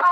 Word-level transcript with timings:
Oi, 0.00 0.06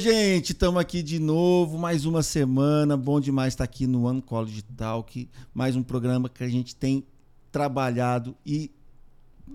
gente, 0.00 0.50
estamos 0.50 0.80
aqui 0.80 1.00
de 1.02 1.20
novo, 1.20 1.78
mais 1.78 2.04
uma 2.04 2.22
semana. 2.22 2.96
Bom 2.96 3.20
demais 3.20 3.54
estar 3.54 3.64
aqui 3.64 3.86
no 3.86 4.06
One 4.06 4.20
College 4.20 4.62
Talk, 4.62 5.28
mais 5.54 5.76
um 5.76 5.82
programa 5.82 6.28
que 6.28 6.42
a 6.42 6.48
gente 6.48 6.74
tem 6.74 7.04
trabalhado 7.52 8.34
e 8.44 8.72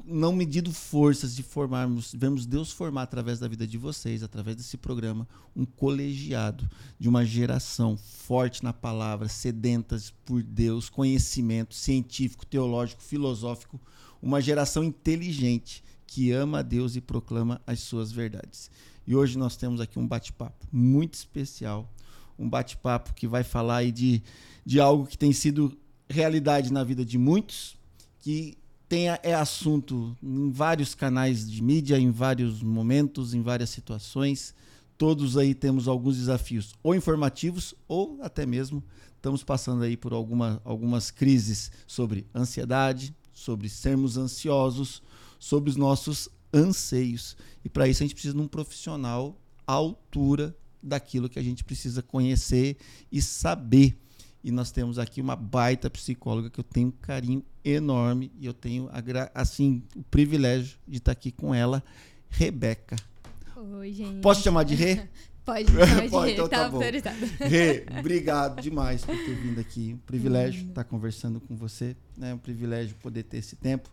não 0.05 0.34
medido 0.34 0.71
forças 0.71 1.36
de 1.36 1.44
formarmos, 1.44 2.14
vemos 2.18 2.46
Deus 2.46 2.71
formar 2.71 3.04
através 3.04 3.40
da 3.40 3.48
vida 3.48 3.68
de 3.68 3.78
vocês, 3.78 4.23
através 4.23 4.55
desse 4.55 4.78
programa, 4.78 5.28
um 5.55 5.66
colegiado 5.66 6.70
de 6.98 7.10
uma 7.10 7.26
geração 7.26 7.98
forte 7.98 8.64
na 8.64 8.72
palavra, 8.72 9.27
sedentas 9.27 10.14
por 10.26 10.41
Deus, 10.41 10.90
conhecimento 10.90 11.76
científico, 11.76 12.46
teológico, 12.46 13.02
filosófico, 13.02 13.80
uma 14.22 14.40
geração 14.40 14.84
inteligente 14.84 15.84
que 16.08 16.32
ama 16.32 16.60
a 16.60 16.62
Deus 16.62 16.96
e 16.96 17.02
proclama 17.02 17.62
as 17.68 17.82
suas 17.82 18.12
verdades. 18.12 18.71
E 19.05 19.16
hoje 19.16 19.38
nós 19.38 19.58
temos 19.58 19.82
aqui 19.82 19.99
um 19.99 20.08
bate-papo 20.08 20.68
muito 20.71 21.16
especial, 21.16 21.91
um 22.38 22.49
bate-papo 22.49 23.13
que 23.13 23.27
vai 23.27 23.44
falar 23.44 23.77
aí 23.77 23.91
de, 23.91 24.21
de 24.66 24.80
algo 24.80 25.05
que 25.05 25.18
tem 25.18 25.34
sido 25.34 25.77
realidade 26.10 26.71
na 26.71 26.84
vida 26.84 27.04
de 27.04 27.18
muitos, 27.18 27.77
que 28.20 28.58
tem, 28.91 29.08
é 29.08 29.34
assunto 29.34 30.18
em 30.22 30.52
vários 30.52 30.94
canais 30.94 31.49
de 31.49 31.63
mídia, 31.63 31.98
em 31.98 32.12
vários 32.12 32.62
momentos, 32.62 33.34
em 33.34 33.41
várias 33.41 33.70
situações. 33.70 34.54
Todos 34.98 35.38
aí 35.38 35.55
temos 35.55 35.88
alguns 35.88 36.18
desafios, 36.18 36.76
ou 36.84 36.94
informativos, 36.94 37.73
ou 37.88 38.20
até 38.22 38.46
mesmo 38.46 38.84
estamos 39.16 39.46
passando 39.46 39.84
aí 39.84 39.96
por 39.96 40.12
alguma, 40.12 40.62
algumas 40.66 41.09
crises 41.09 41.72
sobre 41.88 42.27
ansiedade, 42.35 43.15
sobre 43.34 43.70
sermos 43.70 44.18
ansiosos, 44.18 45.02
sobre 45.40 45.70
os 45.70 45.77
nossos 45.77 46.27
anseios. 46.54 47.37
E 47.63 47.70
para 47.70 47.87
isso 47.87 48.04
a 48.04 48.05
gente 48.05 48.15
precisa 48.15 48.35
de 48.35 48.41
um 48.41 48.48
profissional 48.48 49.40
à 49.65 49.71
altura 49.71 50.54
daquilo 50.84 51.30
que 51.30 51.40
a 51.40 51.43
gente 51.43 51.63
precisa 51.63 52.02
conhecer 52.02 52.76
e 53.10 53.21
saber. 53.21 53.98
E 54.43 54.52
nós 54.52 54.70
temos 54.70 54.99
aqui 54.99 55.21
uma 55.21 55.37
baita 55.37 55.90
psicóloga 55.90 56.49
que 56.49 56.60
eu 56.60 56.63
tenho 56.65 56.90
um 56.90 56.91
carinho 56.91 57.41
enorme 57.63 58.31
e 58.40 58.45
eu 58.45 58.54
tenho 58.54 58.90
assim 59.34 59.84
o 59.95 60.04
privilégio 60.04 60.77
de 60.87 60.98
estar 60.98 61.12
aqui 61.12 61.31
com 61.31 61.54
ela, 61.54 61.84
Rebeca. 62.29 62.95
Oi, 63.55 63.93
gente. 63.93 64.22
Posso 64.22 64.41
chamar 64.41 64.63
de 64.63 64.75
Rê? 64.75 65.07
Pode, 65.44 65.72
pode, 65.72 66.09
pode 66.09 66.31
então 66.34 66.47
tá, 66.47 66.66
tá 66.66 66.69
bom. 66.69 66.79
Rê, 67.40 67.84
obrigado 68.00 68.62
demais 68.62 69.03
por 69.03 69.16
ter 69.16 69.35
vindo 69.35 69.59
aqui. 69.59 69.94
Um 69.94 69.97
privilégio 69.97 70.68
estar 70.68 70.84
conversando 70.84 71.40
com 71.40 71.56
você, 71.56 71.95
né? 72.16 72.34
Um 72.34 72.38
privilégio 72.38 72.95
poder 72.97 73.23
ter 73.23 73.38
esse 73.38 73.56
tempo. 73.56 73.90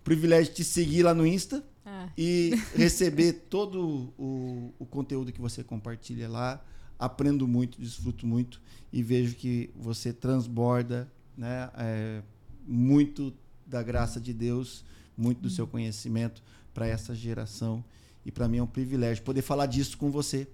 Um 0.00 0.02
privilégio 0.02 0.52
te 0.52 0.64
seguir 0.64 1.04
lá 1.04 1.14
no 1.14 1.24
Insta 1.24 1.64
ah. 1.86 2.08
e 2.18 2.60
receber 2.74 3.44
todo 3.48 4.12
o, 4.18 4.74
o 4.80 4.84
conteúdo 4.84 5.32
que 5.32 5.40
você 5.40 5.62
compartilha 5.62 6.28
lá. 6.28 6.62
Aprendo 6.98 7.46
muito, 7.46 7.80
desfruto 7.80 8.26
muito 8.26 8.60
e 8.92 9.02
vejo 9.02 9.36
que 9.36 9.70
você 9.76 10.12
transborda, 10.12 11.10
né? 11.36 11.70
É, 11.78 12.22
muito 12.70 13.34
da 13.66 13.82
graça 13.82 14.20
de 14.20 14.32
Deus, 14.32 14.84
muito 15.16 15.40
do 15.40 15.50
seu 15.50 15.66
conhecimento 15.66 16.42
para 16.72 16.86
essa 16.86 17.14
geração. 17.14 17.84
E 18.24 18.30
para 18.30 18.46
mim 18.46 18.58
é 18.58 18.62
um 18.62 18.66
privilégio 18.66 19.24
poder 19.24 19.42
falar 19.42 19.66
disso 19.66 19.98
com 19.98 20.10
você 20.10 20.46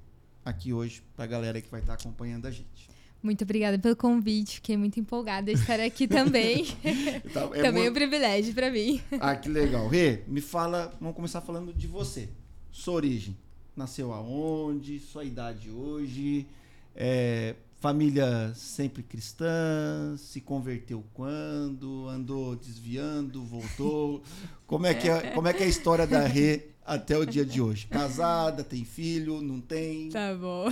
aqui 0.44 0.72
hoje, 0.72 1.02
para 1.14 1.24
a 1.24 1.28
galera 1.28 1.60
que 1.60 1.70
vai 1.70 1.80
estar 1.80 1.96
tá 1.96 2.02
acompanhando 2.02 2.46
a 2.46 2.50
gente. 2.50 2.88
Muito 3.22 3.42
obrigada 3.42 3.78
pelo 3.78 3.96
convite, 3.96 4.56
fiquei 4.56 4.76
muito 4.76 5.00
empolgada 5.00 5.52
de 5.52 5.60
estar 5.60 5.80
aqui 5.80 6.06
também. 6.06 6.66
tá, 7.34 7.42
é 7.52 7.60
também 7.62 7.82
muito... 7.82 7.90
um 7.90 7.94
privilégio 7.94 8.54
para 8.54 8.70
mim. 8.70 9.00
Ah, 9.20 9.34
que 9.34 9.48
legal. 9.48 9.88
Rê, 9.88 10.22
me 10.28 10.40
fala, 10.40 10.96
vamos 11.00 11.16
começar 11.16 11.40
falando 11.40 11.74
de 11.74 11.86
você. 11.86 12.28
Sua 12.70 12.94
origem, 12.94 13.36
nasceu 13.74 14.12
aonde, 14.12 15.00
sua 15.00 15.24
idade 15.24 15.70
hoje, 15.70 16.46
é, 16.94 17.56
Família 17.78 18.52
sempre 18.54 19.02
cristã, 19.02 20.16
se 20.16 20.40
converteu 20.40 21.04
quando, 21.12 22.08
andou 22.08 22.56
desviando, 22.56 23.44
voltou. 23.44 24.22
Como 24.66 24.86
é 24.86 24.94
que 24.94 25.08
é, 25.08 25.30
como 25.30 25.46
é, 25.46 25.52
que 25.52 25.62
é 25.62 25.66
a 25.66 25.68
história 25.68 26.06
da 26.08 26.26
Rê 26.26 26.70
até 26.84 27.16
o 27.16 27.24
dia 27.24 27.44
de 27.44 27.60
hoje? 27.60 27.86
Casada, 27.86 28.64
tem 28.64 28.84
filho, 28.84 29.40
não 29.40 29.60
tem? 29.60 30.08
Tá 30.08 30.34
bom. 30.34 30.66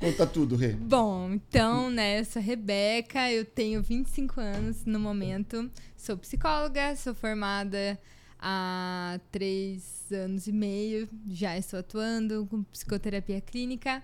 Conta 0.00 0.26
tudo, 0.26 0.56
Rê. 0.56 0.72
Bom, 0.72 1.32
então, 1.32 1.90
né, 1.90 2.20
eu 2.20 2.24
sou 2.24 2.40
a 2.40 2.42
Rebeca, 2.42 3.30
eu 3.30 3.44
tenho 3.44 3.82
25 3.82 4.40
anos 4.40 4.86
no 4.86 4.98
momento, 4.98 5.70
sou 5.94 6.16
psicóloga, 6.16 6.96
sou 6.96 7.14
formada 7.14 7.98
há 8.38 9.20
três 9.30 10.10
anos 10.10 10.46
e 10.46 10.52
meio, 10.52 11.06
já 11.28 11.58
estou 11.58 11.80
atuando 11.80 12.46
com 12.46 12.62
psicoterapia 12.62 13.42
clínica. 13.42 14.02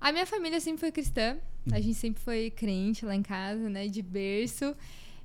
A 0.00 0.12
minha 0.12 0.26
família 0.26 0.58
sempre 0.60 0.80
foi 0.80 0.90
cristã, 0.90 1.36
a 1.70 1.80
gente 1.80 1.94
sempre 1.94 2.22
foi 2.22 2.50
crente 2.50 3.04
lá 3.04 3.14
em 3.14 3.22
casa, 3.22 3.68
né, 3.68 3.86
de 3.86 4.00
berço. 4.00 4.74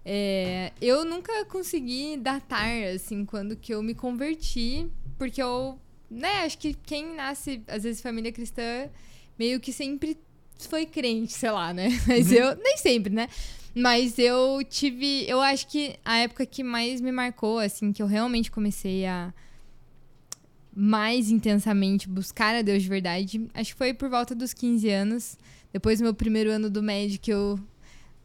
É, 0.04 0.72
eu 0.82 1.06
nunca 1.06 1.46
consegui 1.46 2.18
datar, 2.18 2.70
assim, 2.94 3.26
quando 3.26 3.56
que 3.56 3.74
eu 3.74 3.82
me 3.82 3.96
converti, 3.96 4.88
porque 5.18 5.42
eu, 5.42 5.80
né, 6.12 6.44
acho 6.44 6.58
que 6.58 6.74
quem 6.74 7.16
nasce, 7.16 7.64
às 7.68 7.84
vezes, 7.84 8.02
família 8.02 8.32
cristã, 8.32 8.90
meio 9.40 9.60
que 9.60 9.72
sempre 9.72 10.18
foi 10.70 10.86
crente, 10.86 11.34
sei 11.34 11.52
lá, 11.52 11.74
né? 11.74 11.90
Mas 12.08 12.30
uhum. 12.32 12.38
eu, 12.38 12.56
nem 12.58 12.78
sempre, 12.78 13.14
né? 13.14 13.30
Mas 13.74 14.20
eu 14.20 14.60
tive, 14.70 15.28
eu 15.28 15.42
acho 15.42 15.68
que 15.68 15.96
a 16.06 16.18
época 16.18 16.46
que 16.46 16.64
mais 16.64 17.02
me 17.02 17.12
marcou, 17.12 17.60
assim, 17.60 17.92
que 17.92 18.02
eu 18.02 18.08
realmente 18.08 18.52
comecei 18.52 19.06
a 19.06 19.34
mais 20.76 21.32
intensamente 21.32 22.10
buscar 22.10 22.54
a 22.56 22.62
Deus 22.62 22.84
de 22.84 22.90
verdade, 22.90 23.48
acho 23.54 23.72
que 23.72 23.78
foi 23.78 23.94
por 23.94 24.10
volta 24.10 24.36
dos 24.36 24.54
15 24.54 24.90
anos. 24.90 25.38
Depois 25.72 26.00
do 26.00 26.04
meu 26.04 26.14
primeiro 26.14 26.52
ano 26.52 26.70
do 26.70 26.84
médico, 26.84 27.30
eu 27.30 27.60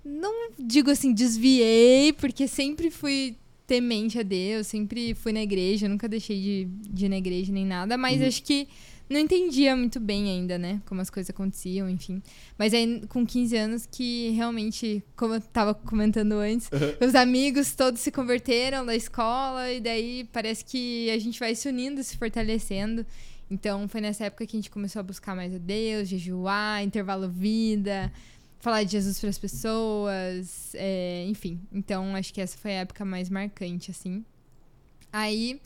não 0.05 0.51
digo 0.59 0.91
assim, 0.91 1.13
desviei, 1.13 2.13
porque 2.13 2.49
sempre 2.49 2.91
fui 2.91 3.37
temente 3.67 4.19
a 4.19 4.23
Deus, 4.23 4.67
sempre 4.67 5.15
fui 5.15 5.33
na 5.33 5.43
igreja, 5.43 5.89
nunca 5.89 6.09
deixei 6.09 6.41
de, 6.41 6.69
de 6.91 7.07
ir 7.07 7.09
na 7.09 7.19
igreja 7.19 7.53
nem 7.53 7.65
nada, 7.65 7.97
mas 7.97 8.21
uhum. 8.21 8.27
acho 8.27 8.43
que 8.43 8.67
não 9.11 9.19
entendia 9.19 9.75
muito 9.75 9.99
bem 9.99 10.31
ainda, 10.31 10.57
né? 10.57 10.81
Como 10.87 11.01
as 11.01 11.11
coisas 11.11 11.29
aconteciam, 11.31 11.91
enfim. 11.91 12.23
Mas 12.57 12.73
aí, 12.73 13.03
com 13.09 13.27
15 13.27 13.57
anos, 13.57 13.87
que 13.91 14.31
realmente, 14.31 15.03
como 15.17 15.35
eu 15.35 15.41
tava 15.41 15.75
comentando 15.75 16.35
antes, 16.35 16.71
uhum. 16.73 17.09
os 17.09 17.15
amigos 17.17 17.75
todos 17.75 18.01
se 18.01 18.13
converteram 18.13 18.87
da 18.87 18.95
escola, 18.95 19.71
e 19.73 19.81
daí 19.81 20.29
parece 20.33 20.65
que 20.65 21.11
a 21.11 21.19
gente 21.19 21.41
vai 21.41 21.57
se 21.57 21.69
unindo, 21.69 22.03
se 22.05 22.17
fortalecendo. 22.17 23.05
Então, 23.51 23.89
foi 23.89 24.01
nessa 24.01 24.27
época 24.27 24.47
que 24.47 24.57
a 24.57 24.61
gente 24.61 24.71
começou 24.71 25.01
a 25.01 25.03
buscar 25.03 25.35
mais 25.35 25.53
a 25.53 25.59
Deus, 25.59 26.09
jejuar, 26.09 26.85
intervalo 26.85 27.29
vida, 27.29 28.13
falar 28.61 28.85
de 28.85 28.93
Jesus 28.93 29.19
para 29.19 29.29
as 29.29 29.39
pessoas, 29.39 30.73
é, 30.75 31.27
enfim. 31.27 31.61
Então, 31.73 32.15
acho 32.15 32.33
que 32.33 32.41
essa 32.41 32.57
foi 32.57 32.71
a 32.71 32.81
época 32.83 33.05
mais 33.05 33.29
marcante, 33.29 33.91
assim. 33.91 34.25
Aí 35.13 35.61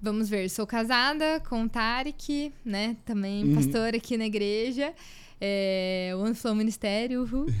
Vamos 0.00 0.28
ver, 0.28 0.48
sou 0.48 0.66
casada 0.66 1.40
com 1.48 1.64
o 1.64 1.68
Tarek, 1.68 2.52
né? 2.64 2.96
Também 3.04 3.44
uhum. 3.44 3.54
pastor 3.56 3.94
aqui 3.94 4.16
na 4.16 4.26
igreja. 4.26 4.92
É, 5.40 6.12
One 6.16 6.34
Flow 6.34 6.54
Ministério, 6.54 7.22
uhul. 7.22 7.46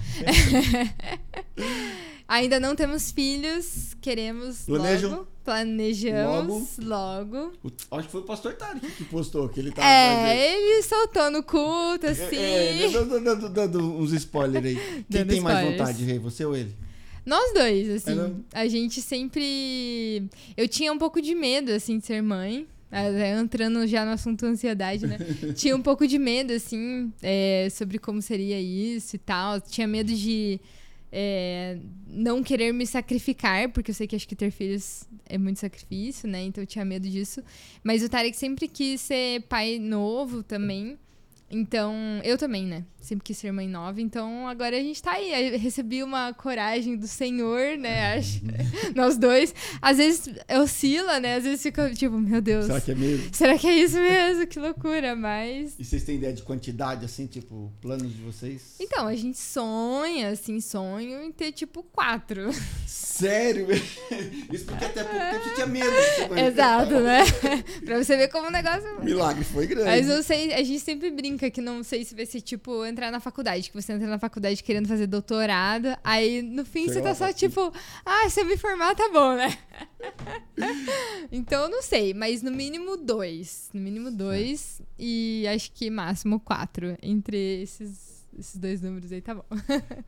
Ainda 2.28 2.60
não 2.60 2.76
temos 2.76 3.10
filhos, 3.10 3.96
queremos 4.02 4.66
Planejam. 4.66 5.10
logo. 5.10 5.28
Planejamos 5.44 6.76
logo. 6.78 7.36
logo. 7.38 7.52
Acho 7.90 8.06
que 8.06 8.12
foi 8.12 8.20
o 8.20 8.24
pastor 8.24 8.52
Tarek 8.54 8.86
que 8.86 9.04
postou 9.04 9.48
que 9.48 9.60
ele 9.60 9.72
tava 9.72 9.88
É, 9.88 10.14
fazendo. 10.26 10.38
ele 10.40 10.82
soltou 10.82 11.30
no 11.30 11.42
culto, 11.42 12.06
assim. 12.06 12.36
É, 12.36 12.84
é 12.84 12.90
dando, 12.90 13.20
dando, 13.24 13.48
dando 13.48 13.98
uns 13.98 14.12
spoilers 14.12 14.66
aí. 14.66 14.76
Quem 14.76 15.04
dando 15.08 15.28
tem 15.30 15.38
spoilers. 15.38 15.64
mais 15.64 15.78
vontade, 15.78 16.04
Rei? 16.04 16.18
Você 16.18 16.44
ou 16.44 16.54
ele? 16.54 16.76
Nós 17.28 17.52
dois, 17.52 17.90
assim. 17.90 18.12
Era... 18.12 18.34
A 18.54 18.66
gente 18.66 19.02
sempre. 19.02 20.24
Eu 20.56 20.66
tinha 20.66 20.90
um 20.92 20.98
pouco 20.98 21.20
de 21.20 21.34
medo, 21.34 21.70
assim, 21.70 21.98
de 21.98 22.06
ser 22.06 22.22
mãe. 22.22 22.66
Entrando 23.38 23.86
já 23.86 24.02
no 24.06 24.12
assunto 24.12 24.46
ansiedade, 24.46 25.06
né? 25.06 25.18
tinha 25.54 25.76
um 25.76 25.82
pouco 25.82 26.06
de 26.06 26.18
medo, 26.18 26.54
assim, 26.54 27.12
é, 27.22 27.68
sobre 27.70 27.98
como 27.98 28.22
seria 28.22 28.58
isso 28.58 29.16
e 29.16 29.18
tal. 29.18 29.60
Tinha 29.60 29.86
medo 29.86 30.10
de 30.10 30.58
é, 31.12 31.76
não 32.06 32.42
querer 32.42 32.72
me 32.72 32.86
sacrificar, 32.86 33.68
porque 33.68 33.90
eu 33.90 33.94
sei 33.94 34.06
que 34.06 34.16
acho 34.16 34.26
que 34.26 34.34
ter 34.34 34.50
filhos 34.50 35.06
é 35.26 35.36
muito 35.36 35.60
sacrifício, 35.60 36.26
né? 36.26 36.42
Então 36.44 36.62
eu 36.62 36.66
tinha 36.66 36.82
medo 36.82 37.06
disso. 37.06 37.42
Mas 37.84 38.02
o 38.02 38.08
Tarek 38.08 38.34
sempre 38.34 38.66
quis 38.66 39.02
ser 39.02 39.42
pai 39.42 39.78
novo 39.78 40.42
também. 40.42 40.98
Então, 41.50 41.94
eu 42.24 42.36
também, 42.36 42.66
né? 42.66 42.84
Sempre 43.00 43.24
quis 43.24 43.38
ser 43.38 43.52
mãe 43.52 43.66
nova, 43.66 44.02
então 44.02 44.46
agora 44.46 44.76
a 44.76 44.80
gente 44.80 45.02
tá 45.02 45.12
aí. 45.12 45.52
Eu 45.52 45.58
recebi 45.58 46.02
uma 46.02 46.34
coragem 46.34 46.96
do 46.96 47.06
Senhor, 47.06 47.78
né? 47.78 48.16
Acho, 48.16 48.40
nós 48.94 49.16
dois. 49.16 49.54
Às 49.80 49.96
vezes 49.96 50.28
oscila, 50.60 51.18
né? 51.18 51.36
Às 51.36 51.44
vezes 51.44 51.62
fica 51.62 51.90
tipo, 51.94 52.18
meu 52.18 52.42
Deus. 52.42 52.66
Será 52.66 52.80
que 52.80 52.90
é 52.90 52.94
mesmo? 52.94 53.30
Será 53.32 53.56
que 53.56 53.66
é 53.66 53.74
isso 53.74 53.96
mesmo? 53.96 54.46
Que 54.46 54.58
loucura, 54.58 55.16
mas. 55.16 55.74
E 55.78 55.84
vocês 55.84 56.02
têm 56.02 56.16
ideia 56.16 56.34
de 56.34 56.42
quantidade, 56.42 57.04
assim, 57.04 57.26
tipo, 57.26 57.72
planos 57.80 58.14
de 58.14 58.20
vocês? 58.20 58.74
Então, 58.78 59.06
a 59.06 59.14
gente 59.14 59.38
sonha, 59.38 60.30
assim, 60.30 60.60
sonho 60.60 61.22
em 61.22 61.32
ter 61.32 61.52
tipo 61.52 61.82
quatro. 61.82 62.50
Sério? 62.86 63.68
Isso 64.52 64.64
porque 64.64 64.84
até 64.84 65.02
pouco 65.02 65.18
tempo 65.18 65.44
você 65.44 65.54
tinha 65.54 65.66
medo. 65.66 65.90
Exato, 66.46 67.00
né? 67.00 67.20
pra 67.84 68.02
você 68.02 68.16
ver 68.16 68.28
como 68.28 68.48
o 68.48 68.50
negócio. 68.50 68.98
O 68.98 69.04
milagre 69.04 69.44
foi 69.44 69.66
grande. 69.66 69.86
Mas 69.86 70.08
eu 70.08 70.22
sei, 70.22 70.52
a 70.52 70.62
gente 70.62 70.80
sempre 70.80 71.10
brinca 71.10 71.37
que 71.38 71.60
não 71.60 71.82
sei 71.82 72.04
se 72.04 72.14
vai 72.14 72.26
ser 72.26 72.40
tipo 72.40 72.84
entrar 72.84 73.10
na 73.10 73.20
faculdade, 73.20 73.70
que 73.70 73.80
você 73.80 73.92
entra 73.92 74.08
na 74.08 74.18
faculdade 74.18 74.62
querendo 74.62 74.88
fazer 74.88 75.06
doutorado, 75.06 75.96
aí 76.02 76.42
no 76.42 76.64
fim 76.64 76.86
você 76.86 77.00
tá 77.00 77.14
só 77.14 77.26
tá 77.26 77.32
tipo, 77.32 77.72
ah, 78.04 78.28
se 78.28 78.40
eu 78.40 78.46
me 78.46 78.56
formar 78.56 78.94
tá 78.94 79.08
bom, 79.12 79.34
né? 79.34 79.56
então 81.30 81.64
eu 81.64 81.68
não 81.68 81.82
sei, 81.82 82.12
mas 82.12 82.42
no 82.42 82.50
mínimo 82.50 82.96
dois. 82.96 83.70
No 83.72 83.80
mínimo 83.80 84.10
dois 84.10 84.82
e 84.98 85.46
acho 85.48 85.72
que 85.72 85.90
máximo 85.90 86.40
quatro. 86.40 86.96
Entre 87.02 87.62
esses, 87.62 88.26
esses 88.36 88.56
dois 88.56 88.80
números 88.80 89.12
aí 89.12 89.20
tá 89.20 89.34
bom. 89.34 89.44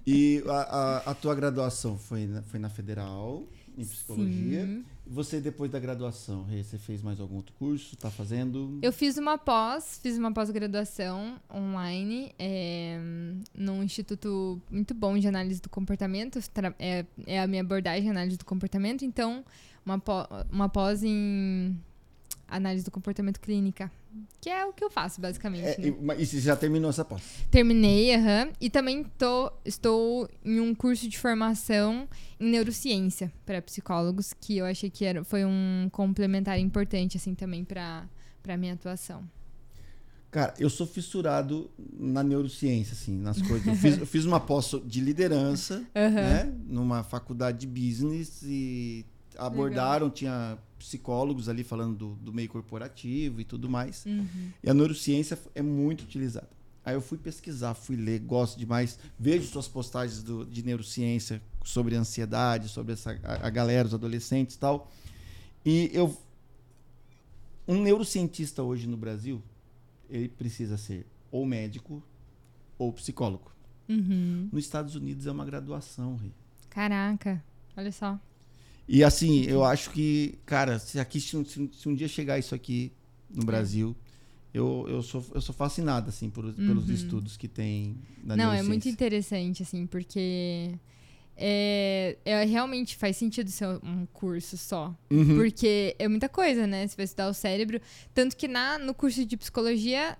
E 0.06 0.42
a, 0.48 0.52
a, 0.52 0.96
a 1.10 1.14
tua 1.14 1.34
graduação 1.34 1.96
foi 1.98 2.26
na, 2.26 2.42
foi 2.42 2.58
na 2.58 2.68
Federal, 2.68 3.46
em 3.80 3.84
Psicologia. 3.86 4.66
Sim. 4.66 4.84
Você, 5.06 5.40
depois 5.40 5.70
da 5.70 5.78
graduação, 5.80 6.44
você 6.44 6.78
fez 6.78 7.02
mais 7.02 7.18
algum 7.18 7.36
outro 7.36 7.52
curso? 7.58 7.96
Tá 7.96 8.10
fazendo? 8.10 8.78
Eu 8.80 8.92
fiz 8.92 9.16
uma 9.16 9.36
pós, 9.36 9.98
fiz 10.00 10.16
uma 10.16 10.32
pós-graduação 10.32 11.40
online 11.52 12.32
é, 12.38 12.98
num 13.52 13.82
instituto 13.82 14.60
muito 14.70 14.94
bom 14.94 15.18
de 15.18 15.26
análise 15.26 15.60
do 15.60 15.68
comportamento. 15.68 16.38
É, 16.78 17.04
é 17.26 17.40
a 17.40 17.46
minha 17.46 17.62
abordagem, 17.62 18.08
análise 18.08 18.36
do 18.36 18.44
comportamento. 18.44 19.04
Então, 19.04 19.44
uma, 19.84 19.98
pó- 19.98 20.28
uma 20.50 20.68
pós 20.68 21.02
em 21.02 21.76
análise 22.50 22.84
do 22.84 22.90
comportamento 22.90 23.40
clínica. 23.40 23.90
Que 24.40 24.50
é 24.50 24.66
o 24.66 24.72
que 24.72 24.82
eu 24.82 24.90
faço, 24.90 25.20
basicamente. 25.20 25.64
É, 25.64 25.78
né? 25.78 26.16
e, 26.18 26.22
e 26.22 26.26
você 26.26 26.40
já 26.40 26.56
terminou 26.56 26.90
essa 26.90 27.04
pós? 27.04 27.22
Terminei, 27.50 28.14
aham. 28.14 28.48
E 28.60 28.68
também 28.68 29.04
tô, 29.16 29.52
estou 29.64 30.28
em 30.44 30.58
um 30.60 30.74
curso 30.74 31.08
de 31.08 31.18
formação 31.18 32.08
em 32.38 32.50
neurociência 32.50 33.32
para 33.46 33.62
psicólogos, 33.62 34.32
que 34.32 34.58
eu 34.58 34.66
achei 34.66 34.90
que 34.90 35.04
era, 35.04 35.22
foi 35.22 35.44
um 35.44 35.88
complementar 35.92 36.58
importante, 36.58 37.16
assim, 37.16 37.34
também 37.34 37.64
para 37.64 38.08
para 38.42 38.56
minha 38.56 38.74
atuação. 38.74 39.22
Cara, 40.30 40.54
eu 40.58 40.70
sou 40.70 40.86
fissurado 40.86 41.68
na 41.92 42.22
neurociência, 42.22 42.92
assim, 42.92 43.18
nas 43.18 43.42
coisas. 43.42 43.66
Eu 43.66 43.74
fiz, 43.74 43.98
eu 43.98 44.06
fiz 44.06 44.24
uma 44.24 44.38
pós 44.38 44.76
de 44.84 45.00
liderança, 45.00 45.84
Aham. 45.94 46.10
né? 46.14 46.54
Numa 46.66 47.02
faculdade 47.02 47.58
de 47.58 47.66
business 47.66 48.40
e 48.44 49.04
abordaram, 49.38 50.10
tinha 50.10 50.58
psicólogos 50.78 51.48
ali 51.48 51.62
falando 51.62 51.96
do, 51.96 52.14
do 52.16 52.32
meio 52.32 52.48
corporativo 52.48 53.40
e 53.40 53.44
tudo 53.44 53.68
mais. 53.68 54.04
Uhum. 54.06 54.50
E 54.62 54.70
a 54.70 54.74
neurociência 54.74 55.38
é 55.54 55.62
muito 55.62 56.02
utilizada. 56.02 56.48
Aí 56.84 56.94
eu 56.94 57.02
fui 57.02 57.18
pesquisar, 57.18 57.74
fui 57.74 57.94
ler, 57.96 58.20
gosto 58.20 58.58
demais. 58.58 58.98
Vejo 59.18 59.46
suas 59.46 59.68
postagens 59.68 60.22
do- 60.22 60.46
de 60.46 60.62
neurociência 60.64 61.42
sobre 61.62 61.94
ansiedade, 61.94 62.68
sobre 62.68 62.94
essa, 62.94 63.12
a, 63.22 63.46
a 63.46 63.50
galera, 63.50 63.86
os 63.86 63.92
adolescentes 63.94 64.56
e 64.56 64.58
tal. 64.58 64.90
E 65.64 65.90
eu. 65.92 66.16
Um 67.68 67.82
neurocientista 67.82 68.62
hoje 68.62 68.86
no 68.88 68.96
Brasil, 68.96 69.42
ele 70.08 70.28
precisa 70.28 70.76
ser 70.76 71.06
ou 71.30 71.44
médico 71.46 72.02
ou 72.78 72.92
psicólogo. 72.92 73.52
Uhum. 73.88 74.48
Nos 74.50 74.64
Estados 74.64 74.94
Unidos 74.96 75.26
é 75.26 75.30
uma 75.30 75.44
graduação, 75.44 76.16
Rê. 76.16 76.30
Caraca, 76.70 77.44
olha 77.76 77.92
só. 77.92 78.18
E 78.92 79.04
assim, 79.04 79.44
eu 79.44 79.62
acho 79.64 79.90
que, 79.90 80.34
cara, 80.44 80.76
se 80.80 80.98
aqui 80.98 81.20
se 81.20 81.36
um, 81.36 81.44
se 81.44 81.88
um- 81.88 81.94
dia 81.94 82.08
chegar 82.08 82.40
isso 82.40 82.56
aqui 82.56 82.92
no 83.32 83.44
Brasil, 83.44 83.94
eu, 84.52 84.84
eu, 84.88 85.00
sou, 85.00 85.24
eu 85.32 85.40
sou 85.40 85.54
fascinado, 85.54 86.08
assim, 86.08 86.28
por- 86.28 86.52
pelos 86.52 86.88
Uhum. 86.88 86.94
estudos 86.94 87.36
que 87.36 87.46
tem 87.46 87.94
na 88.24 88.36
Não, 88.36 88.52
é 88.52 88.64
muito 88.64 88.88
interessante, 88.88 89.62
assim, 89.62 89.86
porque 89.86 90.72
é, 91.36 92.16
é- 92.24 92.44
realmente 92.44 92.96
faz 92.96 93.16
sentido 93.16 93.48
ser 93.48 93.68
um 93.84 94.06
curso 94.12 94.56
só. 94.58 94.92
Uhum. 95.08 95.36
Porque 95.36 95.94
é 95.96 96.08
muita 96.08 96.28
coisa, 96.28 96.66
né? 96.66 96.84
Você 96.88 96.96
vai 96.96 97.04
estudar 97.04 97.28
o 97.30 97.32
cérebro. 97.34 97.80
Tanto 98.12 98.36
que 98.36 98.48
na, 98.48 98.76
no 98.76 98.92
curso 98.92 99.24
de 99.24 99.36
psicologia 99.36 100.18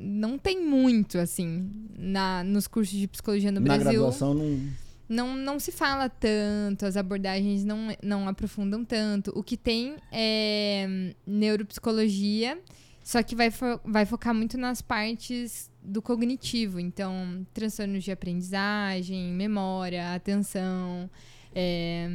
não 0.00 0.38
tem 0.38 0.64
muito, 0.64 1.18
assim. 1.18 1.68
Na, 1.98 2.44
nos 2.44 2.68
cursos 2.68 2.96
de 2.96 3.08
psicologia 3.08 3.50
no 3.50 3.58
Na 3.60 3.76
Brasil. 3.76 3.90
graduação 4.00 4.34
não. 4.34 4.60
Não, 5.08 5.34
não 5.36 5.58
se 5.58 5.70
fala 5.72 6.08
tanto, 6.08 6.86
as 6.86 6.96
abordagens 6.96 7.64
não, 7.64 7.88
não 8.02 8.28
aprofundam 8.28 8.84
tanto. 8.84 9.32
O 9.34 9.42
que 9.42 9.56
tem 9.56 9.96
é 10.10 10.86
hum, 10.88 11.12
neuropsicologia, 11.26 12.58
só 13.02 13.22
que 13.22 13.36
vai, 13.36 13.50
fo- 13.50 13.80
vai 13.84 14.06
focar 14.06 14.34
muito 14.34 14.56
nas 14.56 14.80
partes 14.80 15.70
do 15.82 16.00
cognitivo. 16.00 16.80
Então, 16.80 17.46
transtornos 17.52 18.02
de 18.04 18.10
aprendizagem, 18.12 19.32
memória, 19.32 20.14
atenção, 20.14 21.10
é, 21.54 22.08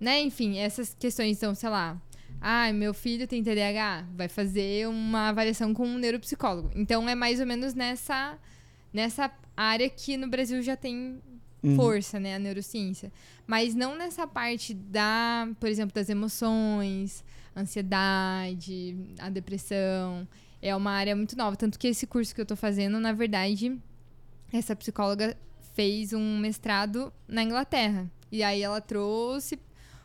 né? 0.00 0.20
Enfim, 0.20 0.58
essas 0.58 0.94
questões. 0.98 1.36
Então, 1.36 1.54
sei 1.54 1.68
lá. 1.68 2.00
Ah, 2.40 2.72
meu 2.72 2.92
filho 2.92 3.28
tem 3.28 3.40
TDAH, 3.40 4.04
vai 4.16 4.26
fazer 4.28 4.88
uma 4.88 5.28
avaliação 5.28 5.72
com 5.72 5.86
um 5.86 5.96
neuropsicólogo. 5.96 6.72
Então, 6.74 7.08
é 7.08 7.14
mais 7.14 7.38
ou 7.38 7.46
menos 7.46 7.72
nessa, 7.72 8.36
nessa 8.92 9.30
área 9.56 9.88
que 9.88 10.16
no 10.16 10.26
Brasil 10.26 10.60
já 10.60 10.74
tem 10.74 11.20
Uhum. 11.62 11.76
força, 11.76 12.18
né, 12.18 12.34
a 12.34 12.38
neurociência. 12.38 13.12
Mas 13.46 13.74
não 13.74 13.96
nessa 13.96 14.26
parte 14.26 14.74
da, 14.74 15.48
por 15.60 15.68
exemplo, 15.68 15.94
das 15.94 16.08
emoções, 16.08 17.24
ansiedade, 17.56 18.96
a 19.18 19.30
depressão. 19.30 20.26
É 20.60 20.74
uma 20.74 20.92
área 20.92 21.14
muito 21.14 21.36
nova. 21.36 21.56
Tanto 21.56 21.78
que 21.78 21.88
esse 21.88 22.06
curso 22.06 22.34
que 22.34 22.40
eu 22.40 22.46
tô 22.46 22.56
fazendo, 22.56 22.98
na 22.98 23.12
verdade, 23.12 23.78
essa 24.52 24.74
psicóloga 24.76 25.36
fez 25.74 26.12
um 26.12 26.38
mestrado 26.38 27.12
na 27.26 27.42
Inglaterra. 27.42 28.10
E 28.30 28.42
aí 28.42 28.62
ela 28.62 28.80
trouxe 28.80 29.58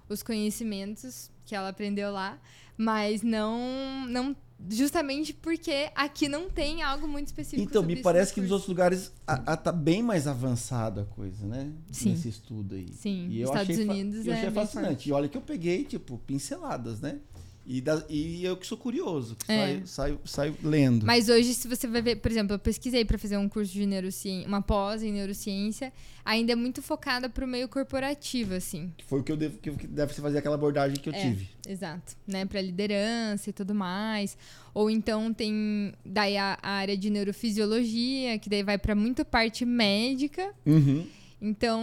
os 0.09 0.23
conhecimentos 0.23 1.31
que 1.45 1.55
ela 1.55 1.69
aprendeu 1.69 2.11
lá, 2.11 2.39
mas 2.77 3.21
não, 3.21 4.05
não 4.07 4.35
justamente 4.69 5.33
porque 5.33 5.89
aqui 5.95 6.27
não 6.27 6.49
tem 6.49 6.81
algo 6.81 7.07
muito 7.07 7.27
específico. 7.27 7.61
Então, 7.61 7.83
me 7.83 7.95
parece 7.97 8.33
que 8.33 8.41
nos 8.41 8.51
outros 8.51 8.67
lugares 8.67 9.11
a, 9.25 9.53
a, 9.53 9.57
tá 9.57 9.71
bem 9.71 10.01
mais 10.01 10.27
avançado 10.27 11.01
a 11.01 11.05
coisa, 11.05 11.45
né? 11.45 11.71
Sim. 11.91 12.11
Nesse 12.11 12.29
estudo 12.29 12.75
aí. 12.75 12.87
Sim, 12.93 13.27
E 13.29 13.41
eu 13.41 13.47
Estados 13.49 13.77
Unidos 13.77 14.25
eu 14.25 14.33
é 14.33 14.37
achei 14.37 14.49
bem 14.49 14.65
fascinante. 14.65 15.09
E 15.09 15.11
olha 15.11 15.29
que 15.29 15.37
eu 15.37 15.41
peguei, 15.41 15.83
tipo, 15.83 16.17
pinceladas, 16.19 16.99
né? 16.99 17.19
E, 17.69 17.81
da- 17.81 18.01
e 18.09 18.45
eu 18.45 18.55
que 18.55 18.65
sou 18.65 18.77
curioso, 18.77 19.35
que 19.35 19.51
É. 19.51 19.57
saio, 19.57 19.81
saio, 19.87 20.19
saio 20.23 20.55
lendo. 20.63 21.05
Mas 21.05 21.27
hoje, 21.27 21.53
se 21.53 21.67
você 21.67 21.85
vai 21.85 22.01
ver, 22.01 22.15
por 22.15 22.31
exemplo, 22.31 22.53
eu 22.55 22.59
pesquisei 22.59 23.03
para 23.03 23.17
fazer 23.17 23.35
um 23.35 23.49
curso 23.49 23.73
de 23.73 23.85
neurociência, 23.85 24.47
uma 24.47 24.61
pós 24.61 25.03
em 25.03 25.11
neurociência, 25.11 25.91
ainda 26.23 26.53
é 26.53 26.55
muito 26.55 26.81
focada 26.81 27.27
pro 27.29 27.45
meio 27.45 27.67
corporativo, 27.67 28.53
assim. 28.53 28.93
Que 28.95 29.03
foi 29.03 29.19
o 29.19 29.23
que 29.23 29.31
eu 29.33 29.35
devo, 29.35 29.57
que 29.57 29.69
deve 29.85 30.13
ser 30.13 30.21
fazer 30.21 30.37
aquela 30.37 30.55
abordagem 30.55 30.97
que 30.97 31.09
eu 31.09 31.13
É. 31.13 31.19
tive. 31.21 31.49
Exato, 31.67 32.15
né, 32.25 32.45
para 32.45 32.61
liderança 32.61 33.49
e 33.49 33.53
tudo 33.53 33.75
mais. 33.75 34.37
Ou 34.73 34.89
então 34.89 35.33
tem 35.33 35.91
daí 36.05 36.37
a, 36.37 36.57
a 36.61 36.69
área 36.71 36.95
de 36.95 37.09
neurofisiologia, 37.09 38.39
que 38.39 38.49
daí 38.49 38.63
vai 38.63 38.77
para 38.77 38.95
muito 38.95 39.25
parte 39.25 39.65
médica. 39.65 40.53
Uhum. 40.65 41.05
Então, 41.39 41.79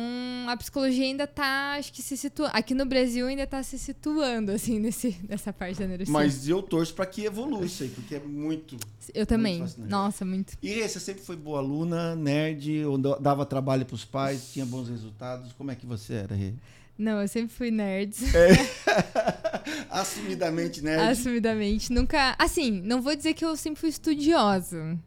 a 0.49 0.56
psicologia 0.56 1.04
ainda 1.04 1.28
tá, 1.28 1.76
acho 1.78 1.92
que 1.92 2.02
se 2.02 2.16
situa, 2.16 2.49
aqui 2.49 2.75
no 2.75 2.84
Brasil 2.84 3.26
ainda 3.28 3.46
tá 3.46 3.62
se 3.62 3.78
situando 3.78 4.50
assim 4.50 4.80
nesse 4.80 5.16
nessa 5.28 5.52
parte 5.52 5.78
da 5.78 5.87
neurociência. 5.87 6.12
Mas 6.12 6.49
eu 6.49 6.61
torço 6.61 6.92
pra 6.92 7.06
que 7.06 7.25
evolua 7.25 7.64
isso 7.64 7.84
aí, 7.84 7.88
porque 7.88 8.16
é 8.16 8.20
muito. 8.20 8.76
eu 9.14 9.25
também. 9.25 9.61
fascinante. 9.61 9.90
Nossa, 9.90 10.25
muito. 10.25 10.54
E 10.61 10.82
você 10.88 10.99
sempre 10.99 11.23
foi 11.23 11.37
boa 11.37 11.61
aluna, 11.61 12.16
nerd, 12.16 12.84
ou 12.84 12.99
da- 12.99 13.16
dava 13.18 13.46
trabalho 13.46 13.87
pros 13.87 14.04
pais, 14.04 14.50
tinha 14.52 14.66
bons 14.66 14.88
resultados. 14.88 15.52
Como 15.52 15.70
é 15.70 15.76
que 15.76 15.87
você 15.87 16.14
era, 16.14 16.34
Rê? 16.34 16.52
Não, 16.99 17.20
eu 17.23 17.28
sempre 17.28 17.54
fui 17.54 17.70
nerd. 17.70 18.14
Assumidamente 19.90 20.82
nerd. 20.82 21.11
Assumidamente. 21.11 21.92
Nunca. 21.92 22.34
Assim, 22.38 22.80
não 22.82 23.00
vou 23.02 23.14
dizer 23.16 23.34
que 23.34 23.44
eu 23.44 23.56
sempre 23.56 23.80
fui 23.80 23.88
estudiosa. 23.88 24.99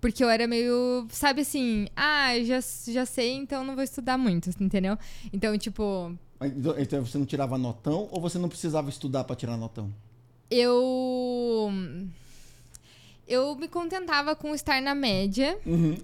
Porque 0.00 0.22
eu 0.22 0.28
era 0.28 0.46
meio. 0.46 1.06
Sabe 1.10 1.42
assim? 1.42 1.88
Ah, 1.96 2.38
já, 2.42 2.60
já 2.92 3.06
sei, 3.06 3.32
então 3.32 3.64
não 3.64 3.74
vou 3.74 3.84
estudar 3.84 4.18
muito, 4.18 4.50
entendeu? 4.60 4.98
Então, 5.32 5.56
tipo. 5.58 6.16
Então 6.40 6.78
então 6.78 7.04
você 7.04 7.16
não 7.18 7.24
tirava 7.24 7.56
notão 7.56 8.08
ou 8.10 8.20
você 8.20 8.38
não 8.38 8.48
precisava 8.48 8.90
estudar 8.90 9.24
pra 9.24 9.34
tirar 9.36 9.56
notão? 9.56 9.92
Eu. 10.50 11.72
Eu 13.26 13.56
me 13.56 13.66
contentava 13.66 14.36
com 14.36 14.54
estar 14.54 14.80
na 14.80 14.94
média 14.94 15.58
Uhum. 15.66 15.96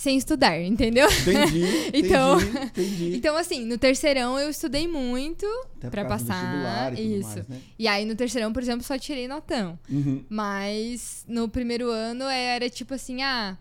Sem 0.00 0.16
estudar, 0.16 0.58
entendeu? 0.58 1.06
Entendi, 1.10 1.90
Então- 1.92 2.40
entendi, 2.40 2.58
entendi. 2.66 3.16
Então, 3.16 3.36
assim, 3.36 3.66
no 3.66 3.76
terceirão 3.76 4.38
eu 4.38 4.48
estudei 4.48 4.88
muito. 4.88 5.44
Do 5.78 5.90
passar, 6.08 6.98
e 6.98 7.18
isso. 7.18 7.28
mais, 7.28 7.48
né? 7.48 7.58
E 7.78 7.86
aí 7.86 8.06
no 8.06 8.14
terceirão, 8.16 8.50
por 8.50 8.62
exemplo, 8.62 8.82
só 8.82 8.96
tirei 8.98 9.28
notão. 9.28 9.78
Uhum. 9.90 10.24
Mas 10.28 11.22
no 11.28 11.50
primeiro 11.50 11.90
ano 11.90 12.24
era 12.24 12.70
tipo 12.70 12.94
assim, 12.94 13.20
ah, 13.22 13.58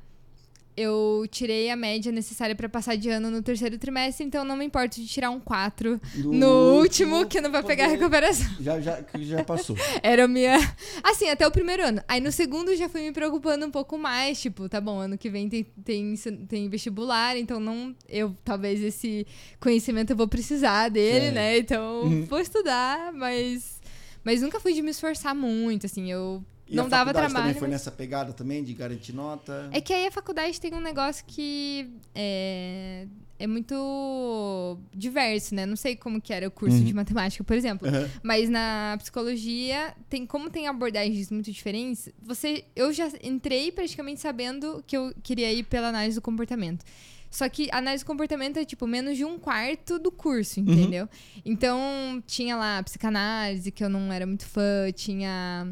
eu 0.80 1.26
tirei 1.30 1.70
a 1.70 1.76
média 1.76 2.12
necessária 2.12 2.56
pra 2.56 2.70
passar 2.70 2.96
de 2.96 3.10
ano 3.10 3.30
no 3.30 3.42
terceiro 3.42 3.78
trimestre, 3.78 4.26
então 4.26 4.44
não 4.46 4.56
me 4.56 4.66
importo 4.66 5.00
de 5.00 5.08
tirar 5.08 5.30
um 5.30 5.40
4 5.40 6.00
No 6.16 6.34
no, 6.34 6.48
último, 6.80 7.26
que 7.28 7.42
não 7.42 7.52
vai 7.52 7.64
pegar 7.64 7.86
a 7.86 7.88
recuperação. 7.88 8.48
Já, 8.60 8.80
já, 8.80 9.04
já 9.20 9.44
passou. 9.44 9.76
Era 10.02 10.26
a 10.26 10.28
minha. 10.28 10.56
Assim, 11.04 11.30
até 11.30 11.46
o 11.46 11.52
primeiro 11.52 11.84
ano. 11.86 12.02
Aí 12.08 12.22
no 12.22 12.32
segundo 12.32 12.76
já 12.76 12.88
fui 12.88 13.02
me 13.02 13.12
preocupando 13.12 13.66
um 13.66 13.72
pouco 13.72 13.98
mais. 13.98 14.40
Tipo, 14.42 14.70
tá 14.70 14.80
bom, 14.80 15.00
ano 15.00 15.18
que 15.18 15.30
vem 15.30 15.50
tem, 15.50 15.64
tem, 15.84 16.16
tem 16.48 16.70
vestibular, 16.70 17.38
então 17.38 17.60
não. 17.60 17.96
Eu 18.08 18.36
talvez 18.44 18.82
esse 18.82 19.26
conhecimento 19.60 20.12
eu 20.12 20.16
vou 20.18 20.28
precisar 20.28 20.90
dele, 20.90 21.26
Certo. 21.26 21.34
né? 21.36 21.58
Então 21.58 22.04
Uhum. 22.04 22.26
vou 22.26 22.40
estudar, 22.40 23.12
mas. 23.14 23.80
Mas 24.24 24.42
nunca 24.42 24.60
fui 24.60 24.74
de 24.74 24.82
me 24.82 24.92
esforçar 24.92 25.34
muito, 25.34 25.86
assim. 25.86 26.12
Eu 26.12 26.44
E 26.70 26.76
não 26.76 26.88
dava 26.88 27.12
trabalho. 27.12 27.34
também 27.34 27.54
foi 27.54 27.62
mas- 27.64 27.72
nessa 27.72 27.92
pegada 27.92 28.32
também, 28.32 28.64
de 28.64 28.74
garantir 28.74 29.12
nota? 29.14 29.70
É 29.72 29.82
que 29.82 29.92
aí 29.92 30.06
a 30.08 30.12
faculdade 30.12 30.62
tem 30.62 30.74
um 30.74 30.80
negócio 30.80 31.26
que 31.26 31.90
é, 32.14 33.08
é 33.40 33.48
muito 33.48 34.78
diverso, 34.94 35.56
né? 35.56 35.66
Não 35.66 35.76
sei 35.76 35.96
como 35.96 36.22
que 36.22 36.32
era 36.32 36.48
o 36.48 36.52
curso 36.52 36.78
Uhum. 36.78 36.84
de 36.84 36.94
matemática, 36.94 37.44
por 37.44 37.56
exemplo. 37.56 37.88
Aham. 37.88 38.08
Mas 38.22 38.50
na 38.50 38.96
psicologia, 39.00 39.96
tem 40.10 40.26
como 40.26 40.50
tem 40.50 40.68
abordagens 40.68 41.32
muito 41.32 41.52
diferentes, 41.52 42.10
você 42.22 42.66
eu 42.76 42.94
já 42.94 43.10
entrei 43.24 43.72
praticamente 43.72 44.20
sabendo 44.22 44.84
que 44.86 44.96
eu 44.96 45.14
queria 45.24 45.52
ir 45.52 45.64
pela 45.64 45.88
análise 45.90 46.16
do 46.16 46.22
comportamento. 46.22 46.86
Só 47.32 47.48
que 47.48 47.70
análise 47.72 48.04
do 48.04 48.08
comportamento 48.08 48.58
é 48.58 48.66
tipo 48.66 48.88
menos 48.88 49.16
de 49.16 49.24
um 49.24 49.38
quarto 49.38 50.00
do 50.00 50.12
curso, 50.12 50.60
entendeu? 50.60 51.08
Então, 51.46 52.24
tinha 52.26 52.56
lá 52.58 52.82
psicanálise, 52.82 53.72
que 53.72 53.84
eu 53.84 53.90
não 53.90 54.12
era 54.12 54.26
muito 54.26 54.48
fã, 54.48 54.92
tinha 54.92 55.68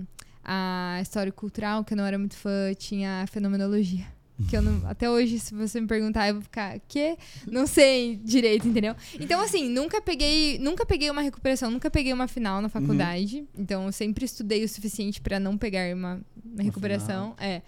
a 0.47 0.99
história 1.01 1.31
cultural, 1.31 1.83
que 1.83 1.93
eu 1.93 1.97
não 1.97 2.05
era 2.05 2.17
muito 2.17 2.37
fã, 2.37 2.73
tinha 2.73 3.23
a 3.23 3.27
fenomenologia. 3.27 4.05
Que 4.49 4.55
eu 4.55 4.61
não, 4.61 4.81
até 4.87 5.09
hoje, 5.09 5.39
se 5.39 5.53
você 5.53 5.81
me 5.81 5.87
perguntar, 5.87 6.29
eu 6.29 6.35
vou 6.35 6.43
ficar, 6.43 6.79
quê? 6.87 7.17
Não 7.45 7.67
sei 7.67 8.15
direito, 8.23 8.67
entendeu? 8.67 8.95
Então, 9.19 9.41
assim, 9.41 9.67
nunca 9.67 10.01
peguei, 10.01 10.57
nunca 10.59 10.85
peguei 10.85 11.09
uma 11.09 11.21
recuperação, 11.21 11.69
nunca 11.69 11.89
peguei 11.91 12.13
uma 12.13 12.27
final 12.27 12.61
na 12.61 12.69
faculdade. 12.69 13.45
Então, 13.57 13.87
eu 13.87 13.91
sempre 13.91 14.23
estudei 14.23 14.63
o 14.63 14.69
suficiente 14.69 15.19
pra 15.19 15.39
não 15.39 15.57
pegar 15.57 15.93
uma, 15.93 16.21
uma 16.45 16.63
recuperação. 16.63 17.35
É. 17.37 17.61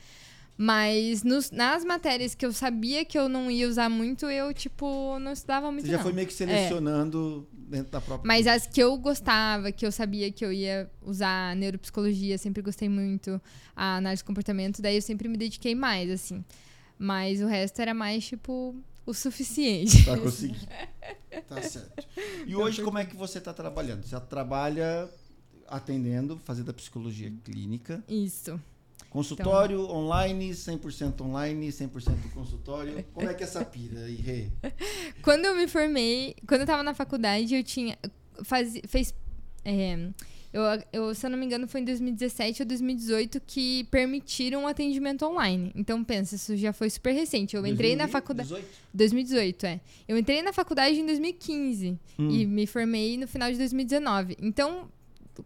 Mas 0.61 1.23
nos- 1.23 1.51
nas 1.51 1.85
matérias 1.85 2.35
que 2.35 2.45
eu 2.45 2.51
sabia 2.51 3.05
que 3.05 3.17
eu 3.17 3.29
não 3.29 3.49
ia 3.49 3.65
usar 3.65 3.87
muito, 3.89 4.25
eu, 4.25 4.53
tipo, 4.53 5.17
não 5.19 5.31
estudava 5.31 5.71
muito, 5.71 5.85
Você 5.85 5.91
já 5.91 5.97
não. 5.97 6.03
foi 6.03 6.11
meio 6.11 6.27
que 6.27 6.33
selecionando 6.33 7.47
dentro 7.53 7.89
da 7.93 8.01
própria. 8.01 8.27
Mas 8.27 8.45
as 8.45 8.67
que 8.67 8.83
eu 8.83 8.97
gostava, 8.97 9.71
que 9.71 9.85
eu 9.85 9.91
sabia 9.91 10.29
que 10.29 10.43
eu 10.43 10.51
ia 10.51 10.91
usar 11.01 11.55
neuropsicologia, 11.55 12.37
sempre 12.37 12.61
gostei 12.61 12.89
muito, 12.89 13.39
a 13.73 13.95
análise 13.95 14.19
de 14.21 14.25
comportamento, 14.25 14.81
daí 14.81 14.97
eu 14.97 15.01
sempre 15.01 15.29
me 15.29 15.37
dediquei 15.37 15.73
mais, 15.73 16.09
assim. 16.11 16.43
Mas 16.97 17.39
o 17.41 17.45
resto 17.47 17.79
era 17.81 17.93
mais, 17.93 18.25
tipo, 18.27 18.75
o 19.05 19.13
suficiente. 19.13 20.03
Pra 20.03 20.17
conseguir. 20.17 20.67
Tá 21.47 21.61
certo. 21.61 22.05
E 22.45 22.53
hoje, 22.53 22.81
como 22.83 22.97
é 22.97 23.05
que 23.05 23.15
você 23.15 23.37
está 23.37 23.53
trabalhando? 23.53 24.03
Você 24.05 24.19
trabalha 24.19 25.09
atendendo, 25.69 26.37
fazendo 26.43 26.69
a 26.71 26.73
psicologia 26.73 27.31
clínica, 27.45 28.03
Isso. 28.09 28.59
Consultório 29.09 29.81
online, 29.89 30.51
100% 30.51 31.21
online, 31.21 31.67
100% 31.69 32.31
consultório. 32.33 33.03
Como 33.13 33.29
é 33.29 33.33
que 33.33 33.43
é 33.43 33.45
essa 33.45 33.63
pira 33.65 34.01
aí, 34.05 34.15
Rê? 34.15 34.47
Quando 35.21 35.45
eu 35.45 35.55
me 35.55 35.67
formei, 35.67 36.35
quando 36.47 36.61
eu 36.61 36.67
tava 36.67 36.83
na 36.83 36.93
faculdade, 36.93 37.55
eu 37.55 37.63
tinha. 37.63 37.97
Faz, 38.43 38.73
fez. 38.87 39.13
é, 39.65 40.09
eu, 40.51 40.63
eu, 40.91 41.13
se 41.13 41.23
eu 41.25 41.29
não 41.29 41.37
me 41.37 41.45
engano, 41.45 41.67
foi 41.67 41.81
em 41.81 41.85
2017 41.85 42.63
ou 42.63 42.67
2018 42.67 43.39
que 43.45 43.83
permitiram 43.91 44.63
o 44.63 44.67
atendimento 44.67 45.23
online. 45.25 45.71
Então, 45.75 46.03
pensa, 46.03 46.35
isso 46.35 46.57
já 46.57 46.73
foi 46.73 46.89
super 46.89 47.11
recente. 47.13 47.55
Eu 47.55 47.65
entrei 47.67 47.95
na 47.95 48.07
faculdade. 48.07 48.49
18? 48.49 48.67
2018, 48.93 49.65
é. 49.67 49.79
Eu 50.07 50.17
entrei 50.17 50.41
na 50.41 50.51
faculdade 50.51 50.99
em 50.99 51.05
2015 51.05 51.99
Hum. 52.17 52.29
e 52.31 52.45
me 52.47 52.65
formei 52.65 53.15
no 53.17 53.27
final 53.27 53.51
de 53.51 53.57
2019. 53.59 54.37
Então, 54.41 54.89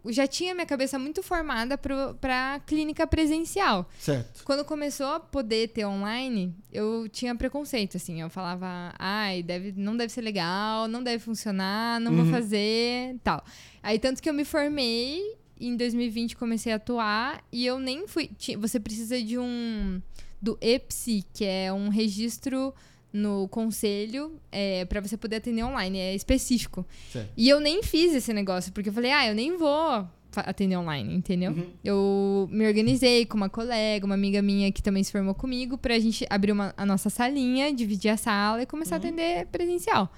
já 0.07 0.25
tinha 0.27 0.53
minha 0.53 0.65
cabeça 0.65 0.97
muito 1.00 1.21
formada 1.23 1.77
pro, 1.77 2.15
pra 2.21 2.59
clínica 2.65 3.05
presencial. 3.07 3.89
Certo. 4.00 4.43
Quando 4.43 4.63
começou 4.65 5.07
a 5.07 5.19
poder 5.19 5.69
ter 5.69 5.85
online, 5.85 6.53
eu 6.71 7.07
tinha 7.09 7.35
preconceito, 7.35 7.97
assim. 7.97 8.21
Eu 8.21 8.29
falava, 8.29 8.93
ai, 8.97 9.41
deve, 9.43 9.73
não 9.75 9.95
deve 9.97 10.12
ser 10.12 10.21
legal, 10.21 10.88
não 10.88 11.03
deve 11.03 11.23
funcionar, 11.23 12.00
não 12.00 12.13
vou 12.15 12.25
Uhum. 12.25 12.31
fazer, 12.31 13.17
tal. 13.23 13.43
Aí, 13.81 14.00
tanto 14.00 14.21
que 14.21 14.29
eu 14.29 14.33
me 14.33 14.45
formei, 14.45 15.21
em 15.59 15.75
2020 15.75 16.35
comecei 16.35 16.71
a 16.73 16.77
atuar, 16.77 17.43
e 17.51 17.65
eu 17.65 17.79
nem 17.79 18.07
fui... 18.07 18.29
Você 18.59 18.79
precisa 18.79 19.21
de 19.21 19.38
um... 19.38 20.01
Do 20.41 20.57
EPSI, 20.59 21.23
que 21.33 21.45
é 21.45 21.71
um 21.71 21.88
registro 21.88 22.73
no 23.13 23.48
conselho 23.48 24.39
é, 24.51 24.84
para 24.86 25.00
você 25.00 25.15
poder 25.15 25.36
atender 25.36 25.63
online, 25.63 26.00
é 26.00 26.15
específico. 26.15 26.84
Certo. 27.12 27.29
E 27.38 27.48
eu 27.48 27.60
nem 27.60 27.84
fiz 27.84 28.13
esse 28.13 28.34
negócio, 28.34 28.72
porque 28.74 28.89
eu 28.89 28.93
falei, 28.93 29.12
ah, 29.12 29.27
eu 29.27 29.36
nem 29.36 29.55
vou 29.55 30.08
atender 30.36 30.75
online, 30.75 31.13
entendeu? 31.13 31.51
Uhum. 31.51 31.67
Eu 31.84 32.50
me 32.51 32.65
organizei 32.65 33.24
com 33.24 33.38
uma 33.38 33.50
colega, 33.50 34.03
uma 34.03 34.15
amiga 34.15 34.41
minha 34.41 34.72
que 34.72 34.82
também 34.82 35.03
se 35.03 35.12
formou 35.12 35.36
comigo, 35.36 35.77
pra 35.77 36.00
gente 36.00 36.25
abrir 36.27 36.51
uma- 36.51 36.74
a 36.75 36.86
nossa 36.88 37.08
salinha, 37.08 37.72
dividir 37.72 38.10
a 38.10 38.17
sala 38.17 38.63
e 38.63 38.65
começar 38.65 38.96
Uhum. 38.96 39.01
a 39.03 39.05
atender 39.10 39.46
presencial. 39.51 40.12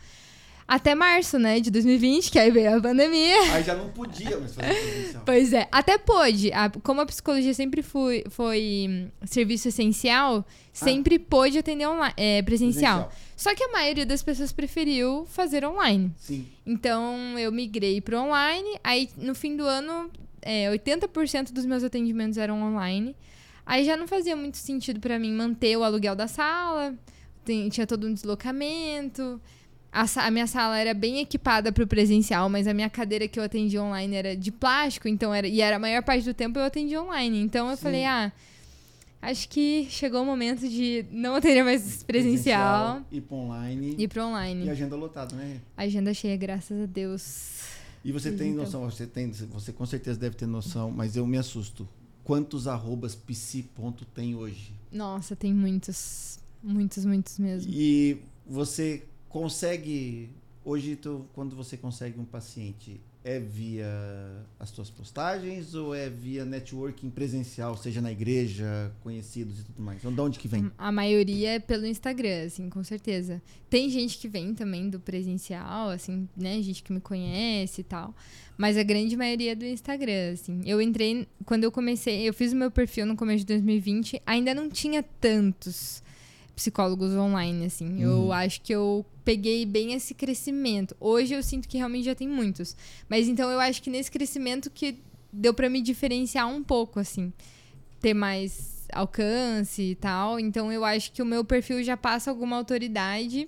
Até 0.68 0.96
março, 0.96 1.38
né, 1.38 1.60
de 1.60 1.70
2020, 1.70 2.32
que 2.32 2.40
aí 2.40 2.50
veio 2.50 2.76
a 2.78 2.82
pandemia. 2.82 3.54
Aí 3.54 3.64
já 3.64 3.76
não 3.76 3.90
podia 3.90 4.40
mais 4.40 4.56
fazer 4.56 4.74
presencial. 4.74 5.22
Pois 5.26 5.54
é, 5.54 5.68
até 5.72 5.98
pôde. 6.00 6.52
A- 6.54 6.72
como 6.82 7.02
a 7.02 7.06
psicologia 7.06 7.54
sempre 7.54 7.84
foi, 7.84 8.24
foi 8.32 8.88
hum, 8.90 9.08
serviço 9.28 9.68
essencial, 9.68 10.44
sempre 10.74 11.20
pôde 11.20 11.60
atender 11.60 11.88
online, 11.88 12.14
é, 12.18 12.42
presencial. 12.42 13.12
Só 13.36 13.54
que 13.54 13.64
a 13.64 13.72
maioria 13.72 14.08
das 14.08 14.24
pessoas 14.24 14.52
preferiu 14.52 15.26
fazer 15.28 15.64
online. 15.64 16.12
Sim. 16.18 16.48
Então 16.66 17.38
eu 17.38 17.52
migrei 17.52 18.02
para 18.02 18.20
online. 18.20 18.80
Aí 18.84 19.08
no 19.18 19.36
fim 19.36 19.56
do 19.56 19.64
ano, 19.66 20.10
é, 20.42 20.68
80% 20.72 21.52
dos 21.52 21.66
meus 21.66 21.84
atendimentos 21.84 22.40
eram 22.40 22.60
online. 22.64 23.16
Aí 23.68 23.86
já 23.86 23.96
não 23.96 24.08
fazia 24.08 24.36
muito 24.36 24.58
sentido 24.58 25.00
para 25.00 25.20
mim 25.20 25.32
manter 25.32 25.78
o 25.78 25.84
aluguel 25.84 26.16
da 26.16 26.28
sala, 26.28 26.96
tem- 27.44 27.70
tinha 27.70 27.86
todo 27.86 28.08
um 28.08 28.14
deslocamento. 28.14 29.40
A, 29.98 30.28
a 30.28 30.30
minha 30.32 30.46
sala 30.46 30.78
era 30.78 30.94
bem 30.94 31.20
equipada 31.20 31.72
para 31.72 31.82
o 31.84 31.88
presencial, 31.88 32.50
mas 32.50 32.68
a 32.68 32.74
minha 32.74 32.90
cadeira 32.90 33.30
que 33.30 33.40
eu 33.40 33.44
atendia 33.44 33.82
online 33.82 34.14
era 34.14 34.36
de 34.36 34.52
plástico, 34.52 35.08
então 35.08 35.34
era 35.34 35.48
e 35.48 35.62
era 35.62 35.78
a 35.78 35.80
maior 35.80 36.04
parte 36.04 36.26
do 36.26 36.34
tempo 36.34 36.60
eu 36.60 36.66
atendia 36.66 37.02
online. 37.02 37.40
Então 37.40 37.70
eu 37.70 37.78
Sim. 37.78 37.84
falei, 37.84 38.04
ah, 38.04 38.30
acho 39.22 39.48
que 39.48 39.88
chegou 39.90 40.22
o 40.22 40.26
momento 40.26 40.68
de 40.68 41.06
não 41.12 41.36
atender 41.36 41.64
mais 41.64 42.04
presencial, 42.04 43.04
Ir 43.10 43.22
para 43.22 43.38
online. 43.38 43.96
e 43.98 44.04
ir 44.04 44.08
para 44.10 44.26
online. 44.28 44.66
E 44.66 44.70
agenda 44.70 44.98
lotada, 44.98 45.34
né? 45.34 45.62
Agenda 45.78 46.14
cheia, 46.14 46.36
graças 46.36 46.78
a 46.84 46.86
Deus. 46.86 47.62
E 48.04 48.12
você 48.12 48.34
tem 48.34 48.52
Então. 48.52 48.64
noção, 48.66 48.82
você 48.84 49.08
tem, 49.08 49.32
você 49.32 49.72
com 49.72 49.86
certeza 49.86 50.20
deve 50.20 50.36
ter 50.36 50.46
noção, 50.46 50.92
mas 50.92 51.16
eu 51.16 51.26
me 51.26 51.38
assusto. 51.38 51.88
Quantos 52.24 52.68
arrobas 52.68 53.16
psi 53.16 53.64
ponto 53.64 54.04
tem 54.04 54.36
hoje? 54.36 54.74
Nossa, 54.92 55.38
tem 55.38 55.54
muitos. 55.54 56.38
Muitos, 56.62 57.06
muitos 57.06 57.40
mesmo. 57.40 57.72
E 57.74 58.18
você 58.46 59.04
consegue 59.36 60.30
hoje 60.64 60.96
tu, 60.96 61.26
quando 61.34 61.58
você 61.58 61.76
consegue 61.76 62.18
um 62.18 62.24
paciente 62.24 63.02
é 63.22 63.38
via 63.38 63.86
as 64.58 64.70
suas 64.70 64.90
postagens 64.90 65.74
ou 65.74 65.94
é 65.94 66.10
via 66.10 66.46
networking 66.46 67.10
presencial, 67.10 67.76
seja 67.76 68.00
na 68.00 68.14
igreja, 68.14 68.94
conhecidos 69.02 69.60
e 69.60 69.64
tudo 69.64 69.82
mais? 69.82 69.98
Então, 69.98 70.14
de 70.14 70.22
onde 70.22 70.40
que 70.40 70.48
vem? 70.48 70.72
A 70.78 70.90
maioria 70.90 71.56
é 71.56 71.60
pelo 71.60 71.86
Instagram, 71.86 72.46
assim, 72.46 72.70
com 72.70 72.82
certeza. 72.84 73.42
Tem 73.70 73.90
gente 73.90 74.20
que 74.20 74.30
vem 74.30 74.54
também 74.54 74.90
do 74.90 75.02
presencial, 75.02 75.90
assim, 75.90 76.30
né? 76.38 76.62
Gente 76.62 76.82
que 76.82 76.94
me 76.94 77.02
conhece 77.02 77.82
e 77.82 77.84
tal. 77.84 78.16
Mas 78.58 78.78
a 78.78 78.84
grande 78.84 79.18
maioria 79.18 79.52
é 79.52 79.56
do 79.56 79.66
Instagram, 79.66 80.32
assim. 80.32 80.62
Eu 80.64 80.80
entrei, 80.80 81.28
quando 81.46 81.66
eu 81.66 81.72
comecei, 81.72 82.30
eu 82.30 82.34
fiz 82.34 82.54
o 82.54 82.56
meu 82.56 82.72
perfil 82.72 83.06
no 83.06 83.18
começo 83.18 83.40
de 83.40 83.48
2020, 83.48 84.22
ainda 84.26 84.54
não 84.54 84.70
tinha 84.70 85.04
tantos 85.04 86.05
psicólogos 86.56 87.12
online, 87.14 87.66
assim. 87.66 88.02
Eu 88.02 88.26
Uhum. 88.26 88.32
acho 88.32 88.62
que 88.62 88.74
eu 88.74 89.06
peguei 89.24 89.66
bem 89.66 89.94
esse 89.94 90.14
crescimento. 90.14 90.96
Hoje 91.00 91.34
eu 91.34 91.44
sinto 91.44 91.68
que 91.68 91.78
realmente 91.78 92.06
já 92.06 92.16
tem 92.16 92.28
muitos. 92.28 92.76
Mas 93.10 93.28
então 93.28 93.50
eu 93.50 93.60
acho 93.60 93.82
que 93.82 93.90
nesse 93.90 94.10
crescimento 94.12 94.70
que 94.70 95.00
deu 95.32 95.54
pra 95.54 95.70
me 95.70 95.82
diferenciar 95.82 96.48
um 96.48 96.64
pouco, 96.64 97.00
assim. 97.00 97.34
Ter 98.00 98.14
mais 98.14 98.88
alcance 98.94 99.82
e 99.82 99.96
tal. 99.96 100.40
Então 100.40 100.72
eu 100.72 100.86
acho 100.86 101.12
que 101.12 101.22
o 101.22 101.26
meu 101.26 101.44
perfil 101.44 101.84
já 101.84 101.98
passa 101.98 102.30
alguma 102.30 102.56
autoridade 102.56 103.48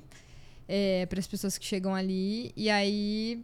para 1.08 1.20
as 1.20 1.28
pessoas 1.28 1.58
que 1.58 1.66
chegam 1.66 1.96
ali. 1.96 2.52
E 2.56 2.70
aí. 2.70 3.42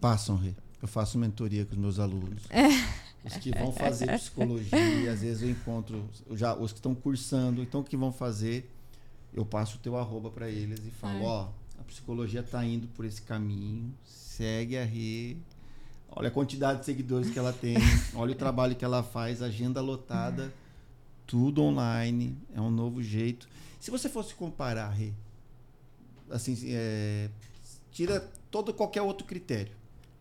Passam, 0.00 0.36
Rê. 0.36 0.52
Eu 0.80 0.88
faço 0.88 1.18
mentoria 1.18 1.64
com 1.64 1.72
os 1.72 1.78
meus 1.78 1.98
alunos. 1.98 2.42
É. 2.50 2.62
Os 3.24 3.36
que 3.38 3.50
vão 3.50 3.72
fazer 3.72 4.06
psicologia, 4.06 5.10
às 5.10 5.22
vezes 5.22 5.42
eu 5.42 5.50
encontro 5.50 6.04
já 6.32 6.54
os 6.54 6.72
que 6.72 6.78
estão 6.78 6.94
cursando, 6.94 7.62
então 7.62 7.80
o 7.80 7.84
que 7.84 7.96
vão 7.96 8.12
fazer, 8.12 8.70
eu 9.32 9.46
passo 9.46 9.76
o 9.76 9.80
teu 9.80 9.96
arroba 9.96 10.30
para 10.30 10.48
eles 10.50 10.80
e 10.80 10.90
falo, 10.90 11.16
Ai. 11.16 11.22
ó, 11.24 11.48
a 11.78 11.82
psicologia 11.84 12.42
tá 12.42 12.62
indo 12.64 12.86
por 12.88 13.04
esse 13.04 13.22
caminho, 13.22 13.92
segue 14.04 14.76
a 14.76 14.84
Rê. 14.84 15.36
Olha 16.16 16.28
a 16.28 16.30
quantidade 16.30 16.80
de 16.80 16.86
seguidores 16.86 17.30
que 17.30 17.38
ela 17.38 17.52
tem, 17.52 17.76
olha 18.14 18.32
o 18.32 18.36
trabalho 18.36 18.76
que 18.76 18.84
ela 18.84 19.02
faz, 19.02 19.40
agenda 19.42 19.80
lotada. 19.80 20.52
tudo 21.26 21.62
online, 21.62 22.36
é 22.54 22.60
um 22.60 22.70
novo 22.70 23.02
jeito. 23.02 23.48
Se 23.80 23.90
você 23.90 24.08
fosse 24.08 24.34
comparar, 24.34 24.90
Rê, 24.90 25.12
assim, 26.30 26.56
é, 26.66 27.30
tira 27.90 28.20
todo 28.50 28.72
qualquer 28.74 29.02
outro 29.02 29.26
critério. 29.26 29.72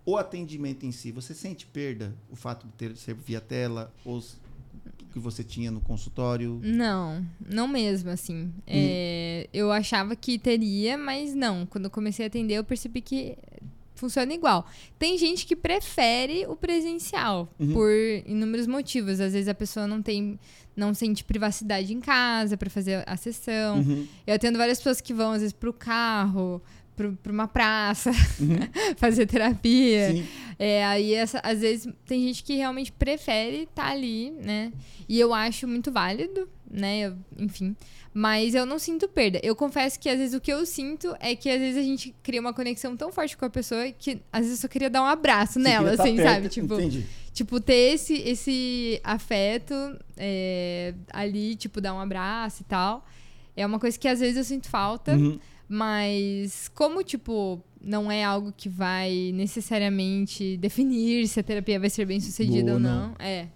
O 0.05 0.17
atendimento 0.17 0.85
em 0.85 0.91
si, 0.91 1.11
você 1.11 1.33
sente 1.33 1.65
perda 1.65 2.13
o 2.29 2.35
fato 2.35 2.67
de 2.67 2.73
ter 2.73 2.95
ser 2.97 3.13
via 3.15 3.39
tela 3.39 3.93
ou 4.03 4.21
que 5.13 5.19
você 5.19 5.43
tinha 5.43 5.71
no 5.71 5.79
consultório? 5.79 6.59
Não, 6.63 7.25
não 7.47 7.67
mesmo, 7.67 8.09
assim. 8.09 8.51
É, 8.67 9.47
eu 9.53 9.71
achava 9.71 10.15
que 10.15 10.37
teria, 10.39 10.97
mas 10.97 11.33
não. 11.33 11.65
Quando 11.65 11.85
eu 11.85 11.91
comecei 11.91 12.25
a 12.25 12.27
atender, 12.27 12.55
eu 12.55 12.63
percebi 12.63 12.99
que 12.99 13.37
funciona 13.95 14.33
igual. 14.33 14.67
Tem 14.99 15.17
gente 15.17 15.45
que 15.45 15.55
prefere 15.55 16.45
o 16.47 16.55
presencial 16.55 17.47
Uhum. 17.59 17.71
por 17.73 17.89
inúmeros 18.25 18.67
motivos. 18.67 19.19
Às 19.21 19.31
vezes 19.33 19.47
a 19.47 19.53
pessoa 19.53 19.87
não 19.87 20.01
tem, 20.01 20.37
não 20.75 20.93
sente 20.93 21.23
privacidade 21.23 21.93
em 21.93 22.01
casa 22.01 22.57
para 22.57 22.69
fazer 22.69 23.03
a 23.07 23.15
sessão. 23.15 23.77
Uhum. 23.77 24.05
Eu 24.27 24.35
atendo 24.35 24.57
várias 24.57 24.79
pessoas 24.79 24.99
que 24.99 25.13
vão 25.13 25.31
às 25.31 25.39
vezes 25.41 25.53
pro 25.53 25.71
carro, 25.71 26.61
pro, 26.95 27.13
pra 27.21 27.31
uma 27.31 27.47
praça, 27.47 28.11
Uhum. 28.39 28.57
fazer 28.97 29.25
terapia. 29.25 30.11
Sim. 30.11 30.25
É, 30.59 30.85
aí 30.85 31.13
essa- 31.13 31.39
às 31.43 31.61
vezes 31.61 31.91
tem 32.05 32.21
gente 32.27 32.43
que 32.43 32.55
realmente 32.55 32.91
prefere 32.91 33.63
estar 33.63 33.89
ali, 33.91 34.31
né? 34.43 34.71
E 35.09 35.19
eu 35.19 35.33
acho 35.33 35.67
muito 35.67 35.91
válido, 35.91 36.47
né? 36.69 37.01
Eu- 37.07 37.17
enfim. 37.37 37.75
Mas 38.13 38.53
eu 38.53 38.63
não 38.63 38.77
sinto 38.77 39.07
perda. 39.07 39.39
Eu 39.41 39.55
confesso 39.55 39.99
que 39.99 40.07
às 40.07 40.19
vezes 40.19 40.35
o 40.35 40.39
que 40.39 40.53
eu 40.53 40.63
sinto 40.67 41.15
é 41.19 41.35
que 41.35 41.49
às 41.49 41.59
vezes 41.59 41.77
a 41.77 41.81
gente 41.83 42.13
cria 42.21 42.39
uma 42.39 42.53
conexão 42.53 42.95
tão 42.95 43.11
forte 43.11 43.35
com 43.35 43.43
a 43.45 43.49
pessoa 43.49 43.91
que 43.91 44.21
às 44.31 44.41
vezes 44.41 44.59
eu 44.59 44.61
só 44.61 44.67
queria 44.67 44.89
dar 44.89 45.01
um 45.01 45.05
abraço 45.07 45.53
Você 45.53 45.59
nela, 45.59 45.97
tá 45.97 46.03
assim, 46.03 46.15
perto, 46.15 46.29
sabe? 46.29 46.49
Tipo, 46.49 46.73
Entendi. 46.75 47.05
tipo, 47.33 47.59
ter 47.59 47.93
esse, 47.95 48.13
esse 48.13 49.01
afeto 49.03 49.73
é, 50.15 50.93
ali, 51.11 51.55
tipo, 51.55 51.81
dar 51.81 51.95
um 51.95 51.99
abraço 51.99 52.61
e 52.61 52.65
tal. 52.65 53.03
É 53.57 53.65
uma 53.65 53.79
coisa 53.79 53.97
que 53.97 54.07
às 54.07 54.19
vezes 54.19 54.37
eu 54.37 54.43
sinto 54.43 54.69
falta. 54.69 55.13
Uhum. 55.15 55.39
Mas 55.73 56.67
como, 56.75 57.03
tipo, 57.03 57.59
não 57.81 58.11
é 58.11 58.23
algo 58.23 58.53
que 58.55 58.69
vai 58.69 59.31
necessariamente 59.33 60.55
definir 60.57 61.27
se 61.27 61.39
a 61.39 61.43
terapia 61.43 61.79
vai 61.79 61.89
ser 61.89 62.05
bem 62.05 62.19
sucedida 62.19 62.61
Boa, 62.65 62.73
ou 62.75 62.79
não. 62.79 63.07
não. 63.09 63.15
É. 63.17 63.47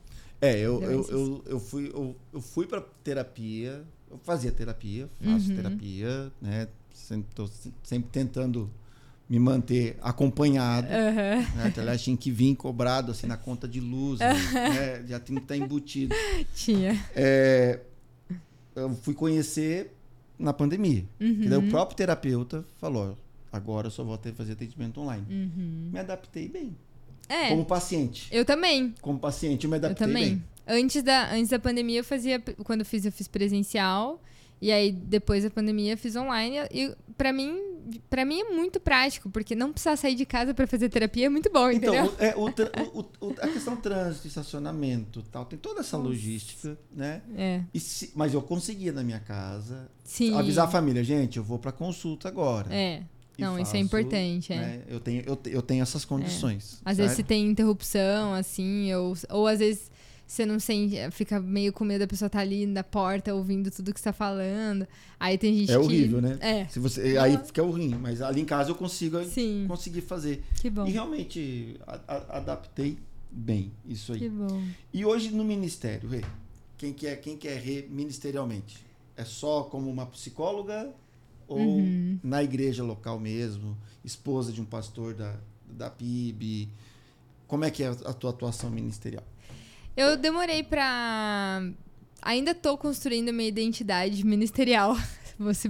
É, 0.41 0.57
eu, 0.59 0.79
Deu 0.79 0.91
eu, 0.91 0.99
esses. 1.01 1.11
eu, 1.11 1.43
eu 1.45 1.59
fui, 1.59 1.91
eu, 1.93 2.15
eu 2.33 2.41
fui 2.41 2.65
pra 2.65 2.81
terapia, 3.03 3.83
eu 4.09 4.17
fazia 4.23 4.51
terapia, 4.51 5.07
faço 5.23 5.49
Uhum. 5.51 5.55
terapia, 5.57 6.31
né? 6.41 6.67
Sempre, 6.91 7.35
tô 7.35 7.47
sempre 7.83 8.09
tentando 8.11 8.67
me 9.29 9.37
manter 9.39 9.95
acompanhado. 10.01 10.87
Aham. 10.87 11.55
Né? 11.55 11.73
Aliás, 11.77 12.01
tinha 12.01 12.17
que 12.17 12.31
vir 12.31 12.55
cobrado 12.55 13.11
assim 13.11 13.27
na 13.27 13.37
conta 13.37 13.67
de 13.67 13.79
luz, 13.79 14.19
né? 14.19 15.03
já 15.07 15.19
tem 15.19 15.35
que 15.35 15.43
estar 15.43 15.55
embutido. 15.55 16.15
Tinha. 16.55 16.99
É, 17.15 17.79
eu 18.75 18.89
fui 18.95 19.13
conhecer 19.13 19.93
na 20.37 20.53
pandemia. 20.53 21.03
Uhum. 21.19 21.41
Daí 21.49 21.57
o 21.57 21.69
próprio 21.69 21.97
terapeuta 21.97 22.65
falou: 22.79 23.11
"Ó, 23.11 23.55
agora 23.55 23.87
eu 23.87 23.91
só 23.91 24.03
vou 24.03 24.17
ter 24.17 24.33
fazer 24.33 24.53
atendimento 24.53 24.99
online. 25.01 25.25
Uhum. 25.29 25.89
Me 25.91 25.99
adaptei 25.99 26.47
bem. 26.47 26.75
É. 27.29 27.49
Como 27.49 27.65
paciente. 27.65 28.27
Eu 28.31 28.45
também. 28.45 28.93
Como 29.01 29.19
paciente, 29.19 29.65
eu 29.65 29.69
me 29.69 29.75
Eu 29.75 29.79
adaptei 29.79 30.07
também. 30.07 30.25
bem. 30.35 30.43
Antes 30.65 31.01
da, 31.03 31.31
antes 31.33 31.49
da 31.49 31.59
pandemia, 31.59 31.99
eu 31.99 32.03
fazia. 32.03 32.39
Quando 32.63 32.81
eu 32.81 32.85
fiz, 32.85 33.05
eu 33.05 33.11
fiz 33.11 33.27
presencial. 33.27 34.21
E 34.61 34.71
aí, 34.71 34.91
depois 34.91 35.43
da 35.43 35.49
pandemia, 35.49 35.93
eu 35.93 35.97
fiz 35.97 36.15
online. 36.15 36.55
E 36.71 36.91
pra 37.15 37.31
mim, 37.31 37.59
pra 38.09 38.25
mim 38.25 38.39
é 38.41 38.43
muito 38.45 38.79
prático, 38.79 39.29
porque 39.29 39.55
não 39.55 39.71
precisar 39.71 39.95
sair 39.97 40.15
de 40.15 40.25
casa 40.25 40.53
pra 40.53 40.65
fazer 40.65 40.89
terapia 40.89 41.27
é 41.27 41.29
muito 41.29 41.51
bom, 41.51 41.69
Então, 41.69 41.93
entendeu? 41.93 42.13
o- 42.17 42.23
é, 42.23 42.35
o 42.35 42.99
o- 42.99 43.27
o- 43.27 43.35
a 43.39 43.47
questão 43.47 43.75
trânsito, 43.75 44.27
estacionamento 44.27 45.21
tal, 45.31 45.45
tem 45.45 45.57
toda 45.59 45.81
essa 45.81 45.95
logística, 45.97 46.77
né? 46.95 47.21
É. 47.37 47.61
Se- 47.79 48.11
mas 48.15 48.33
eu 48.33 48.41
conseguia 48.41 48.91
na 48.91 49.03
minha 49.03 49.19
casa 49.19 49.89
Sim. 50.03 50.33
avisar 50.35 50.65
a 50.67 50.71
família, 50.71 51.03
gente, 51.03 51.37
eu 51.37 51.43
vou 51.43 51.59
pra 51.59 51.71
consulta 51.71 52.27
agora. 52.27 52.73
É. 52.73 53.03
Não, 53.37 53.53
isso 53.59 53.69
é 53.69 53.73
faço, 53.73 53.77
importante, 53.77 54.51
é. 54.51 54.55
né? 54.55 54.81
Eu, 54.87 54.99
tenho, 54.99 55.21
eu, 55.27 55.39
eu 55.45 55.61
tenho 55.61 55.83
essas 55.83 56.03
condições. 56.03 56.81
Às 56.83 56.97
vezes 56.97 57.15
se 57.15 57.21
tem 57.23 57.45
interrupção, 57.47 58.33
assim, 58.33 58.91
ou, 58.95 59.15
ou 59.29 59.45
às 59.47 59.59
vezes 59.59 59.91
você 60.27 60.45
não 60.45 60.59
sente, 60.59 60.95
fica 61.11 61.39
meio 61.39 61.71
com 61.71 61.85
medo 61.85 62.01
da 62.01 62.07
pessoa 62.07 62.27
estar 62.27 62.41
ali 62.41 62.65
na 62.65 62.83
porta 62.83 63.33
ouvindo 63.33 63.71
tudo 63.71 63.93
que 63.93 63.99
você 63.99 64.03
tá 64.05 64.13
falando. 64.13 64.85
Aí 65.19 65.37
tem 65.37 65.57
gente 65.57 65.71
É 65.71 65.75
que. 65.75 65.79
horrível, 65.79 66.21
né? 66.21 66.37
É, 66.41 66.67
Se 66.67 66.79
você, 66.79 67.17
aí 67.17 67.37
fica 67.37 67.63
ruim, 67.63 67.95
mas 67.95 68.21
ali 68.21 68.41
em 68.41 68.45
casa 68.45 68.69
eu 68.71 68.75
consigo 68.75 69.23
sim. 69.25 69.65
conseguir 69.67 70.01
fazer. 70.01 70.43
Que 70.59 70.69
bom. 70.69 70.85
E 70.85 70.91
realmente 70.91 71.79
a- 71.87 71.99
a- 72.07 72.37
adaptei 72.37 72.97
bem 73.31 73.71
isso 73.85 74.11
aí. 74.13 74.19
Que 74.19 74.29
bom. 74.29 74.61
E 74.93 75.05
hoje 75.05 75.31
no 75.31 75.43
ministério, 75.45 76.09
Rê, 76.09 76.21
quem 76.77 76.91
quer, 76.93 77.15
quem 77.21 77.37
quer 77.37 77.57
Rê 77.59 77.87
ministerialmente? 77.89 78.85
É 79.15 79.23
só 79.23 79.63
como 79.63 79.89
uma 79.89 80.05
psicóloga 80.05 80.89
ou 81.47 81.57
Uhum. 81.59 82.19
na 82.21 82.43
igreja 82.43 82.83
local 82.83 83.17
mesmo, 83.19 83.77
esposa 84.03 84.51
de 84.51 84.61
um 84.61 84.65
pastor 84.65 85.13
da, 85.13 85.35
da 85.65 85.89
PIB? 85.89 86.69
Como 87.47 87.63
é 87.63 87.71
que 87.71 87.81
é 87.81 87.87
a 87.87 88.13
tua 88.13 88.29
atuação 88.31 88.69
ministerial? 88.69 89.23
Eu 89.97 90.15
demorei 90.15 90.63
pra. 90.63 91.61
Ainda 92.21 92.53
tô 92.53 92.77
construindo 92.77 93.33
minha 93.33 93.49
identidade 93.49 94.25
ministerial. 94.25 94.95
Se, 95.53 95.69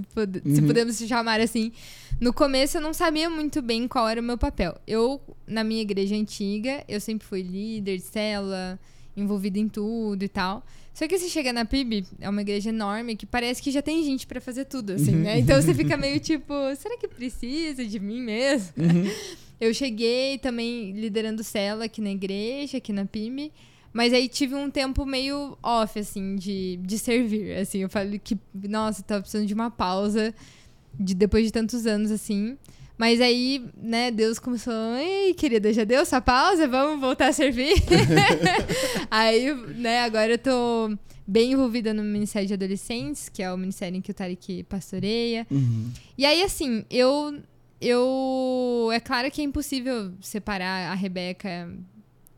Uhum. 0.62 0.66
podemos 0.66 0.96
chamar 0.96 1.40
assim. 1.40 1.72
No 2.18 2.32
começo 2.32 2.78
eu 2.78 2.80
não 2.80 2.94
sabia 2.94 3.28
muito 3.28 3.60
bem 3.60 3.86
qual 3.86 4.08
era 4.08 4.18
o 4.18 4.24
meu 4.24 4.38
papel. 4.38 4.74
Eu, 4.86 5.20
na 5.46 5.62
minha 5.62 5.82
igreja 5.82 6.16
antiga, 6.16 6.82
eu 6.88 6.98
sempre 7.02 7.26
fui 7.28 7.42
líder 7.42 7.98
de 7.98 8.02
célula, 8.04 8.80
envolvida 9.14 9.58
em 9.58 9.68
tudo 9.68 10.22
e 10.24 10.28
tal. 10.28 10.64
Só 10.94 11.06
que 11.06 11.18
você 11.18 11.28
chega 11.28 11.52
na 11.52 11.66
PIB, 11.66 12.06
é 12.18 12.30
uma 12.30 12.40
igreja 12.40 12.70
enorme 12.70 13.14
que 13.14 13.26
parece 13.26 13.60
que 13.62 13.70
já 13.70 13.82
tem 13.82 14.02
gente 14.02 14.26
pra 14.26 14.40
fazer 14.40 14.64
tudo, 14.64 14.94
assim, 14.94 15.12
né? 15.14 15.38
Então 15.38 15.60
você 15.60 15.74
fica 15.74 15.94
meio 16.00 16.18
tipo, 16.18 16.54
será 16.76 16.96
que 16.96 17.06
precisa 17.06 17.84
de 17.84 18.00
mim 18.00 18.22
mesmo? 18.22 18.72
Eu 19.60 19.74
cheguei 19.74 20.38
também 20.38 20.92
liderando 20.92 21.44
cela 21.44 21.84
aqui 21.84 22.00
na 22.00 22.10
igreja, 22.10 22.78
aqui 22.78 22.90
na 22.90 23.04
PIB. 23.04 23.52
Mas 23.98 24.12
aí 24.12 24.28
tive 24.28 24.54
um 24.54 24.70
tempo 24.70 25.04
meio 25.04 25.58
off, 25.60 25.98
assim, 25.98 26.36
de, 26.36 26.76
de 26.76 26.96
servir. 27.00 27.58
Assim, 27.58 27.78
eu 27.78 27.88
falei 27.88 28.20
que, 28.20 28.38
nossa, 28.54 29.02
tava 29.02 29.22
precisando 29.22 29.44
de 29.44 29.52
uma 29.52 29.72
pausa 29.72 30.32
de, 30.94 31.16
depois 31.16 31.44
de 31.44 31.50
tantos 31.50 31.84
anos, 31.84 32.12
assim. 32.12 32.56
Mas 32.96 33.20
aí, 33.20 33.68
né, 33.76 34.12
Deus 34.12 34.38
começou, 34.38 34.72
ei, 34.94 35.34
querida, 35.34 35.72
já 35.72 35.82
deu 35.82 36.06
sua 36.06 36.20
pausa? 36.20 36.68
Vamos 36.68 37.00
voltar 37.00 37.26
a 37.26 37.32
servir? 37.32 37.74
aí, 39.10 39.52
né, 39.74 40.02
agora 40.02 40.34
eu 40.34 40.38
tô 40.38 40.96
bem 41.26 41.50
envolvida 41.50 41.92
no 41.92 42.04
Ministério 42.04 42.46
de 42.46 42.54
Adolescentes, 42.54 43.28
que 43.28 43.42
é 43.42 43.52
o 43.52 43.58
ministério 43.58 43.98
em 43.98 44.00
que 44.00 44.12
o 44.12 44.14
Tarek 44.14 44.62
pastoreia. 44.68 45.44
Uhum. 45.50 45.90
E 46.16 46.24
aí, 46.24 46.44
assim, 46.44 46.84
eu. 46.88 47.36
Eu. 47.80 48.90
É 48.92 49.00
claro 49.00 49.28
que 49.28 49.40
é 49.40 49.44
impossível 49.44 50.12
separar 50.20 50.92
a 50.92 50.94
Rebeca 50.94 51.68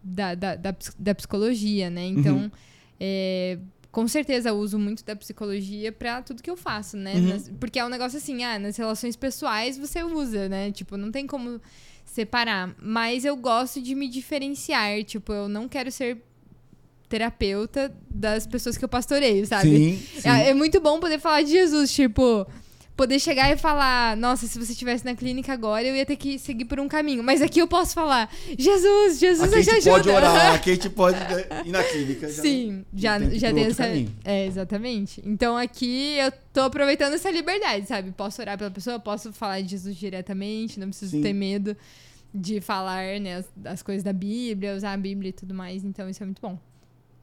da, 0.02 0.34
da, 0.34 0.56
da, 0.56 0.74
da 0.98 1.14
psicologia, 1.14 1.90
né? 1.90 2.06
Então, 2.06 2.36
Uhum. 2.38 2.50
é, 2.98 3.58
com 3.92 4.06
certeza 4.06 4.50
eu 4.50 4.54
uso 4.56 4.78
muito 4.78 5.04
da 5.04 5.16
psicologia 5.16 5.90
pra 5.92 6.22
tudo 6.22 6.42
que 6.42 6.50
eu 6.50 6.56
faço, 6.56 6.96
né? 6.96 7.14
Uhum. 7.16 7.28
Nas- 7.28 7.50
porque 7.60 7.78
é 7.78 7.84
um 7.84 7.88
negócio 7.88 8.18
assim, 8.18 8.44
ah, 8.44 8.58
nas 8.58 8.76
relações 8.76 9.16
pessoais 9.16 9.76
você 9.78 10.02
usa, 10.02 10.48
né? 10.48 10.70
Tipo, 10.70 10.96
não 10.96 11.10
tem 11.10 11.26
como 11.26 11.60
separar. 12.04 12.74
Mas 12.80 13.24
eu 13.24 13.36
gosto 13.36 13.80
de 13.80 13.94
me 13.94 14.08
diferenciar. 14.08 15.02
Tipo, 15.04 15.32
eu 15.32 15.48
não 15.48 15.68
quero 15.68 15.90
ser 15.90 16.18
terapeuta 17.08 17.92
das 18.08 18.46
pessoas 18.46 18.76
que 18.76 18.84
eu 18.84 18.88
pastoreio, 18.88 19.44
sabe? 19.46 19.68
Sim, 19.76 20.06
sim. 20.20 20.28
É, 20.28 20.50
é 20.50 20.54
muito 20.54 20.80
bom 20.80 21.00
poder 21.00 21.18
falar 21.18 21.42
de 21.42 21.50
Jesus, 21.50 21.92
tipo, 21.92 22.46
poder 23.00 23.18
chegar 23.18 23.50
e 23.50 23.56
falar, 23.56 24.14
nossa, 24.14 24.46
se 24.46 24.58
você 24.58 24.72
estivesse 24.72 25.06
na 25.06 25.14
clínica 25.14 25.54
agora, 25.54 25.86
eu 25.86 25.96
ia 25.96 26.04
ter 26.04 26.16
que 26.16 26.38
seguir 26.38 26.66
por 26.66 26.78
um 26.78 26.86
caminho. 26.86 27.22
Mas 27.22 27.40
aqui 27.40 27.58
eu 27.58 27.66
posso 27.66 27.94
falar, 27.94 28.30
Jesus, 28.58 29.18
Jesus, 29.18 29.50
a 29.50 29.62
gente 29.62 29.70
ajuda. 29.70 29.90
pode 29.92 30.08
orar, 30.10 30.52
aqui 30.56 30.70
a 30.70 30.74
gente 30.74 30.90
pode 30.90 31.16
ir 31.64 31.70
na 31.70 31.82
clínica. 31.82 32.28
já 32.28 32.42
Sim, 32.42 32.84
já, 32.92 33.18
tem 33.18 33.38
já 33.38 33.54
tem 33.54 33.64
essa. 33.64 33.84
caminho. 33.84 34.14
É, 34.22 34.44
exatamente. 34.44 35.22
Então 35.24 35.56
aqui 35.56 36.18
eu 36.18 36.30
tô 36.52 36.60
aproveitando 36.60 37.14
essa 37.14 37.30
liberdade, 37.30 37.86
sabe? 37.86 38.12
Posso 38.12 38.42
orar 38.42 38.58
pela 38.58 38.70
pessoa, 38.70 39.00
posso 39.00 39.32
falar 39.32 39.62
de 39.62 39.70
Jesus 39.70 39.96
diretamente, 39.96 40.78
não 40.78 40.88
preciso 40.88 41.12
Sim. 41.12 41.22
ter 41.22 41.32
medo 41.32 41.74
de 42.34 42.60
falar, 42.60 43.18
né, 43.18 43.36
as, 43.36 43.46
as 43.64 43.82
coisas 43.82 44.04
da 44.04 44.12
Bíblia, 44.12 44.76
usar 44.76 44.92
a 44.92 44.98
Bíblia 44.98 45.30
e 45.30 45.32
tudo 45.32 45.54
mais. 45.54 45.84
Então 45.84 46.06
isso 46.06 46.22
é 46.22 46.26
muito 46.26 46.42
bom. 46.42 46.58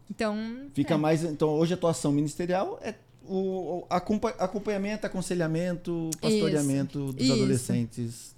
Então. 0.09 0.35
Fica 0.73 0.95
é. 0.95 0.97
mais. 0.97 1.23
Então, 1.23 1.49
hoje 1.49 1.73
a 1.73 1.75
atuação 1.75 2.11
ministerial 2.11 2.79
é 2.81 2.95
o, 3.27 3.79
o 3.79 3.87
acompa- 3.89 4.35
acompanhamento, 4.39 5.05
aconselhamento, 5.05 6.09
pastoreamento 6.21 7.11
dos 7.13 7.23
Isso. 7.23 7.33
adolescentes. 7.33 8.35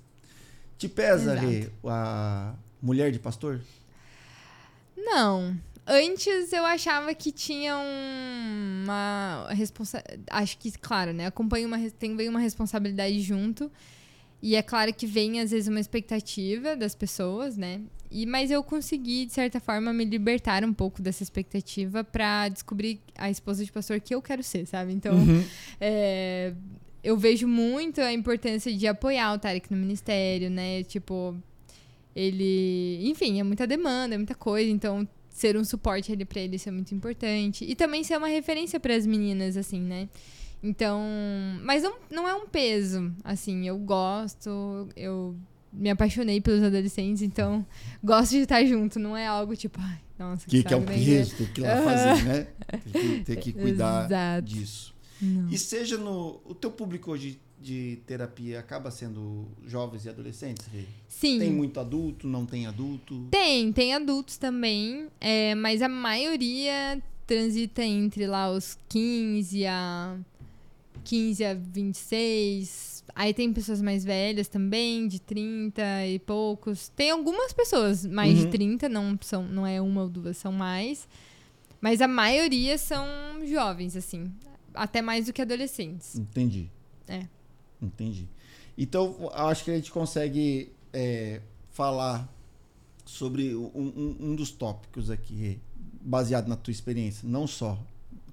Te 0.77 0.87
pesa, 0.87 1.33
Exato. 1.33 1.47
Rê, 1.47 1.69
a 1.85 2.53
mulher 2.81 3.11
de 3.11 3.19
pastor? 3.19 3.59
Não. 4.97 5.57
Antes 5.85 6.53
eu 6.53 6.63
achava 6.65 7.13
que 7.15 7.31
tinha 7.31 7.75
um- 7.77 8.83
uma 8.83 9.47
responsabilidade. 9.51 10.23
Acho 10.29 10.57
que, 10.57 10.71
claro, 10.73 11.13
né? 11.13 11.25
Acompanha 11.25 11.65
uma, 11.65 11.77
tem 11.91 12.15
vem 12.15 12.29
uma 12.29 12.39
responsabilidade 12.39 13.19
junto. 13.21 13.71
E 14.41 14.55
é 14.55 14.61
claro 14.61 14.93
que 14.93 15.05
vem, 15.07 15.41
às 15.41 15.51
vezes, 15.51 15.67
uma 15.67 15.79
expectativa 15.79 16.75
das 16.75 16.93
pessoas, 16.95 17.57
né? 17.57 17.81
E, 18.11 18.25
mas 18.25 18.49
eu 18.49 18.63
consegui, 18.63 19.25
de 19.25 19.33
certa 19.33 19.59
forma, 19.59 19.93
me 19.93 20.03
libertar 20.03 20.63
um 20.63 20.73
pouco 20.73 21.01
dessa 21.01 21.21
expectativa 21.21 22.03
para 22.03 22.49
descobrir 22.49 22.99
a 23.15 23.29
esposa 23.29 23.63
de 23.63 23.71
pastor 23.71 23.99
que 23.99 24.15
eu 24.15 24.21
quero 24.21 24.41
ser, 24.41 24.65
sabe? 24.65 24.93
Então, 24.93 25.15
Uhum. 25.15 25.43
é, 25.79 26.53
eu 27.03 27.15
vejo 27.17 27.47
muito 27.47 28.01
a 28.01 28.11
importância 28.11 28.73
de 28.73 28.87
apoiar 28.87 29.33
o 29.33 29.39
Tarek 29.39 29.71
no 29.71 29.77
ministério, 29.77 30.49
né? 30.49 30.83
Tipo, 30.83 31.35
ele. 32.15 32.99
Enfim, 33.07 33.39
é 33.39 33.43
muita 33.43 33.65
demanda, 33.67 34.15
é 34.15 34.17
muita 34.17 34.35
coisa, 34.35 34.69
então 34.69 35.07
ser 35.29 35.55
um 35.55 35.63
suporte 35.63 36.11
ali 36.11 36.25
pra 36.25 36.41
ele 36.41 36.55
isso 36.57 36.67
é 36.67 36.71
muito 36.71 36.93
importante. 36.93 37.63
E 37.63 37.75
também 37.75 38.03
ser 38.03 38.17
uma 38.17 38.27
referência 38.27 38.79
para 38.79 38.95
as 38.95 39.05
meninas, 39.05 39.55
assim, 39.55 39.79
né? 39.79 40.09
Então. 40.61 40.99
Mas 41.63 41.83
não, 41.83 41.95
não 42.11 42.27
é 42.27 42.33
um 42.33 42.47
peso, 42.47 43.13
assim, 43.23 43.67
eu 43.67 43.77
gosto, 43.77 44.89
eu 44.95 45.35
me 45.71 45.89
apaixonei 45.89 46.41
pelos 46.41 46.63
adolescentes, 46.63 47.21
então 47.21 47.65
gosto 48.03 48.31
de 48.31 48.39
estar 48.39 48.63
junto, 48.65 48.99
não 48.99 49.15
é 49.15 49.27
algo 49.27 49.55
tipo, 49.55 49.79
ai, 49.79 49.99
nossa, 50.17 50.47
Que, 50.47 50.63
que 50.63 50.73
é 50.73 50.77
o 50.77 50.81
peso, 50.81 51.35
tem 51.35 51.47
que 51.47 51.61
ir 51.61 51.63
lá 51.63 51.81
fazer, 51.81 52.23
né? 52.25 52.47
Tem 52.91 52.91
que, 52.91 53.23
tem 53.23 53.35
que 53.37 53.53
cuidar 53.59 54.05
Exato. 54.05 54.41
disso. 54.47 54.95
Não. 55.21 55.49
E 55.49 55.57
seja 55.57 55.97
no. 55.97 56.39
O 56.45 56.55
teu 56.55 56.71
público 56.71 57.11
hoje 57.11 57.39
de 57.61 57.99
terapia 58.05 58.59
acaba 58.59 58.89
sendo 58.89 59.47
jovens 59.65 60.05
e 60.05 60.09
adolescentes? 60.09 60.65
Sim. 61.07 61.39
Tem 61.39 61.51
muito 61.51 61.79
adulto, 61.79 62.27
não 62.27 62.45
tem 62.45 62.65
adulto? 62.65 63.27
Tem, 63.29 63.71
tem 63.73 63.93
adultos 63.93 64.37
também, 64.37 65.07
é, 65.19 65.55
mas 65.55 65.81
a 65.81 65.89
maioria 65.89 67.01
transita 67.27 67.83
entre 67.83 68.25
lá 68.25 68.49
os 68.49 68.77
15 68.87 69.65
a 69.65 70.17
15 71.03 71.45
a 71.45 71.53
26. 71.53 72.98
Aí 73.15 73.33
tem 73.33 73.51
pessoas 73.51 73.81
mais 73.81 74.03
velhas 74.03 74.47
também, 74.47 75.07
de 75.07 75.19
30 75.19 75.81
e 76.07 76.19
poucos. 76.19 76.89
Tem 76.89 77.11
algumas 77.11 77.51
pessoas 77.53 78.05
mais 78.05 78.37
Uhum. 78.37 78.45
de 78.45 78.51
30, 78.51 78.87
não 78.89 79.17
são, 79.21 79.43
não 79.43 79.65
é 79.65 79.81
uma 79.81 80.03
ou 80.03 80.09
duas, 80.09 80.37
são 80.37 80.51
mais. 80.51 81.07
Mas 81.81 82.01
a 82.01 82.07
maioria 82.07 82.77
são 82.77 83.05
jovens, 83.47 83.95
assim, 83.95 84.31
até 84.73 85.01
mais 85.01 85.25
do 85.25 85.33
que 85.33 85.41
adolescentes. 85.41 86.15
Entendi. 86.15 86.69
É. 87.07 87.25
Entendi. 87.81 88.27
Então, 88.77 89.15
eu 89.19 89.29
acho 89.47 89.63
que 89.65 89.71
a 89.71 89.75
gente 89.75 89.91
consegue 89.91 90.71
é, 90.93 91.41
falar 91.71 92.27
sobre 93.05 93.55
um, 93.55 94.15
um- 94.19 94.35
dos 94.35 94.51
tópicos 94.51 95.09
aqui, 95.09 95.59
baseado 96.01 96.47
na 96.47 96.55
tua 96.55 96.71
experiência, 96.71 97.27
não 97.27 97.45
só 97.47 97.77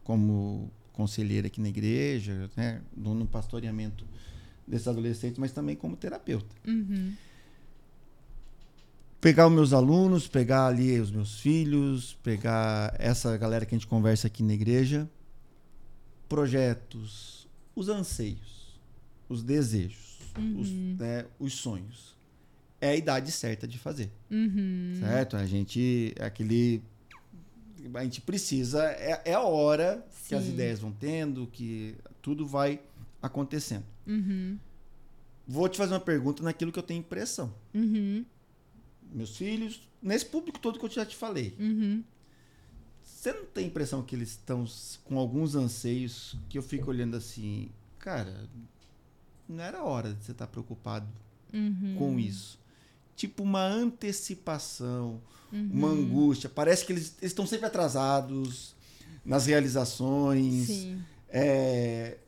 como 0.05 0.71
conselheira 0.93 1.47
aqui 1.47 1.61
na 1.61 1.69
igreja, 1.69 2.51
né, 2.57 2.81
no 2.97 3.27
pastoreamento 3.27 4.05
desses 4.67 4.89
adolescentes, 4.89 5.39
mas 5.39 5.53
também 5.53 5.77
como 5.77 5.97
terapeuta. 5.97 6.55
Uhum. 6.67 7.15
Pegar 9.21 9.47
os 9.49 9.53
meus 9.53 9.73
alunos, 9.73 10.29
pegar 10.29 10.67
ali 10.67 11.01
os 11.01 11.11
meus 11.11 11.41
filhos, 11.41 12.15
pegar 12.23 12.95
essa 12.99 13.37
galera 13.37 13.65
que 13.67 13.75
a 13.75 13.79
gente 13.79 13.87
conversa 13.87 14.27
aqui 14.27 14.43
na 14.43 14.53
igreja, 14.55 15.09
projetos, 16.29 17.47
os 17.75 17.89
anseios, 17.89 18.79
os 19.29 19.43
desejos, 19.43 20.19
os, 20.59 20.71
né, 20.71 21.25
os 21.39 21.55
sonhos. 21.55 22.15
É 22.81 22.91
a 22.91 22.97
idade 22.97 23.33
certa 23.33 23.67
de 23.67 23.79
fazer, 23.79 24.11
Uhum. 24.31 24.99
certo? 25.01 25.37
A 25.37 25.47
gente, 25.47 26.13
é 26.17 26.27
aquele, 26.27 26.83
a 27.95 28.05
gente 28.05 28.21
precisa, 28.21 28.85
é, 28.93 29.23
é 29.25 29.33
a 29.35 29.41
hora 29.41 30.05
que 30.29 30.35
as 30.35 30.45
Sim. 30.45 30.51
ideias 30.53 30.79
vão 30.81 30.93
tendo, 30.93 31.47
que 31.47 31.97
tudo 32.21 32.47
vai 32.47 32.79
acontecendo. 33.23 33.85
Uhum. 34.07 34.59
Vou 35.49 35.69
te 35.69 35.77
fazer 35.77 35.95
uma 35.95 36.01
pergunta 36.01 36.43
naquilo 36.43 36.73
que 36.73 36.79
eu 36.79 36.83
tenho 36.83 37.01
impressão. 37.01 37.53
Uhum. 37.75 38.25
Meus 39.13 39.37
filhos, 39.37 39.89
nesse 40.03 40.27
público 40.27 40.59
todo 40.59 40.79
que 40.79 40.85
eu 40.85 40.91
já 40.91 41.07
te 41.07 41.17
falei, 41.17 41.55
Uhum. 41.59 42.03
Você 43.05 43.33
não 43.33 43.45
tem 43.47 43.67
impressão 43.67 44.03
que 44.03 44.15
eles 44.15 44.31
estão 44.31 44.65
com 45.05 45.19
alguns 45.19 45.55
anseios 45.57 46.37
que 46.49 46.59
eu 46.59 46.63
fico 46.63 46.91
olhando 46.91 47.17
assim, 47.17 47.71
cara, 47.99 48.49
não 49.49 49.63
era 49.65 49.83
hora 49.83 50.13
de 50.13 50.25
você 50.25 50.33
estar 50.33 50.47
preocupado 50.47 51.09
Uhum. 51.53 51.97
com 51.99 52.19
isso. 52.21 52.59
Tipo 53.17 53.43
uma 53.43 53.65
antecipação, 53.65 55.21
Uhum. 55.53 55.71
uma 55.73 55.89
angústia. 55.89 56.49
Parece 56.49 56.85
que 56.85 56.93
eles 56.93 57.15
eles 57.21 57.33
estão 57.33 57.47
sempre 57.47 57.67
atrasados 57.67 58.75
nas 59.25 59.47
realizações. 59.47 60.67
Sim. 60.67 61.03
É, 61.29 62.19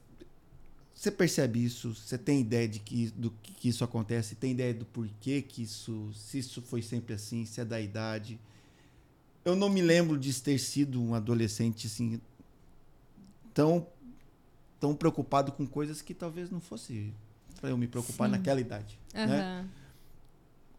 Você 0.99 1.13
percebe 1.13 1.65
isso? 1.65 1.95
Você 1.95 2.19
tem 2.19 2.41
ideia 2.41 2.67
de 2.67 2.81
que, 2.81 3.09
do 3.11 3.31
que 3.31 3.69
isso 3.69 3.85
acontece? 3.85 4.35
Tem 4.35 4.51
ideia 4.51 4.75
do 4.75 4.85
porquê 4.85 5.41
que 5.41 5.63
isso, 5.63 6.11
se 6.13 6.41
isso 6.41 6.61
foi 6.61 6.83
sempre 6.83 7.15
assim, 7.15 7.47
se 7.47 7.61
é 7.61 7.65
da 7.65 7.81
idade? 7.81 8.37
Eu 9.45 9.55
não 9.55 9.69
me 9.69 9.81
lembro 9.81 10.19
de 10.19 10.35
ter 10.43 10.59
sido 10.59 11.01
um 11.01 11.15
adolescente 11.15 11.87
assim 11.87 12.21
tão 13.55 13.87
tão 14.81 14.93
preocupado 14.93 15.53
com 15.53 15.65
coisas 15.65 16.03
que 16.03 16.13
talvez 16.13 16.51
não 16.51 16.61
fosse 16.61 17.13
para 17.61 17.71
eu 17.71 17.79
me 17.79 17.87
preocupar 17.87 18.29
Sim. 18.29 18.33
naquela 18.33 18.61
idade. 18.61 18.99
Né? 19.15 19.41
Aham. 19.41 19.69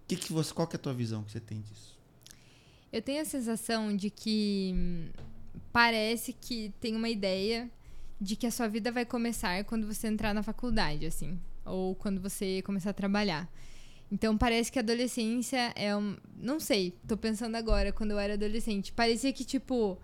Que 0.06 0.18
que 0.18 0.34
você, 0.34 0.54
qual 0.54 0.68
que 0.68 0.76
é 0.76 0.78
a 0.78 0.82
tua 0.82 0.94
visão 0.94 1.24
que 1.24 1.32
você 1.32 1.40
tem 1.40 1.62
disso? 1.62 1.98
Eu 2.92 3.02
tenho 3.02 3.22
a 3.22 3.26
sensação 3.26 3.96
de 3.96 4.10
que 4.10 4.74
hum, 4.76 5.10
parece 5.72 6.34
que 6.34 6.74
tem 6.82 6.94
uma 6.94 7.08
ideia 7.08 7.72
de 8.20 8.36
que 8.36 8.46
a 8.48 8.52
sua 8.52 8.68
vida 8.68 8.92
vai 8.92 9.06
começar 9.06 9.64
quando 9.64 9.88
você 9.88 10.08
entrar 10.08 10.34
na 10.34 10.44
faculdade, 10.44 11.06
assim, 11.06 11.40
ou 11.66 11.96
quando 11.96 12.20
você 12.20 12.62
começar 12.64 12.90
a 12.90 12.94
trabalhar. 12.94 13.50
Então 14.12 14.38
parece 14.38 14.72
que 14.72 14.80
a 14.80 14.82
adolescência 14.82 15.72
é 15.76 15.96
um, 15.96 16.18
não 16.36 16.60
sei, 16.60 16.96
tô 17.08 17.16
pensando 17.16 17.56
agora 17.56 17.92
quando 17.92 18.12
eu 18.12 18.20
era 18.20 18.34
adolescente, 18.34 18.92
parecia 18.92 19.32
que 19.32 19.46
tipo 19.46 19.98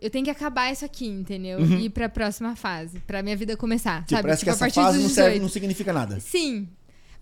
eu 0.00 0.10
tenho 0.10 0.24
que 0.24 0.30
acabar 0.30 0.70
isso 0.72 0.84
aqui, 0.84 1.06
entendeu? 1.06 1.58
Uhum. 1.60 1.78
E 1.78 1.84
ir 1.86 1.90
pra 1.90 2.08
próxima 2.08 2.54
fase, 2.56 2.98
pra 3.00 3.22
minha 3.22 3.36
vida 3.36 3.56
começar, 3.56 4.00
Tipo, 4.00 4.10
sabe? 4.10 4.22
parece 4.22 4.40
Tipo, 4.40 4.44
que 4.58 4.64
a 4.64 4.66
essa 4.66 4.74
fase 4.82 4.98
dos 4.98 5.02
não 5.04 5.08
serve, 5.14 5.30
18. 5.30 5.42
não 5.42 5.48
significa 5.48 5.92
nada. 5.92 6.18
Sim. 6.20 6.68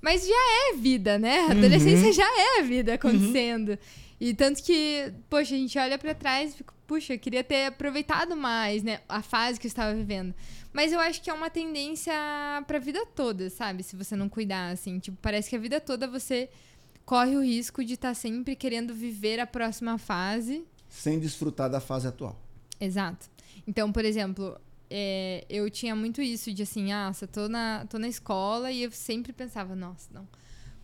Mas 0.00 0.26
já 0.26 0.70
é 0.70 0.76
vida, 0.76 1.18
né? 1.18 1.40
A 1.40 1.50
adolescência 1.52 2.12
já 2.12 2.24
é 2.24 2.60
a 2.60 2.62
vida 2.62 2.94
acontecendo. 2.94 3.78
E 4.20 4.34
tanto 4.34 4.62
que, 4.62 5.12
poxa, 5.28 5.54
a 5.54 5.58
gente 5.58 5.78
olha 5.78 5.98
pra 5.98 6.14
trás 6.14 6.52
e 6.52 6.56
fica, 6.58 6.74
puxa, 6.86 7.14
eu 7.14 7.18
queria 7.18 7.42
ter 7.42 7.66
aproveitado 7.66 8.36
mais, 8.36 8.82
né? 8.82 9.00
A 9.08 9.22
fase 9.22 9.58
que 9.58 9.66
eu 9.66 9.68
estava 9.68 9.94
vivendo. 9.94 10.34
Mas 10.72 10.92
eu 10.92 11.00
acho 11.00 11.22
que 11.22 11.30
é 11.30 11.32
uma 11.32 11.50
tendência 11.50 12.12
pra 12.66 12.78
vida 12.78 13.04
toda, 13.14 13.48
sabe? 13.50 13.82
Se 13.82 13.96
você 13.96 14.14
não 14.14 14.28
cuidar, 14.28 14.70
assim. 14.70 14.98
Tipo, 14.98 15.16
parece 15.20 15.48
que 15.48 15.56
a 15.56 15.58
vida 15.58 15.80
toda 15.80 16.06
você 16.06 16.48
corre 17.04 17.36
o 17.36 17.42
risco 17.42 17.84
de 17.84 17.94
estar 17.94 18.14
sempre 18.14 18.54
querendo 18.54 18.94
viver 18.94 19.40
a 19.40 19.46
próxima 19.46 19.98
fase. 19.98 20.64
Sem 20.88 21.18
desfrutar 21.18 21.68
da 21.70 21.80
fase 21.80 22.06
atual. 22.06 22.40
Exato. 22.80 23.28
Então, 23.66 23.90
por 23.90 24.04
exemplo, 24.04 24.60
é, 24.90 25.44
eu 25.48 25.70
tinha 25.70 25.94
muito 25.94 26.20
isso 26.20 26.52
de 26.52 26.64
assim, 26.64 26.92
ah, 26.92 27.12
eu 27.20 27.28
tô 27.28 27.48
na, 27.48 27.86
tô 27.88 27.98
na 27.98 28.08
escola 28.08 28.72
e 28.72 28.82
eu 28.82 28.90
sempre 28.90 29.32
pensava, 29.32 29.76
nossa, 29.76 30.08
não. 30.12 30.26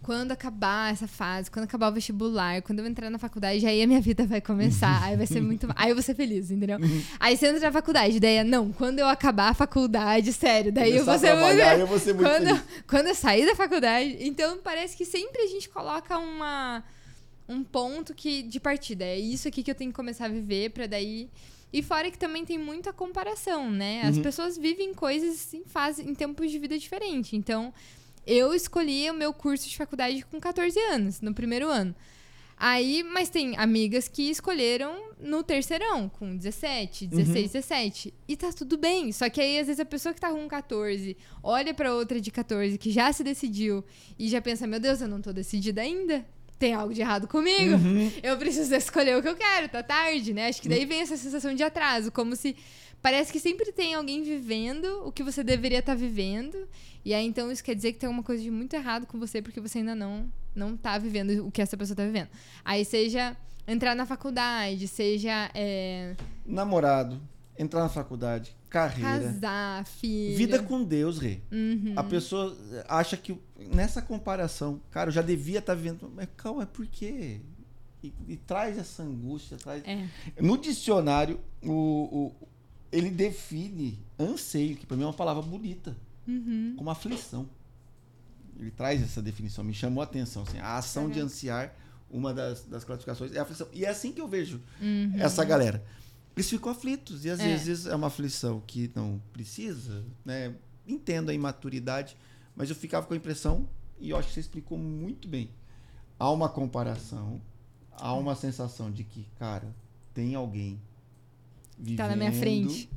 Quando 0.02 0.30
acabar 0.30 0.92
essa 0.92 1.08
fase, 1.08 1.50
quando 1.50 1.64
acabar 1.64 1.88
o 1.88 1.92
vestibular, 1.92 2.62
quando 2.62 2.78
eu 2.78 2.86
entrar 2.86 3.10
na 3.10 3.18
faculdade, 3.18 3.66
aí 3.66 3.82
a 3.82 3.86
minha 3.86 4.00
vida 4.00 4.24
vai 4.24 4.40
começar. 4.40 5.02
aí 5.02 5.16
vai 5.16 5.26
ser 5.26 5.40
muito. 5.40 5.66
Aí 5.74 5.90
eu 5.90 5.96
vou 5.96 6.02
ser 6.02 6.14
feliz, 6.14 6.52
entendeu? 6.52 6.78
aí 7.18 7.36
você 7.36 7.48
entra 7.48 7.60
na 7.60 7.72
faculdade, 7.72 8.20
daí 8.20 8.36
é, 8.36 8.44
não, 8.44 8.70
quando 8.72 9.00
eu 9.00 9.08
acabar 9.08 9.48
a 9.48 9.54
faculdade, 9.54 10.32
sério, 10.32 10.70
daí 10.70 10.96
eu 10.96 11.04
vou 11.04 11.18
ser 11.18 11.34
muito. 11.34 11.58
eu 11.58 11.86
vou 11.88 11.98
ser 11.98 12.14
muito 12.14 12.28
quando, 12.28 12.46
feliz. 12.46 12.62
quando 12.86 13.06
eu 13.08 13.14
sair 13.16 13.46
da 13.46 13.56
faculdade. 13.56 14.18
Então 14.20 14.58
parece 14.62 14.96
que 14.96 15.04
sempre 15.04 15.42
a 15.42 15.46
gente 15.48 15.68
coloca 15.68 16.16
uma, 16.16 16.84
um 17.48 17.64
ponto 17.64 18.14
que, 18.14 18.44
de 18.44 18.60
partida. 18.60 19.04
É 19.04 19.18
isso 19.18 19.48
aqui 19.48 19.64
que 19.64 19.70
eu 19.70 19.74
tenho 19.74 19.90
que 19.90 19.96
começar 19.96 20.26
a 20.26 20.28
viver 20.28 20.70
pra 20.70 20.86
daí. 20.86 21.28
E 21.76 21.82
fora 21.82 22.10
que 22.10 22.18
também 22.18 22.42
tem 22.44 22.56
muita 22.56 22.90
comparação, 22.92 23.70
né? 23.70 24.00
As 24.04 24.16
Uhum. 24.16 24.22
pessoas 24.22 24.56
vivem 24.56 24.94
coisas 24.94 25.52
em 25.52 25.62
fase, 25.64 26.02
em 26.08 26.14
tempos 26.14 26.50
de 26.50 26.58
vida 26.58 26.78
diferente. 26.78 27.36
Então, 27.36 27.70
eu 28.26 28.54
escolhi 28.54 29.10
o 29.10 29.14
meu 29.14 29.32
curso 29.32 29.68
de 29.68 29.76
faculdade 29.76 30.24
com 30.24 30.40
14 30.40 30.78
anos, 30.80 31.20
no 31.20 31.34
primeiro 31.34 31.68
ano. 31.68 31.94
Aí, 32.58 33.02
mas 33.02 33.28
tem 33.28 33.54
amigas 33.58 34.08
que 34.08 34.30
escolheram 34.30 35.10
no 35.20 35.42
terceirão, 35.42 36.08
com 36.08 36.34
17, 36.34 37.06
16, 37.06 37.52
17. 37.52 38.14
E 38.26 38.34
tá 38.34 38.50
tudo 38.54 38.78
bem. 38.78 39.12
Só 39.12 39.28
que 39.28 39.38
aí, 39.42 39.58
às 39.58 39.66
vezes, 39.66 39.78
a 39.80 39.84
pessoa 39.84 40.14
que 40.14 40.20
tá 40.22 40.30
com 40.32 40.48
14 40.48 41.14
olha 41.42 41.74
pra 41.74 41.94
outra 41.94 42.18
de 42.18 42.30
14 42.30 42.78
que 42.78 42.90
já 42.90 43.12
se 43.12 43.22
decidiu 43.22 43.84
e 44.18 44.26
já 44.30 44.40
pensa: 44.40 44.66
meu 44.66 44.80
Deus, 44.80 45.02
eu 45.02 45.08
não 45.08 45.20
tô 45.20 45.34
decidida 45.34 45.82
ainda. 45.82 46.24
Tem 46.58 46.74
algo 46.74 46.94
de 46.94 47.00
errado 47.00 47.28
comigo. 47.28 47.74
Uhum. 47.74 48.10
Eu 48.22 48.36
preciso 48.38 48.74
escolher 48.74 49.16
o 49.16 49.22
que 49.22 49.28
eu 49.28 49.36
quero, 49.36 49.68
tá 49.68 49.82
tarde, 49.82 50.32
né? 50.32 50.48
Acho 50.48 50.62
que 50.62 50.68
daí 50.68 50.84
vem 50.86 51.00
essa 51.00 51.16
sensação 51.16 51.54
de 51.54 51.62
atraso, 51.62 52.10
como 52.10 52.34
se 52.34 52.56
parece 53.02 53.30
que 53.30 53.38
sempre 53.38 53.72
tem 53.72 53.94
alguém 53.94 54.22
vivendo 54.22 55.02
o 55.04 55.12
que 55.12 55.22
você 55.22 55.44
deveria 55.44 55.80
estar 55.80 55.94
vivendo. 55.94 56.56
E 57.04 57.14
aí 57.14 57.26
então 57.26 57.52
isso 57.52 57.62
quer 57.62 57.74
dizer 57.74 57.92
que 57.92 57.98
tem 57.98 58.06
alguma 58.06 58.24
coisa 58.24 58.42
de 58.42 58.50
muito 58.50 58.74
errado 58.74 59.06
com 59.06 59.18
você 59.18 59.40
porque 59.42 59.60
você 59.60 59.78
ainda 59.78 59.94
não 59.94 60.32
não 60.54 60.76
tá 60.76 60.96
vivendo 60.96 61.46
o 61.46 61.50
que 61.50 61.60
essa 61.60 61.76
pessoa 61.76 61.96
tá 61.96 62.04
vivendo. 62.04 62.28
Aí 62.64 62.84
seja 62.84 63.36
entrar 63.68 63.94
na 63.94 64.06
faculdade, 64.06 64.88
seja 64.88 65.50
é, 65.54 66.16
Namorado, 66.46 67.20
entrar 67.58 67.80
na 67.80 67.88
faculdade, 67.88 68.54
carreira, 68.68 69.32
Casar, 69.32 69.84
filho. 69.86 70.36
vida 70.36 70.62
com 70.62 70.82
Deus, 70.84 71.18
Rê. 71.18 71.40
Uhum. 71.50 71.92
A 71.96 72.02
pessoa 72.04 72.56
acha 72.88 73.16
que 73.16 73.38
nessa 73.72 74.02
comparação, 74.02 74.80
cara, 74.90 75.08
eu 75.08 75.12
já 75.14 75.22
devia 75.22 75.58
estar 75.60 75.74
vivendo. 75.74 76.10
Mas 76.14 76.28
calma, 76.36 76.66
por 76.66 76.86
quê? 76.86 77.40
E, 78.02 78.12
e 78.28 78.36
traz 78.36 78.76
essa 78.78 79.02
angústia, 79.02 79.56
traz. 79.56 79.82
É. 79.86 80.06
No 80.40 80.56
dicionário, 80.58 81.40
o, 81.62 81.72
o- 81.72 82.34
ele 82.92 83.10
define 83.10 83.98
anseio, 84.18 84.76
que 84.76 84.86
para 84.86 84.96
mim 84.96 85.02
é 85.02 85.06
uma 85.06 85.12
palavra 85.12 85.42
bonita, 85.42 85.96
Uhum. 86.28 86.74
como 86.76 86.90
aflição. 86.90 87.48
Ele 88.58 88.70
traz 88.70 89.02
essa 89.02 89.20
definição, 89.20 89.62
me 89.64 89.74
chamou 89.74 90.00
a 90.00 90.04
atenção. 90.04 90.42
Assim, 90.42 90.58
a 90.58 90.76
ação 90.78 91.04
de 91.04 91.14
Legal. 91.14 91.26
ansiar, 91.26 91.74
uma 92.10 92.32
das, 92.32 92.64
das 92.64 92.84
classificações, 92.84 93.32
é 93.34 93.38
a 93.38 93.42
aflição. 93.42 93.66
E 93.72 93.84
é 93.84 93.88
assim 93.88 94.12
que 94.12 94.20
eu 94.20 94.28
vejo 94.28 94.60
Uhum. 94.80 95.12
essa 95.18 95.44
galera. 95.44 95.84
Eles 96.36 96.50
ficam 96.50 96.70
aflitos, 96.70 97.24
e 97.24 97.30
às 97.30 97.40
É. 97.40 97.44
vezes 97.48 97.86
é 97.86 97.94
uma 97.96 98.08
aflição 98.08 98.62
que 98.66 98.90
não 98.94 99.20
precisa, 99.32 100.04
né? 100.22 100.54
Entendo 100.86 101.30
a 101.30 101.34
imaturidade, 101.34 102.14
mas 102.54 102.68
eu 102.68 102.76
ficava 102.76 103.06
com 103.06 103.14
a 103.14 103.16
impressão, 103.16 103.66
e 103.98 104.10
eu 104.10 104.18
acho 104.18 104.28
que 104.28 104.34
você 104.34 104.40
explicou 104.40 104.76
muito 104.76 105.26
bem. 105.26 105.48
Há 106.18 106.30
uma 106.30 106.48
comparação, 106.50 107.40
há 107.90 108.12
uma 108.12 108.34
sensação 108.36 108.90
de 108.92 109.02
que, 109.02 109.26
cara, 109.38 109.74
tem 110.12 110.34
alguém 110.34 110.78
vivendo 111.78 111.96
Tá 111.96 112.08
na 112.08 112.16
minha 112.16 112.32
frente. 112.32 112.88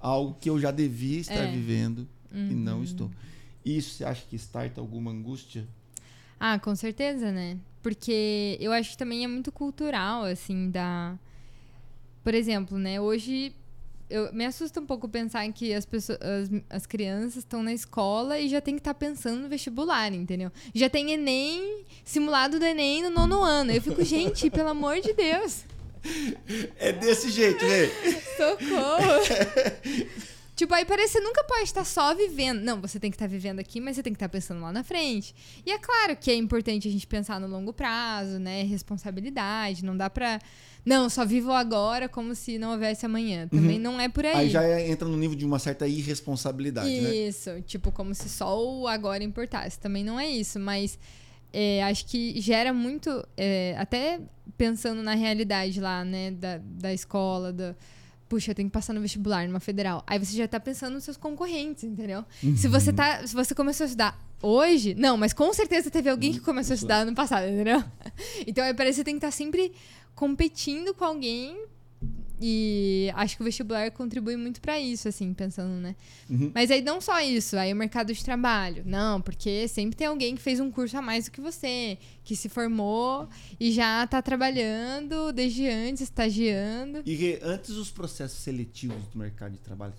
algo 0.00 0.34
que 0.40 0.48
eu 0.48 0.58
já 0.58 0.70
devia 0.70 1.20
estar 1.20 1.44
É. 1.44 1.46
vivendo 1.46 2.08
e 2.32 2.54
não 2.54 2.78
Uhum. 2.78 2.84
estou. 2.84 3.10
Isso 3.64 3.94
você 3.96 4.04
acha 4.04 4.24
que 4.26 4.36
starta 4.36 4.80
alguma 4.80 5.10
angústia? 5.10 5.68
Ah, 6.40 6.58
com 6.58 6.74
certeza, 6.74 7.30
né? 7.30 7.58
Porque 7.82 8.56
eu 8.60 8.72
acho 8.72 8.90
que 8.92 8.96
também 8.96 9.24
é 9.24 9.28
muito 9.28 9.52
cultural, 9.52 10.24
assim, 10.24 10.70
da. 10.70 11.18
Por 12.28 12.34
exemplo, 12.34 12.76
né? 12.76 13.00
Hoje 13.00 13.54
eu, 14.10 14.30
me 14.34 14.44
assusta 14.44 14.78
um 14.78 14.84
pouco 14.84 15.08
pensar 15.08 15.50
que 15.50 15.72
as 15.72 15.86
pessoas, 15.86 16.18
as, 16.20 16.50
as 16.68 16.84
crianças 16.84 17.36
estão 17.36 17.62
na 17.62 17.72
escola 17.72 18.38
e 18.38 18.50
já 18.50 18.60
tem 18.60 18.74
que 18.74 18.80
estar 18.80 18.92
pensando 18.92 19.40
no 19.40 19.48
vestibular, 19.48 20.12
entendeu? 20.12 20.52
Já 20.74 20.90
tem 20.90 21.10
Enem, 21.10 21.86
simulado 22.04 22.58
do 22.58 22.66
Enem 22.66 23.02
no 23.04 23.08
nono 23.08 23.42
ano. 23.42 23.72
Eu 23.72 23.80
fico, 23.80 24.04
gente, 24.04 24.50
pelo 24.50 24.68
amor 24.68 25.00
de 25.00 25.14
Deus, 25.14 25.64
É 26.76 26.92
desse 26.92 27.30
jeito, 27.30 27.64
né? 27.64 27.86
socorro! 28.36 30.18
Tipo, 30.58 30.74
aí 30.74 30.84
parece 30.84 31.12
que 31.12 31.18
você 31.20 31.24
nunca 31.24 31.44
pode 31.44 31.62
estar 31.62 31.84
só 31.84 32.12
vivendo. 32.16 32.60
Não, 32.62 32.80
você 32.80 32.98
tem 32.98 33.12
que 33.12 33.14
estar 33.14 33.28
vivendo 33.28 33.60
aqui, 33.60 33.80
mas 33.80 33.94
você 33.94 34.02
tem 34.02 34.12
que 34.12 34.16
estar 34.16 34.28
pensando 34.28 34.60
lá 34.60 34.72
na 34.72 34.82
frente. 34.82 35.32
E 35.64 35.70
é 35.70 35.78
claro 35.78 36.16
que 36.16 36.32
é 36.32 36.34
importante 36.34 36.88
a 36.88 36.90
gente 36.90 37.06
pensar 37.06 37.38
no 37.38 37.46
longo 37.46 37.72
prazo, 37.72 38.40
né? 38.40 38.64
Responsabilidade. 38.64 39.84
Não 39.84 39.96
dá 39.96 40.10
pra. 40.10 40.40
Não, 40.88 41.10
só 41.10 41.24
vivo 41.26 41.52
agora 41.52 42.08
como 42.08 42.34
se 42.34 42.56
não 42.58 42.70
houvesse 42.72 43.04
amanhã. 43.04 43.46
Também 43.48 43.78
não 43.78 44.00
é 44.00 44.08
por 44.08 44.24
aí. 44.24 44.34
Aí 44.36 44.48
já 44.48 44.62
é- 44.64 44.88
entra 44.90 45.06
no 45.06 45.18
nível 45.18 45.36
de 45.36 45.44
uma 45.44 45.58
certa 45.58 45.86
irresponsabilidade, 45.86 46.88
né? 47.00 47.14
Isso, 47.14 47.50
tipo, 47.66 47.92
como 47.92 48.14
se 48.14 48.26
só 48.28 48.58
o 48.58 48.88
agora 48.88 49.22
importasse. 49.22 49.78
Também 49.78 50.02
não 50.02 50.18
é 50.18 50.26
isso, 50.26 50.58
mas 50.58 50.98
é, 51.52 51.82
acho 51.84 52.06
que 52.06 52.40
gera 52.40 52.72
muito. 52.72 53.22
é, 53.36 53.74
até 53.78 54.18
pensando 54.56 55.02
na 55.02 55.14
realidade 55.14 55.78
lá, 55.78 56.02
né, 56.04 56.30
da, 56.30 56.58
da 56.64 56.92
escola, 56.94 57.52
da. 57.52 57.74
Puxa, 58.26 58.50
eu 58.50 58.54
tenho 58.54 58.68
que 58.68 58.72
passar 58.72 58.92
no 58.94 59.00
vestibular, 59.00 59.46
numa 59.46 59.60
federal. 59.60 60.02
Aí 60.06 60.18
você 60.18 60.36
já 60.36 60.46
tá 60.48 60.60
pensando 60.60 60.92
nos 60.94 61.04
seus 61.04 61.16
concorrentes, 61.16 61.84
entendeu? 61.84 62.24
Se 62.56 62.66
você 62.68 62.92
tá. 62.92 63.26
Se 63.26 63.34
você 63.34 63.54
começou 63.54 63.84
a 63.84 63.86
estudar 63.86 64.18
hoje, 64.42 64.94
não, 64.94 65.16
mas 65.16 65.32
com 65.32 65.52
certeza 65.52 65.90
teve 65.90 66.08
alguém 66.10 66.32
que 66.32 66.40
começou 66.40 66.72
a 66.72 66.76
estudar 66.76 66.96
ano 66.98 67.14
passado, 67.14 67.46
entendeu? 67.46 67.82
Então 68.46 68.62
aí 68.64 68.72
parece 68.74 68.96
que 68.96 69.00
você 69.00 69.04
tem 69.04 69.14
que 69.14 69.18
estar 69.26 69.30
sempre 69.36 69.72
competindo 70.18 70.92
com 70.92 71.04
alguém. 71.04 71.64
E 72.40 73.10
acho 73.16 73.36
que 73.36 73.42
o 73.42 73.44
vestibular 73.44 73.90
contribui 73.90 74.36
muito 74.36 74.60
pra 74.60 74.78
isso, 74.78 75.08
assim, 75.08 75.34
pensando, 75.34 75.72
né? 75.80 75.96
Uhum. 76.30 76.52
Mas 76.54 76.70
aí 76.70 76.80
não 76.80 77.00
só 77.00 77.20
isso, 77.20 77.56
aí 77.56 77.72
o 77.72 77.76
mercado 77.76 78.12
de 78.12 78.24
trabalho. 78.24 78.84
Não, 78.86 79.20
porque 79.20 79.66
sempre 79.66 79.96
tem 79.96 80.06
alguém 80.06 80.36
que 80.36 80.42
fez 80.42 80.60
um 80.60 80.70
curso 80.70 80.96
a 80.96 81.02
mais 81.02 81.24
do 81.24 81.32
que 81.32 81.40
você, 81.40 81.98
que 82.22 82.36
se 82.36 82.48
formou 82.48 83.28
e 83.58 83.72
já 83.72 84.06
tá 84.06 84.22
trabalhando 84.22 85.32
desde 85.32 85.68
antes, 85.68 86.02
estagiando. 86.02 87.02
E 87.04 87.38
antes 87.42 87.70
os 87.70 87.90
processos 87.90 88.38
seletivos 88.38 89.04
do 89.08 89.18
mercado 89.18 89.52
de 89.52 89.58
trabalho 89.58 89.94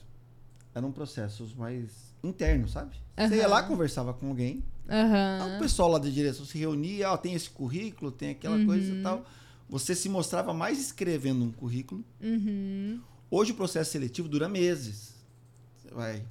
eram 0.74 0.94
processos 0.94 1.54
mais 1.54 1.90
internos, 2.24 2.72
sabe? 2.72 2.96
Você 3.18 3.36
ia 3.36 3.48
lá, 3.50 3.64
conversava 3.64 4.14
com 4.14 4.30
alguém, 4.30 4.64
Aham. 4.90 5.58
o 5.58 5.60
pessoal 5.60 5.90
lá 5.92 6.00
da 6.00 6.08
direção 6.08 6.46
se 6.46 6.58
reunia, 6.58 7.12
ó, 7.12 7.18
tem 7.18 7.34
esse 7.34 7.50
currículo, 7.50 8.12
tem 8.14 8.30
aquela 8.30 8.64
coisa 8.64 8.94
Uhum. 8.94 9.00
e 9.00 9.04
tal. 9.04 9.26
Você 9.70 9.94
se 9.96 10.10
mostrava 10.10 10.54
mais 10.54 10.80
escrevendo 10.80 11.46
um 11.46 11.52
currículo. 11.52 12.04
Uhum. 12.22 13.00
Hoje 13.30 13.52
o 13.52 13.56
processo 13.56 13.92
seletivo 13.92 14.28
dura 14.28 14.50
meses. 14.50 15.14
Você 15.78 15.94
vai. 15.94 16.24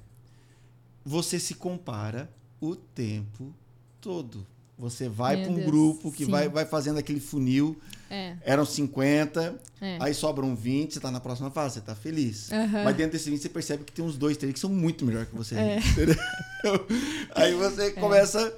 Você 1.05 1.39
se 1.39 1.53
compara 1.55 2.29
o 2.59 2.75
tempo 2.75 3.53
todo. 4.01 4.45
Você 4.77 5.09
vai 5.09 5.41
para 5.41 5.51
um 5.51 5.55
Deus, 5.55 5.65
grupo 5.65 6.11
que 6.11 6.23
sim. 6.25 6.31
vai, 6.31 6.47
vai 6.47 6.65
fazendo 6.65 6.99
aquele 6.99 7.19
funil. 7.19 7.77
É. 8.09 8.35
Eram 8.43 8.65
50, 8.65 9.59
É. 9.81 9.97
aí 10.01 10.13
sobram 10.13 10.55
20, 10.55 10.93
você 10.93 10.99
tá 10.99 11.11
na 11.11 11.19
próxima 11.19 11.51
fase, 11.51 11.75
você 11.75 11.81
tá 11.81 11.95
feliz. 11.95 12.51
Aham. 12.51 12.83
Mas 12.85 12.95
dentro 12.95 13.13
desse 13.13 13.29
20 13.29 13.41
você 13.41 13.49
percebe 13.49 13.83
que 13.83 13.91
tem 13.91 14.03
uns 14.03 14.17
dois, 14.17 14.35
três 14.37 14.53
que 14.53 14.59
são 14.59 14.69
muito 14.69 15.05
melhor 15.05 15.25
que 15.25 15.35
você. 15.35 15.55
É. 15.55 15.79
entendeu? 15.83 16.15
Aí 17.35 17.53
você 17.55 17.91
começa, 17.91 18.55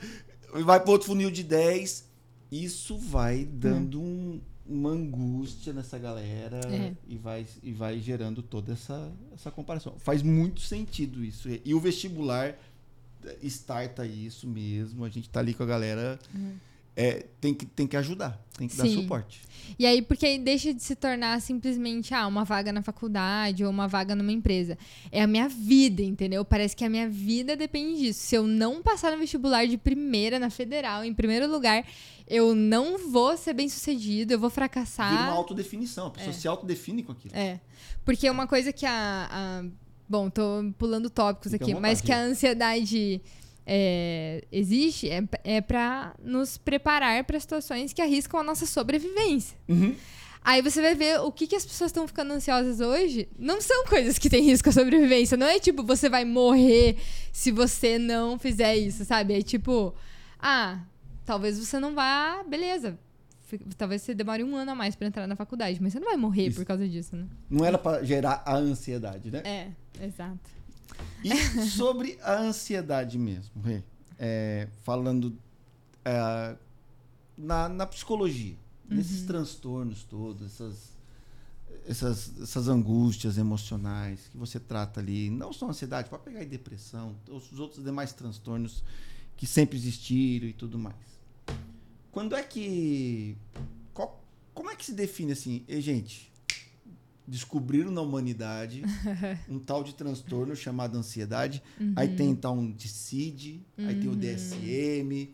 vai 0.64 0.80
para 0.80 0.92
outro 0.92 1.08
funil 1.08 1.30
de 1.32 1.44
10. 1.44 2.06
Isso 2.52 2.98
vai 2.98 3.44
dando 3.46 4.00
um- 4.02 4.40
uma 4.72 4.90
angústia 4.90 5.74
nessa 5.74 5.98
galera 6.00 6.60
É. 6.68 6.94
e, 7.08 7.18
vai, 7.18 7.46
e 7.62 7.72
vai 7.74 8.00
gerando 8.00 8.42
toda 8.42 8.74
essa, 8.74 9.12
essa 9.34 9.52
comparação. 9.52 9.96
Faz 10.00 10.22
muito 10.22 10.62
sentido 10.62 11.24
isso. 11.24 11.48
E 11.64 11.74
o 11.74 11.80
vestibular 11.80 12.56
eh, 13.26 13.38
starta 13.44 14.06
isso 14.06 14.48
mesmo. 14.48 15.04
A 15.04 15.10
gente 15.10 15.30
tá 15.30 15.40
ali 15.40 15.54
com 15.54 15.64
a 15.64 15.66
galera. 15.66 16.20
É, 17.02 17.26
tem, 17.40 17.52
que, 17.52 17.66
tem 17.66 17.88
que 17.88 17.98
ajudar, 17.98 18.40
tem 18.56 18.68
que 18.68 18.78
dar 18.78 18.84
Sim. 18.84 19.02
suporte. 19.02 19.42
E 19.80 19.88
aí, 19.88 20.04
porque 20.04 20.24
aí 20.24 20.38
deixa 20.38 20.72
de 20.72 20.84
se 20.84 20.96
tornar 20.96 21.42
simplesmente 21.42 22.14
ah, 22.14 22.28
uma 22.28 22.44
vaga 22.44 22.72
na 22.72 22.84
faculdade 22.84 23.64
ou 23.64 23.72
uma 23.72 23.88
vaga 23.88 24.14
numa 24.14 24.32
empresa. 24.32 24.78
É 25.12 25.20
a 25.20 25.26
minha 25.26 25.50
vida, 25.50 26.04
entendeu? 26.04 26.46
Parece 26.46 26.76
que 26.76 26.86
a 26.86 26.90
minha 26.90 27.10
vida 27.10 27.56
depende 27.56 28.00
disso. 28.00 28.20
Se 28.20 28.36
eu 28.36 28.46
não 28.46 28.84
passar 28.84 29.12
no 29.14 29.18
vestibular 29.18 29.66
de 29.66 29.80
primeira, 29.80 30.38
na 30.38 30.52
federal, 30.52 31.04
em 31.04 31.12
primeiro 31.12 31.50
lugar, 31.52 31.84
eu 32.28 32.54
não 32.54 33.10
vou 33.10 33.36
ser 33.36 33.54
bem 33.54 33.68
sucedido, 33.68 34.34
eu 34.34 34.40
vou 34.40 34.52
fracassar. 34.52 35.10
Vira 35.10 35.24
uma 35.24 35.34
autodefinição. 35.34 36.08
A 36.08 36.12
pessoa 36.12 36.34
se 36.34 36.48
autodefine 36.48 37.02
com 37.02 37.14
aquilo. 37.14 37.36
É. 37.36 37.60
Porque 38.06 38.30
uma 38.30 38.46
coisa 38.46 38.72
que 38.72 38.86
a. 38.86 39.28
a- 39.32 39.66
bom, 40.08 40.30
tô 40.30 40.72
pulando 40.78 41.10
tópicos 41.10 41.54
Fica 41.54 41.66
aqui, 41.66 41.74
mas 41.74 42.00
que 42.00 42.12
a 42.12 42.22
ansiedade 42.22 43.22
é, 43.66 44.44
existe 44.52 45.10
é, 45.10 45.24
é 45.44 45.62
para 45.62 46.16
nos 46.24 46.58
preparar 46.58 47.24
para 47.24 47.40
situações 47.40 47.94
que 47.94 48.02
arriscam 48.02 48.40
a 48.40 48.44
nossa 48.44 48.66
sobrevivência. 48.66 49.58
Uhum. 49.68 49.96
Aí 50.44 50.62
você 50.62 50.82
vai 50.82 50.96
ver 50.96 51.20
o 51.20 51.32
que, 51.32 51.46
que 51.46 51.56
as 51.56 51.64
pessoas 51.64 51.90
estão 51.90 52.08
ficando 52.08 52.34
ansiosas 52.34 52.80
hoje. 52.80 53.30
Não 53.38 53.62
são 53.62 53.86
coisas 53.86 54.18
que 54.18 54.30
têm 54.30 54.44
risco 54.44 54.70
à 54.70 54.72
sobrevivência. 54.72 55.38
Não 55.38 55.46
é 55.46 55.60
tipo, 55.60 55.84
você 55.84 56.10
vai 56.10 56.26
morrer 56.26 56.98
se 57.32 57.52
você 57.52 58.00
não 58.00 58.40
fizer 58.40 58.76
isso, 58.76 59.06
sabe? 59.06 59.38
É 59.38 59.42
tipo, 59.44 59.94
ah, 60.40 60.80
talvez 61.26 61.60
você 61.60 61.80
não 61.80 61.94
vá. 61.94 62.44
Beleza. 62.44 62.98
Talvez 63.78 64.02
você 64.02 64.14
demore 64.14 64.44
um 64.44 64.56
ano 64.56 64.72
a 64.72 64.76
mais 64.76 64.96
pra 64.96 65.08
entrar 65.08 65.28
na 65.28 65.36
faculdade, 65.36 65.78
mas 65.82 65.94
você 65.94 66.00
não 66.00 66.08
vai 66.08 66.18
morrer 66.18 66.48
Isso. 66.48 66.60
por 66.60 66.66
causa 66.66 66.88
disso, 66.88 67.16
né? 67.18 67.28
Não 67.50 67.66
era 67.66 67.78
para 67.78 68.02
gerar 68.02 68.42
a 68.46 68.56
ansiedade, 68.56 69.30
né? 69.30 69.42
É, 69.44 69.68
exato. 70.06 70.50
E 71.24 71.36
sobre 71.68 72.18
a 72.24 72.40
ansiedade 72.40 73.18
mesmo, 73.18 73.52
é, 74.18 74.68
falando 74.84 75.38
é, 76.04 76.56
na, 77.38 77.70
na 77.70 77.86
psicologia, 77.86 78.56
nesses 78.90 79.22
transtornos 79.26 80.04
todos, 80.04 80.42
essas, 80.46 80.90
essas, 81.88 82.42
essas 82.42 82.68
angústias 82.68 83.38
emocionais 83.38 84.28
que 84.32 84.38
você 84.38 84.60
trata 84.60 85.00
ali, 85.00 85.30
não 85.30 85.54
só 85.54 85.70
ansiedade, 85.70 86.10
pode 86.10 86.24
pegar 86.24 86.40
aí 86.40 86.46
depressão, 86.46 87.16
os 87.30 87.60
outros 87.60 87.84
demais 87.84 88.14
transtornos 88.14 88.84
que 89.38 89.46
sempre 89.48 89.78
existiram 89.78 90.48
e 90.48 90.54
tudo 90.54 90.78
mais. 90.80 90.96
Quando 92.12 92.36
é 92.36 92.44
que. 92.44 93.38
qual- 93.94 94.22
como 94.54 94.70
é 94.70 94.76
que 94.76 94.86
se 94.86 94.94
define 94.94 95.32
assim? 95.32 95.64
E, 95.68 95.80
gente, 95.80 96.31
descobriram 97.28 97.92
na 97.92 98.02
humanidade 98.02 98.84
um 99.50 99.60
tal 99.60 99.84
de 99.84 99.94
transtorno 99.96 100.56
chamado 100.56 100.98
ansiedade. 100.98 101.62
Aí 101.96 102.16
tem 102.16 102.30
então 102.30 102.58
um 102.58 102.72
DICID, 102.72 103.62
aí 103.78 103.96
tem 104.00 104.10
o 104.10 104.16
DSM, 104.16 105.30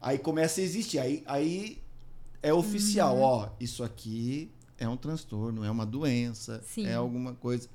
aí 0.00 0.18
começa 0.18 0.60
a 0.60 0.64
existir. 0.64 0.98
Aí, 0.98 1.22
aí 1.26 1.78
é 2.42 2.52
oficial, 2.52 3.18
ó, 3.18 3.50
isso 3.58 3.82
aqui 3.82 4.50
é 4.78 4.88
um 4.88 4.96
transtorno, 4.96 5.62
é 5.64 5.70
uma 5.70 5.84
doença, 5.84 6.62
Sim. 6.66 6.86
é 6.86 6.94
alguma 6.94 7.34
coisa. 7.34 7.68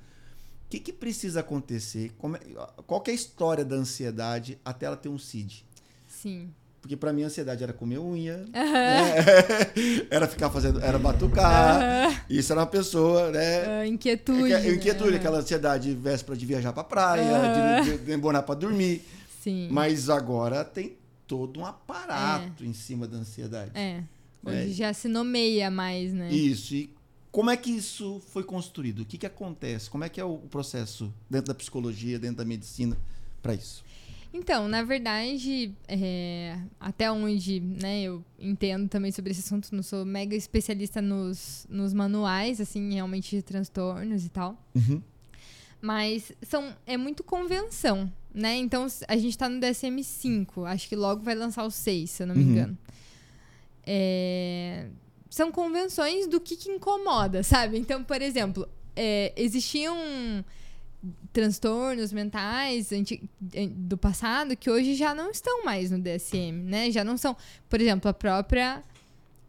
O 0.64 0.68
que, 0.68 0.80
que 0.80 0.92
precisa 0.92 1.40
acontecer? 1.40 2.12
Como 2.18 2.36
é- 2.36 2.40
qual 2.86 3.02
é 3.06 3.10
a 3.10 3.14
história 3.14 3.64
da 3.64 3.76
ansiedade 3.76 4.58
até 4.64 4.86
ela 4.86 4.96
ter 4.96 5.08
um 5.08 5.18
CID? 5.18 5.64
Sim. 6.08 6.52
Porque 6.86 6.96
pra 6.96 7.12
mim 7.12 7.24
a 7.24 7.26
ansiedade 7.26 7.64
era 7.64 7.72
comer 7.72 7.98
unha, 7.98 8.36
né? 8.36 8.46
era 10.08 10.28
ficar 10.28 10.48
fazendo, 10.50 10.80
era 10.80 10.96
batucar. 10.96 12.24
Isso 12.30 12.52
era 12.52 12.60
uma 12.60 12.66
pessoa, 12.68 13.32
né? 13.32 13.80
Ah, 13.80 13.86
inquietude. 13.88 14.52
É 14.52 14.72
Inquietude, 14.72 15.10
né? 15.10 15.16
aquela 15.16 15.38
ansiedade 15.38 15.92
véspera 15.96 16.38
de 16.38 16.46
viajar 16.46 16.72
pra 16.72 16.84
praia, 16.84 17.82
de, 17.82 17.90
de 17.90 17.98
demorar 17.98 18.44
pra 18.44 18.54
dormir. 18.54 19.02
Sim. 19.42 19.66
Mas 19.68 20.08
agora 20.08 20.64
tem 20.64 20.96
todo 21.26 21.58
um 21.58 21.66
aparato 21.66 22.64
em 22.64 22.72
cima 22.72 23.08
da 23.08 23.16
ansiedade. 23.16 23.72
É. 23.74 24.04
Hoje 24.44 24.70
É. 24.70 24.74
já 24.74 24.92
se 24.92 25.08
nomeia 25.08 25.68
mais, 25.68 26.12
né? 26.12 26.30
Isso. 26.30 26.72
E 26.72 26.94
como 27.32 27.50
é 27.50 27.56
que 27.56 27.72
isso 27.72 28.22
foi 28.32 28.44
construído? 28.44 29.00
O 29.00 29.04
que, 29.04 29.18
que 29.18 29.26
acontece? 29.26 29.90
Como 29.90 30.04
é 30.04 30.08
que 30.08 30.20
é 30.20 30.24
o 30.24 30.38
processo 30.38 31.12
dentro 31.28 31.48
da 31.48 31.54
psicologia, 31.54 32.16
dentro 32.16 32.36
da 32.36 32.44
medicina, 32.44 32.96
para 33.42 33.54
isso? 33.54 33.84
Então, 34.38 34.68
na 34.68 34.82
verdade, 34.82 35.72
é, 35.88 36.58
até 36.78 37.10
onde 37.10 37.58
né, 37.60 38.02
eu 38.02 38.22
entendo 38.38 38.88
também 38.88 39.10
sobre 39.10 39.32
esse 39.32 39.40
assunto, 39.40 39.74
não 39.74 39.82
sou 39.82 40.04
mega 40.04 40.36
especialista 40.36 41.00
nos, 41.00 41.66
nos 41.70 41.92
manuais, 41.94 42.60
assim, 42.60 42.92
realmente 42.92 43.34
de 43.36 43.42
transtornos 43.42 44.24
e 44.26 44.28
tal. 44.28 44.56
Mas 45.80 46.32
são, 46.42 46.74
é 46.86 46.96
muito 46.96 47.24
convenção, 47.24 48.12
né? 48.34 48.56
Então, 48.56 48.86
a 49.08 49.16
gente 49.16 49.36
tá 49.38 49.48
no 49.48 49.58
DSM-5, 49.60 50.66
acho 50.66 50.88
que 50.88 50.96
logo 50.96 51.22
vai 51.22 51.34
lançar 51.34 51.64
o 51.64 51.70
6, 51.70 52.10
se 52.10 52.22
eu 52.22 52.26
não 52.26 52.34
me 52.34 52.42
Uhum. 52.44 52.50
engano. 52.50 52.78
É, 53.86 54.86
são 55.30 55.50
convenções 55.52 56.26
do 56.26 56.40
que, 56.40 56.56
que 56.56 56.70
incomoda, 56.70 57.42
sabe? 57.42 57.78
Então, 57.78 58.02
por 58.04 58.20
exemplo, 58.20 58.68
é, 58.94 59.32
existiam 59.36 59.96
transtornos 61.36 62.14
mentais 62.14 62.90
eh, 62.90 63.66
do 63.70 63.98
passado 63.98 64.56
que 64.56 64.70
hoje 64.70 64.94
já 64.94 65.14
não 65.14 65.30
estão 65.30 65.66
mais 65.66 65.90
no 65.90 65.98
DSM, 65.98 66.62
né? 66.64 66.90
Já 66.90 67.04
não 67.04 67.18
são, 67.18 67.36
por 67.68 67.78
exemplo, 67.78 68.08
a 68.08 68.14
própria 68.14 68.82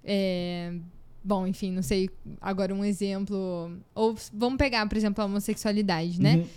é, 0.04 0.74
bom, 1.24 1.48
enfim, 1.48 1.72
não 1.72 1.82
sei 1.82 2.10
agora 2.42 2.76
um 2.76 2.84
exemplo 2.84 3.72
ou 3.96 4.18
vamos 4.34 4.58
pegar, 4.58 4.86
por 4.90 4.98
exemplo, 4.98 5.24
a 5.24 5.26
homossexualidade, 5.28 6.22
né? 6.22 6.36
Uhum. 6.36 6.48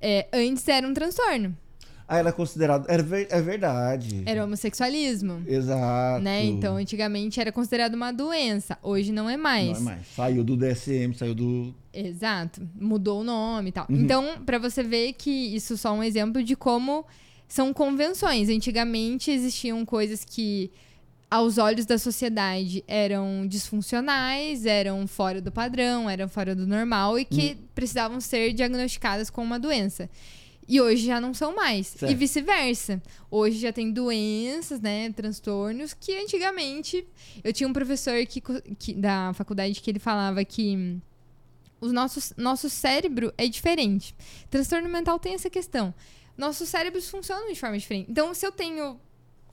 É, 0.00 0.26
antes 0.32 0.66
era 0.66 0.88
um 0.88 0.94
transtorno, 0.94 1.54
Ah, 2.10 2.16
era 2.18 2.32
considerado. 2.32 2.86
Era 2.88 3.02
ver- 3.02 3.26
é 3.30 3.40
verdade. 3.42 4.22
era 4.24 4.42
homossexualismo, 4.42 5.42
Exato. 5.46 6.22
né? 6.24 6.42
Então, 6.42 6.76
antigamente 6.76 7.38
era 7.38 7.52
considerado 7.52 7.94
uma 7.94 8.10
doença, 8.12 8.78
hoje 8.82 9.12
não 9.12 9.28
é 9.28 9.36
mais. 9.36 9.78
Não 9.82 9.92
é 9.92 9.94
mais. 9.96 10.06
Saiu 10.16 10.42
do 10.42 10.56
DSM, 10.56 11.12
saiu 11.14 11.34
do. 11.34 11.74
Exato. 11.92 12.66
Mudou 12.74 13.20
o 13.20 13.24
nome 13.24 13.68
e 13.68 13.72
tal. 13.72 13.86
Uhum. 13.90 13.96
Então, 13.96 14.42
pra 14.46 14.58
você 14.58 14.82
ver 14.82 15.12
que 15.12 15.30
isso 15.30 15.74
é 15.74 15.76
só 15.76 15.92
um 15.92 16.02
exemplo 16.02 16.42
de 16.42 16.56
como 16.56 17.04
são 17.46 17.74
convenções. 17.74 18.48
Antigamente 18.48 19.30
existiam 19.30 19.84
coisas 19.84 20.24
que, 20.24 20.70
aos 21.30 21.58
olhos 21.58 21.84
da 21.84 21.98
sociedade, 21.98 22.82
eram 22.88 23.46
disfuncionais, 23.46 24.64
eram 24.64 25.06
fora 25.06 25.40
do 25.42 25.52
padrão, 25.52 26.08
eram 26.08 26.26
fora 26.28 26.54
do 26.54 26.66
normal 26.66 27.18
e 27.18 27.24
que 27.26 27.50
Uhum. 27.50 27.56
precisavam 27.74 28.20
ser 28.20 28.52
diagnosticadas 28.54 29.28
com 29.28 29.42
uma 29.42 29.58
doença. 29.58 30.08
E 30.68 30.80
hoje 30.80 31.06
já 31.06 31.18
não 31.20 31.32
são 31.32 31.56
mais. 31.56 31.86
Certo. 31.88 32.12
E 32.12 32.14
vice-versa. 32.14 33.02
Hoje 33.30 33.58
já 33.58 33.72
tem 33.72 33.90
doenças, 33.90 34.80
né? 34.80 35.10
Transtornos 35.12 35.94
que 35.94 36.14
antigamente. 36.14 37.06
Eu 37.42 37.52
tinha 37.52 37.66
um 37.68 37.72
professor 37.72 38.24
que, 38.26 38.42
que- 38.78 38.92
da 38.94 39.32
faculdade 39.34 39.80
que 39.80 39.90
ele 39.90 39.98
falava 39.98 40.44
que 40.44 40.76
hum, 40.76 41.00
o 41.80 41.88
nosso, 41.92 42.34
nosso 42.36 42.68
cérebro 42.68 43.32
é 43.38 43.48
diferente. 43.48 44.14
Transtorno 44.50 44.88
mental 44.88 45.18
tem 45.18 45.32
essa 45.34 45.48
questão. 45.48 45.94
Nossos 46.36 46.68
cérebros 46.68 47.08
funcionam 47.08 47.48
de 47.48 47.58
forma 47.58 47.78
diferente. 47.78 48.10
Então, 48.10 48.32
se 48.34 48.46
eu 48.46 48.52
tenho 48.52 49.00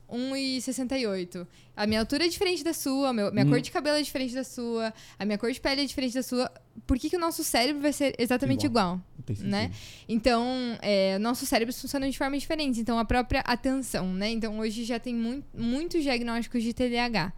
1,68, 0.10 1.48
a 1.76 1.86
minha 1.88 2.00
altura 2.00 2.26
é 2.26 2.28
diferente 2.28 2.64
da 2.64 2.74
sua, 2.74 3.12
meu- 3.14 3.32
minha 3.32 3.44
Uhum. 3.46 3.52
cor 3.52 3.62
de 3.62 3.72
cabelo 3.72 3.98
é 3.98 4.02
diferente 4.02 4.34
da 4.34 4.44
sua, 4.44 4.94
a 5.20 5.26
minha 5.26 5.38
cor 5.38 5.52
de 5.52 5.60
pele 5.60 5.82
é 5.82 5.86
diferente 5.86 6.14
da 6.14 6.24
sua, 6.24 6.52
por 6.88 6.98
que, 6.98 7.10
que 7.10 7.16
o 7.16 7.20
nosso 7.20 7.44
cérebro 7.44 7.82
vai 7.82 7.92
ser 7.94 8.16
exatamente 8.18 8.66
igual? 8.66 9.02
Sentido. 9.26 9.48
Né? 9.48 9.72
Então, 10.08 10.46
é, 10.82 11.18
nossos 11.20 11.50
cérebros 11.50 11.80
funcionam 11.82 12.08
de 12.10 12.18
forma 12.18 12.38
diferente. 12.38 12.80
Então, 12.80 13.00
a 13.00 13.06
própria 13.06 13.40
atenção, 13.42 14.14
né? 14.14 14.30
Então, 14.30 14.60
hoje 14.60 14.84
já 14.84 15.00
tem 15.00 15.16
mui- 15.16 15.44
muitos 15.54 16.04
diagnósticos 16.04 16.62
de 16.62 16.74
TDAH. 16.74 17.34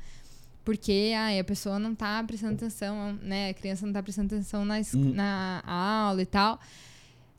Porque 0.65 1.13
ai, 1.15 1.39
a 1.39 1.45
pessoa 1.45 1.79
não 1.79 1.95
tá 1.95 2.21
prestando 2.27 2.55
atenção, 2.55 3.17
né? 3.21 3.51
A 3.51 3.53
criança 3.53 3.85
não 3.85 3.93
tá 3.93 4.03
prestando 4.03 4.35
atenção 4.35 4.65
na, 4.65 4.81
es- 4.81 4.93
Uhum. 4.93 5.13
na 5.13 5.63
aula 5.65 6.21
e 6.21 6.25
tal. 6.25 6.59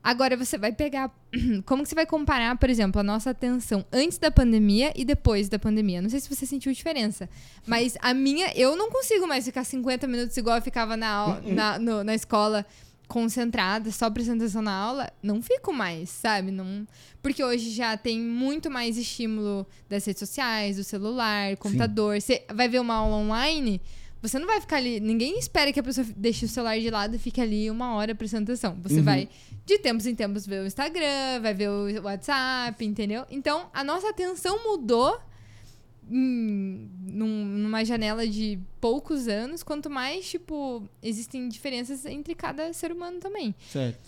Agora, 0.02 0.36
você 0.36 0.56
vai 0.56 0.72
pegar... 0.72 1.10
Como 1.66 1.82
que 1.82 1.88
você 1.88 1.94
vai 1.94 2.06
comparar, 2.06 2.56
por 2.56 2.70
exemplo, 2.70 3.00
a 3.00 3.04
nossa 3.04 3.30
atenção 3.30 3.84
antes 3.92 4.16
da 4.18 4.30
pandemia 4.30 4.92
e 4.96 5.04
depois 5.04 5.48
da 5.48 5.58
pandemia? 5.58 6.00
Não 6.00 6.08
sei 6.08 6.20
se 6.20 6.28
você 6.34 6.46
sentiu 6.46 6.72
diferença. 6.72 7.28
Mas 7.66 7.96
a 8.00 8.14
minha... 8.14 8.52
Eu 8.56 8.76
não 8.76 8.90
consigo 8.90 9.26
mais 9.26 9.44
ficar 9.44 9.64
50 9.64 10.06
minutos 10.06 10.36
igual 10.36 10.56
eu 10.56 10.62
ficava 10.62 10.96
na, 10.96 11.08
au- 11.10 11.42
na, 11.42 11.78
no- 11.78 12.04
na 12.04 12.14
escola 12.14 12.64
concentrada, 13.06 13.90
só 13.90 14.10
prestando 14.10 14.44
atenção 14.44 14.60
na 14.60 14.72
aula, 14.74 15.10
não 15.22 15.40
fico 15.40 15.72
mais, 15.72 16.10
sabe? 16.10 16.50
Não, 16.50 16.86
porque 17.22 17.42
hoje 17.42 17.70
já 17.70 17.96
tem 17.96 18.20
muito 18.20 18.70
mais 18.70 18.98
estímulo 18.98 19.66
das 19.88 20.04
redes 20.04 20.20
sociais, 20.20 20.76
do 20.76 20.84
celular, 20.84 21.56
computador. 21.56 22.20
Você 22.20 22.44
vai 22.54 22.68
ver 22.68 22.80
uma 22.80 22.96
aula 22.96 23.16
online, 23.16 23.80
você 24.20 24.38
não 24.38 24.46
vai 24.46 24.60
ficar 24.60 24.76
ali. 24.76 25.00
Ninguém 25.00 25.38
espera 25.38 25.72
que 25.72 25.80
a 25.80 25.82
pessoa 25.82 26.06
deixe 26.16 26.44
o 26.44 26.48
celular 26.48 26.78
de 26.78 26.90
lado 26.90 27.16
e 27.16 27.18
fique 27.18 27.40
ali 27.40 27.70
uma 27.70 27.94
hora 27.94 28.14
prestando 28.14 28.44
atenção. 28.44 28.76
Você 28.82 28.98
Uhum. 28.98 29.04
vai, 29.04 29.28
de 29.68 29.78
tempos 29.78 30.06
em 30.06 30.14
tempos, 30.14 30.46
ver 30.46 30.62
o 30.62 30.66
Instagram, 30.66 31.40
vai 31.42 31.52
ver 31.54 31.68
o 31.68 32.02
WhatsApp, 32.02 32.84
entendeu? 32.84 33.24
Então, 33.30 33.68
a 33.72 33.84
nossa 33.84 34.08
atenção 34.08 34.64
mudou 34.64 35.20
em- 36.10 36.90
num- 37.04 37.44
numa 37.44 37.84
janela 37.84 38.26
de 38.26 38.58
poucos 38.80 39.28
anos, 39.28 39.62
quanto 39.62 39.90
mais, 39.90 40.28
tipo, 40.28 40.88
existem 41.02 41.48
diferenças 41.48 42.06
entre 42.06 42.34
cada 42.34 42.72
ser 42.72 42.92
humano 42.92 43.18
também. 43.20 43.54
Certo. 43.70 43.98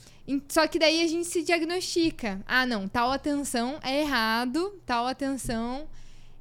Só 0.48 0.66
que 0.66 0.78
daí 0.78 1.02
a 1.02 1.06
gente 1.06 1.26
se 1.26 1.42
diagnostica. 1.42 2.40
Ah, 2.46 2.64
não, 2.64 2.86
tal 2.88 3.10
atenção 3.10 3.78
é 3.82 4.00
errado, 4.00 4.80
tal 4.86 5.06
atenção 5.06 5.88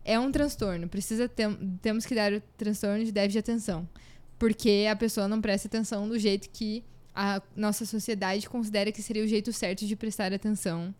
é 0.06 0.18
um 0.20 0.32
transtorno. 0.32 0.88
Precisa 0.88 1.28
ter, 1.28 1.50
temos 1.82 2.06
que 2.06 2.14
dar 2.16 2.32
o 2.32 2.42
transtorno 2.56 3.04
de 3.04 3.12
déficit 3.12 3.34
de 3.34 3.40
atenção. 3.40 3.90
Porque 4.38 4.88
a 4.90 4.96
pessoa 4.96 5.28
não 5.28 5.42
presta 5.42 5.68
atenção 5.68 6.08
do 6.08 6.18
jeito 6.18 6.50
que 6.52 6.84
a 7.16 7.42
nossa 7.56 7.86
sociedade 7.86 8.48
considera 8.50 8.92
que 8.92 9.02
seria 9.02 9.24
o 9.24 9.28
jeito 9.28 9.52
certo 9.54 9.86
de 9.86 9.96
prestar 9.96 10.34
atenção. 10.34 10.94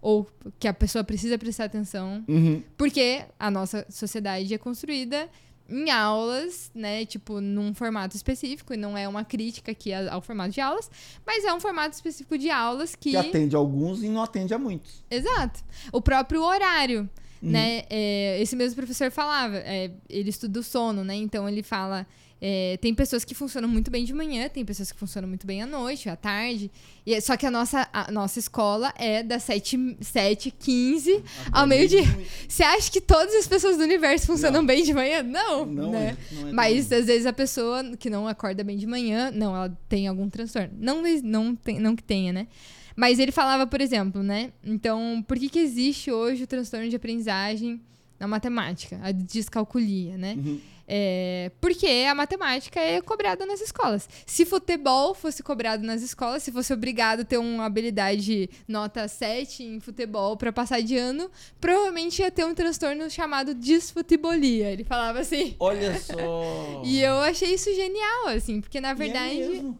Ou 0.00 0.28
que 0.58 0.66
a 0.66 0.74
pessoa 0.74 1.04
precisa 1.04 1.38
prestar 1.38 1.64
atenção 1.66 2.24
Uhum. 2.26 2.60
porque 2.76 3.24
a 3.38 3.50
nossa 3.50 3.86
sociedade 3.88 4.52
é 4.52 4.58
construída 4.58 5.28
em 5.68 5.90
aulas, 5.90 6.72
né? 6.74 7.06
Tipo, 7.06 7.40
num 7.40 7.72
formato 7.72 8.16
específico, 8.16 8.74
e 8.74 8.76
não 8.76 8.98
é 8.98 9.06
uma 9.06 9.24
crítica 9.24 9.70
aqui 9.70 9.92
a- 9.92 10.12
ao 10.12 10.20
formato 10.20 10.50
de 10.50 10.60
aulas, 10.60 10.90
mas 11.24 11.44
é 11.44 11.54
um 11.54 11.60
formato 11.60 11.94
específico 11.94 12.36
de 12.36 12.50
aulas 12.50 12.96
que. 12.96 13.10
Que 13.12 13.16
atende 13.16 13.54
alguns 13.54 14.02
e 14.02 14.08
não 14.08 14.22
atende 14.22 14.52
a 14.52 14.58
muitos. 14.58 15.04
Exato. 15.08 15.60
O 15.92 16.00
próprio 16.02 16.42
horário. 16.42 17.08
Uhum. 17.40 17.50
Né? 17.50 17.84
É, 17.88 18.40
esse 18.42 18.54
mesmo 18.56 18.76
professor 18.76 19.10
falava, 19.10 19.56
é, 19.58 19.92
ele 20.08 20.30
estuda 20.30 20.58
o 20.60 20.62
sono, 20.64 21.04
né? 21.04 21.14
Então 21.14 21.48
ele 21.48 21.62
fala. 21.62 22.06
É, 22.44 22.76
tem 22.78 22.92
pessoas 22.92 23.24
que 23.24 23.36
funcionam 23.36 23.68
muito 23.68 23.88
bem 23.88 24.04
de 24.04 24.12
manhã, 24.12 24.48
tem 24.48 24.64
pessoas 24.64 24.90
que 24.90 24.98
funcionam 24.98 25.28
muito 25.28 25.46
bem 25.46 25.62
à 25.62 25.66
noite, 25.66 26.08
à 26.08 26.16
tarde. 26.16 26.72
E, 27.06 27.14
é- 27.14 27.20
só 27.20 27.36
que 27.36 27.46
a 27.46 27.50
nossa, 27.52 27.88
a 27.92 28.10
nossa 28.10 28.40
escola 28.40 28.92
é 28.98 29.22
das 29.22 29.44
7, 29.44 29.96
7 30.00 30.50
15 30.50 31.22
ao 31.52 31.68
meio-dia. 31.68 32.02
Você 32.48 32.64
acha 32.64 32.90
que 32.90 33.00
todas 33.00 33.32
as 33.36 33.46
pessoas 33.46 33.76
do 33.76 33.84
universo 33.84 34.26
funcionam 34.26 34.58
Não. 34.58 34.66
bem 34.66 34.82
de 34.82 34.92
manhã? 34.92 35.22
Não, 35.22 35.64
Não, 35.64 35.92
né? 35.92 36.16
é, 36.32 36.34
não 36.34 36.48
é 36.48 36.52
Mas 36.52 36.90
às 36.90 37.06
vezes 37.06 37.26
a 37.26 37.32
pessoa 37.32 37.96
que 37.96 38.10
não 38.10 38.26
acorda 38.26 38.64
bem 38.64 38.76
de 38.76 38.88
manhã, 38.88 39.30
não, 39.30 39.54
ela 39.54 39.78
tem 39.88 40.08
algum 40.08 40.28
transtorno. 40.28 40.70
Não, 40.76 41.00
não, 41.22 41.54
tem, 41.54 41.78
não 41.78 41.94
que 41.94 42.02
tenha, 42.02 42.32
né? 42.32 42.48
Mas 42.96 43.20
ele 43.20 43.30
falava, 43.30 43.68
por 43.68 43.80
exemplo, 43.80 44.20
né? 44.20 44.52
Então, 44.64 45.24
por 45.28 45.38
que, 45.38 45.48
que 45.48 45.60
existe 45.60 46.10
hoje 46.10 46.42
o 46.42 46.46
transtorno 46.48 46.88
de 46.88 46.96
aprendizagem 46.96 47.80
na 48.22 48.28
matemática, 48.28 49.00
a 49.02 49.10
descalculia, 49.10 50.16
né? 50.16 50.34
Uhum. 50.38 50.60
É, 50.86 51.50
porque 51.60 52.06
a 52.08 52.14
matemática 52.14 52.78
é 52.78 53.00
cobrada 53.00 53.44
nas 53.44 53.60
escolas. 53.60 54.08
Se 54.24 54.44
futebol 54.44 55.12
fosse 55.12 55.42
cobrado 55.42 55.84
nas 55.84 56.02
escolas, 56.02 56.44
se 56.44 56.52
fosse 56.52 56.72
obrigado 56.72 57.20
a 57.20 57.24
ter 57.24 57.38
uma 57.38 57.64
habilidade 57.64 58.48
nota 58.68 59.08
7 59.08 59.64
em 59.64 59.80
futebol 59.80 60.36
para 60.36 60.52
passar 60.52 60.80
de 60.82 60.96
ano, 60.96 61.28
provavelmente 61.60 62.22
ia 62.22 62.30
ter 62.30 62.44
um 62.44 62.54
transtorno 62.54 63.10
chamado 63.10 63.56
disfutebolia. 63.56 64.70
Ele 64.70 64.84
falava 64.84 65.18
assim. 65.18 65.56
Olha 65.58 65.98
só. 65.98 66.82
E 66.84 67.02
eu 67.02 67.18
achei 67.22 67.54
isso 67.54 67.74
genial, 67.74 68.28
assim, 68.28 68.60
porque 68.60 68.80
na 68.80 68.90
é 68.90 68.94
verdade, 68.94 69.34
mesmo. 69.34 69.76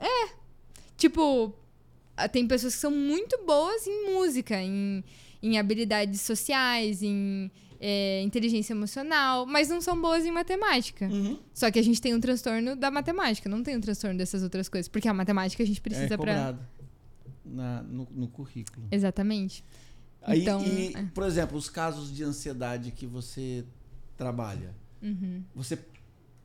tipo, 0.96 1.54
ah, 2.16 2.28
tem 2.28 2.44
pessoas 2.48 2.74
que 2.74 2.80
são 2.80 2.90
muito 2.90 3.38
boas 3.44 3.86
em 3.86 4.12
música, 4.12 4.60
em, 4.60 5.04
em 5.40 5.58
habilidades 5.60 6.22
sociais, 6.22 7.04
em 7.04 7.48
é, 7.84 8.22
inteligência 8.22 8.72
emocional, 8.72 9.44
mas 9.44 9.68
não 9.68 9.80
são 9.80 10.00
boas 10.00 10.24
em 10.24 10.30
matemática. 10.30 11.06
Uhum. 11.06 11.36
Só 11.52 11.68
que 11.68 11.80
a 11.80 11.82
gente 11.82 12.00
tem 12.00 12.14
um 12.14 12.20
transtorno 12.20 12.76
da 12.76 12.92
matemática, 12.92 13.48
não 13.48 13.60
tem 13.60 13.76
um 13.76 13.80
transtorno 13.80 14.16
dessas 14.16 14.44
outras 14.44 14.68
coisas, 14.68 14.86
porque 14.86 15.08
a 15.08 15.12
matemática 15.12 15.64
a 15.64 15.66
gente 15.66 15.80
precisa 15.80 16.14
é 16.14 16.54
na, 17.44 17.82
no, 17.82 18.06
no 18.12 18.28
currículo. 18.28 18.86
Exatamente. 18.88 19.64
Aí, 20.22 20.42
Então, 20.42 20.64
e, 20.64 20.96
é. 20.96 21.02
por 21.12 21.24
exemplo, 21.24 21.58
os 21.58 21.68
casos 21.68 22.14
de 22.14 22.22
ansiedade 22.22 22.92
que 22.92 23.04
você 23.04 23.64
trabalha, 24.16 24.72
Uhum. 25.02 25.42
você 25.52 25.76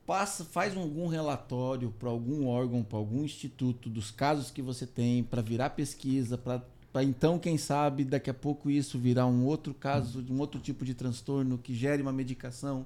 passa, 0.07 0.43
faz 0.43 0.75
algum 0.75 1.05
relatório 1.05 1.93
para 1.99 2.09
algum 2.09 2.47
órgão, 2.47 2.83
para 2.83 2.97
algum 2.97 3.23
instituto 3.23 3.87
dos 3.87 4.09
casos 4.09 4.49
que 4.49 4.63
você 4.63 4.87
tem, 4.87 5.23
para 5.23 5.43
virar 5.43 5.69
pesquisa, 5.69 6.35
para 6.35 6.63
então, 7.03 7.37
quem 7.39 7.57
sabe, 7.57 8.03
daqui 8.03 8.29
a 8.29 8.33
pouco 8.33 8.69
isso 8.69 8.97
virar 8.99 9.25
um 9.27 9.45
outro 9.45 9.73
caso, 9.73 10.23
um 10.29 10.39
outro 10.39 10.59
tipo 10.59 10.83
de 10.85 10.93
transtorno 10.93 11.57
que 11.57 11.73
gere 11.75 12.01
uma 12.01 12.13
medicação. 12.13 12.85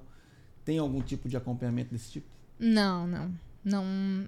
Tem 0.64 0.78
algum 0.78 1.00
tipo 1.00 1.28
de 1.28 1.36
acompanhamento 1.36 1.92
desse 1.92 2.10
tipo? 2.12 2.26
Não, 2.58 3.06
não. 3.06 3.30
Não. 3.64 3.84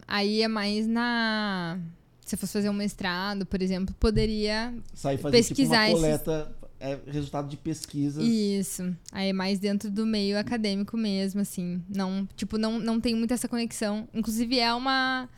Aí 0.06 0.42
é 0.42 0.48
mais 0.48 0.86
na. 0.86 1.78
Se 2.24 2.36
fosse 2.36 2.52
fazer 2.54 2.68
um 2.70 2.74
mestrado, 2.74 3.44
por 3.44 3.60
exemplo, 3.60 3.94
poderia 4.00 4.72
Sair 4.94 5.18
fazer 5.18 5.36
Pesquisar 5.36 5.86
tipo 5.88 5.98
uma 5.98 6.08
esses- 6.08 6.22
coleta, 6.24 6.56
é, 6.80 6.98
resultado 7.06 7.48
de 7.48 7.56
pesquisas. 7.56 8.24
Isso. 8.24 8.96
Aí 9.12 9.28
é 9.28 9.32
mais 9.32 9.58
dentro 9.58 9.90
do 9.90 10.06
meio 10.06 10.38
acadêmico 10.38 10.96
mesmo, 10.96 11.40
assim. 11.40 11.82
Não, 11.88 12.26
tipo, 12.36 12.56
não, 12.58 12.78
não 12.78 12.98
tem 13.00 13.14
muito 13.14 13.34
essa 13.34 13.46
conexão. 13.48 14.08
Inclusive, 14.14 14.58
é 14.58 14.72
uma. 14.72 15.28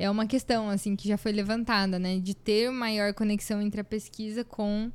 É 0.00 0.08
uma 0.10 0.26
questão, 0.26 0.68
assim, 0.70 0.96
que 0.96 1.06
já 1.08 1.16
foi 1.18 1.32
levantada, 1.32 1.98
né? 1.98 2.18
De 2.18 2.34
ter 2.34 2.70
maior 2.70 3.12
conexão 3.12 3.60
entre 3.60 3.80
a 3.80 3.84
pesquisa 3.84 4.42
com 4.44 4.90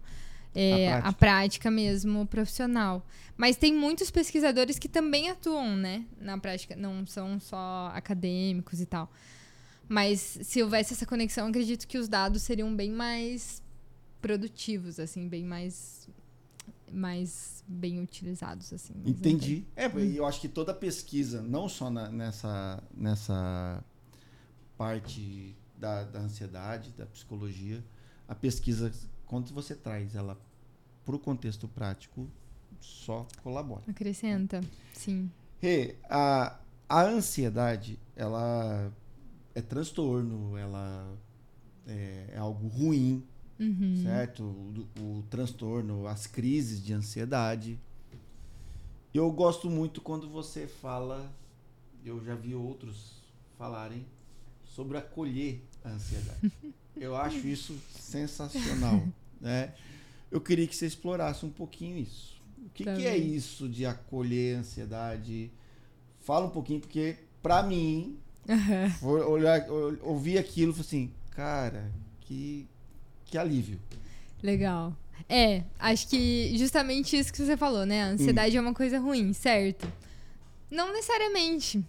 é, 0.53 0.91
A 0.93 0.97
a, 0.97 1.01
prática. 1.01 1.19
prática. 1.19 1.71
mesmo 1.71 2.25
profissional. 2.25 3.05
Mas 3.37 3.55
tem 3.57 3.73
muitos 3.73 4.09
pesquisadores 4.09 4.79
que 4.79 4.87
também 4.89 5.29
atuam, 5.29 5.75
né? 5.75 6.05
Na 6.19 6.37
prática. 6.37 6.75
Não 6.75 7.05
são 7.05 7.39
só 7.39 7.91
acadêmicos 7.93 8.79
e 8.81 8.85
tal. 8.85 9.11
Mas 9.87 10.39
se 10.41 10.63
houvesse 10.63 10.93
essa 10.93 11.05
conexão, 11.05 11.47
acredito 11.49 11.87
que 11.87 11.97
os 11.97 12.07
dados 12.07 12.41
seriam 12.41 12.75
bem 12.75 12.89
mais 12.91 13.61
produtivos, 14.21 14.99
assim, 14.99 15.27
bem 15.27 15.43
mais 15.43 16.07
mais 16.91 17.63
bem 17.67 17.99
utilizados 17.99 18.71
assim. 18.71 18.93
Entendi. 19.05 19.65
É, 19.75 19.87
e 19.99 20.15
eu 20.17 20.25
acho 20.25 20.39
que 20.39 20.47
toda 20.47 20.73
pesquisa, 20.73 21.41
não 21.41 21.67
só 21.67 21.89
na- 21.89 22.09
nessa, 22.09 22.81
nessa 22.95 23.83
parte 24.77 25.55
da, 25.77 26.03
da 26.03 26.19
ansiedade, 26.19 26.91
da 26.91 27.05
psicologia, 27.05 27.83
a 28.27 28.35
pesquisa, 28.35 28.91
quando 29.25 29.53
você 29.53 29.75
traz 29.75 30.15
ela 30.15 30.37
para 31.05 31.15
o 31.15 31.19
contexto 31.19 31.67
prático, 31.67 32.27
só 32.79 33.27
colabora. 33.43 33.83
Acrescenta, 33.87 34.61
sim. 34.93 35.29
Rê, 35.61 35.95
a, 36.09 36.57
a 36.89 37.01
ansiedade, 37.03 37.99
ela 38.15 38.91
é 39.53 39.61
transtorno, 39.61 40.57
ela 40.57 41.15
é, 41.87 42.29
é 42.33 42.37
algo 42.37 42.67
ruim, 42.67 43.23
Uhum. 43.57 43.95
certo? 44.03 44.43
O, 44.43 45.19
o 45.19 45.23
transtorno, 45.29 46.07
as 46.07 46.27
crises 46.27 46.83
de 46.83 46.93
ansiedade. 46.93 47.79
Eu 49.13 49.31
gosto 49.31 49.69
muito 49.69 50.01
quando 50.01 50.29
você 50.29 50.67
fala, 50.67 51.31
eu 52.03 52.21
já 52.21 52.35
vi 52.35 52.53
outros 52.53 53.23
falarem 53.57 54.05
sobre 54.75 54.97
acolher 54.97 55.63
a 55.83 55.89
ansiedade. 55.89 56.51
Eu 56.95 57.15
acho 57.15 57.47
isso 57.47 57.75
sensacional, 57.97 59.01
né? 59.39 59.73
Eu 60.29 60.41
queria 60.41 60.67
que 60.67 60.75
você 60.75 60.85
explorasse 60.85 61.45
um 61.45 61.49
pouquinho 61.49 61.97
isso. 61.97 62.35
O 62.65 62.69
que, 62.73 62.83
que 62.83 63.05
é 63.07 63.15
isso 63.15 63.69
de 63.69 63.85
acolher 63.85 64.57
a 64.57 64.59
ansiedade? 64.59 65.49
Fala 66.21 66.47
um 66.47 66.49
pouquinho, 66.49 66.81
porque 66.81 67.15
pra 67.41 67.63
mim, 67.63 68.17
olhar, 69.01 69.69
ou- 69.69 69.97
ouvir 70.01 70.37
aquilo, 70.37 70.75
e 70.75 70.81
assim, 70.81 71.11
cara, 71.31 71.89
que, 72.21 72.67
que 73.25 73.37
alívio. 73.37 73.79
Legal. 74.43 74.93
É, 75.29 75.63
acho 75.79 76.07
que 76.09 76.55
justamente 76.57 77.17
isso 77.17 77.31
que 77.31 77.41
você 77.41 77.55
falou, 77.55 77.85
né? 77.85 78.03
A 78.03 78.07
ansiedade 78.07 78.57
é 78.57 78.59
uma 78.61 78.73
coisa 78.73 78.99
ruim, 78.99 79.31
certo? 79.31 79.87
Não 80.69 80.91
necessariamente. 80.91 81.85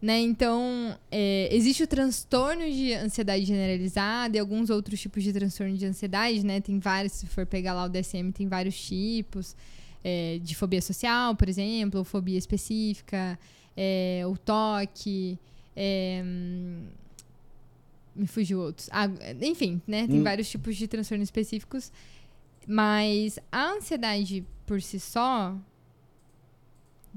Né? 0.00 0.20
Então, 0.20 0.96
é, 1.10 1.48
existe 1.50 1.82
o 1.82 1.86
transtorno 1.86 2.70
de 2.70 2.92
ansiedade 2.92 3.44
generalizada 3.46 4.36
e 4.36 4.40
alguns 4.40 4.68
outros 4.70 5.00
tipos 5.00 5.22
de 5.24 5.32
transtorno 5.32 5.74
de 5.76 5.86
ansiedade, 5.86 6.44
né? 6.44 6.60
Tem 6.60 6.78
vários, 6.78 7.12
se 7.14 7.26
for 7.26 7.46
pegar 7.46 7.72
lá 7.72 7.84
o 7.84 7.88
DSM, 7.88 8.30
tem 8.32 8.46
vários 8.46 8.78
tipos. 8.78 9.56
é, 10.08 10.38
de 10.40 10.54
fobia 10.54 10.80
social, 10.80 11.34
por 11.34 11.48
exemplo, 11.48 11.98
ou 11.98 12.04
fobia 12.04 12.38
específica, 12.38 13.36
é, 13.76 14.22
o 14.24 14.36
toque, 14.36 15.36
é, 15.74 16.22
hum, 16.24 16.84
me 18.14 18.26
fugiu 18.28 18.60
outros. 18.60 18.88
Ah, 18.92 19.08
enfim, 19.42 19.82
né? 19.84 20.06
Tem 20.06 20.20
Hum. 20.20 20.22
vários 20.22 20.48
tipos 20.48 20.76
de 20.76 20.86
transtornos 20.86 21.26
específicos. 21.26 21.90
Mas 22.68 23.38
a 23.50 23.70
ansiedade 23.72 24.44
por 24.64 24.80
si 24.80 25.00
só. 25.00 25.56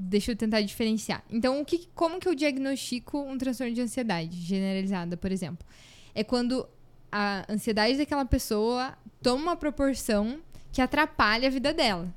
Deixa 0.01 0.31
eu 0.31 0.35
tentar 0.35 0.61
diferenciar. 0.61 1.21
Então, 1.29 1.59
o 1.59 1.65
que, 1.65 1.89
como 1.93 2.19
que 2.19 2.27
eu 2.27 2.33
diagnostico 2.33 3.19
um 3.19 3.37
transtorno 3.37 3.73
de 3.73 3.81
ansiedade 3.81 4.39
generalizada, 4.39 5.17
por 5.17 5.29
exemplo? 5.29 5.67
É 6.15 6.23
quando 6.23 6.65
a 7.11 7.45
ansiedade 7.51 7.97
daquela 7.97 8.23
pessoa 8.23 8.97
toma 9.21 9.43
uma 9.43 9.55
proporção 9.57 10.39
que 10.71 10.81
atrapalha 10.81 11.49
a 11.49 11.51
vida 11.51 11.73
dela. 11.73 12.13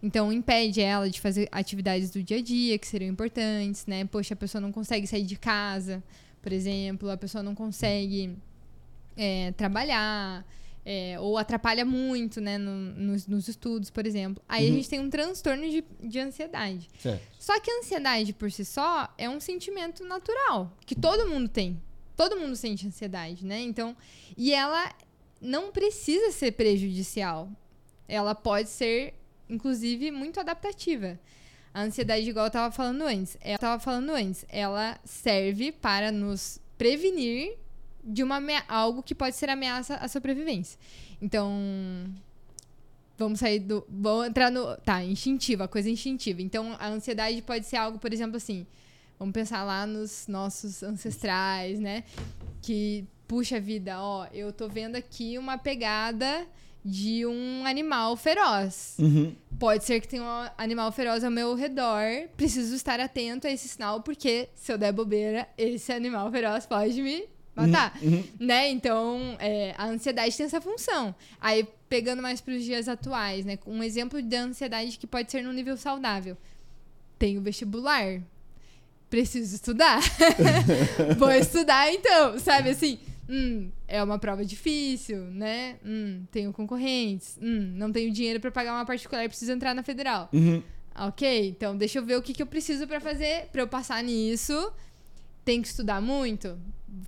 Então, 0.00 0.32
impede 0.32 0.80
ela 0.80 1.10
de 1.10 1.20
fazer 1.20 1.48
atividades 1.50 2.10
do 2.10 2.22
dia 2.22 2.36
a 2.36 2.42
dia 2.42 2.78
que 2.78 2.86
seriam 2.86 3.10
importantes, 3.10 3.86
né? 3.86 4.04
Poxa, 4.04 4.34
a 4.34 4.36
pessoa 4.36 4.60
não 4.60 4.70
consegue 4.70 5.04
sair 5.04 5.24
de 5.24 5.34
casa, 5.34 6.00
por 6.40 6.52
exemplo, 6.52 7.10
a 7.10 7.16
pessoa 7.16 7.42
não 7.42 7.56
consegue 7.56 8.36
é, 9.16 9.50
trabalhar, 9.56 10.46
é, 10.88 11.18
ou 11.18 11.36
atrapalha 11.36 11.84
muito, 11.84 12.40
né, 12.40 12.56
no- 12.58 12.70
nos, 12.94 13.26
nos 13.26 13.48
estudos, 13.48 13.90
por 13.90 14.06
exemplo. 14.06 14.40
Aí 14.48 14.66
Uhum. 14.66 14.72
a 14.72 14.76
gente 14.76 14.88
tem 14.88 15.00
um 15.00 15.10
transtorno 15.10 15.68
de, 15.68 15.84
de 16.00 16.20
ansiedade. 16.20 16.88
Certo. 17.00 17.22
Só 17.40 17.58
que 17.58 17.68
a 17.68 17.78
ansiedade 17.78 18.32
por 18.32 18.52
si 18.52 18.64
só 18.64 19.12
é 19.18 19.28
um 19.28 19.40
sentimento 19.40 20.04
natural, 20.04 20.72
que 20.86 20.94
todo 20.94 21.26
mundo 21.28 21.48
tem. 21.48 21.82
Todo 22.16 22.36
mundo 22.38 22.54
sente 22.54 22.86
ansiedade, 22.86 23.44
né? 23.44 23.60
Então, 23.60 23.96
e 24.36 24.54
ela 24.54 24.94
não 25.40 25.72
precisa 25.72 26.30
ser 26.30 26.52
prejudicial. 26.52 27.50
Ela 28.08 28.34
pode 28.34 28.68
ser, 28.68 29.14
inclusive, 29.50 30.12
muito 30.12 30.38
adaptativa. 30.38 31.18
A 31.74 31.82
ansiedade, 31.82 32.30
igual 32.30 32.46
eu 32.46 32.50
tava 32.50 32.72
falando 32.72 33.02
antes, 33.02 33.36
ela 33.40 33.58
tava 33.58 33.82
falando 33.82 34.10
antes, 34.10 34.46
ela 34.48 34.98
serve 35.04 35.72
para 35.72 36.10
nos 36.12 36.58
prevenir 36.78 37.58
de 38.06 38.22
uma 38.22 38.40
algo 38.68 39.02
que 39.02 39.14
pode 39.14 39.34
ser 39.34 39.50
ameaça 39.50 39.96
à 39.96 40.06
sobrevivência. 40.06 40.78
Então, 41.20 41.52
vamos 43.18 43.40
sair 43.40 43.58
do. 43.58 43.84
Vamos 43.88 44.28
entrar 44.28 44.50
no. 44.50 44.76
Tá, 44.78 45.02
instintiva, 45.02 45.66
coisa 45.66 45.90
instintiva. 45.90 46.40
Então, 46.40 46.76
a 46.78 46.88
ansiedade 46.88 47.42
pode 47.42 47.66
ser 47.66 47.76
algo, 47.76 47.98
por 47.98 48.12
exemplo, 48.12 48.36
assim. 48.36 48.66
Vamos 49.18 49.32
pensar 49.32 49.64
lá 49.64 49.86
nos 49.86 50.28
nossos 50.28 50.82
ancestrais, 50.82 51.80
né? 51.80 52.04
Que, 52.60 53.06
puxa 53.26 53.58
vida, 53.58 54.00
ó, 54.00 54.26
eu 54.32 54.52
tô 54.52 54.68
vendo 54.68 54.94
aqui 54.94 55.38
uma 55.38 55.56
pegada 55.56 56.46
de 56.84 57.26
um 57.26 57.66
animal 57.66 58.14
feroz. 58.16 58.94
Uhum. 58.98 59.34
Pode 59.58 59.84
ser 59.84 60.00
que 60.00 60.06
tenha 60.06 60.22
um 60.22 60.50
animal 60.56 60.92
feroz 60.92 61.24
ao 61.24 61.30
meu 61.30 61.54
redor. 61.54 62.28
Preciso 62.36 62.76
estar 62.76 63.00
atento 63.00 63.46
a 63.46 63.50
esse 63.50 63.66
sinal, 63.68 64.02
porque 64.02 64.50
se 64.54 64.70
eu 64.70 64.78
der 64.78 64.92
bobeira, 64.92 65.48
esse 65.58 65.90
animal 65.92 66.30
feroz 66.30 66.66
pode 66.66 67.02
me 67.02 67.24
matar. 67.56 67.98
Uhum. 68.02 68.22
Né? 68.38 68.70
Então, 68.70 69.36
é, 69.40 69.74
a 69.76 69.86
ansiedade 69.86 70.36
tem 70.36 70.46
essa 70.46 70.60
função. 70.60 71.14
Aí, 71.40 71.66
pegando 71.88 72.22
mais 72.22 72.40
para 72.40 72.54
os 72.54 72.62
dias 72.62 72.88
atuais, 72.88 73.44
né? 73.44 73.58
Um 73.66 73.82
exemplo 73.82 74.20
de 74.20 74.36
ansiedade 74.36 74.98
que 74.98 75.06
pode 75.06 75.30
ser 75.30 75.42
num 75.42 75.52
nível 75.52 75.76
saudável. 75.76 76.36
Tem 77.18 77.38
o 77.38 77.40
vestibular. 77.40 78.20
Preciso 79.08 79.54
estudar. 79.54 80.00
Vou 81.18 81.30
estudar 81.30 81.92
então, 81.92 82.38
sabe 82.38 82.70
assim? 82.70 82.98
Hum, 83.28 83.70
é 83.88 84.02
uma 84.02 84.18
prova 84.18 84.44
difícil, 84.44 85.18
né? 85.30 85.76
Hum, 85.84 86.24
tenho 86.30 86.52
concorrentes. 86.52 87.38
Hum, 87.40 87.72
não 87.74 87.90
tenho 87.90 88.12
dinheiro 88.12 88.40
para 88.40 88.50
pagar 88.50 88.74
uma 88.74 88.84
particular, 88.86 89.26
preciso 89.28 89.52
entrar 89.52 89.74
na 89.74 89.82
federal. 89.82 90.28
Uhum. 90.32 90.62
Ok, 90.98 91.48
então 91.48 91.76
deixa 91.76 91.98
eu 91.98 92.04
ver 92.04 92.16
o 92.16 92.22
que, 92.22 92.32
que 92.32 92.42
eu 92.42 92.46
preciso 92.46 92.86
pra 92.86 93.00
fazer 93.00 93.48
pra 93.52 93.60
eu 93.62 93.68
passar 93.68 94.02
nisso. 94.02 94.72
Tem 95.46 95.62
que 95.62 95.68
estudar 95.68 96.00
muito? 96.02 96.58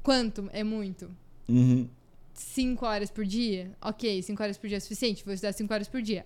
Quanto 0.01 0.49
é 0.53 0.63
muito? 0.63 1.11
Uhum. 1.49 1.89
Cinco 2.33 2.87
horas 2.87 3.11
por 3.11 3.25
dia? 3.27 3.73
Ok, 3.83 4.23
cinco 4.23 4.41
horas 4.45 4.57
por 4.57 4.69
dia 4.69 4.77
é 4.77 4.81
suficiente? 4.81 5.25
Vou 5.25 5.35
estudar 5.35 5.53
cinco 5.53 5.75
horas 5.75 5.89
por 5.89 6.01
dia. 6.01 6.25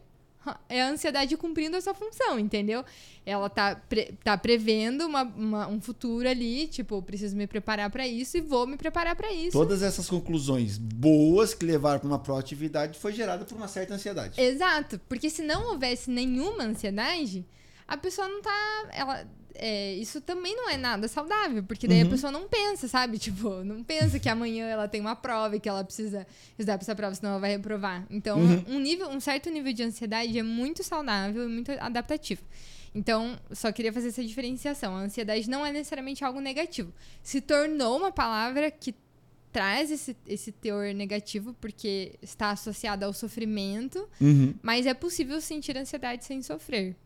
É 0.69 0.83
a 0.83 0.89
ansiedade 0.91 1.35
cumprindo 1.39 1.75
a 1.77 1.81
sua 1.81 1.95
função, 1.95 2.39
entendeu? 2.39 2.85
Ela 3.25 3.49
tá, 3.49 3.77
pre- 3.77 4.13
tá 4.23 4.37
prevendo 4.37 5.07
uma- 5.07 5.23
uma- 5.23 5.69
um 5.69 5.81
futuro 5.81 6.29
ali, 6.29 6.67
tipo, 6.67 7.01
preciso 7.01 7.35
me 7.35 7.47
preparar 7.47 7.89
pra 7.91 8.07
isso 8.07 8.37
e 8.37 8.41
vou 8.43 8.67
me 8.67 8.77
preparar 8.77 9.17
pra 9.17 9.33
isso. 9.33 9.53
Todas 9.53 9.83
essas 9.83 10.07
conclusões 10.11 10.77
boas 10.77 11.55
que 11.55 11.65
levaram 11.65 12.01
para 12.01 12.09
uma 12.09 12.19
proatividade 12.19 12.99
foi 12.99 13.13
gerada 13.15 13.45
por 13.47 13.57
uma 13.57 13.69
certa 13.69 13.95
ansiedade. 13.95 14.39
Exato, 14.39 15.01
porque 15.09 15.31
se 15.31 15.41
não 15.43 15.71
houvesse 15.73 16.11
nenhuma 16.11 16.65
ansiedade, 16.65 17.47
a 17.89 17.97
pessoa 17.97 18.29
não 18.29 18.43
tá. 18.43 18.89
Ela, 18.91 19.25
é, 19.55 19.95
isso 19.95 20.21
também 20.21 20.55
não 20.57 20.69
é 20.71 20.77
nada 20.77 21.07
saudável, 21.09 21.63
porque 21.63 21.87
daí 21.89 22.01
Uhum. 22.03 22.07
a 22.09 22.11
pessoa 22.11 22.31
não 22.33 22.49
pensa, 22.49 22.89
sabe? 22.89 23.19
Tipo, 23.33 23.63
não 23.65 23.83
pensa 23.83 24.19
que 24.19 24.29
amanhã 24.29 24.67
ela 24.67 24.89
tem 24.89 25.01
uma 25.01 25.15
prova 25.17 25.57
e 25.57 25.61
que 25.61 25.69
ela 25.69 25.85
precisa 25.85 26.27
estudar 26.51 26.79
pra 26.79 26.85
essa 26.85 26.95
prova, 26.95 27.15
senão 27.15 27.31
ela 27.33 27.41
vai 27.41 27.51
reprovar. 27.53 28.07
Então, 28.11 28.39
Uhum. 28.41 28.65
um, 28.69 28.79
nível, 28.81 29.09
um 29.09 29.21
certo 29.21 29.51
nível 29.51 29.73
de 29.73 29.83
ansiedade 29.83 30.39
é 30.39 30.43
muito 30.43 30.83
saudável 30.83 31.45
e 31.45 31.49
muito 31.53 31.71
adaptativo. 31.73 32.43
Então, 32.95 33.39
só 33.53 33.73
queria 33.73 33.93
fazer 33.93 34.09
essa 34.09 34.23
diferenciação. 34.23 34.95
A 34.97 35.01
ansiedade 35.01 35.49
não 35.49 35.65
é 35.65 35.73
necessariamente 35.73 36.23
algo 36.25 36.41
negativo. 36.41 36.93
Se 37.23 37.41
tornou 37.41 37.97
uma 37.99 38.13
palavra 38.13 38.71
que 38.71 38.95
traz 39.51 39.91
esse, 39.91 40.17
esse 40.27 40.51
teor 40.51 40.95
negativo 40.95 41.55
porque 41.61 42.13
está 42.23 42.51
associada 42.51 43.05
ao 43.07 43.13
sofrimento, 43.13 44.09
Uhum. 44.21 44.55
mas 44.63 44.87
é 44.87 44.95
possível 44.95 45.41
sentir 45.43 45.77
ansiedade 45.77 46.25
sem 46.25 46.41
sofrer. 46.43 46.97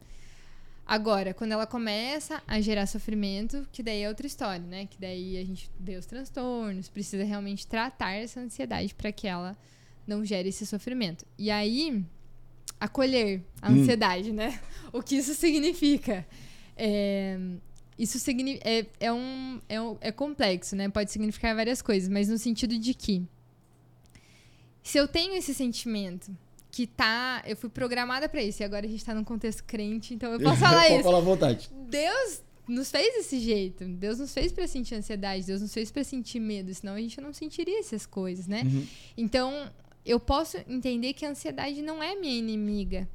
Agora, 0.86 1.34
quando 1.34 1.50
ela 1.52 1.66
começa 1.66 2.40
a 2.46 2.60
gerar 2.60 2.86
sofrimento, 2.86 3.66
que 3.72 3.82
daí 3.82 4.02
é 4.02 4.08
outra 4.08 4.26
história, 4.26 4.64
né? 4.64 4.86
Que 4.86 4.96
daí 5.00 5.36
a 5.36 5.44
gente 5.44 5.68
vê 5.80 5.96
os 5.96 6.06
transtornos, 6.06 6.88
precisa 6.88 7.24
realmente 7.24 7.66
tratar 7.66 8.12
essa 8.12 8.38
ansiedade 8.38 8.94
para 8.94 9.10
que 9.10 9.26
ela 9.26 9.56
não 10.06 10.24
gere 10.24 10.48
esse 10.48 10.64
sofrimento. 10.64 11.26
E 11.36 11.50
aí, 11.50 12.04
acolher 12.78 13.42
a 13.60 13.70
Hum. 13.70 13.80
ansiedade, 13.80 14.30
né? 14.32 14.60
O 14.92 15.02
que 15.02 15.16
isso 15.16 15.34
significa? 15.34 16.24
É, 16.76 17.36
isso 17.98 18.18
signi 18.20 18.60
é, 18.62 18.86
é, 19.00 19.12
um, 19.12 19.60
é, 19.68 19.80
um- 19.80 19.96
é 20.00 20.12
complexo, 20.12 20.76
né? 20.76 20.88
Pode 20.88 21.10
significar 21.10 21.54
várias 21.56 21.82
coisas, 21.82 22.08
mas 22.08 22.28
no 22.28 22.38
sentido 22.38 22.78
de 22.78 22.94
que 22.94 23.22
se 24.82 24.96
eu 24.98 25.08
tenho 25.08 25.34
esse 25.34 25.52
sentimento 25.52 26.30
que 26.76 26.86
tá. 26.86 27.42
Eu 27.46 27.56
fui 27.56 27.70
programada 27.70 28.28
pra 28.28 28.42
isso, 28.42 28.62
e 28.62 28.64
agora 28.64 28.84
a 28.84 28.88
gente 28.88 29.02
tá 29.02 29.14
num 29.14 29.24
contexto 29.24 29.64
crente, 29.64 30.12
então 30.12 30.30
eu 30.30 30.38
posso 30.44 30.60
falar 30.60 30.82
Pode 30.82 30.94
isso. 30.94 31.04
falar 31.04 31.18
à 31.18 31.22
vontade. 31.22 31.70
Deus 31.88 32.42
nos 32.68 32.90
fez 32.90 33.14
desse 33.14 33.40
jeito. 33.40 33.86
Deus 33.86 34.18
nos 34.18 34.34
fez 34.34 34.52
pra 34.52 34.66
sentir 34.68 34.94
ansiedade, 34.94 35.46
Deus 35.46 35.62
nos 35.62 35.72
fez 35.72 35.90
pra 35.90 36.04
sentir 36.04 36.38
medo, 36.38 36.74
senão 36.74 36.92
a 36.92 37.00
gente 37.00 37.18
não 37.18 37.32
sentiria 37.32 37.78
essas 37.80 38.04
coisas, 38.04 38.46
né? 38.46 38.62
Uhum. 38.66 38.86
Então, 39.16 39.72
eu 40.04 40.20
posso 40.20 40.58
entender 40.68 41.14
que 41.14 41.24
a 41.24 41.30
ansiedade 41.30 41.80
não 41.80 42.02
é 42.02 42.14
minha 42.14 42.36
inimiga. 42.36 43.08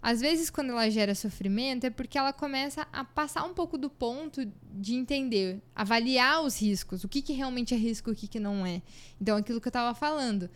Às 0.00 0.22
vezes, 0.22 0.48
quando 0.48 0.70
ela 0.70 0.88
gera 0.88 1.14
sofrimento, 1.14 1.84
é 1.84 1.90
porque 1.90 2.16
ela 2.16 2.32
começa 2.32 2.86
a 2.90 3.04
passar 3.04 3.44
um 3.44 3.52
pouco 3.52 3.76
do 3.76 3.90
ponto 3.90 4.50
de 4.72 4.94
entender, 4.94 5.60
avaliar 5.74 6.42
os 6.42 6.58
riscos, 6.58 7.04
o 7.04 7.08
que, 7.08 7.20
que 7.20 7.34
realmente 7.34 7.74
é 7.74 7.76
risco 7.76 8.08
e 8.08 8.12
o 8.14 8.16
que, 8.16 8.28
que 8.28 8.40
não 8.40 8.64
é. 8.64 8.80
Então, 9.20 9.36
aquilo 9.36 9.60
que 9.60 9.68
eu 9.68 9.72
tava 9.72 9.94
falando. 9.94 10.48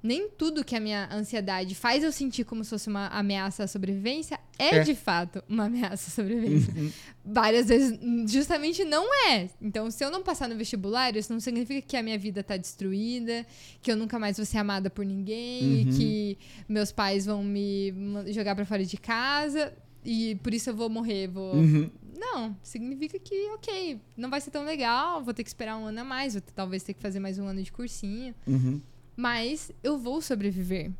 Nem 0.00 0.28
tudo 0.30 0.64
que 0.64 0.76
a 0.76 0.80
minha 0.80 1.08
ansiedade 1.12 1.74
faz 1.74 2.04
eu 2.04 2.12
sentir 2.12 2.44
como 2.44 2.62
se 2.62 2.70
fosse 2.70 2.88
uma 2.88 3.08
ameaça 3.08 3.64
à 3.64 3.66
sobrevivência 3.66 4.38
é, 4.56 4.76
É. 4.76 4.82
de 4.84 4.94
fato 4.94 5.42
uma 5.48 5.64
ameaça 5.64 6.08
à 6.08 6.10
sobrevivência 6.12 6.72
Uhum. 6.76 6.90
várias 7.24 7.66
vezes 7.66 7.98
justamente 8.30 8.84
não 8.84 9.04
é. 9.28 9.48
Então, 9.60 9.90
se 9.90 10.04
eu 10.04 10.10
não 10.10 10.22
passar 10.22 10.48
no 10.48 10.56
vestibular, 10.56 11.16
isso 11.16 11.32
não 11.32 11.40
significa 11.40 11.82
que 11.82 11.96
a 11.96 12.02
minha 12.02 12.16
vida 12.18 12.44
tá 12.44 12.56
destruída, 12.56 13.44
que 13.82 13.90
eu 13.90 13.96
nunca 13.96 14.18
mais 14.20 14.36
vou 14.36 14.46
ser 14.46 14.58
amada 14.58 14.88
por 14.88 15.04
ninguém, 15.04 15.62
Uhum. 15.64 15.80
e 15.80 15.84
que 15.96 16.38
meus 16.68 16.92
pais 16.92 17.26
vão 17.26 17.42
me 17.42 17.92
jogar 18.28 18.54
pra 18.54 18.64
fora 18.64 18.84
de 18.84 18.96
casa 18.96 19.72
e 20.04 20.36
por 20.44 20.54
isso 20.54 20.70
eu 20.70 20.76
vou 20.76 20.88
morrer, 20.88 21.26
vou 21.26 21.56
Uhum. 21.56 21.90
Não, 22.16 22.56
significa 22.64 23.16
que, 23.18 23.48
OK, 23.50 24.00
não 24.16 24.28
vai 24.28 24.40
ser 24.40 24.50
tão 24.50 24.64
legal, 24.64 25.22
vou 25.22 25.32
ter 25.32 25.44
que 25.44 25.50
esperar 25.50 25.76
um 25.76 25.86
ano 25.86 26.00
a 26.00 26.04
mais, 26.04 26.34
vou 26.34 26.42
talvez 26.54 26.82
ter 26.82 26.92
que 26.94 27.00
fazer 27.00 27.20
mais 27.20 27.38
um 27.38 27.46
ano 27.46 27.62
de 27.62 27.70
cursinho 27.72 28.34
Uhum. 28.46 28.80
Mas 29.18 29.72
eu 29.82 29.98
vou 29.98 30.22
sobreviver, 30.22 30.92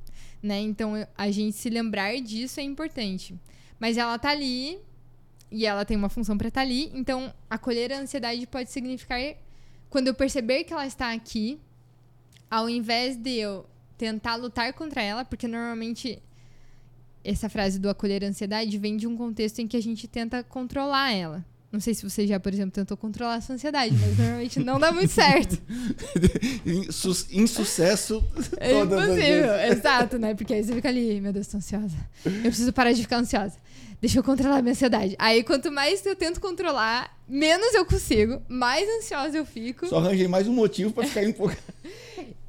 né? 0.43 0.59
Então 0.59 0.95
a 1.17 1.31
gente 1.31 1.57
se 1.57 1.71
lembrar 1.71 2.21
disso 2.21 2.59
é 2.59 2.65
importante. 2.65 3.33
Mas 3.79 3.97
ela 3.97 4.19
tá 4.19 4.31
ali 4.31 4.77
e 5.53 5.65
ela 5.65 5.85
tem 5.85 5.97
uma 5.97 6.09
função 6.09 6.37
pra 6.37 6.49
estar 6.49 6.63
ali, 6.63 6.91
então 6.93 7.33
acolher 7.49 7.93
a 7.93 8.01
ansiedade 8.01 8.45
pode 8.49 8.73
significar 8.73 9.21
quando 9.89 10.09
eu 10.09 10.15
perceber 10.15 10.65
que 10.65 10.73
ela 10.73 10.85
está 10.85 11.13
aqui, 11.13 11.61
ao 12.51 12.69
invés 12.69 13.17
de 13.17 13.37
eu 13.37 13.65
tentar 13.97 14.35
lutar 14.35 14.73
contra 14.73 15.01
ela, 15.01 15.25
porque 15.25 15.47
normalmente 15.47 16.21
essa 17.23 17.49
frase 17.49 17.79
do 17.79 17.89
acolher 17.89 18.25
a 18.25 18.27
ansiedade 18.27 18.77
vem 18.79 18.97
de 18.97 19.07
um 19.07 19.17
contexto 19.17 19.61
em 19.61 19.69
que 19.69 19.77
a 19.77 19.83
gente 19.83 20.09
tenta 20.09 20.43
controlar 20.43 21.13
ela. 21.13 21.47
Não 21.71 21.81
sei 21.81 21.93
se 21.95 22.03
você 22.09 22.27
já, 22.27 22.41
por 22.41 22.53
exemplo, 22.53 22.71
tentou 22.71 22.97
controlar 22.97 23.35
a 23.35 23.41
sua 23.43 23.55
ansiedade, 23.55 23.95
mas 23.95 24.17
normalmente 24.17 24.59
não 24.61 24.81
dá 24.81 24.91
muito 24.91 25.11
certo. 25.13 25.61
Insu- 26.65 27.27
Insucesso 27.31 28.25
É 28.57 28.73
impossível, 28.81 29.55
exato, 29.73 30.19
né? 30.19 30.35
Porque 30.35 30.55
aí 30.55 30.65
você 30.65 30.75
fica 30.75 30.89
ali, 30.89 31.21
meu 31.21 31.33
Deus, 31.33 31.47
tô 31.47 31.59
ansiosa. 31.59 31.95
Eu 32.25 32.33
preciso 32.43 32.73
parar 32.73 32.93
de 32.93 33.03
ficar 33.03 33.19
ansiosa. 33.19 33.57
Deixa 34.01 34.19
eu 34.19 34.23
controlar 34.25 34.59
a 34.59 34.63
minha 34.63 34.73
ansiedade. 34.73 35.15
Aí, 35.19 35.43
quanto 35.43 35.71
mais 35.71 36.05
eu 36.07 36.17
tento 36.17 36.41
controlar, 36.41 37.15
menos 37.29 37.75
eu 37.75 37.85
consigo, 37.85 38.43
mais 38.49 38.89
ansiosa 38.99 39.37
eu 39.37 39.45
fico. 39.45 39.87
Só 39.87 39.99
arranjei 39.99 40.27
mais 40.29 40.49
um 40.49 40.53
motivo 40.53 40.93
pra 40.93 41.07
ficar 41.07 41.23
empolgado. 41.29 41.61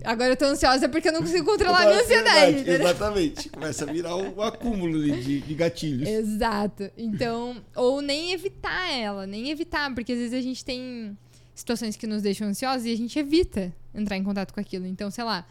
Agora 0.04 0.30
eu 0.32 0.38
tô 0.38 0.46
ansiosa 0.46 0.88
porque 0.88 1.10
eu 1.10 1.14
não 1.14 1.20
consigo 1.22 1.46
controlar 1.46 1.82
a 1.84 1.86
minha 1.90 2.02
ansiedade. 2.02 2.52
entendeu? 2.62 2.76
Exatamente. 2.88 3.50
Começa 3.50 3.84
a 3.84 3.92
virar 3.92 4.16
um 4.16 4.42
acúmulo 4.42 5.04
de, 5.04 5.22
de- 5.22 5.42
de 5.42 5.54
gatilhos. 5.54 6.08
Exato. 6.08 6.90
Então, 6.98 7.62
ou 7.76 8.02
nem 8.02 8.32
evitar 8.32 8.90
ela, 8.92 9.28
nem 9.28 9.50
evitar, 9.52 9.94
porque 9.94 10.14
às 10.14 10.18
vezes 10.18 10.34
a 10.34 10.42
gente 10.42 10.64
tem 10.64 11.18
situações 11.54 11.98
que 11.98 12.08
nos 12.08 12.22
deixam 12.22 12.48
ansiosos 12.48 12.86
e 12.86 12.94
a 12.94 12.96
gente 12.96 13.20
evita 13.20 13.74
entrar 13.94 14.16
em 14.16 14.24
contato 14.24 14.54
com 14.54 14.60
aquilo. 14.62 14.86
Então, 14.88 15.12
sei 15.12 15.26
lá, 15.26 15.46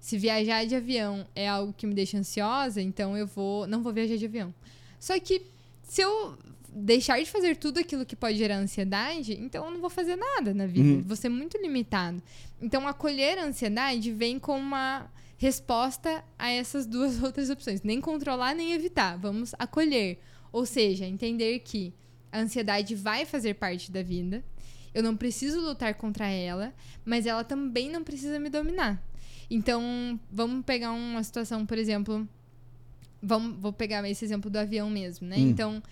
se 0.00 0.16
viajar 0.16 0.64
de 0.64 0.74
avião 0.74 1.26
é 1.36 1.46
algo 1.46 1.74
que 1.76 1.86
me 1.86 1.92
deixa 1.94 2.16
ansiosa, 2.16 2.80
então 2.80 3.14
eu 3.18 3.26
vou, 3.26 3.66
não 3.66 3.82
vou 3.82 3.92
viajar 3.92 4.16
de 4.16 4.24
avião. 4.24 4.54
Só 4.98 5.18
que 5.20 5.42
se 5.82 6.00
eu 6.00 6.38
deixar 6.72 7.18
de 7.18 7.30
fazer 7.30 7.56
tudo 7.56 7.80
aquilo 7.80 8.06
que 8.06 8.14
pode 8.14 8.38
gerar 8.38 8.56
ansiedade, 8.56 9.32
então 9.40 9.64
eu 9.64 9.70
não 9.70 9.80
vou 9.80 9.90
fazer 9.90 10.16
nada 10.16 10.54
na 10.54 10.66
vida. 10.66 10.88
Uhum. 10.88 11.02
Vou 11.02 11.16
ser 11.16 11.28
muito 11.28 11.58
limitado. 11.58 12.22
Então, 12.60 12.86
acolher 12.86 13.38
a 13.38 13.44
ansiedade 13.44 14.12
vem 14.12 14.38
com 14.38 14.58
uma 14.58 15.10
resposta 15.36 16.22
a 16.38 16.50
essas 16.50 16.86
duas 16.86 17.20
outras 17.24 17.50
opções. 17.50 17.82
Nem 17.82 18.00
controlar, 18.00 18.54
nem 18.54 18.72
evitar. 18.72 19.16
Vamos 19.18 19.54
acolher. 19.58 20.18
Ou 20.52 20.66
seja, 20.66 21.06
entender 21.06 21.60
que 21.60 21.92
a 22.30 22.40
ansiedade 22.40 22.94
vai 22.94 23.24
fazer 23.24 23.54
parte 23.54 23.90
da 23.90 24.02
vida. 24.02 24.44
Eu 24.92 25.02
não 25.02 25.16
preciso 25.16 25.60
lutar 25.60 25.94
contra 25.94 26.28
ela, 26.28 26.74
mas 27.04 27.26
ela 27.26 27.44
também 27.44 27.90
não 27.90 28.02
precisa 28.02 28.38
me 28.38 28.50
dominar. 28.50 29.02
Então, 29.48 30.18
vamos 30.30 30.64
pegar 30.64 30.92
uma 30.92 31.22
situação, 31.22 31.66
por 31.66 31.78
exemplo. 31.78 32.28
Vamos, 33.22 33.58
vou 33.58 33.72
pegar 33.72 34.08
esse 34.08 34.24
exemplo 34.24 34.50
do 34.50 34.56
avião 34.56 34.88
mesmo, 34.88 35.26
né? 35.26 35.36
Hum. 35.36 35.48
Então, 35.48 35.82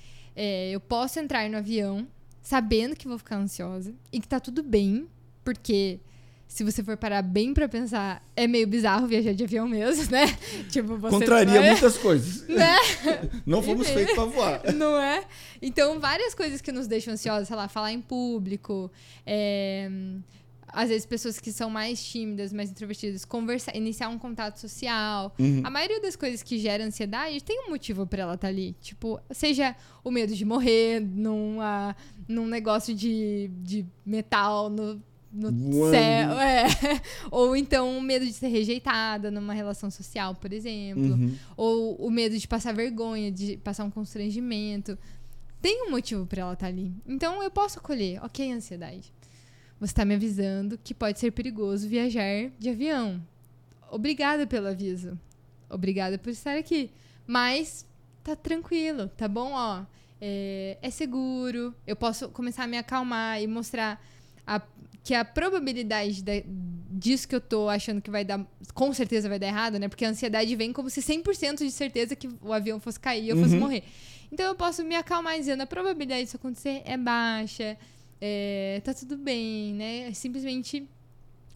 é, 0.40 0.70
eu 0.70 0.78
posso 0.78 1.18
entrar 1.18 1.50
no 1.50 1.56
avião 1.58 2.06
sabendo 2.40 2.94
que 2.94 3.08
vou 3.08 3.18
ficar 3.18 3.36
ansiosa 3.36 3.92
e 4.12 4.20
que 4.20 4.28
tá 4.28 4.38
tudo 4.38 4.62
bem, 4.62 5.08
porque 5.44 5.98
se 6.46 6.62
você 6.62 6.82
for 6.82 6.96
parar 6.96 7.22
bem 7.22 7.52
pra 7.52 7.68
pensar, 7.68 8.24
é 8.36 8.46
meio 8.46 8.66
bizarro 8.68 9.08
viajar 9.08 9.34
de 9.34 9.42
avião 9.42 9.66
mesmo, 9.68 10.10
né? 10.12 10.26
tipo, 10.70 10.96
você 10.96 11.10
Contraria 11.18 11.60
vai- 11.60 11.70
muitas 11.72 11.98
coisas. 11.98 12.46
Né? 12.48 12.76
Não 13.44 13.60
fomos 13.62 13.88
feitos 13.90 14.14
pra 14.14 14.24
voar. 14.24 14.72
Não 14.72 14.96
é? 14.96 15.24
Então, 15.60 15.98
várias 15.98 16.34
coisas 16.34 16.60
que 16.60 16.70
nos 16.70 16.86
deixam 16.86 17.14
ansiosos, 17.14 17.48
sei 17.48 17.56
lá, 17.56 17.66
falar 17.68 17.92
em 17.92 18.00
público, 18.00 18.90
é, 19.26 19.90
às 20.72 20.88
vezes 20.88 21.06
pessoas 21.06 21.38
que 21.40 21.50
são 21.52 21.70
mais 21.70 22.02
tímidas, 22.04 22.52
mais 22.52 22.70
introvertidas, 22.70 23.24
conversar, 23.24 23.74
iniciar 23.76 24.08
um 24.08 24.18
contato 24.18 24.58
social. 24.58 25.34
Uhum. 25.38 25.62
A 25.64 25.70
maioria 25.70 26.00
das 26.00 26.16
coisas 26.16 26.42
que 26.42 26.58
geram 26.58 26.84
ansiedade 26.86 27.42
tem 27.42 27.66
um 27.66 27.70
motivo 27.70 28.06
pra 28.06 28.22
ela 28.22 28.34
estar 28.34 28.48
ali. 28.48 28.74
Tipo, 28.80 29.20
seja 29.30 29.74
o 30.04 30.10
medo 30.10 30.34
de 30.34 30.44
morrer 30.44 31.00
numa, 31.00 31.96
num 32.26 32.46
negócio 32.46 32.94
de, 32.94 33.50
de 33.62 33.86
metal 34.04 34.68
no, 34.70 35.02
no 35.32 35.90
céu. 35.90 36.38
É. 36.40 36.66
Ou 37.30 37.56
então 37.56 37.98
o 37.98 38.02
medo 38.02 38.24
de 38.24 38.32
ser 38.32 38.48
rejeitada 38.48 39.30
numa 39.30 39.52
relação 39.52 39.90
social, 39.90 40.34
por 40.34 40.52
exemplo 40.52 41.02
Uhum. 41.02 41.34
ou 41.56 41.94
o 41.96 42.10
medo 42.10 42.36
de 42.38 42.46
passar 42.48 42.72
vergonha, 42.74 43.30
de 43.30 43.56
passar 43.58 43.84
um 43.84 43.90
constrangimento. 43.90 44.98
Tem 45.60 45.86
um 45.86 45.90
motivo 45.90 46.24
pra 46.26 46.42
ela 46.42 46.52
estar 46.52 46.66
ali. 46.68 46.92
Então 47.06 47.42
eu 47.42 47.50
posso 47.50 47.78
acolher, 47.78 48.22
ok, 48.24 48.52
ansiedade. 48.52 49.12
Você 49.80 49.94
tá 49.94 50.04
me 50.04 50.14
avisando 50.14 50.78
que 50.82 50.92
pode 50.92 51.18
ser 51.20 51.30
perigoso 51.30 51.88
viajar 51.88 52.50
de 52.58 52.68
avião. 52.70 53.22
Obrigada 53.90 54.46
pelo 54.46 54.66
aviso. 54.68 55.18
Obrigada 55.70 56.18
por 56.18 56.30
estar 56.30 56.56
aqui. 56.58 56.90
Mas 57.26 57.86
tá 58.24 58.34
tranquilo, 58.34 59.08
tá 59.16 59.28
bom? 59.28 59.52
Ó, 59.52 59.82
é, 60.20 60.76
é 60.82 60.90
seguro. 60.90 61.74
Eu 61.86 61.94
posso 61.94 62.28
começar 62.30 62.64
a 62.64 62.66
me 62.66 62.76
acalmar 62.76 63.40
e 63.40 63.46
mostrar 63.46 64.02
a- 64.46 64.60
que 65.04 65.14
a 65.14 65.24
probabilidade 65.24 66.22
da- 66.22 66.42
disso 66.90 67.28
que 67.28 67.34
eu 67.34 67.40
tô 67.40 67.68
achando 67.68 68.02
que 68.02 68.10
vai 68.10 68.24
dar, 68.24 68.44
com 68.74 68.92
certeza 68.92 69.28
vai 69.28 69.38
dar 69.38 69.46
errado, 69.46 69.78
né? 69.78 69.88
Porque 69.88 70.04
a 70.04 70.08
ansiedade 70.10 70.54
vem 70.56 70.72
como 70.72 70.90
se 70.90 71.00
100% 71.00 71.58
de 71.64 71.70
certeza 71.70 72.16
que 72.16 72.28
o 72.42 72.52
avião 72.52 72.80
fosse 72.80 72.98
cair 72.98 73.24
e 73.24 73.28
eu 73.28 73.36
fosse 73.36 73.54
Uhum. 73.54 73.60
morrer. 73.60 73.84
Então 74.32 74.44
eu 74.46 74.54
posso 74.54 74.82
me 74.84 74.94
acalmar 74.96 75.38
dizendo 75.38 75.62
a 75.62 75.66
probabilidade 75.66 76.24
disso 76.24 76.36
acontecer 76.36 76.82
é 76.84 76.96
baixa, 76.98 77.78
é, 78.20 78.80
tá 78.84 78.92
tudo 78.94 79.16
bem, 79.16 79.74
né? 79.74 80.08
É 80.08 80.12
simplesmente 80.12 80.88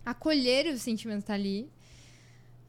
acolher 0.04 0.66
o 0.72 0.78
sentimento 0.78 1.24
tá 1.24 1.34
ali. 1.34 1.68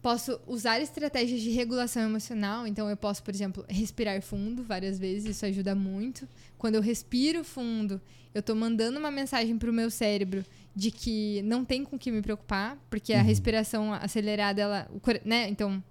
Posso 0.01 0.37
usar 0.45 0.81
estratégias 0.81 1.41
de 1.41 1.49
regulação 1.51 2.03
emocional. 2.03 2.67
Então, 2.67 2.89
eu 2.89 2.97
posso, 2.97 3.23
por 3.23 3.33
exemplo, 3.33 3.63
respirar 3.69 4.21
fundo 4.21 4.61
várias 4.61 4.99
vezes. 4.99 5.25
Isso 5.37 5.45
ajuda 5.45 5.73
muito. 5.73 6.27
Quando 6.57 6.75
eu 6.75 6.81
respiro 6.81 7.41
fundo, 7.43 8.01
eu 8.33 8.43
tô 8.43 8.53
mandando 8.53 8.99
uma 8.99 9.09
mensagem 9.09 9.57
pro 9.57 9.71
meu 9.71 9.89
cérebro 9.89 10.43
de 10.75 10.91
que 10.91 11.41
não 11.43 11.63
tem 11.63 11.85
com 11.85 11.95
o 11.95 11.99
que 11.99 12.11
me 12.11 12.21
preocupar, 12.21 12.77
porque 12.89 13.13
a 13.13 13.19
Uhum. 13.19 13.23
respiração 13.23 13.93
acelerada, 13.93 14.61
ela, 14.61 14.91
né? 15.23 15.47
Então, 15.47 15.81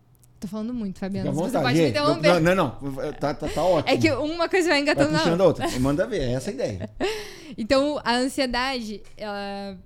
tô 0.42 0.48
falando 0.48 0.74
muito, 0.74 0.98
Fabiano. 0.98 1.32
Fica 1.32 1.44
Você 1.48 1.58
pode 1.58 1.78
me 1.78 1.88
interromper. 1.88 2.40
Não, 2.40 2.54
não, 2.54 2.80
não. 2.80 3.12
Tá, 3.14 3.32
tá, 3.32 3.48
tá 3.48 3.64
ótimo. 3.64 3.94
É 3.94 3.96
que 3.96 4.10
uma 4.12 4.48
coisa 4.48 4.68
vai 4.68 4.72
Vai 4.72 4.80
engatando 4.82 5.12
na 5.12 5.18
puxando 5.20 5.40
outra. 5.42 5.64
a 5.64 5.66
outra. 5.68 5.80
Manda 5.80 6.06
ver, 6.06 6.20
é 6.22 6.32
essa 6.32 6.50
a 6.50 6.52
ideia. 6.52 6.90
Então, 7.56 8.00
a 8.02 8.16
ansiedade, 8.16 9.02
ela, 9.14 9.78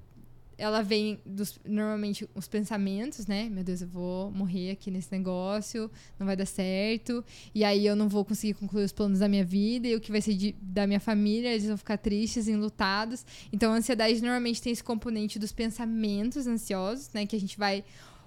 ela 0.56 0.82
vem 0.82 1.18
dos, 1.26 1.58
normalmente, 1.66 2.28
os 2.32 2.46
pensamentos, 2.46 3.26
né? 3.26 3.48
Meu 3.50 3.64
Deus, 3.64 3.82
eu 3.82 3.88
vou 3.88 4.30
morrer 4.30 4.70
aqui 4.70 4.88
nesse 4.88 5.10
negócio, 5.10 5.90
não 6.16 6.24
vai 6.28 6.36
dar 6.36 6.46
certo, 6.46 7.24
e 7.52 7.64
aí 7.64 7.84
eu 7.84 7.96
não 7.96 8.08
vou 8.08 8.24
conseguir 8.24 8.54
concluir 8.54 8.84
os 8.84 8.92
planos 8.92 9.18
da 9.18 9.28
minha 9.28 9.44
vida, 9.44 9.88
e 9.88 9.96
o 9.96 10.00
que 10.00 10.12
vai 10.12 10.20
ser 10.20 10.34
de- 10.34 10.54
da 10.62 10.86
minha 10.86 11.00
família, 11.00 11.48
eles 11.50 11.66
vão 11.66 11.76
ficar 11.76 11.98
tristes, 11.98 12.46
enlutados. 12.46 13.26
Então, 13.52 13.72
a 13.72 13.76
ansiedade 13.76 14.20
normalmente 14.20 14.62
tem 14.62 14.72
esse 14.72 14.84
componente 14.84 15.38
dos 15.40 15.50
pensamentos 15.50 16.46
ansiosos, 16.46 17.10
né? 17.12 17.26
Que 17.26 17.34
a 17.34 17.40
gente 17.40 17.58
vai 17.58 17.82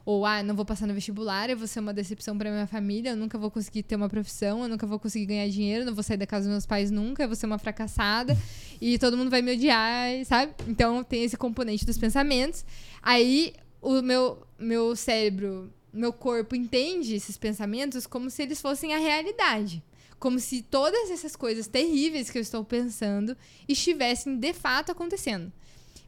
ou, 0.06 0.26
ah, 0.26 0.42
não 0.42 0.56
vou 0.56 0.66
passar 0.66 0.88
no 0.88 0.94
vestibular, 0.94 1.50
eu 1.50 1.58
vou 1.58 1.68
ser 1.68 1.80
uma 1.80 1.94
decepção 1.94 2.38
pra 2.38 2.50
minha 2.50 2.68
família, 2.68 3.12
eu 3.12 3.16
nunca 3.16 3.38
vou 3.38 3.52
conseguir 3.52 3.84
ter 3.84 3.96
uma 3.96 4.10
profissão, 4.10 4.64
eu 4.64 4.70
nunca 4.70 4.88
vou 4.88 5.00
conseguir 5.00 5.26
ganhar 5.26 5.48
dinheiro, 5.50 5.86
não 5.86 5.94
vou 5.94 6.04
sair 6.04 6.18
da 6.18 6.26
casa 6.26 6.46
dos 6.46 6.52
meus 6.52 6.66
pais 6.66 6.90
nunca, 6.92 7.24
eu 7.24 7.28
vou 7.28 7.36
ser 7.36 7.46
uma 7.46 7.58
fracassada 7.58 8.38
e 8.82 8.98
todo 8.98 9.18
mundo 9.18 9.30
vai 9.30 9.42
me 9.42 9.54
odiar, 9.54 10.26
sabe? 10.26 10.54
Então 10.68 11.04
tem 11.04 11.24
esse 11.24 11.38
componente 11.38 11.86
dos 11.86 11.98
pensamentos. 11.98 12.66
Aí 13.02 13.54
o 13.82 14.02
meu, 14.02 14.46
meu 14.58 14.96
cérebro, 14.96 15.72
meu 15.92 16.14
corpo 16.14 16.56
entende 16.56 17.16
esses 17.16 17.38
pensamentos 17.38 18.06
como 18.06 18.30
se 18.30 18.44
eles 18.44 18.62
fossem 18.62 18.94
a 18.94 18.98
realidade. 18.98 19.84
Como 20.20 20.40
se 20.40 20.62
todas 20.62 21.10
essas 21.10 21.36
coisas 21.36 21.68
terríveis 21.68 22.30
que 22.30 22.38
eu 22.38 22.42
estou 22.42 22.64
pensando 22.64 23.38
estivessem 23.68 24.38
de 24.38 24.54
fato 24.54 24.92
acontecendo. 24.92 25.52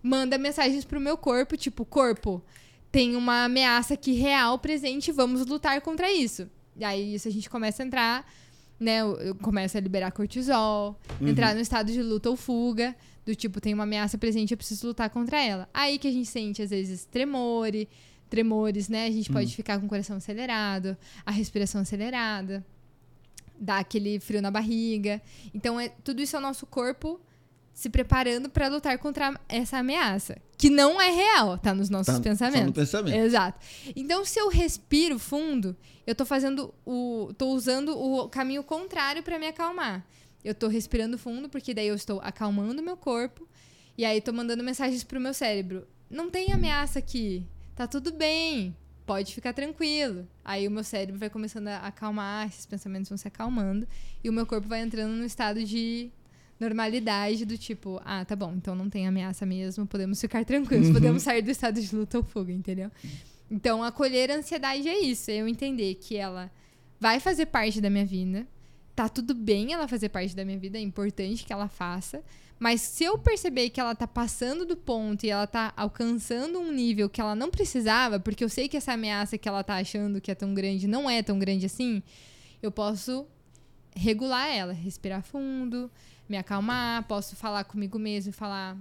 Manda 0.04 0.38
mensagens 0.38 0.84
pro 0.84 1.00
meu 1.00 1.16
corpo, 1.16 1.56
tipo, 1.56 1.86
corpo, 1.86 2.44
tem 2.92 3.16
uma 3.16 3.46
ameaça 3.46 3.94
aqui 3.94 4.12
real 4.12 4.60
presente, 4.60 5.12
vamos 5.12 5.46
lutar 5.46 5.80
contra 5.82 6.12
isso. 6.12 6.50
E 6.76 6.84
aí 6.84 7.14
isso 7.16 7.28
a 7.28 7.32
gente 7.32 7.50
começa 7.50 7.82
a 7.82 7.86
entrar, 7.86 8.26
né? 8.80 9.00
Começo 9.42 9.78
a 9.78 9.82
liberar 9.82 10.12
cortisol, 10.12 11.00
entrar 11.22 11.56
no 11.56 11.62
estado 11.62 11.92
de 11.92 12.02
luta 12.02 12.30
ou 12.30 12.36
fuga, 12.36 12.96
do 13.26 13.36
tipo, 13.36 13.62
tem 13.62 13.74
uma 13.74 13.84
ameaça 13.84 14.18
presente, 14.18 14.52
eu 14.52 14.58
preciso 14.58 14.88
lutar 14.88 15.10
contra 15.10 15.42
ela. 15.42 15.70
Aí 15.74 15.98
que 15.98 16.08
a 16.08 16.12
gente 16.12 16.28
sente, 16.28 16.62
às 16.62 16.72
vezes, 16.72 17.06
tremore, 17.06 17.88
tremores, 18.30 18.89
né? 18.89 19.06
A 19.06 19.12
gente 19.12 19.32
pode 19.32 19.56
ficar 19.56 19.80
com 19.80 19.86
o 19.86 19.89
coração 19.89 20.18
acelerado, 20.18 20.98
a 21.26 21.32
respiração 21.32 21.82
acelerada, 21.82 22.66
dá 23.60 23.78
aquele 23.78 24.20
frio 24.20 24.42
na 24.42 24.50
barriga. 24.50 25.22
Então, 25.54 25.80
é, 25.80 25.89
tudo 26.04 26.22
isso 26.22 26.36
é 26.36 26.39
o 26.39 26.42
nosso 26.42 26.66
corpo 26.66 27.22
se 27.74 27.89
preparando 27.89 28.49
para 28.49 28.67
lutar 28.67 28.97
contra 28.99 29.39
essa 29.49 29.78
ameaça, 29.78 30.38
que 30.57 30.69
não 30.69 31.01
é 31.01 31.09
real, 31.09 31.57
tá 31.57 31.74
nos 31.74 31.89
nossos 31.89 32.07
Tá 32.07 32.13
só 32.15 32.22
pensamentos. 32.22 32.67
no 32.67 32.74
pensamento. 32.74 33.15
Exato. 33.15 33.59
Então, 33.95 34.24
se 34.24 34.39
eu 34.39 34.49
respiro 34.49 35.17
fundo, 35.17 35.76
eu 36.05 36.13
tô 36.13 36.26
fazendo 36.26 36.74
o. 36.86 37.34
tô 37.38 37.47
usando 37.47 37.97
o 37.97 38.28
caminho 38.30 38.63
contrário 38.63 39.24
para 39.24 39.39
me 39.39 39.47
acalmar. 39.47 40.05
Eu 40.43 40.53
tô 40.55 40.67
respirando 40.67 41.17
fundo, 41.17 41.47
porque 41.49 41.74
daí 41.74 41.88
eu 41.88 41.95
estou 41.95 42.19
acalmando 42.22 42.82
o 42.82 42.86
meu 42.86 42.97
corpo. 42.97 43.47
E 43.97 44.03
aí 44.05 44.19
tô 44.22 44.34
mandando 44.34 44.63
mensagens 44.63 45.03
pro 45.03 45.19
meu 45.19 45.34
cérebro. 45.34 45.88
Não 46.09 46.30
tem 46.30 46.51
ameaça 46.51 46.99
aqui. 46.99 47.45
Tá 47.76 47.88
tudo 47.88 48.11
bem. 48.11 48.76
Pode 49.05 49.34
ficar 49.34 49.53
tranquilo. 49.53 50.28
Aí 50.43 50.67
o 50.67 50.72
meu 50.72 50.84
cérebro 50.84 51.19
vai 51.19 51.30
começando 51.30 51.67
a 51.67 51.78
acalmar, 51.80 52.47
esses 52.47 52.65
pensamentos 52.65 53.09
vão 53.09 53.17
se 53.17 53.28
acalmando. 53.28 53.88
E 54.24 54.30
o 54.30 54.34
meu 54.34 54.45
corpo 54.45 54.67
vai 54.67 54.82
entrando 54.82 55.11
num 55.11 55.26
estado 55.26 55.63
de 55.63 56.11
normalidade 56.62 57.43
do 57.43 57.57
tipo, 57.57 57.99
ah, 58.05 58.24
tá 58.24 58.36
bom, 58.36 58.53
então 58.55 58.76
não 58.76 58.88
tem 58.88 59.07
ameaça 59.07 59.47
mesmo, 59.47 59.88
podemos 59.88 60.22
ficar 60.22 60.45
tranquilos, 60.45 60.91
podemos 60.93 61.24
sair 61.24 61.41
do 61.41 61.49
estado 61.49 61.82
de 61.82 61.95
luta 61.95 62.20
ou 62.20 62.24
fuga, 62.24 62.53
entendeu? 62.53 62.91
Então, 63.49 63.84
acolher 63.84 64.30
a 64.30 64.36
ansiedade 64.36 64.88
é 64.88 64.99
isso, 64.99 65.32
é 65.32 65.38
eu 65.38 65.47
entender 65.47 65.95
que 65.95 66.16
ela 66.16 66.51
vai 66.99 67.20
fazer 67.20 67.47
parte 67.47 67.82
da 67.82 67.89
minha 67.89 68.05
vida, 68.05 68.47
tá 68.95 69.09
tudo 69.09 69.34
bem 69.34 69.74
ela 69.74 69.88
fazer 69.88 70.09
parte 70.09 70.36
da 70.36 70.45
minha 70.45 70.59
vida, 70.59 70.78
é 70.78 70.82
importante 70.82 71.43
que 71.43 71.51
ela 71.51 71.68
faça, 71.68 72.24
mas 72.59 72.80
se 72.82 73.03
eu 73.03 73.18
perceber 73.18 73.72
que 73.72 73.80
ela 73.80 73.95
tá 73.95 74.05
passando 74.05 74.64
do 74.64 74.78
ponto 74.78 75.26
e 75.26 75.32
ela 75.32 75.47
tá 75.47 75.74
alcançando 75.76 76.59
um 76.59 76.72
nível 76.72 77.09
que 77.09 77.20
ela 77.20 77.34
não 77.34 77.49
precisava, 77.49 78.20
porque 78.20 78.43
eu 78.43 78.49
sei 78.49 78.70
que 78.70 78.78
essa 78.78 78.93
ameaça 78.93 79.36
que 79.36 79.49
ela 79.49 79.64
tá 79.64 79.78
achando 79.78 80.22
que 80.22 80.30
é 80.30 80.36
tão 80.36 80.53
grande 80.53 80.88
não 80.88 81.09
é 81.09 81.24
tão 81.24 81.39
grande 81.39 81.66
assim, 81.66 82.03
eu 82.62 82.72
posso 82.72 83.26
regular 83.95 84.47
ela, 84.47 84.74
respirar 84.74 85.24
fundo, 85.24 85.89
me 86.32 86.38
acalmar, 86.38 87.04
posso 87.08 87.36
falar 87.36 87.66
comigo 87.66 88.00
mesmo 88.00 88.30
e 88.30 88.34
falar 88.34 88.78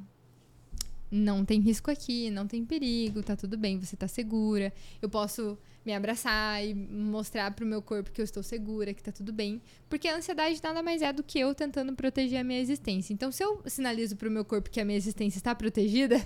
não 1.10 1.44
tem 1.44 1.60
risco 1.60 1.90
aqui, 1.90 2.30
não 2.30 2.46
tem 2.46 2.64
perigo, 2.64 3.20
tá 3.20 3.34
tudo 3.34 3.58
bem, 3.58 3.80
você 3.80 3.96
tá 3.96 4.06
segura. 4.06 4.72
Eu 5.02 5.08
posso 5.08 5.58
me 5.84 5.92
abraçar 5.92 6.64
e 6.64 6.72
mostrar 6.72 7.50
pro 7.50 7.66
meu 7.66 7.82
corpo 7.82 8.12
que 8.12 8.20
eu 8.20 8.24
estou 8.24 8.44
segura, 8.44 8.94
que 8.94 9.02
tá 9.02 9.10
tudo 9.10 9.32
bem, 9.32 9.60
porque 9.88 10.06
a 10.06 10.16
ansiedade 10.16 10.60
nada 10.62 10.80
mais 10.82 11.02
é 11.02 11.12
do 11.12 11.24
que 11.24 11.40
eu 11.40 11.52
tentando 11.52 11.92
proteger 11.94 12.38
a 12.38 12.44
minha 12.44 12.60
existência. 12.60 13.12
Então, 13.12 13.32
se 13.32 13.42
eu 13.42 13.60
sinalizo 13.66 14.14
pro 14.16 14.30
meu 14.30 14.44
corpo 14.44 14.70
que 14.70 14.80
a 14.80 14.84
minha 14.84 14.96
existência 14.96 15.38
está 15.38 15.52
protegida, 15.52 16.16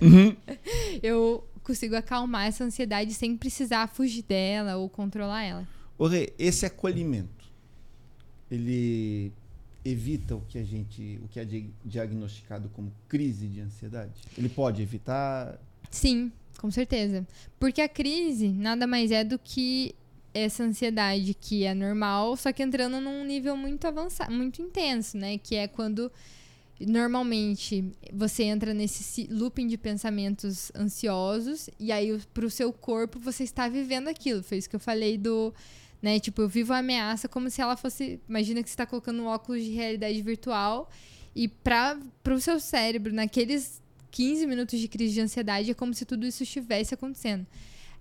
eu 1.01 1.43
consigo 1.63 1.95
acalmar 1.95 2.45
essa 2.45 2.63
ansiedade 2.63 3.11
sem 3.15 3.35
precisar 3.35 3.87
fugir 3.87 4.21
dela 4.21 4.75
ou 4.75 4.87
controlar 4.87 5.41
ela. 5.41 5.67
Ô, 5.97 6.05
Rê, 6.05 6.31
esse 6.37 6.65
acolhimento, 6.65 7.49
ele 8.51 9.33
evita 9.85 10.35
o 10.35 10.41
que 10.41 10.57
a 10.57 10.63
gente, 10.63 11.19
o 11.23 11.27
que 11.27 11.39
é 11.39 11.45
di- 11.45 11.69
diagnosticado 11.85 12.67
como 12.69 12.91
crise 13.07 13.47
de 13.47 13.61
ansiedade? 13.61 14.11
Ele 14.37 14.49
pode 14.49 14.81
evitar? 14.81 15.57
Sim, 15.91 16.31
com 16.57 16.71
certeza. 16.71 17.25
Porque 17.59 17.79
a 17.81 17.87
crise 17.87 18.49
nada 18.49 18.87
mais 18.87 19.11
é 19.11 19.23
do 19.23 19.37
que 19.37 19.93
essa 20.33 20.63
ansiedade 20.63 21.33
que 21.33 21.63
é 21.63 21.73
normal, 21.73 22.35
só 22.35 22.51
que 22.51 22.61
entrando 22.63 22.99
num 22.99 23.23
nível 23.23 23.55
muito 23.55 23.85
avançado, 23.87 24.33
muito 24.33 24.61
intenso, 24.61 25.17
né? 25.17 25.37
Que 25.37 25.55
é 25.55 25.67
quando 25.67 26.11
normalmente 26.81 27.85
você 28.11 28.43
entra 28.43 28.73
nesse 28.73 29.27
looping 29.31 29.67
de 29.67 29.77
pensamentos 29.77 30.71
ansiosos 30.75 31.69
e 31.79 31.91
aí 31.91 32.11
o- 32.11 32.19
pro 32.33 32.49
seu 32.49 32.73
corpo 32.73 33.17
você 33.19 33.43
está 33.43 33.69
vivendo 33.69 34.07
aquilo. 34.09 34.43
Foi 34.43 34.57
isso 34.57 34.69
que 34.69 34.75
eu 34.75 34.79
falei 34.79 35.17
do, 35.17 35.53
né? 36.05 36.19
Tipo, 36.19 36.43
eu 36.43 36.47
vivo 36.47 36.71
a 36.71 36.77
ameaça 36.77 37.27
como 37.27 37.49
se 37.49 37.59
ela 37.61 37.75
fosse, 37.75 38.19
imagina 38.29 38.61
que 38.61 38.69
você 38.69 38.73
está 38.73 38.85
colocando 38.85 39.19
um 39.23 39.25
óculos 39.25 39.63
de 39.63 39.71
realidade 39.71 40.21
virtual 40.21 40.87
e 41.35 41.47
para 41.47 41.97
pro 42.23 42.39
seu 42.39 42.59
cérebro 42.59 43.11
naqueles 43.11 43.81
15 44.11 44.45
minutos 44.45 44.79
de 44.79 44.87
crise 44.87 45.13
de 45.15 45.21
ansiedade 45.21 45.71
é 45.71 45.73
como 45.73 45.93
se 45.93 46.05
tudo 46.05 46.25
isso 46.25 46.43
estivesse 46.43 46.93
acontecendo. 46.93 47.45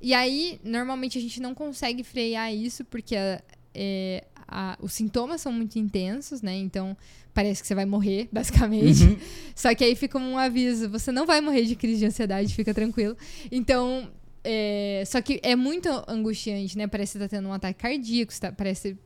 E 0.01 0.13
aí, 0.13 0.61
normalmente 0.63 1.17
a 1.17 1.21
gente 1.21 1.41
não 1.41 1.55
consegue 1.55 2.05
frear 2.05 2.55
isso 2.55 2.85
porque 2.85 3.17
a- 3.17 3.41
é, 3.75 4.23
a- 4.47 4.77
os 4.81 4.93
sintomas 4.93 5.41
são 5.41 5.51
muito 5.51 5.79
intensos, 5.79 6.43
né? 6.43 6.55
Então 6.59 6.95
parece 7.33 7.63
que 7.63 7.67
você 7.67 7.75
vai 7.75 7.87
morrer, 7.87 8.29
basicamente. 8.31 9.19
Só 9.57 9.75
que 9.75 9.83
aí 9.83 9.97
fica 9.97 10.19
um 10.19 10.37
aviso: 10.39 10.89
você 10.91 11.11
não 11.11 11.25
vai 11.27 11.41
morrer 11.41 11.65
de 11.65 11.75
crise 11.75 12.01
de 12.01 12.07
ansiedade, 12.07 12.55
fica 12.55 12.75
tranquilo. 12.75 13.17
Então. 13.51 14.11
É, 14.45 15.03
só 15.07 15.21
que 15.23 15.41
é 15.43 15.57
muito 15.57 15.89
angustiante, 16.07 16.77
né? 16.77 16.87
Parece 16.87 17.15
que 17.15 17.19
tá 17.19 17.29
tendo 17.29 17.49
um 17.49 17.53
ataque 17.53 17.81
cardíaco, 17.81 18.33
tá- 18.39 18.53
parece. 18.53 18.97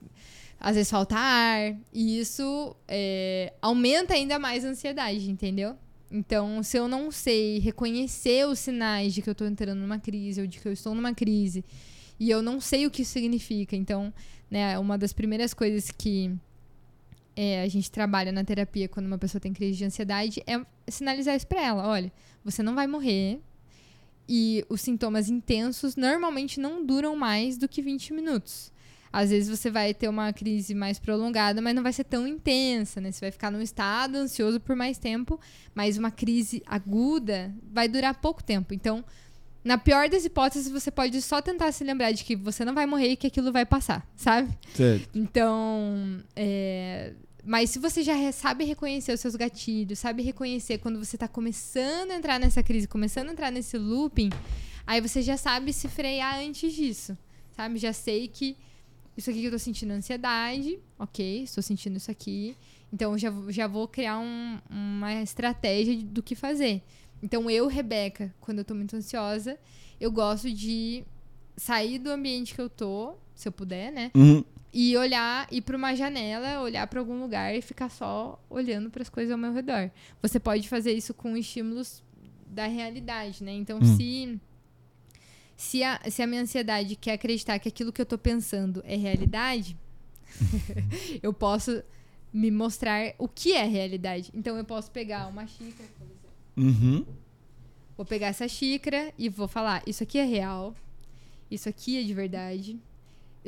Às 0.61 0.75
vezes 0.75 0.91
falta 0.91 1.15
ar. 1.17 1.77
E 1.93 2.19
isso 2.19 2.75
é, 2.89 3.53
aumenta 3.63 4.15
ainda 4.15 4.39
mais 4.39 4.65
a 4.65 4.69
ansiedade, 4.69 5.31
entendeu? 5.31 5.77
Então, 6.11 6.63
se 6.63 6.77
eu 6.77 6.89
não 6.89 7.13
sei 7.13 7.59
reconhecer 7.61 8.47
os 8.47 8.59
sinais 8.59 9.15
de 9.15 9.23
que 9.23 9.31
eu 9.31 9.35
tô 9.35 9.45
entrando 9.45 9.79
numa 9.79 9.99
crise 9.99 10.41
ou 10.41 10.47
de 10.47 10.59
que 10.59 10.67
eu 10.67 10.73
estou 10.73 10.95
numa 10.95 11.15
crise 11.15 11.65
e 12.19 12.29
eu 12.31 12.43
não 12.43 12.61
sei 12.61 12.87
o 12.87 12.91
que 12.91 13.03
isso 13.03 13.13
significa, 13.13 13.77
então, 13.77 14.13
né, 14.51 14.79
uma 14.79 14.97
das 14.99 15.13
primeiras 15.13 15.53
coisas 15.55 15.91
que 15.91 16.35
é, 17.37 17.63
a 17.63 17.69
gente 17.69 17.91
trabalha 17.91 18.33
na 18.33 18.43
terapia 18.43 18.89
quando 18.89 19.07
uma 19.07 19.19
pessoa 19.19 19.41
tem 19.41 19.53
crise 19.53 19.79
de 19.79 19.85
ansiedade 19.85 20.43
é 20.47 20.61
sinalizar 20.91 21.37
isso 21.37 21.47
pra 21.47 21.63
ela. 21.63 21.87
Olha, 21.87 22.11
você 22.45 22.63
não 22.63 22.75
vai 22.75 22.87
morrer 22.89 23.39
e 24.29 24.65
os 24.69 24.81
sintomas 24.81 25.29
intensos 25.29 25.97
normalmente 25.97 26.61
não 26.61 26.85
duram 26.85 27.17
mais 27.17 27.57
do 27.57 27.69
que 27.69 27.81
20 27.81 28.13
minutos. 28.13 28.71
Às 29.13 29.31
vezes 29.31 29.49
você 29.49 29.71
vai 29.71 29.95
ter 29.95 30.09
uma 30.09 30.33
crise 30.33 30.75
mais 30.75 30.99
prolongada, 30.99 31.63
mas 31.63 31.75
não 31.75 31.83
vai 31.83 31.93
ser 31.93 32.05
tão 32.05 32.27
intensa, 32.27 33.01
né? 33.01 33.11
Você 33.11 33.21
vai 33.21 33.31
ficar 33.31 33.51
num 33.51 33.63
estado 33.63 34.17
ansioso 34.17 34.61
por 34.61 34.77
mais 34.77 34.99
tempo, 34.99 35.41
mas 35.75 35.97
uma 35.97 36.11
crise 36.11 36.63
aguda 36.67 37.55
vai 37.73 37.89
durar 37.89 38.21
pouco 38.21 38.45
tempo. 38.45 38.75
Então, 38.75 39.03
na 39.65 39.79
pior 39.79 40.09
das 40.09 40.25
hipóteses, 40.25 40.71
você 40.71 40.91
pode 40.91 41.21
só 41.23 41.41
tentar 41.41 41.73
se 41.73 41.85
lembrar 41.85 42.13
de 42.13 42.23
que 42.23 42.37
você 42.37 42.65
não 42.65 42.75
vai 42.75 42.87
morrer 42.87 43.09
e 43.09 43.17
que 43.17 43.27
aquilo 43.27 43.51
vai 43.51 43.65
passar, 43.65 44.07
sabe? 44.15 44.57
Certo. 44.75 45.09
Então, 45.15 46.23
é, 46.37 47.15
mas 47.49 47.71
se 47.71 47.79
você 47.79 48.03
já 48.03 48.15
sabe 48.31 48.65
reconhecer 48.65 49.13
os 49.13 49.21
seus 49.21 49.35
gatilhos, 49.35 49.99
sabe 49.99 50.23
reconhecer 50.23 50.79
quando 50.79 50.99
você 51.03 51.17
tá 51.17 51.27
começando 51.27 52.11
a 52.11 52.15
entrar 52.17 52.39
nessa 52.39 52.63
crise, 52.63 52.87
começando 52.87 53.31
a 53.31 53.33
entrar 53.33 53.51
nesse 53.51 53.79
looping, 53.79 54.29
aí 54.87 55.01
você 55.01 55.23
já 55.23 55.37
sabe 55.37 55.73
se 55.73 55.89
frear 55.89 56.39
antes 56.41 56.73
disso, 56.75 57.17
sabe? 57.57 57.79
Já 57.79 57.93
sei 57.95 58.29
que 58.29 58.55
isso 59.17 59.31
aqui 59.31 59.41
que 59.41 59.47
eu 59.47 59.51
tô 59.53 59.59
sentindo 59.59 59.93
ansiedade, 59.93 60.79
ok, 60.99 61.43
estou 61.43 61.63
sentindo 61.63 61.97
isso 61.97 62.11
aqui, 62.11 62.55
então 62.93 63.17
já, 63.17 63.33
já 63.49 63.67
vou 63.67 63.89
criar 63.89 64.19
um- 64.19 64.59
uma 64.71 65.15
estratégia 65.23 65.97
do 65.97 66.23
que 66.23 66.35
fazer. 66.35 66.83
Então 67.23 67.51
eu, 67.51 67.67
Rebeca, 67.67 68.33
quando 68.41 68.59
eu 68.59 68.65
tô 68.65 68.75
muito 68.75 68.95
ansiosa, 68.95 69.59
eu 70.01 70.13
gosto 70.13 70.53
de 70.53 71.03
sair 71.57 71.99
do 71.99 72.11
ambiente 72.11 72.55
que 72.55 72.61
eu 72.61 72.69
tô, 72.71 73.15
se 73.35 73.49
eu 73.49 73.53
puder, 73.53 73.91
né? 73.91 74.11
Uhum. 74.15 74.45
E 74.73 74.97
olhar, 74.97 75.49
ir 75.51 75.63
pra 75.63 75.77
uma 75.77 75.95
janela, 75.95 76.61
olhar 76.61 76.87
pra 76.87 77.01
algum 77.01 77.21
lugar 77.21 77.55
e 77.55 77.63
ficar 77.63 77.89
só 77.89 78.39
olhando 78.51 78.91
para 78.91 79.03
as 79.03 79.09
coisas 79.09 79.33
ao 79.33 79.39
meu 79.39 79.53
redor. 79.53 79.91
Você 80.21 80.39
pode 80.39 80.69
fazer 80.69 80.93
isso 80.93 81.15
com 81.15 81.37
estímulos 81.37 82.03
da 82.47 82.67
realidade, 82.67 83.43
né? 83.43 83.53
Então, 83.53 83.79
Hum. 83.79 83.97
se 83.97 84.39
se 85.57 85.83
a, 85.83 86.01
se 86.09 86.23
a 86.23 86.27
minha 86.27 86.43
ansiedade 86.43 86.95
quer 86.97 87.13
acreditar 87.15 87.59
que 87.59 87.69
aquilo 87.69 87.93
que 87.93 88.01
eu 88.01 88.07
tô 88.07 88.17
pensando 88.19 88.81
é 88.87 88.95
realidade, 88.95 89.77
eu 91.23 91.33
posso 91.33 91.83
me 92.33 92.51
mostrar 92.51 93.15
o 93.19 93.27
que 93.27 93.53
é 93.55 93.65
realidade. 93.65 94.31
Então, 94.35 94.57
eu 94.57 94.65
posso 94.65 94.91
pegar 94.91 95.27
uma 95.29 95.47
xícara, 95.47 95.89
por 95.99 96.05
exemplo. 96.07 96.29
Uhum. 96.57 97.07
Vou 97.97 98.05
pegar 98.07 98.29
essa 98.29 98.47
xícara 98.47 99.13
e 99.19 99.29
vou 99.29 99.49
falar: 99.49 99.83
isso 99.87 100.03
aqui 100.03 100.19
é 100.19 100.25
real, 100.25 100.75
isso 101.51 101.69
aqui 101.69 101.99
é 101.99 102.03
de 102.05 102.15
verdade. 102.15 102.79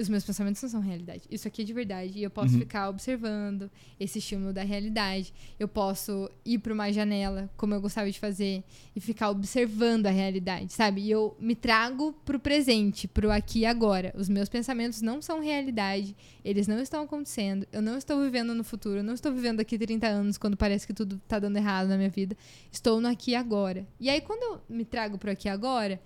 Os 0.00 0.08
meus 0.08 0.24
pensamentos 0.24 0.62
não 0.62 0.68
são 0.68 0.80
realidade. 0.80 1.22
Isso 1.30 1.46
aqui 1.46 1.62
é 1.62 1.64
de 1.64 1.72
verdade. 1.72 2.18
E 2.18 2.22
eu 2.22 2.30
posso 2.30 2.54
Uhum. 2.54 2.60
ficar 2.60 2.88
observando 2.88 3.70
esse 3.98 4.18
estímulo 4.18 4.52
da 4.52 4.62
realidade. 4.62 5.32
Eu 5.58 5.68
posso 5.68 6.30
ir 6.44 6.58
para 6.58 6.72
uma 6.72 6.90
janela, 6.92 7.50
como 7.56 7.74
eu 7.74 7.80
gostava 7.80 8.10
de 8.10 8.18
fazer, 8.18 8.64
e 8.96 9.00
ficar 9.00 9.30
observando 9.30 10.06
a 10.06 10.10
realidade, 10.10 10.72
sabe? 10.72 11.02
E 11.02 11.10
eu 11.10 11.36
me 11.38 11.54
trago 11.54 12.12
pro 12.24 12.38
presente, 12.40 13.06
pro 13.06 13.30
aqui 13.30 13.60
e 13.60 13.66
agora. 13.66 14.12
Os 14.16 14.28
meus 14.28 14.48
pensamentos 14.48 15.02
não 15.02 15.20
são 15.20 15.40
realidade, 15.40 16.16
eles 16.44 16.66
não 16.66 16.80
estão 16.80 17.02
acontecendo. 17.04 17.66
Eu 17.72 17.82
não 17.82 17.98
estou 17.98 18.20
vivendo 18.22 18.54
no 18.54 18.64
futuro, 18.64 18.98
eu 18.98 19.04
não 19.04 19.14
estou 19.14 19.32
vivendo 19.32 19.58
daqui 19.58 19.76
30 19.78 20.06
anos 20.06 20.38
quando 20.38 20.56
parece 20.56 20.86
que 20.86 20.94
tudo 20.94 21.20
tá 21.28 21.38
dando 21.38 21.56
errado 21.56 21.88
na 21.88 21.96
minha 21.96 22.08
vida. 22.10 22.36
Estou 22.72 23.00
no 23.00 23.08
aqui 23.08 23.32
e 23.32 23.34
agora. 23.34 23.86
E 23.98 24.08
aí, 24.08 24.20
quando 24.20 24.42
eu 24.42 24.60
me 24.74 24.84
trago 24.84 25.18
pro 25.18 25.30
aqui 25.30 25.46
e 25.48 25.50
agora, 25.50 26.00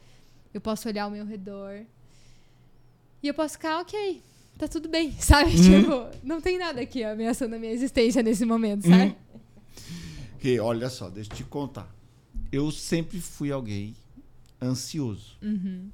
eu 0.53 0.61
posso 0.61 0.89
olhar 0.89 1.05
ao 1.05 1.11
meu 1.11 1.25
redor. 1.25 1.85
E 3.25 3.29
eu 3.29 3.33
posso 3.33 3.55
ficar, 3.55 3.81
ok, 3.81 4.23
tá 4.59 4.69
tudo 4.69 4.87
bem, 4.87 5.11
sabe? 5.19 5.51
Tipo, 5.53 6.11
não 6.23 6.43
tem 6.43 6.59
nada 6.59 6.83
aqui 6.83 7.03
ameaçando 7.03 7.55
a 7.55 7.59
minha 7.59 7.73
existência 7.73 8.23
nesse 8.23 8.45
momento, 8.45 8.87
sabe? 8.87 9.17
Que, 10.39 10.61
olha 10.61 10.91
só, 10.91 11.09
deixa 11.09 11.33
eu 11.33 11.37
te 11.37 11.45
contar. 11.45 11.91
Eu 12.53 12.71
sempre 12.71 13.19
fui 13.19 13.51
alguém 13.51 13.97
ansioso. 14.61 15.39
Uhum. 15.41 15.89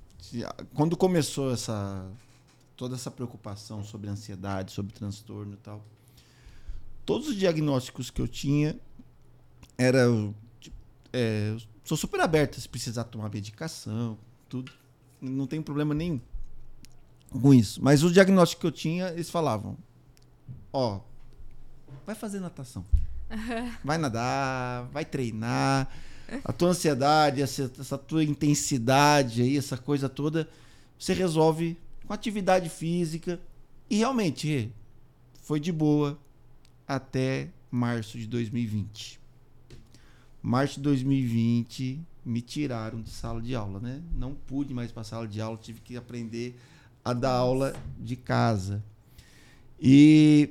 Quando 0.75 0.97
começou 0.97 1.53
essa 1.53 2.05
toda 2.77 2.97
essa 2.97 3.13
preocupação 3.13 3.85
sobre 3.85 4.11
ansiedade, 4.11 4.73
sobre 4.73 4.93
transtorno 4.93 5.53
e 5.53 5.59
tal, 5.59 5.85
todos 7.07 7.29
os 7.29 7.37
diagnósticos 7.37 8.11
que 8.11 8.21
eu 8.21 8.27
tinha 8.27 8.77
era 9.79 10.07
tipo, 10.59 10.75
é, 11.13 11.51
eu 11.53 11.63
sou 11.85 11.97
super 11.97 12.19
aberto 12.21 12.61
se 12.61 12.69
precisar 12.69 13.05
tomar 13.05 13.31
medicação, 13.33 14.19
tudo, 14.49 14.73
não 15.21 15.47
tem 15.47 15.63
problema 15.63 15.95
nenhum 15.95 16.21
com 17.31 17.55
isso. 17.55 17.83
Mas 17.83 18.03
o 18.03 18.11
diagnóstico 18.11 18.61
que 18.61 18.67
eu 18.67 18.73
tinha, 18.73 19.09
eles 19.09 19.31
falavam, 19.31 19.77
ó, 20.73 21.01
vai 22.07 22.15
fazer 22.15 22.41
natação. 22.41 22.85
Vai 23.85 23.97
nadar, 23.97 24.89
vai 24.93 25.05
treinar. 25.05 25.89
A 26.45 26.53
tua 26.53 26.71
ansiedade, 26.71 27.41
essa, 27.41 27.71
essa 27.79 27.97
tua 27.97 28.25
intensidade 28.25 29.41
aí, 29.41 29.57
essa 29.57 29.77
coisa 29.77 30.09
toda, 30.09 30.49
você 30.99 31.13
resolve 31.13 31.79
com 32.05 32.13
atividade 32.13 32.69
física. 32.69 33.39
E 33.89 33.99
realmente, 33.99 34.73
foi 35.43 35.61
de 35.61 35.71
boa 35.71 36.19
até 36.89 37.51
março 37.71 38.19
de 38.19 38.27
2020. 38.27 39.21
Março 40.43 40.77
de 40.77 40.83
2020, 40.83 42.01
me 42.25 42.41
tiraram 42.41 43.01
de 43.01 43.11
sala 43.11 43.41
de 43.41 43.55
aula, 43.55 43.79
né? 43.79 44.03
Não 44.15 44.35
pude 44.35 44.75
mais 44.75 44.91
para 44.91 45.05
sala 45.05 45.29
de 45.29 45.41
aula, 45.41 45.57
tive 45.57 45.81
que 45.81 45.97
aprender 45.97 46.59
a 47.05 47.13
dar 47.13 47.33
aula 47.33 47.75
de 47.99 48.17
casa. 48.17 48.83
E 49.81 50.51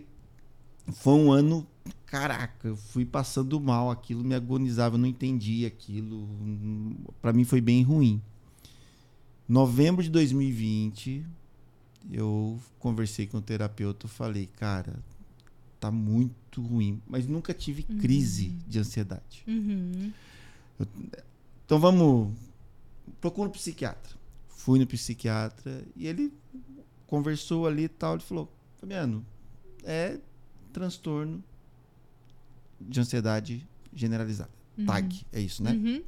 foi 0.93 1.13
um 1.13 1.31
ano, 1.31 1.67
caraca, 2.05 2.67
eu 2.67 2.75
fui 2.75 3.05
passando 3.05 3.59
mal, 3.59 3.91
aquilo 3.91 4.23
me 4.23 4.33
agonizava, 4.33 4.95
eu 4.95 4.99
não 4.99 5.07
entendia 5.07 5.67
aquilo. 5.67 6.27
Para 7.21 7.31
mim 7.33 7.43
foi 7.43 7.61
bem 7.61 7.83
ruim. 7.83 8.21
Novembro 9.47 10.03
de 10.03 10.09
2020, 10.09 11.25
eu 12.11 12.59
conversei 12.77 13.27
com 13.27 13.37
o 13.37 13.41
terapeuta, 13.41 14.05
eu 14.05 14.09
falei, 14.09 14.47
cara, 14.57 14.99
tá 15.79 15.89
muito 15.89 16.61
ruim, 16.61 17.01
mas 17.07 17.27
nunca 17.27 17.53
tive 17.53 17.83
crise 17.83 18.49
de 18.67 18.79
ansiedade. 18.79 19.43
Uhum. 19.47 20.11
Então 21.65 21.79
vamos. 21.79 22.31
Procura 23.19 23.49
um 23.49 23.51
psiquiatra. 23.51 24.18
Fui 24.59 24.77
no 24.77 24.85
psiquiatra 24.85 25.85
e 25.95 26.05
ele 26.05 26.33
conversou 27.07 27.65
ali 27.65 27.83
e 27.83 27.87
tal. 27.87 28.15
Ele 28.15 28.23
falou: 28.23 28.51
Fabiano, 28.75 29.25
é 29.85 30.19
transtorno 30.73 31.41
de 32.81 32.99
ansiedade 32.99 33.65
generalizada. 33.93 34.51
Uhum. 34.77 34.85
TAG, 34.85 35.25
é 35.31 35.39
isso, 35.39 35.63
né? 35.63 35.71
Uhum. 35.71 36.03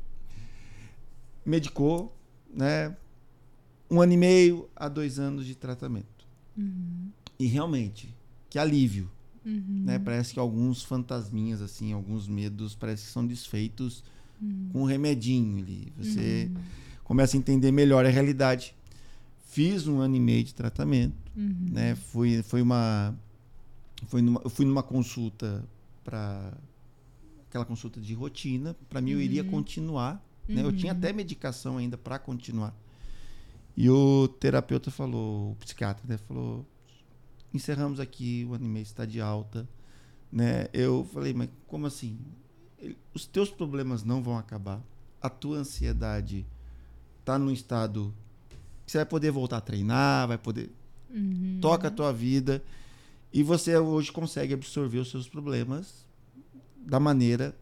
Medicou, 1.46 2.14
né? 2.54 2.94
Um 3.90 4.02
ano 4.02 4.12
e 4.12 4.18
meio 4.18 4.70
a 4.76 4.90
dois 4.90 5.18
anos 5.18 5.46
de 5.46 5.56
tratamento. 5.56 6.28
Uhum. 6.58 7.10
E 7.40 7.46
realmente, 7.46 8.14
que 8.50 8.60
alívio. 8.60 9.10
Uhum. 9.46 9.84
Né? 9.86 9.98
Parece 9.98 10.34
que 10.34 10.40
alguns 10.42 10.84
fantasminhas, 10.84 11.62
assim, 11.62 11.94
alguns 11.94 12.28
medos, 12.28 12.76
parece 12.76 13.06
que 13.06 13.12
são 13.14 13.26
desfeitos 13.26 14.04
Uhum. 14.42 14.70
com 14.74 14.82
um 14.82 14.86
remedinho 14.86 15.60
ali. 15.60 15.94
Você 15.98 16.50
começa 17.12 17.36
a 17.36 17.40
entender 17.40 17.74
melhor 17.74 18.06
a 18.06 18.10
realidade. 18.10 18.74
Fiz 19.48 19.86
um 19.86 20.00
ano 20.00 20.16
e 20.16 20.20
meio 20.20 20.46
de 20.46 20.54
tratamento, 20.56 21.14
Uhum. 21.36 21.68
né? 21.70 21.94
Fui, 21.94 22.42
foi 22.42 22.62
uma, 22.62 23.14
foi 24.08 24.22
numa, 24.22 24.40
eu 24.46 24.50
fui 24.50 24.66
numa 24.66 24.82
consulta 24.82 25.62
para 26.06 26.54
aquela 27.50 27.66
consulta 27.66 28.00
de 28.00 28.14
rotina. 28.14 28.74
Para 28.90 29.02
mim, 29.02 29.12
eu 29.12 29.22
iria 29.22 29.44
continuar. 29.44 30.26
Né? 30.48 30.64
Eu 30.64 30.72
tinha 30.72 30.94
até 30.94 31.12
medicação 31.12 31.78
ainda 31.78 31.98
para 31.98 32.18
continuar. 32.18 32.74
E 33.76 33.90
o 33.90 34.30
terapeuta 34.30 34.90
falou, 34.90 35.52
o 35.52 35.56
psiquiatra, 35.56 36.06
né? 36.08 36.18
Falou, 36.18 36.66
encerramos 37.54 38.00
aqui, 38.00 38.48
o 38.50 38.54
ano 38.54 38.64
e 38.66 38.70
meio 38.70 38.84
está 38.84 39.06
de 39.06 39.20
alta, 39.20 39.68
né? 40.32 40.68
Eu 40.72 41.06
falei, 41.14 41.34
mas 41.34 41.50
como 41.68 41.86
assim? 41.88 42.18
Ele- 42.80 42.98
Os 43.14 43.26
teus 43.26 43.50
problemas 43.50 44.02
não 44.02 44.24
vão 44.24 44.38
acabar. 44.38 44.82
A 45.22 45.30
tua 45.30 45.58
ansiedade 45.58 46.46
tá 47.34 47.40
num 47.40 47.52
estado 47.52 48.14
que 48.86 48.92
você 48.92 49.00
vai 49.00 49.06
poder 49.06 49.32
voltar 49.32 49.58
a 49.58 49.62
treinar, 49.62 50.28
vai 50.28 50.38
poder 50.38 50.70
Uhum. 51.14 51.60
toca 51.62 51.90
a 51.90 51.92
tua 51.92 52.14
vida 52.14 52.64
e 53.34 53.44
você 53.44 53.78
hoje 53.78 54.12
consegue 54.12 54.54
absorver 54.54 55.00
os 55.00 55.10
seus 55.10 55.28
problemas 55.28 56.06
da 56.78 57.00
maneira 57.00 57.56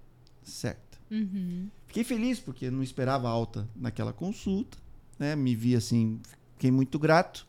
certa. 0.44 0.98
Uhum. 1.10 1.68
Fiquei 1.88 2.04
feliz 2.04 2.40
porque 2.40 2.70
não 2.70 2.84
esperava 2.84 3.28
alta 3.28 3.68
naquela 3.76 4.14
consulta, 4.14 4.78
né? 5.18 5.36
Me 5.36 5.56
vi 5.56 5.76
assim, 5.76 6.20
fiquei 6.54 6.72
muito 6.72 7.00
grato. 7.00 7.48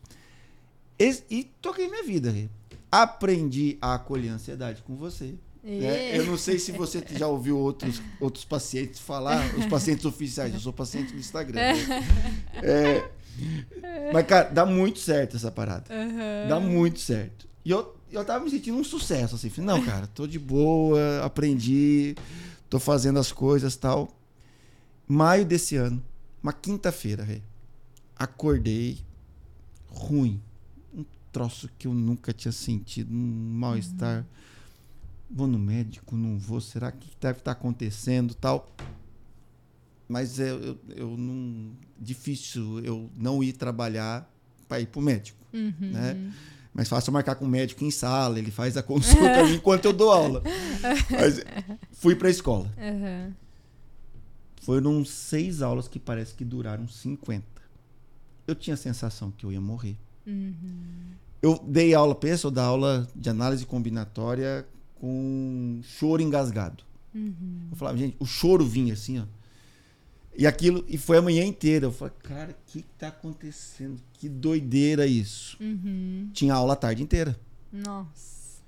E, 0.99 1.23
e 1.31 1.45
toquei 1.61 1.89
minha 1.89 2.03
vida. 2.03 2.35
Aprendi 2.91 3.79
a 3.81 3.95
acolher 3.95 4.31
a 4.31 4.35
ansiedade 4.35 4.83
com 4.83 4.97
você. 4.97 5.35
Né? 5.63 6.13
É. 6.13 6.19
Eu 6.19 6.27
não 6.27 6.39
sei 6.39 6.59
se 6.59 6.73
você 6.73 7.05
já 7.13 7.27
ouviu 7.27 7.59
outros, 7.59 8.01
outros 8.19 8.45
pacientes 8.45 8.99
falar, 9.01 9.45
os 9.57 9.67
pacientes 9.67 10.05
oficiais, 10.05 10.55
eu 10.55 10.61
sou 10.61 10.73
paciente 10.73 11.13
no 11.13 11.21
Instagram. 11.21 11.61
né? 11.61 12.11
É, 12.63 13.11
mas, 14.13 14.27
cara, 14.27 14.49
dá 14.51 14.67
muito 14.67 14.99
certo 14.99 15.37
essa 15.37 15.51
parada. 15.51 15.85
Aham. 15.91 16.49
Dá 16.49 16.61
muito 16.61 17.01
certo. 17.01 17.49
E 17.65 17.71
eu, 17.71 17.95
eu 18.11 18.25
tava 18.25 18.45
me 18.45 18.51
sentindo 18.51 18.77
um 18.77 18.85
sucesso, 18.85 19.35
assim. 19.35 19.49
Falei, 19.51 19.67
não, 19.67 19.85
cara, 19.85 20.07
tô 20.07 20.27
de 20.27 20.39
boa, 20.39 21.25
aprendi, 21.25 22.15
tô 22.69 22.79
fazendo 22.79 23.19
as 23.19 23.33
coisas 23.33 23.77
tal. 23.77 24.11
Maio 25.07 25.45
desse 25.45 25.77
ano, 25.77 26.03
uma 26.43 26.53
quinta-feira, 26.53 27.25
velho. 27.25 27.43
Acordei 28.17 28.99
ruim. 29.89 30.41
Um 30.95 31.05
troço 31.33 31.69
que 31.79 31.87
eu 31.87 31.95
nunca 31.95 32.33
tinha 32.33 32.53
sentido, 32.53 33.13
um 33.13 33.51
mal-estar. 33.55 34.27
Vou 35.31 35.47
no 35.47 35.59
médico, 35.59 36.16
não 36.16 36.39
vou, 36.39 36.61
será 36.61 36.91
que 36.91 37.09
deve 37.20 37.39
estar 37.39 37.53
acontecendo 37.53 38.35
tal? 38.35 38.68
Mas 40.09 40.41
é, 40.41 40.51
eu, 40.51 40.78
eu 40.89 41.16
não. 41.16 41.70
Difícil 41.99 42.81
eu 42.81 43.09
não 43.16 43.43
ir 43.45 43.53
trabalhar 43.53 44.28
para 44.66 44.81
ir 44.81 44.87
pro 44.87 45.01
médico 45.01 45.39
Uhum. 45.53 45.74
né? 45.81 46.33
Mais 46.72 46.89
fácil 46.89 47.11
eu 47.11 47.12
marcar 47.12 47.35
com 47.35 47.45
o 47.45 47.49
médico 47.49 47.85
em 47.85 47.91
sala, 47.91 48.39
ele 48.39 48.51
faz 48.53 48.76
a 48.76 48.83
consulta 48.83 49.43
enquanto 49.53 49.85
eu 49.87 49.93
dou 49.93 50.11
aula. 50.12 50.43
Mas 51.11 51.43
fui 51.93 52.14
pra 52.14 52.31
escola. 52.31 52.72
Aham. 52.78 53.35
Foram 54.62 55.05
seis 55.05 55.62
aulas 55.62 55.89
que 55.89 55.99
parece 55.99 56.35
que 56.35 56.45
duraram 56.45 56.87
50. 56.87 57.45
Eu 58.47 58.55
tinha 58.55 58.74
a 58.74 58.76
sensação 58.76 59.31
que 59.33 59.45
eu 59.45 59.51
ia 59.53 59.61
morrer. 59.61 59.97
Uhum. 60.26 61.12
Eu 61.43 61.59
dei 61.66 61.93
aula, 61.95 62.14
pensa, 62.14 62.47
eu 62.47 62.61
aula 62.61 63.09
de 63.16 63.28
análise 63.28 63.66
combinatória 63.66 64.66
com 65.01 65.81
choro 65.83 66.23
engasgado. 66.23 66.85
Uhum. 67.15 67.69
Eu 67.71 67.77
falava, 67.77 67.97
gente, 67.97 68.17
o 68.21 68.27
choro 68.27 68.65
vinha 68.65 68.93
assim, 68.93 69.19
ó. 69.19 69.25
E 70.37 70.47
aquilo, 70.47 70.85
e 70.87 70.97
foi 70.97 71.19
a 71.19 71.23
manhã 71.23 71.45
inteira. 71.45 71.87
Eu 71.87 71.93
falei, 71.93 72.15
cara, 72.23 72.53
o 72.53 72.71
que, 72.71 72.83
tá 72.97 73.09
acontecendo? 73.09 74.01
Que 74.13 74.29
doideira 74.29 75.07
isso. 75.07 75.57
Uhum. 75.61 76.31
Tinha 76.33 76.55
aula 76.55 76.75
a 76.75 76.77
tarde 76.77 77.03
inteira. 77.03 77.39
Nossa. 77.73 78.61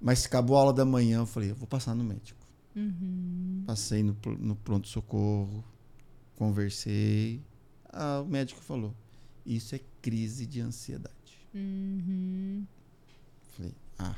Mas 0.00 0.24
acabou 0.24 0.56
a 0.56 0.60
aula 0.60 0.72
da 0.72 0.84
manhã, 0.84 1.18
eu 1.18 1.26
falei, 1.26 1.50
eu 1.50 1.54
vou 1.54 1.66
passar 1.66 1.94
no 1.94 2.04
médico. 2.04 2.40
Uhum. 2.74 3.64
Passei 3.66 4.02
no, 4.02 4.16
no 4.38 4.56
pronto-socorro, 4.56 5.62
conversei. 6.36 7.42
Ah, 7.92 8.22
o 8.24 8.28
médico 8.28 8.62
falou, 8.62 8.94
isso 9.44 9.74
é 9.74 9.80
crise 10.00 10.46
de 10.46 10.60
ansiedade. 10.60 11.14
Uhum. 11.54 12.64
Falei, 13.56 13.74
ah. 13.98 14.16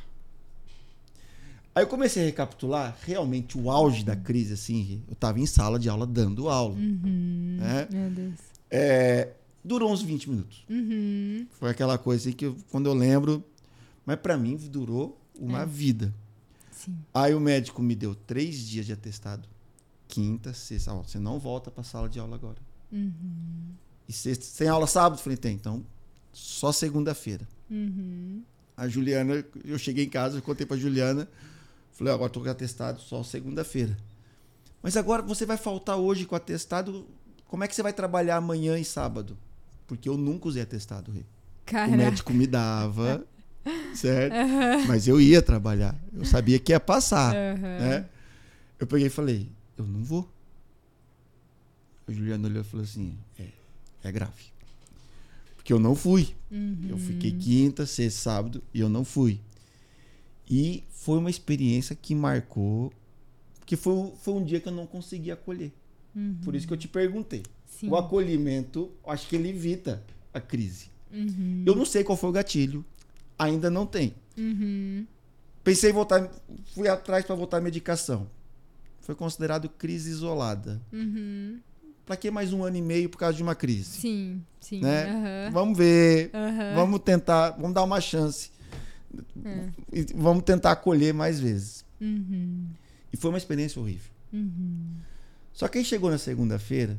Aí 1.75 1.83
eu 1.85 1.87
comecei 1.87 2.23
a 2.23 2.27
recapitular, 2.27 2.97
realmente 3.03 3.57
o 3.57 3.71
auge 3.71 4.05
da 4.05 4.15
crise, 4.15 4.53
assim, 4.53 5.03
eu 5.09 5.15
tava 5.15 5.41
em 5.41 5.47
sala 5.47 5.79
de 5.79 5.89
aula 5.89 6.07
dando 6.07 6.49
aula. 6.51 6.75
Uhum. 6.75 7.59
É? 7.63 7.89
Meu 7.95 8.11
Deus. 8.11 8.35
É, 8.71 9.33
durou 9.65 9.91
uns 9.91 10.03
20 10.03 10.29
minutos. 10.29 10.65
Uhum. 10.69 11.47
Foi 11.53 11.71
aquela 11.71 11.97
coisa 11.97 12.29
assim 12.29 12.37
que 12.37 12.45
eu- 12.47 12.57
quando 12.71 12.87
eu 12.87 12.95
lembro, 12.95 13.43
mas 14.05 14.17
pra 14.21 14.37
mim 14.37 14.57
durou 14.57 15.19
uma 15.39 15.63
É. 15.63 15.67
vida. 15.67 16.13
Sim. 16.71 16.95
Aí 17.15 17.35
o 17.35 17.41
médico 17.41 17.81
me 17.81 17.95
deu 17.95 18.15
três 18.15 18.59
dias 18.67 18.85
de 18.85 18.93
atestado. 18.93 19.49
Quinta, 20.09 20.53
sexta, 20.53 20.93
ó, 20.93 21.03
você 21.03 21.19
não 21.19 21.39
volta 21.39 21.71
pra 21.71 21.83
sala 21.83 22.07
de 22.09 22.19
aula 22.19 22.35
agora. 22.37 22.59
Uhum. 22.93 23.73
E 24.07 24.13
sexta, 24.13 24.45
sem 24.45 24.69
aula 24.69 24.87
sábado? 24.87 25.23
Falei, 25.23 25.39
tem, 25.39 25.55
então 25.55 25.83
só 26.33 26.71
segunda-feira. 26.71 27.49
Uhum. 27.71 28.43
A 28.77 28.89
Juliana, 28.89 29.43
eu 29.65 29.79
cheguei 29.79 30.05
em 30.05 30.09
casa, 30.11 30.37
eu 30.39 30.43
contei 30.43 30.67
pra 30.67 30.77
Juliana, 30.77 31.29
falei, 32.03 32.15
agora 32.15 32.31
tô 32.31 32.41
com 32.41 32.49
atestado 32.51 33.01
só 33.01 33.23
segunda-feira. 33.23 33.97
Mas 34.83 34.97
agora 34.97 35.23
você 35.23 35.47
vai 35.47 35.57
faltar 35.57 35.97
hoje 35.97 36.27
com 36.27 36.35
atestado, 36.35 37.07
como 37.47 37.63
é 37.63 37.69
que 37.69 37.75
você 37.75 37.83
vai 37.83 37.93
trabalhar 37.93 38.37
amanhã 38.37 38.77
e 38.79 38.85
sábado? 38.85 39.39
Porque 39.87 40.09
eu 40.09 40.17
nunca 40.17 40.49
usei 40.49 40.63
atestado, 40.63 41.13
Rê. 41.13 41.21
O 41.21 41.25
Caraca. 41.67 41.97
médico 41.97 42.33
me 42.33 42.47
dava, 42.47 43.25
certo? 43.95 44.35
Aham. 44.35 44.87
Mas 44.89 45.07
eu 45.07 45.21
ia 45.21 45.41
trabalhar. 45.41 45.97
Eu 46.13 46.25
sabia 46.25 46.59
que 46.59 46.73
ia 46.73 46.81
passar, 46.81 47.35
Aham. 47.35 47.79
né? 47.79 48.09
Eu 48.81 48.87
peguei 48.87 49.07
e 49.07 49.11
falei, 49.11 49.49
eu 49.79 49.87
não 49.87 50.03
vou. 50.03 50.29
A 52.09 52.13
Juliana 52.13 52.49
olhou 52.49 52.63
e 52.63 52.65
falou 52.65 52.83
assim, 52.83 53.17
é, 53.39 53.47
é 54.03 54.11
grave. 54.11 54.51
Porque 55.57 55.73
eu 55.73 55.79
não 55.79 55.95
fui. 55.95 56.35
Uhum. 56.51 56.87
Eu 56.89 56.99
fiquei 56.99 57.31
quinta, 57.31 57.87
sexta, 57.87 58.21
sábado 58.21 58.61
e 58.75 58.81
eu 58.81 58.89
não 58.89 59.05
fui. 59.05 59.41
E 60.49 60.85
foi 60.91 61.19
uma 61.19 61.31
experiência 61.31 61.97
que 61.97 62.15
marcou, 62.15 62.93
porque 63.59 63.77
foi, 63.77 64.13
foi 64.21 64.35
um 64.35 64.45
dia 64.45 64.61
que 64.61 64.69
eu 64.69 64.73
não 64.73 64.87
consegui 64.87 65.31
acolher. 65.31 65.73
Uhum. 66.15 66.39
Por 66.45 66.55
isso 66.55 66.67
que 66.67 66.73
eu 66.73 66.77
te 66.77 66.89
perguntei. 66.89 67.43
Sim. 67.67 67.89
O 67.89 67.97
acolhimento, 67.97 68.91
acho 69.07 69.29
que 69.29 69.37
ele 69.37 69.49
evita 69.49 70.03
a 70.33 70.41
crise. 70.41 70.91
Uhum. 71.13 71.63
Eu 71.67 71.75
não 71.75 71.85
sei 71.85 72.05
qual 72.05 72.17
foi 72.17 72.31
o 72.31 72.33
gatilho, 72.33 72.85
ainda 73.39 73.71
não 73.71 73.87
tem. 73.87 74.15
Uhum. 74.37 75.07
Pensei 75.65 75.91
em 75.91 75.93
voltar, 75.93 76.31
fui 76.75 76.89
atrás 76.89 77.25
para 77.25 77.35
voltar 77.35 77.59
à 77.59 77.61
medicação. 77.61 78.29
Foi 79.01 79.15
considerado 79.15 79.69
crise 79.69 80.11
isolada. 80.11 80.81
Uhum. 80.93 81.61
Para 82.05 82.17
que 82.17 82.31
mais 82.31 82.53
um 82.53 82.65
ano 82.65 82.77
e 82.77 82.83
meio 82.83 83.09
por 83.09 83.19
causa 83.19 83.37
de 83.37 83.43
uma 83.43 83.55
crise? 83.55 84.01
Sim, 84.01 84.43
sim. 84.61 84.81
Né? 84.81 85.51
Vamos 85.53 85.79
ver, 85.79 86.31
vamos 86.75 87.01
tentar, 87.01 87.51
vamos 87.51 87.75
dar 87.75 87.85
uma 87.85 88.01
chance. 88.01 88.51
É. 89.45 89.69
E 89.93 90.07
vamos 90.15 90.43
tentar 90.45 90.73
acolher 90.73 91.13
mais 91.13 91.39
vezes. 91.41 91.85
Uhum. 92.01 92.67
E 93.13 93.17
foi 93.17 93.31
uma 93.31 93.39
experiência 93.39 93.81
horrível. 93.81 94.11
Uhum. 94.33 94.95
Só 95.53 95.69
que 95.69 95.79
aí 95.79 95.85
chegou 95.85 96.11
na 96.11 96.19
segunda-feira 96.19 96.99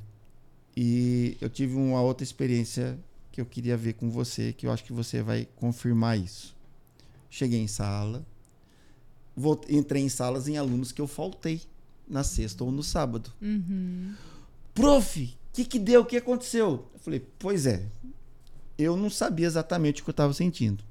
e 0.78 1.38
eu 1.42 1.50
tive 1.50 1.76
uma 1.76 2.02
outra 2.02 2.24
experiência 2.24 2.98
que 3.32 3.42
eu 3.42 3.46
queria 3.46 3.76
ver 3.76 3.94
com 3.94 4.10
você, 4.12 4.54
que 4.54 4.68
eu 4.68 4.72
acho 4.72 4.84
que 4.84 4.94
você 4.94 5.22
vai 5.24 5.48
confirmar 5.56 6.18
isso. 6.20 6.56
Cheguei 7.30 7.60
em 7.60 7.68
sala, 7.68 8.24
vou- 9.36 9.60
entrei 9.68 10.04
em 10.04 10.10
salas 10.10 10.48
em 10.48 10.58
alunos 10.58 10.92
que 10.92 11.02
eu 11.02 11.08
faltei 11.08 11.62
na 12.08 12.24
sexta 12.24 12.64
ou 12.64 12.72
no 12.72 12.84
sábado. 12.84 13.32
Uhum. 13.42 14.14
Prof, 14.76 15.24
o 15.24 15.54
que, 15.54 15.66
que 15.66 15.80
deu? 15.80 16.02
O 16.02 16.06
que 16.06 16.18
aconteceu? 16.18 16.88
Eu 16.94 17.00
falei, 17.00 17.26
pois 17.40 17.66
é, 17.66 17.84
eu 18.78 18.96
não 18.96 19.10
sabia 19.10 19.48
exatamente 19.48 20.02
o 20.02 20.04
que 20.04 20.10
eu 20.10 20.14
estava 20.14 20.34
sentindo. 20.34 20.84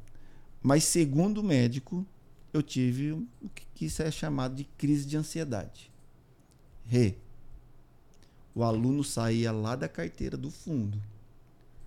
Mas 0.62 0.84
segundo 0.84 1.38
o 1.38 1.42
médico, 1.44 2.06
eu 2.52 2.62
tive 2.62 3.12
o 3.12 3.26
que 3.74 3.86
isso 3.86 4.02
é 4.02 4.10
chamado 4.10 4.54
de 4.54 4.64
crise 4.78 5.04
de 5.06 5.16
ansiedade. 5.16 5.90
Rê, 6.86 7.14
o 8.54 8.62
aluno 8.62 9.02
saía 9.02 9.50
lá 9.50 9.74
da 9.74 9.88
carteira 9.88 10.36
do 10.36 10.50
fundo 10.50 11.00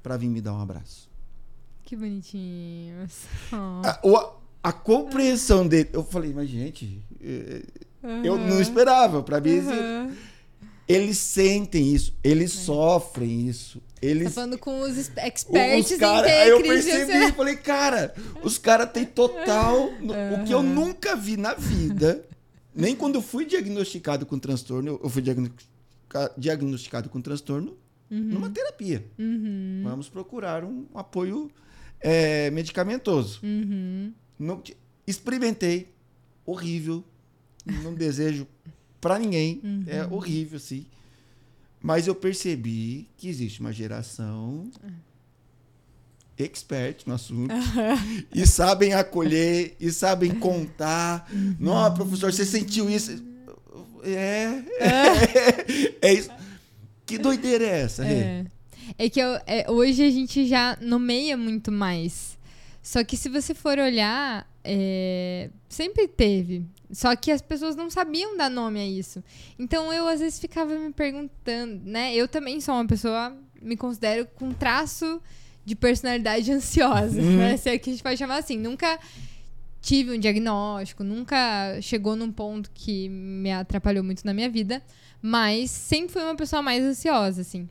para 0.02 0.18
vir 0.18 0.28
me 0.30 0.42
dar 0.42 0.54
um 0.54 0.62
abraço. 0.62 1.10
Que 1.84 1.96
bonitinho. 1.96 3.08
Oh. 3.54 4.16
A, 4.16 4.70
a- 4.70 4.74
compreensão 4.74 5.68
dele, 5.68 5.90
eu 5.94 6.04
falei, 6.04 6.34
mas 6.34 6.50
gente, 6.50 7.00
eh, 7.22 7.64
eu 8.24 8.38
não 8.38 8.48
Aham. 8.56 8.62
esperava. 8.62 9.22
Para 9.24 9.40
mim, 9.40 9.60
Aham. 9.60 10.16
Eles 10.88 11.18
sentem 11.18 11.94
isso, 11.94 12.14
eles 12.24 12.52
sofrem 12.52 13.48
isso, 13.48 13.80
Tá 13.80 14.08
eles 14.12 14.34
falando 14.36 14.58
com 14.60 14.82
os 14.82 14.98
es- 14.98 15.10
Os 15.10 15.18
experts 15.18 15.98
cara, 15.98 16.30
em 16.30 16.32
aí 16.32 16.50
eu 16.50 16.62
percebi, 16.62 17.02
ansiedade. 17.02 17.36
falei, 17.36 17.56
cara, 17.56 18.14
os 18.44 18.58
caras 18.60 18.92
têm 18.92 19.06
total. 19.06 19.92
no- 20.00 20.14
O 20.14 20.44
que 20.46 20.54
eu 20.54 20.62
nunca 20.62 21.16
vi 21.16 21.38
na 21.38 21.54
vida, 21.56 22.24
nem 22.76 22.96
quando 22.96 23.16
eu 23.16 23.22
fui 23.22 23.46
diagnosticado 23.46 24.26
com 24.26 24.38
transtorno, 24.38 25.00
eu- 25.02 25.10
fui 25.10 25.22
diagnostica- 25.24 26.32
diagnosticado 26.38 27.10
com 27.10 27.20
transtorno 27.20 27.76
numa 28.10 28.50
terapia. 28.50 29.04
Uhum. 29.18 29.82
Vamos 29.84 30.08
procurar 30.08 30.64
um 30.64 30.86
apoio 30.94 31.50
é, 32.00 32.52
medicamentoso. 32.52 33.40
Uhum. 33.42 34.14
Não 34.38 34.62
experimentei, 35.08 35.90
horrível, 36.46 37.04
não 37.82 37.96
desejo 37.96 38.46
pra 39.06 39.20
ninguém, 39.20 39.62
é 39.86 40.04
horrível, 40.12 40.58
sim. 40.60 40.84
Mas 41.80 42.08
eu 42.08 42.16
percebi 42.16 43.08
que 43.16 43.28
existe 43.28 43.60
uma 43.60 43.72
geração 43.72 44.72
expert 46.38 47.04
no 47.06 47.14
assunto 47.14 47.54
e 48.34 48.48
sabem 48.48 48.94
acolher 48.96 49.76
e 49.80 49.92
sabem 49.92 50.32
contar. 50.34 51.30
Não, 51.60 51.94
professor, 51.94 52.34
você 52.34 52.44
sentiu 52.46 52.90
isso? 52.90 53.24
É, 54.04 54.64
é, 54.80 55.98
é 56.10 56.14
isso. 56.14 56.30
Que 57.06 57.20
doideira 57.20 57.64
é 57.64 57.82
essa, 57.82 58.04
Rê? 58.04 58.16
É. 58.16 58.46
É 58.98 59.10
que 59.10 59.20
eu- 59.20 59.40
é, 59.46 59.70
hoje 59.70 60.02
a 60.04 60.10
gente 60.10 60.48
já 60.48 60.78
nomeia 60.82 61.38
muito 61.38 61.72
mais. 61.72 62.38
Só 62.82 63.04
que 63.04 63.16
se 63.16 63.30
você 63.30 63.54
for 63.54 63.78
olhar, 63.78 64.48
é, 64.66 65.50
sempre 65.70 66.08
teve. 66.08 66.66
Só 66.92 67.16
que 67.16 67.32
as 67.32 67.42
pessoas 67.42 67.76
não 67.76 67.90
sabiam 67.90 68.38
dar 68.38 68.50
nome 68.50 68.80
a 68.80 68.86
isso. 68.86 69.24
Então 69.58 69.92
eu 69.92 70.08
às 70.08 70.20
vezes 70.20 70.40
ficava 70.40 70.78
me 70.78 70.92
perguntando, 70.92 71.82
né? 71.84 72.14
Eu 72.16 72.28
também 72.28 72.60
sou 72.62 72.76
uma 72.76 72.86
pessoa, 72.86 73.36
me 73.62 73.76
considero 73.76 74.26
com 74.36 74.52
traço 74.52 75.22
de 75.64 75.76
personalidade 75.76 76.52
ansiosa, 76.54 77.22
né? 77.22 77.58
Se 77.58 77.70
é 77.70 77.78
que 77.78 77.90
a 77.90 77.94
gente 77.94 78.04
pode 78.04 78.18
chamar 78.18 78.38
assim. 78.38 78.58
Nunca 78.58 79.00
tive 79.82 80.12
um 80.16 80.20
diagnóstico, 80.20 81.04
nunca 81.04 81.80
chegou 81.82 82.16
num 82.16 82.32
ponto 82.32 82.72
que 82.74 83.08
me 83.08 83.52
atrapalhou 83.52 84.04
muito 84.04 84.26
na 84.26 84.34
minha 84.34 84.50
vida, 84.50 84.82
mas 85.22 85.70
sempre 85.70 86.14
fui 86.14 86.24
uma 86.24 86.36
pessoa 86.36 86.62
mais 86.62 86.84
ansiosa, 86.84 87.42
assim. 87.42 87.70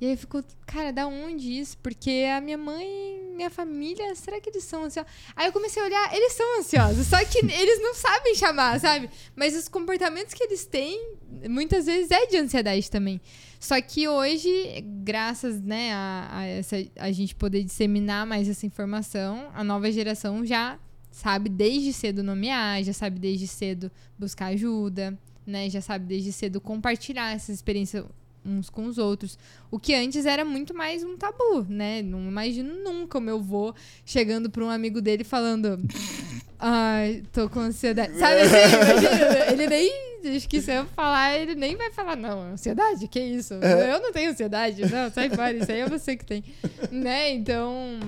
E 0.00 0.06
aí 0.06 0.16
ficou, 0.16 0.42
cara, 0.66 0.92
da 0.92 1.06
onde 1.06 1.58
isso? 1.58 1.76
Porque 1.78 2.24
a 2.34 2.40
minha 2.40 2.56
mãe, 2.56 2.88
minha 3.36 3.50
família, 3.50 4.14
será 4.14 4.40
que 4.40 4.48
eles 4.48 4.64
são 4.64 4.84
ansiosos? 4.84 5.12
Aí 5.36 5.46
eu 5.46 5.52
comecei 5.52 5.82
a 5.82 5.84
olhar, 5.84 6.16
eles 6.16 6.32
são 6.32 6.58
ansiosos, 6.58 7.06
só 7.06 7.22
que 7.22 7.38
eles 7.44 7.82
não 7.82 7.94
sabem 7.94 8.34
chamar, 8.34 8.80
sabe? 8.80 9.10
Mas 9.36 9.54
os 9.54 9.68
comportamentos 9.68 10.32
que 10.32 10.42
eles 10.42 10.64
têm, 10.64 11.16
muitas 11.48 11.84
vezes 11.84 12.10
é 12.10 12.26
de 12.26 12.38
ansiedade 12.38 12.90
também. 12.90 13.20
Só 13.58 13.78
que 13.78 14.08
hoje, 14.08 14.82
graças, 15.04 15.60
né, 15.60 15.92
a, 15.92 16.28
a, 16.32 16.44
essa, 16.46 16.76
a 16.96 17.12
gente 17.12 17.34
poder 17.34 17.62
disseminar 17.62 18.26
mais 18.26 18.48
essa 18.48 18.64
informação, 18.64 19.50
a 19.52 19.62
nova 19.62 19.92
geração 19.92 20.46
já 20.46 20.78
sabe 21.10 21.50
desde 21.50 21.92
cedo 21.92 22.22
nomear, 22.22 22.82
já 22.82 22.94
sabe 22.94 23.18
desde 23.18 23.46
cedo 23.46 23.90
buscar 24.18 24.46
ajuda, 24.46 25.18
né? 25.46 25.68
Já 25.68 25.82
sabe 25.82 26.06
desde 26.06 26.32
cedo 26.32 26.58
compartilhar 26.58 27.32
essa 27.32 27.52
experiência 27.52 28.06
uns 28.44 28.70
com 28.70 28.86
os 28.86 28.98
outros. 28.98 29.38
O 29.70 29.78
que 29.78 29.94
antes 29.94 30.26
era 30.26 30.44
muito 30.44 30.74
mais 30.74 31.02
um 31.02 31.16
tabu, 31.16 31.66
né? 31.68 32.02
Não 32.02 32.20
imagino 32.20 32.74
nunca 32.82 33.18
o 33.18 33.20
meu 33.20 33.40
vô 33.40 33.74
chegando 34.04 34.50
para 34.50 34.64
um 34.64 34.70
amigo 34.70 35.00
dele 35.00 35.24
falando: 35.24 35.78
Ai, 36.58 37.22
tô 37.32 37.48
com 37.48 37.60
ansiedade. 37.60 38.18
Sabe 38.18 38.42
assim? 38.42 38.76
Imagina, 38.76 39.52
ele 39.52 39.66
nem. 39.66 40.10
Acho 40.36 40.46
que 40.46 40.60
se 40.60 40.70
eu 40.70 40.84
falar, 40.84 41.38
ele 41.38 41.54
nem 41.54 41.76
vai 41.76 41.90
falar, 41.90 42.14
não, 42.14 42.52
ansiedade? 42.52 43.08
Que 43.08 43.18
isso? 43.18 43.54
Eu 43.54 44.02
não 44.02 44.12
tenho 44.12 44.30
ansiedade. 44.30 44.82
Não, 44.82 45.10
sai 45.10 45.30
fora, 45.30 45.54
isso 45.54 45.72
aí 45.72 45.80
é 45.80 45.88
você 45.88 46.16
que 46.16 46.26
tem. 46.26 46.44
Né? 46.90 47.32
Então. 47.32 47.98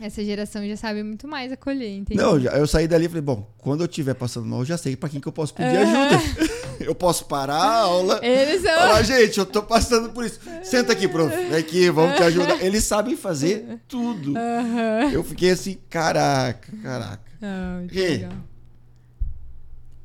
Essa 0.00 0.22
geração 0.24 0.64
já 0.66 0.76
sabe 0.76 1.02
muito 1.02 1.26
mais 1.26 1.50
acolher, 1.50 1.96
entendeu? 1.96 2.38
Não, 2.38 2.52
eu 2.52 2.68
saí 2.68 2.86
dali 2.86 3.06
e 3.06 3.08
falei, 3.08 3.22
bom, 3.22 3.50
quando 3.58 3.80
eu 3.80 3.86
estiver 3.86 4.14
passando 4.14 4.46
mal, 4.46 4.60
eu 4.60 4.64
já 4.64 4.78
sei 4.78 4.94
pra 4.94 5.08
quem 5.08 5.20
que 5.20 5.26
eu 5.26 5.32
posso 5.32 5.52
pedir 5.52 5.76
ajuda. 5.76 6.54
Eu 6.80 6.94
posso 6.94 7.24
parar 7.26 7.56
a 7.56 7.80
aula. 7.82 8.20
Eles 8.24 8.62
são. 8.62 8.72
Falar, 8.74 9.02
gente, 9.02 9.38
eu 9.38 9.46
tô 9.46 9.62
passando 9.62 10.10
por 10.10 10.24
isso. 10.24 10.40
Senta 10.62 10.92
aqui, 10.92 11.08
prof. 11.08 11.34
Vem 11.34 11.54
aqui, 11.54 11.90
vamos 11.90 12.16
te 12.16 12.22
ajudar. 12.22 12.62
Eles 12.62 12.84
sabem 12.84 13.16
fazer 13.16 13.80
tudo. 13.88 14.34
Aham. 14.36 15.10
Eu 15.12 15.24
fiquei 15.24 15.50
assim, 15.50 15.78
caraca, 15.88 16.72
caraca. 16.82 17.22
Ah, 17.42 17.76
muito 17.78 17.94
Rê. 17.94 18.08
legal. 18.08 18.32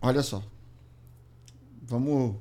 Olha 0.02 0.22
só. 0.22 0.44
Vamos 1.82 2.36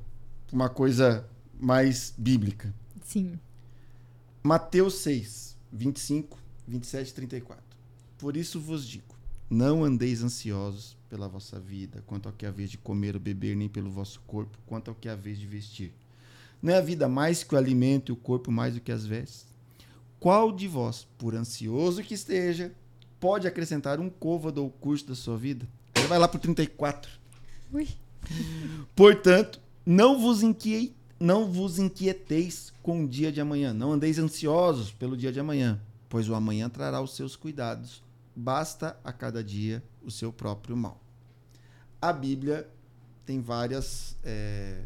pra 0.46 0.56
uma 0.56 0.68
coisa 0.68 1.26
mais 1.60 2.12
bíblica. 2.16 2.74
Sim. 3.04 3.38
Mateus 4.42 4.94
6, 4.98 5.56
25, 5.72 6.38
27 6.66 7.08
e 7.08 7.12
34. 7.14 7.62
Por 8.18 8.36
isso 8.36 8.60
vos 8.60 8.86
digo: 8.86 9.14
não 9.48 9.84
andeis 9.84 10.22
ansiosos 10.22 10.96
pela 11.12 11.28
vossa 11.28 11.60
vida, 11.60 12.02
quanto 12.06 12.26
ao 12.26 12.32
que 12.32 12.46
é 12.46 12.48
a 12.48 12.50
vez 12.50 12.70
de 12.70 12.78
comer 12.78 13.14
ou 13.14 13.20
beber, 13.20 13.54
nem 13.54 13.68
pelo 13.68 13.90
vosso 13.90 14.18
corpo, 14.26 14.56
quanto 14.64 14.88
ao 14.88 14.94
que 14.94 15.06
é 15.06 15.12
a 15.12 15.14
vez 15.14 15.38
de 15.38 15.46
vestir. 15.46 15.92
Não 16.62 16.72
é 16.72 16.78
a 16.78 16.80
vida 16.80 17.06
mais 17.06 17.44
que 17.44 17.54
o 17.54 17.58
alimento 17.58 18.10
e 18.10 18.14
o 18.14 18.16
corpo 18.16 18.50
mais 18.50 18.72
do 18.72 18.80
que 18.80 18.90
as 18.90 19.04
vestes? 19.04 19.44
Qual 20.18 20.50
de 20.50 20.66
vós, 20.66 21.06
por 21.18 21.34
ansioso 21.34 22.02
que 22.02 22.14
esteja, 22.14 22.72
pode 23.20 23.46
acrescentar 23.46 24.00
um 24.00 24.08
côvado 24.08 24.62
ao 24.62 24.70
curso 24.70 25.08
da 25.08 25.14
sua 25.14 25.36
vida? 25.36 25.68
Ele 25.94 26.06
vai 26.06 26.18
lá 26.18 26.26
pro 26.26 26.40
34. 26.40 27.10
Ui. 27.74 27.86
Portanto, 28.96 29.60
não 29.84 30.18
vos, 30.18 30.42
inquie... 30.42 30.94
não 31.20 31.44
vos 31.44 31.78
inquieteis 31.78 32.72
com 32.82 33.04
o 33.04 33.08
dia 33.08 33.30
de 33.30 33.38
amanhã. 33.38 33.74
Não 33.74 33.92
andeis 33.92 34.18
ansiosos 34.18 34.90
pelo 34.90 35.14
dia 35.14 35.30
de 35.30 35.40
amanhã, 35.40 35.78
pois 36.08 36.26
o 36.26 36.34
amanhã 36.34 36.70
trará 36.70 37.02
os 37.02 37.14
seus 37.14 37.36
cuidados. 37.36 38.02
Basta 38.34 38.98
a 39.04 39.12
cada 39.12 39.44
dia 39.44 39.84
o 40.02 40.10
seu 40.10 40.32
próprio 40.32 40.74
mal. 40.74 41.01
A 42.02 42.12
Bíblia 42.12 42.68
tem 43.24 43.40
várias. 43.40 44.16
é, 44.24 44.82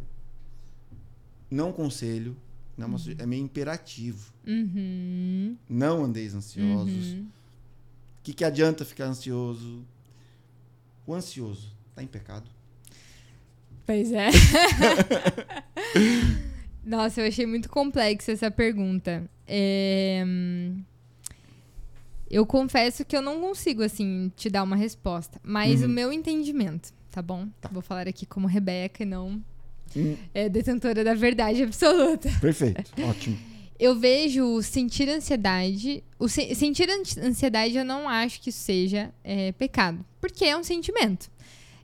Não 1.50 1.72
conselho, 1.72 2.36
não, 2.76 2.88
mas 2.88 3.08
é 3.08 3.24
meio 3.26 3.42
imperativo. 3.42 4.32
Uhum. 4.46 5.56
Não 5.68 6.04
andeis 6.04 6.34
ansiosos. 6.34 7.12
O 7.12 7.16
Uhum. 7.16 7.26
que, 8.22 8.32
que 8.34 8.44
adianta 8.44 8.84
ficar 8.84 9.06
ansioso? 9.06 9.82
O 11.06 11.14
ansioso 11.14 11.72
está 11.90 12.02
em 12.02 12.06
pecado? 12.06 12.50
Pois 13.86 14.12
é. 14.12 14.28
Nossa, 16.84 17.20
eu 17.20 17.28
achei 17.28 17.46
muito 17.46 17.68
complexa 17.68 18.32
essa 18.32 18.50
pergunta. 18.50 19.28
É, 19.46 20.24
Eu 22.28 22.44
confesso 22.44 23.04
que 23.04 23.16
eu 23.16 23.22
não 23.22 23.40
consigo, 23.40 23.82
assim, 23.84 24.32
te 24.36 24.50
dar 24.50 24.64
uma 24.64 24.74
resposta. 24.76 25.40
Mas 25.44 25.80
Uhum. 25.80 25.86
o 25.86 25.90
meu 25.90 26.12
entendimento, 26.12 26.92
tá 27.16 27.22
bom? 27.22 27.48
Vou 27.72 27.80
falar 27.80 28.06
aqui 28.06 28.26
como 28.26 28.46
Rebeca 28.46 29.02
e 29.02 29.06
não 29.06 29.42
Hum, 29.96 30.16
é, 30.34 30.50
detentora 30.50 31.02
da 31.02 31.14
verdade 31.14 31.62
absoluta. 31.62 32.28
perfeito, 32.42 32.92
ótimo. 33.08 33.38
Eu 33.80 33.94
vejo 33.98 34.60
sentir 34.62 35.08
ansiedade. 35.08 36.04
O 36.18 36.28
se- 36.28 36.54
sentir 36.54 36.88
an- 36.90 37.26
ansiedade 37.26 37.74
eu 37.76 37.84
não 37.86 38.06
acho 38.08 38.40
que 38.42 38.52
seja 38.52 39.10
é, 39.24 39.52
pecado. 39.52 40.04
Porque 40.20 40.44
é 40.44 40.54
um 40.56 40.62
sentimento. 40.62 41.30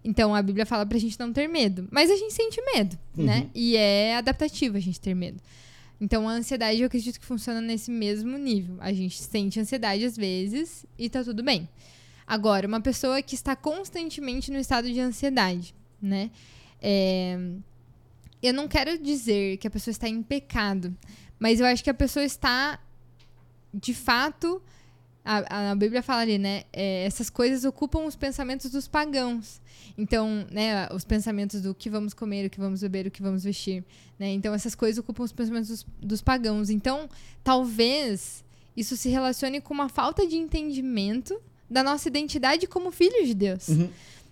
Então 0.04 0.34
a 0.34 0.42
Bíblia 0.42 0.66
fala 0.66 0.84
pra 0.84 0.98
gente 0.98 1.18
não 1.18 1.32
ter 1.32 1.48
medo. 1.48 1.88
Mas 1.90 2.10
a 2.10 2.16
gente 2.16 2.34
sente 2.34 2.60
medo, 2.74 2.98
Uhum. 3.16 3.24
né? 3.24 3.48
E 3.54 3.76
é 3.76 4.16
adaptativo 4.16 4.76
a 4.76 4.80
gente 4.80 5.00
ter 5.00 5.14
medo. 5.14 5.40
Então 6.00 6.28
a 6.28 6.32
ansiedade 6.32 6.80
eu 6.80 6.86
acredito 6.88 7.18
que 7.20 7.24
funciona 7.26 7.60
nesse 7.60 7.90
mesmo 7.90 8.36
nível. 8.36 8.76
A 8.80 8.92
gente 8.92 9.22
sente 9.22 9.58
ansiedade 9.60 10.04
às 10.04 10.16
vezes 10.16 10.84
e 10.98 11.08
tá 11.08 11.22
tudo 11.24 11.42
bem. 11.42 11.68
Agora, 12.26 12.66
uma 12.66 12.80
pessoa 12.80 13.20
que 13.22 13.34
está 13.34 13.54
constantemente 13.56 14.50
no 14.50 14.58
estado 14.58 14.92
de 14.92 15.00
ansiedade, 15.00 15.74
né? 16.00 16.30
É, 16.80 17.38
Eu 18.42 18.52
não 18.52 18.66
quero 18.66 18.98
dizer 18.98 19.56
que 19.58 19.66
a 19.66 19.70
pessoa 19.70 19.92
está 19.92 20.08
em 20.08 20.22
pecado, 20.22 20.96
mas 21.38 21.60
eu 21.60 21.66
acho 21.66 21.82
que 21.82 21.90
a 21.90 21.94
pessoa 21.94 22.24
está, 22.24 22.80
de 23.72 23.94
fato, 23.94 24.60
a, 25.24 25.70
a 25.70 25.74
Bíblia 25.74 26.02
fala 26.02 26.22
ali, 26.22 26.38
né? 26.38 26.64
é, 26.72 27.04
essas 27.04 27.30
coisas 27.30 27.64
ocupam 27.64 28.04
os 28.04 28.16
pensamentos 28.16 28.70
dos 28.70 28.88
pagãos. 28.88 29.60
Então, 29.96 30.46
né, 30.50 30.88
os 30.92 31.04
pensamentos 31.04 31.60
do 31.60 31.74
que 31.74 31.88
vamos 31.88 32.14
comer, 32.14 32.46
o 32.46 32.50
que 32.50 32.58
vamos 32.58 32.80
beber, 32.80 33.06
o 33.06 33.10
que 33.10 33.22
vamos 33.22 33.44
vestir. 33.44 33.84
Né? 34.18 34.32
Então, 34.32 34.52
essas 34.54 34.74
coisas 34.74 34.98
ocupam 34.98 35.22
os 35.22 35.32
pensamentos 35.32 35.68
dos, 35.68 35.86
dos 36.00 36.22
pagãos. 36.22 36.70
Então, 36.70 37.08
talvez 37.44 38.44
isso 38.76 38.96
se 38.96 39.08
relacione 39.08 39.60
com 39.60 39.72
uma 39.74 39.88
falta 39.88 40.26
de 40.26 40.36
entendimento 40.36 41.40
da 41.72 41.82
nossa 41.82 42.06
identidade 42.08 42.66
como 42.66 42.90
filhos 42.92 43.26
de 43.26 43.34
Deus 43.34 43.68
Uhum. 43.68 43.88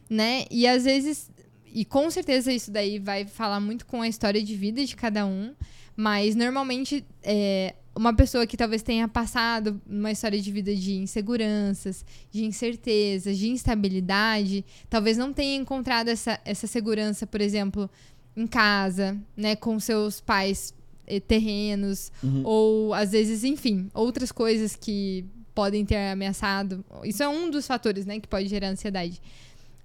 né? 0.08 0.44
E 0.50 0.66
às 0.66 0.84
vezes, 0.84 1.30
e 1.72 1.84
com 1.84 2.10
certeza 2.10 2.52
isso 2.52 2.70
daí 2.70 2.98
vai 2.98 3.26
falar 3.26 3.58
muito 3.60 3.86
com 3.86 4.02
a 4.02 4.08
história 4.08 4.42
de 4.42 4.54
vida 4.54 4.84
de 4.84 4.94
cada 4.96 5.24
um, 5.26 5.52
mas 5.96 6.34
normalmente 6.34 7.04
é, 7.22 7.74
uma 7.94 8.14
pessoa 8.14 8.46
que 8.46 8.56
talvez 8.56 8.82
tenha 8.82 9.06
passado 9.08 9.80
uma 9.88 10.10
história 10.10 10.40
de 10.40 10.50
vida 10.50 10.74
de 10.74 10.94
inseguranças, 10.94 12.04
de 12.30 12.44
incertezas, 12.44 13.36
de 13.36 13.48
instabilidade, 13.50 14.64
talvez 14.88 15.16
não 15.18 15.32
tenha 15.32 15.56
encontrado 15.56 16.08
essa, 16.08 16.40
essa 16.44 16.66
segurança, 16.66 17.26
por 17.26 17.40
exemplo, 17.40 17.90
em 18.36 18.46
casa, 18.46 19.16
né, 19.36 19.56
com 19.56 19.78
seus 19.80 20.20
pais 20.20 20.72
eh, 21.06 21.20
terrenos, 21.20 22.12
Uhum. 22.22 22.42
ou 22.44 22.94
às 22.94 23.10
vezes, 23.12 23.42
enfim, 23.44 23.90
outras 23.92 24.30
coisas 24.32 24.76
que 24.76 25.24
podem 25.54 25.84
ter 25.84 25.96
ameaçado. 25.96 26.84
Isso 27.04 27.22
é 27.22 27.28
um 27.28 27.50
dos 27.50 27.66
fatores, 27.66 28.06
né, 28.06 28.20
que 28.20 28.28
pode 28.28 28.48
gerar 28.48 28.68
ansiedade. 28.68 29.20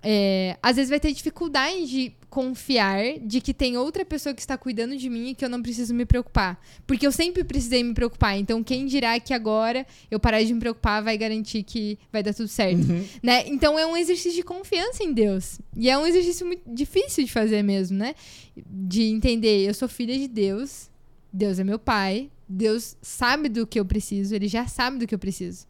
É, 0.07 0.55
às 0.61 0.75
vezes 0.75 0.91
vai 0.91 0.99
ter 0.99 1.11
dificuldade 1.11 1.87
de 1.87 2.13
confiar 2.29 3.17
de 3.19 3.41
que 3.41 3.55
tem 3.55 3.75
outra 3.75 4.05
pessoa 4.05 4.35
que 4.35 4.41
está 4.41 4.55
cuidando 4.55 4.95
de 4.95 5.09
mim 5.09 5.29
e 5.29 5.33
que 5.33 5.43
eu 5.43 5.49
não 5.49 5.63
preciso 5.63 5.95
me 5.95 6.05
preocupar. 6.05 6.61
Porque 6.85 7.07
eu 7.07 7.11
sempre 7.11 7.43
precisei 7.43 7.81
me 7.81 7.91
preocupar. 7.91 8.37
Então, 8.37 8.63
quem 8.63 8.85
dirá 8.85 9.19
que 9.19 9.33
agora 9.33 9.83
eu 10.11 10.19
parar 10.19 10.43
de 10.43 10.53
me 10.53 10.59
preocupar 10.59 11.01
vai 11.01 11.17
garantir 11.17 11.63
que 11.63 11.97
vai 12.11 12.21
dar 12.21 12.35
tudo 12.35 12.47
certo. 12.47 12.87
Uhum. 12.87 13.03
Né? 13.23 13.47
Então, 13.47 13.79
é 13.79 13.85
um 13.87 13.97
exercício 13.97 14.33
de 14.33 14.43
confiança 14.43 15.03
em 15.03 15.11
Deus. 15.11 15.59
E 15.75 15.89
é 15.89 15.97
um 15.97 16.05
exercício 16.05 16.45
muito 16.45 16.61
difícil 16.67 17.23
de 17.23 17.31
fazer 17.31 17.63
mesmo, 17.63 17.97
né? 17.97 18.13
De 18.55 19.05
entender, 19.05 19.67
eu 19.67 19.73
sou 19.73 19.87
filha 19.87 20.15
de 20.15 20.27
Deus, 20.27 20.87
Deus 21.33 21.57
é 21.57 21.63
meu 21.63 21.79
pai, 21.79 22.29
Deus 22.47 22.97
sabe 23.01 23.49
do 23.49 23.65
que 23.65 23.79
eu 23.79 23.85
preciso, 23.85 24.35
ele 24.35 24.47
já 24.47 24.67
sabe 24.67 24.97
do 24.97 25.07
que 25.07 25.15
eu 25.15 25.19
preciso. 25.19 25.65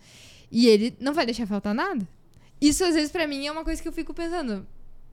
E 0.52 0.68
ele 0.68 0.96
não 1.00 1.14
vai 1.14 1.26
deixar 1.26 1.46
faltar 1.46 1.74
nada. 1.74 2.08
Isso, 2.60 2.84
às 2.84 2.96
vezes, 2.96 3.12
pra 3.12 3.28
mim, 3.28 3.46
é 3.46 3.52
uma 3.52 3.64
coisa 3.64 3.82
que 3.82 3.88
eu 3.88 3.94
fico 3.94 4.14
pensando. 4.14 4.66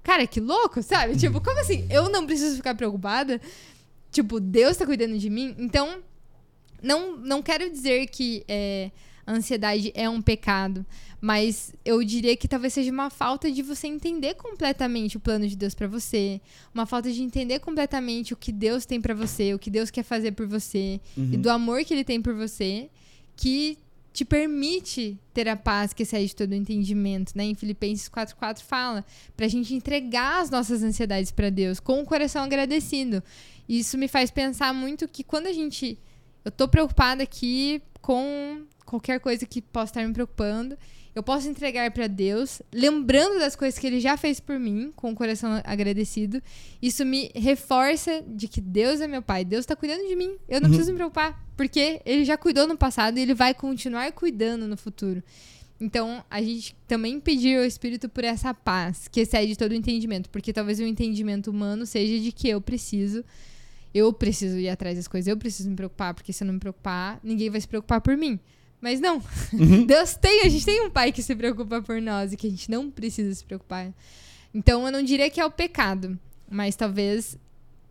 Cara, 0.02 0.26
que 0.26 0.40
louco, 0.40 0.82
sabe? 0.82 1.16
Tipo, 1.16 1.40
como 1.40 1.60
assim? 1.60 1.86
Eu 1.90 2.08
não 2.08 2.26
preciso 2.26 2.56
ficar 2.56 2.74
preocupada? 2.74 3.40
Tipo, 4.10 4.40
Deus 4.40 4.76
tá 4.76 4.84
cuidando 4.84 5.18
de 5.18 5.30
mim? 5.30 5.54
Então, 5.58 6.02
não, 6.82 7.16
não 7.16 7.42
quero 7.42 7.70
dizer 7.70 8.06
que 8.08 8.44
é, 8.48 8.90
a 9.26 9.32
ansiedade 9.32 9.92
é 9.94 10.08
um 10.08 10.20
pecado, 10.20 10.84
mas 11.20 11.72
eu 11.84 12.02
diria 12.02 12.36
que 12.36 12.48
talvez 12.48 12.72
seja 12.72 12.90
uma 12.90 13.10
falta 13.10 13.50
de 13.50 13.62
você 13.62 13.86
entender 13.86 14.34
completamente 14.34 15.16
o 15.16 15.20
plano 15.20 15.46
de 15.46 15.56
Deus 15.56 15.74
pra 15.74 15.86
você, 15.86 16.40
uma 16.74 16.86
falta 16.86 17.12
de 17.12 17.22
entender 17.22 17.60
completamente 17.60 18.32
o 18.32 18.36
que 18.36 18.50
Deus 18.50 18.84
tem 18.84 19.00
pra 19.00 19.14
você, 19.14 19.54
o 19.54 19.58
que 19.58 19.70
Deus 19.70 19.90
quer 19.90 20.02
fazer 20.02 20.32
por 20.32 20.46
você 20.46 21.00
e 21.16 21.36
do 21.36 21.50
amor 21.50 21.84
que 21.84 21.94
ele 21.94 22.04
tem 22.04 22.20
por 22.20 22.34
você, 22.34 22.90
que 23.36 23.78
te 24.12 24.24
permite 24.24 25.16
ter 25.32 25.48
a 25.48 25.56
paz 25.56 25.92
que 25.92 26.02
excede 26.02 26.36
todo 26.36 26.52
o 26.52 26.54
entendimento, 26.54 27.32
né? 27.34 27.44
Em 27.44 27.54
Filipenses 27.54 28.10
4:4 28.10 28.62
fala 28.62 29.04
pra 29.36 29.48
gente 29.48 29.74
entregar 29.74 30.42
as 30.42 30.50
nossas 30.50 30.82
ansiedades 30.82 31.30
pra 31.30 31.48
Deus 31.48 31.80
com 31.80 32.02
o 32.02 32.04
coração 32.04 32.42
agradecido. 32.42 33.22
Isso 33.66 33.96
me 33.96 34.08
faz 34.08 34.30
pensar 34.30 34.74
muito 34.74 35.08
que 35.08 35.24
quando 35.24 35.46
a 35.46 35.52
gente 35.52 35.98
eu 36.44 36.50
tô 36.50 36.68
preocupada 36.68 37.22
aqui 37.22 37.80
com 38.02 38.62
qualquer 38.92 39.18
coisa 39.20 39.46
que 39.46 39.62
possa 39.62 39.90
estar 39.92 40.06
me 40.06 40.12
preocupando, 40.12 40.76
eu 41.14 41.22
posso 41.22 41.48
entregar 41.48 41.90
pra 41.90 42.06
Deus, 42.06 42.60
lembrando 42.72 43.38
das 43.38 43.56
coisas 43.56 43.78
que 43.78 43.86
ele 43.86 44.00
já 44.00 44.16
fez 44.16 44.38
por 44.40 44.58
mim, 44.58 44.92
com 44.94 45.10
o 45.10 45.14
coração 45.14 45.60
agradecido. 45.64 46.42
Isso 46.80 47.04
me 47.04 47.30
reforça 47.34 48.22
de 48.26 48.48
que 48.48 48.60
Deus 48.60 49.00
é 49.00 49.06
meu 49.06 49.22
pai, 49.22 49.44
Deus 49.44 49.64
tá 49.66 49.74
cuidando 49.74 50.06
de 50.06 50.14
mim. 50.16 50.36
Eu 50.48 50.60
não 50.60 50.66
Uhum. 50.68 50.74
preciso 50.74 50.90
me 50.92 50.96
preocupar, 50.96 51.42
porque 51.56 52.00
ele 52.04 52.24
já 52.24 52.36
cuidou 52.36 52.66
no 52.66 52.76
passado 52.76 53.18
e 53.18 53.22
ele 53.22 53.34
vai 53.34 53.54
continuar 53.54 54.10
cuidando 54.12 54.66
no 54.66 54.76
futuro. 54.76 55.22
Então, 55.80 56.24
a 56.30 56.40
gente 56.40 56.76
também 56.86 57.18
pedir 57.18 57.58
ao 57.58 57.64
Espírito 57.64 58.08
por 58.08 58.24
essa 58.24 58.54
paz, 58.54 59.08
que 59.08 59.20
excede 59.20 59.56
todo 59.56 59.72
o 59.72 59.74
entendimento, 59.74 60.30
porque 60.30 60.52
talvez 60.52 60.78
o 60.78 60.84
entendimento 60.84 61.50
humano 61.50 61.84
seja 61.86 62.18
de 62.22 62.30
que 62.30 62.48
eu 62.48 62.60
preciso 62.60 63.24
eu 63.94 64.10
preciso 64.10 64.56
ir 64.56 64.70
atrás 64.70 64.96
das 64.96 65.06
coisas, 65.06 65.28
eu 65.28 65.36
preciso 65.36 65.68
me 65.68 65.76
preocupar, 65.76 66.14
porque 66.14 66.32
se 66.32 66.42
eu 66.42 66.46
não 66.46 66.54
me 66.54 66.60
preocupar, 66.60 67.20
ninguém 67.22 67.50
vai 67.50 67.60
se 67.60 67.68
preocupar 67.68 68.00
por 68.00 68.16
mim. 68.16 68.40
Mas 68.82 69.00
não. 69.00 69.22
Deus 69.86 70.16
tem, 70.16 70.42
a 70.42 70.48
gente 70.48 70.64
tem 70.64 70.84
um 70.84 70.90
pai 70.90 71.12
que 71.12 71.22
se 71.22 71.36
preocupa 71.36 71.80
por 71.80 72.02
nós 72.02 72.32
e 72.32 72.36
que 72.36 72.48
a 72.48 72.50
gente 72.50 72.68
não 72.68 72.90
precisa 72.90 73.32
se 73.32 73.44
preocupar. 73.44 73.94
Então 74.52 74.84
eu 74.84 74.90
não 74.90 75.02
diria 75.02 75.30
que 75.30 75.40
é 75.40 75.46
o 75.46 75.50
pecado, 75.50 76.18
mas 76.50 76.74
talvez 76.74 77.38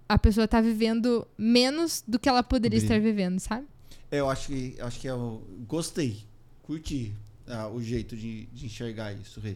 a 0.07 0.19
pessoa 0.19 0.45
tá 0.47 0.59
vivendo 0.59 1.25
menos 1.37 2.03
do 2.05 2.19
que 2.19 2.27
ela 2.27 2.43
poderia 2.43 2.77
estar 2.77 2.99
vivendo, 2.99 3.39
sabe? 3.39 3.65
É, 4.11 4.19
Eu 4.19 4.29
acho 4.29 4.47
que 4.47 4.75
acho 4.81 4.99
que 4.99 5.07
eu 5.07 5.41
gostei, 5.65 6.25
curti 6.61 7.15
ah, 7.47 7.69
o 7.69 7.81
jeito 7.81 8.15
de, 8.17 8.47
de 8.47 8.65
enxergar 8.65 9.13
isso, 9.13 9.39
Rê. 9.39 9.55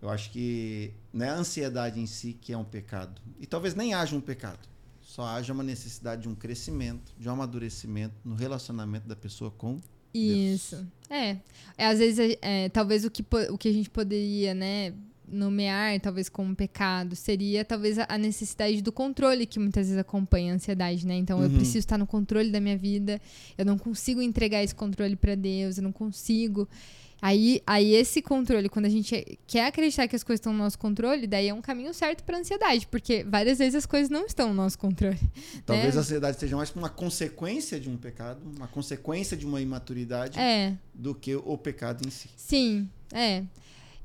Eu 0.00 0.08
acho 0.08 0.30
que 0.30 0.92
não 1.12 1.26
é 1.26 1.28
a 1.28 1.34
ansiedade 1.34 2.00
em 2.00 2.06
si 2.06 2.36
que 2.40 2.52
é 2.54 2.58
um 2.58 2.64
pecado. 2.64 3.20
E 3.38 3.46
talvez 3.46 3.74
nem 3.74 3.92
haja 3.92 4.16
um 4.16 4.20
pecado. 4.20 4.60
Só 5.02 5.26
haja 5.26 5.52
uma 5.52 5.62
necessidade 5.62 6.22
de 6.22 6.28
um 6.28 6.34
crescimento, 6.34 7.12
de 7.18 7.28
um 7.28 7.32
amadurecimento 7.32 8.14
no 8.24 8.34
relacionamento 8.34 9.06
da 9.06 9.14
pessoa 9.14 9.50
com 9.50 9.80
Isso. 10.14 10.86
É. 11.10 11.36
é. 11.76 11.86
Às 11.86 11.98
vezes, 11.98 12.36
é, 12.40 12.68
talvez 12.68 13.04
o 13.04 13.10
que, 13.10 13.24
o 13.50 13.58
que 13.58 13.68
a 13.68 13.72
gente 13.72 13.90
poderia, 13.90 14.54
né, 14.54 14.92
nomear, 15.26 15.98
talvez 16.00 16.28
como 16.28 16.54
pecado, 16.54 17.16
seria 17.16 17.64
talvez 17.64 17.98
a 17.98 18.18
necessidade 18.18 18.82
do 18.82 18.92
controle 18.92 19.46
que 19.46 19.58
muitas 19.58 19.86
vezes 19.86 19.98
acompanha 19.98 20.52
a 20.52 20.56
ansiedade, 20.56 21.06
né? 21.06 21.16
Então, 21.16 21.38
uhum. 21.38 21.44
eu 21.44 21.50
preciso 21.50 21.78
estar 21.78 21.98
no 21.98 22.06
controle 22.06 22.50
da 22.50 22.60
minha 22.60 22.76
vida, 22.76 23.20
eu 23.56 23.64
não 23.64 23.78
consigo 23.78 24.20
entregar 24.22 24.62
esse 24.62 24.74
controle 24.74 25.16
para 25.16 25.34
Deus, 25.34 25.78
eu 25.78 25.82
não 25.82 25.92
consigo. 25.92 26.68
Aí, 27.20 27.62
aí 27.66 27.94
esse 27.94 28.20
controle, 28.20 28.68
quando 28.68 28.86
a 28.86 28.90
gente 28.90 29.38
quer 29.46 29.66
acreditar 29.66 30.06
que 30.06 30.14
as 30.14 30.22
coisas 30.22 30.40
estão 30.40 30.52
no 30.52 30.58
nosso 30.58 30.78
controle, 30.78 31.26
daí 31.26 31.48
é 31.48 31.54
um 31.54 31.62
caminho 31.62 31.94
certo 31.94 32.22
para 32.22 32.38
ansiedade, 32.38 32.86
porque 32.86 33.24
várias 33.24 33.58
vezes 33.58 33.76
as 33.76 33.86
coisas 33.86 34.10
não 34.10 34.26
estão 34.26 34.48
no 34.48 34.54
nosso 34.54 34.78
controle. 34.78 35.18
Talvez 35.64 35.94
né? 35.94 36.00
a 36.00 36.02
ansiedade 36.02 36.38
seja 36.38 36.56
mais 36.56 36.70
uma 36.72 36.90
consequência 36.90 37.80
de 37.80 37.88
um 37.88 37.96
pecado, 37.96 38.40
uma 38.56 38.68
consequência 38.68 39.36
de 39.36 39.46
uma 39.46 39.60
imaturidade, 39.60 40.38
é. 40.38 40.76
do 40.92 41.14
que 41.14 41.34
o 41.34 41.56
pecado 41.56 42.06
em 42.06 42.10
si. 42.10 42.28
Sim, 42.36 42.88
é. 43.12 43.42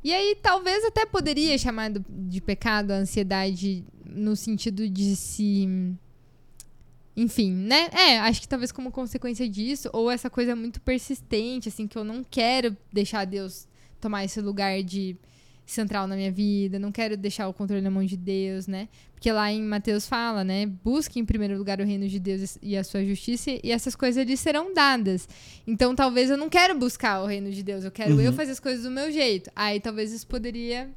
E 0.04 0.14
aí 0.14 0.38
talvez 0.42 0.86
até 0.86 1.06
poderia 1.06 1.58
chamar 1.58 1.92
de 1.92 2.40
pecado 2.40 2.92
a 2.92 2.96
ansiedade 2.96 3.84
no 4.06 4.36
sentido 4.36 4.88
de 4.88 5.16
se 5.16 5.68
enfim, 7.20 7.52
né? 7.52 7.90
É, 7.92 8.20
acho 8.20 8.40
que 8.40 8.48
talvez 8.48 8.72
como 8.72 8.92
consequência 8.92 9.48
disso, 9.48 9.90
ou 9.92 10.10
essa 10.10 10.30
coisa 10.30 10.56
muito 10.56 10.80
persistente, 10.80 11.68
assim, 11.68 11.86
que 11.86 11.98
eu 11.98 12.04
não 12.06 12.24
quero 12.24 12.76
deixar 12.94 13.26
Deus 13.26 13.68
tomar 14.00 14.24
esse 14.24 14.40
lugar 14.40 14.82
de 14.82 15.18
central 15.66 16.08
na 16.08 16.16
minha 16.16 16.32
vida, 16.32 16.80
não 16.80 16.94
quero 16.94 17.18
deixar 17.18 17.50
o 17.50 17.54
controle 17.54 17.82
na 17.82 17.92
mão 17.92 18.06
de 18.06 18.16
Deus, 18.16 18.68
né? 18.68 18.88
Porque 19.14 19.30
lá 19.34 19.52
em 19.52 19.62
Mateus 19.62 20.08
fala, 20.08 20.46
né? 20.46 20.66
Busque 20.66 21.20
em 21.20 21.26
primeiro 21.26 21.58
lugar 21.58 21.82
o 21.82 21.84
reino 21.84 22.08
de 22.08 22.22
Deus 22.22 22.58
e 22.62 22.78
a 22.78 22.86
sua 22.86 23.04
justiça, 23.04 23.52
e 23.62 23.70
essas 23.70 23.98
coisas 23.98 24.26
lhe 24.26 24.38
serão 24.38 24.74
dadas. 24.74 25.28
Então 25.68 25.94
talvez 25.94 26.30
eu 26.30 26.38
não 26.38 26.50
quero 26.50 26.80
buscar 26.80 27.22
o 27.22 27.26
reino 27.26 27.52
de 27.52 27.62
Deus, 27.62 27.84
eu 27.84 27.92
quero 27.92 28.14
uhum. 28.14 28.22
eu 28.22 28.32
fazer 28.32 28.54
as 28.54 28.62
coisas 28.62 28.84
do 28.84 28.90
meu 28.90 29.12
jeito. 29.12 29.52
Aí 29.54 29.82
talvez 29.82 30.14
isso 30.14 30.26
poderia 30.26 30.90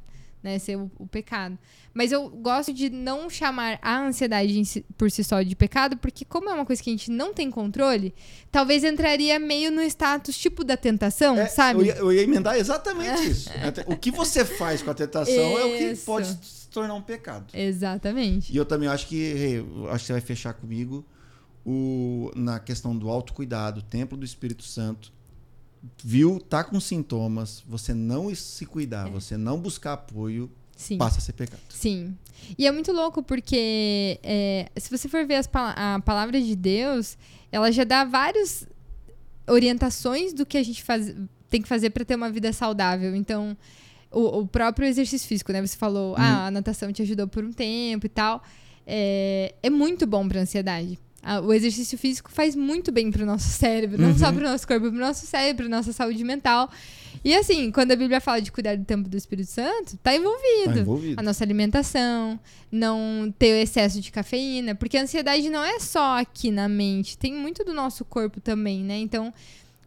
né, 0.43 0.59
ser 0.59 0.75
o, 0.75 0.91
o, 0.99 1.07
pecado. 1.07 1.57
Mas 1.93 2.11
eu 2.11 2.29
gosto 2.29 2.73
de 2.73 2.89
não 2.89 3.29
chamar 3.29 3.79
a 3.81 3.99
ansiedade 3.99 4.65
si, 4.65 4.85
por 4.97 5.09
si 5.09 5.23
só 5.23 5.41
de 5.41 5.55
pecado, 5.55 5.95
porque 5.97 6.25
como 6.25 6.49
é 6.49 6.53
uma 6.53 6.65
coisa 6.65 6.83
que 6.83 6.89
a 6.89 6.93
gente 6.93 7.09
não 7.09 7.33
tem 7.33 7.49
controle, 7.49 8.13
talvez 8.51 8.83
entraria 8.83 9.39
meio 9.39 9.71
no 9.71 9.81
status 9.83 10.37
tipo 10.37 10.63
da 10.63 10.75
tentação, 10.75 11.37
é, 11.37 11.47
sabe? 11.47 11.79
Eu 11.79 11.85
ia, 11.85 11.95
eu 11.95 12.13
ia 12.13 12.21
emendar 12.21 12.57
exatamente 12.57 13.23
isso. 13.29 13.49
O 13.87 13.95
que 13.95 14.11
você 14.11 14.43
faz 14.43 14.81
com 14.81 14.91
a 14.91 14.93
tentação 14.93 15.57
é 15.57 15.63
o 15.63 15.77
que 15.77 15.95
pode 16.01 16.27
se 16.27 16.67
tornar 16.67 16.93
um 16.95 17.01
pecado. 17.01 17.45
Exatamente. 17.53 18.51
E 18.51 18.57
eu 18.57 18.65
também 18.65 18.89
acho 18.89 19.07
que, 19.07 19.63
acho 19.89 19.99
que 19.99 20.07
você 20.07 20.13
vai 20.13 20.21
fechar 20.21 20.53
comigo, 20.53 21.05
o, 21.65 22.31
na 22.35 22.59
questão 22.59 22.97
do 22.97 23.09
autocuidado, 23.09 23.81
templo 23.81 24.17
do 24.17 24.25
Espírito 24.25 24.63
Santo, 24.63 25.13
viu, 26.03 26.39
tá 26.39 26.63
com 26.63 26.79
sintomas, 26.79 27.63
você 27.67 27.93
não 27.93 28.33
se 28.33 28.65
cuidar, 28.65 29.07
é. 29.07 29.11
você 29.11 29.37
não 29.37 29.59
buscar 29.59 29.93
apoio, 29.93 30.49
Sim. 30.75 30.97
passa 30.97 31.17
a 31.17 31.21
ser 31.21 31.33
pecado. 31.33 31.61
Sim. 31.69 32.17
E 32.57 32.65
é 32.67 32.71
muito 32.71 32.91
louco 32.91 33.21
porque 33.21 34.19
é, 34.23 34.69
se 34.77 34.89
você 34.89 35.07
for 35.07 35.25
ver 35.25 35.35
as, 35.35 35.49
a 35.53 35.99
palavra 36.03 36.41
de 36.41 36.55
Deus, 36.55 37.17
ela 37.51 37.71
já 37.71 37.83
dá 37.83 38.03
várias 38.03 38.67
orientações 39.47 40.33
do 40.33 40.45
que 40.45 40.57
a 40.57 40.63
gente 40.63 40.83
faz, 40.83 41.13
tem 41.49 41.61
que 41.61 41.67
fazer 41.67 41.89
para 41.89 42.05
ter 42.05 42.15
uma 42.15 42.31
vida 42.31 42.51
saudável. 42.53 43.15
Então, 43.15 43.57
o, 44.11 44.39
o, 44.39 44.47
próprio 44.47 44.87
exercício 44.87 45.27
físico, 45.27 45.51
né? 45.51 45.65
Você 45.65 45.77
falou, 45.77 46.11
uhum. 46.11 46.17
ah, 46.17 46.47
a 46.47 46.51
natação 46.51 46.91
te 46.91 47.01
ajudou 47.01 47.27
por 47.27 47.43
um 47.43 47.51
tempo 47.51 48.05
e 48.05 48.09
tal. 48.09 48.41
É, 48.85 49.55
é 49.61 49.69
muito 49.69 50.05
bom 50.05 50.27
para 50.27 50.41
ansiedade 50.41 50.99
o 51.45 51.53
exercício 51.53 51.97
físico 51.97 52.31
faz 52.31 52.55
muito 52.55 52.91
bem 52.91 53.09
pro 53.09 53.25
nosso 53.25 53.47
cérebro, 53.57 54.01
não 54.01 54.09
uhum. 54.09 54.17
só 54.17 54.31
pro 54.31 54.43
nosso 54.43 54.67
corpo, 54.67 54.89
pro 54.89 54.99
nosso 54.99 55.25
cérebro, 55.25 55.69
nossa 55.69 55.93
saúde 55.93 56.23
mental. 56.23 56.69
E 57.23 57.33
assim, 57.33 57.71
quando 57.71 57.91
a 57.93 57.95
Bíblia 57.95 58.19
fala 58.19 58.41
de 58.41 58.51
cuidar 58.51 58.75
do 58.75 58.83
tempo 58.83 59.07
do 59.07 59.15
Espírito 59.15 59.49
Santo, 59.49 59.97
tá 59.97 60.13
envolvido. 60.13 60.73
Tá 60.73 60.79
envolvido. 60.81 61.19
A 61.19 61.23
nossa 61.23 61.43
alimentação, 61.43 62.37
não 62.69 63.33
ter 63.39 63.53
o 63.53 63.63
excesso 63.63 64.01
de 64.01 64.11
cafeína, 64.11 64.75
porque 64.75 64.97
a 64.97 65.03
ansiedade 65.03 65.49
não 65.49 65.63
é 65.63 65.79
só 65.79 66.19
aqui 66.19 66.51
na 66.51 66.67
mente, 66.67 67.17
tem 67.17 67.33
muito 67.33 67.63
do 67.63 67.73
nosso 67.73 68.03
corpo 68.03 68.41
também, 68.41 68.83
né? 68.83 68.97
Então, 68.97 69.33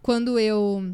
quando 0.01 0.39
eu 0.39 0.91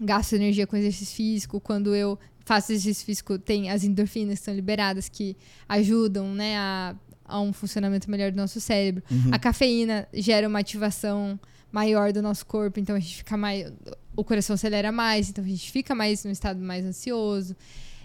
gasto 0.00 0.34
energia 0.34 0.66
com 0.66 0.76
exercício 0.76 1.16
físico, 1.16 1.60
quando 1.60 1.94
eu 1.94 2.18
faço 2.44 2.72
exercício 2.72 3.06
físico, 3.06 3.38
tem 3.38 3.70
as 3.70 3.84
endorfinas 3.84 4.40
que 4.40 4.44
são 4.44 4.54
liberadas 4.54 5.08
que 5.08 5.36
ajudam, 5.68 6.34
né, 6.34 6.56
a 6.56 6.94
a 7.32 7.40
um 7.40 7.52
funcionamento 7.52 8.10
melhor 8.10 8.30
do 8.30 8.36
nosso 8.36 8.60
cérebro. 8.60 9.02
Uhum. 9.10 9.30
A 9.32 9.38
cafeína 9.38 10.06
gera 10.12 10.46
uma 10.46 10.58
ativação 10.58 11.40
maior 11.70 12.12
do 12.12 12.20
nosso 12.20 12.44
corpo, 12.44 12.78
então 12.78 12.94
a 12.94 13.00
gente 13.00 13.16
fica 13.16 13.36
mais. 13.36 13.72
O 14.14 14.22
coração 14.22 14.54
acelera 14.54 14.92
mais, 14.92 15.30
então 15.30 15.42
a 15.42 15.48
gente 15.48 15.70
fica 15.70 15.94
mais 15.94 16.22
num 16.24 16.30
estado 16.30 16.60
mais 16.60 16.84
ansioso. 16.84 17.56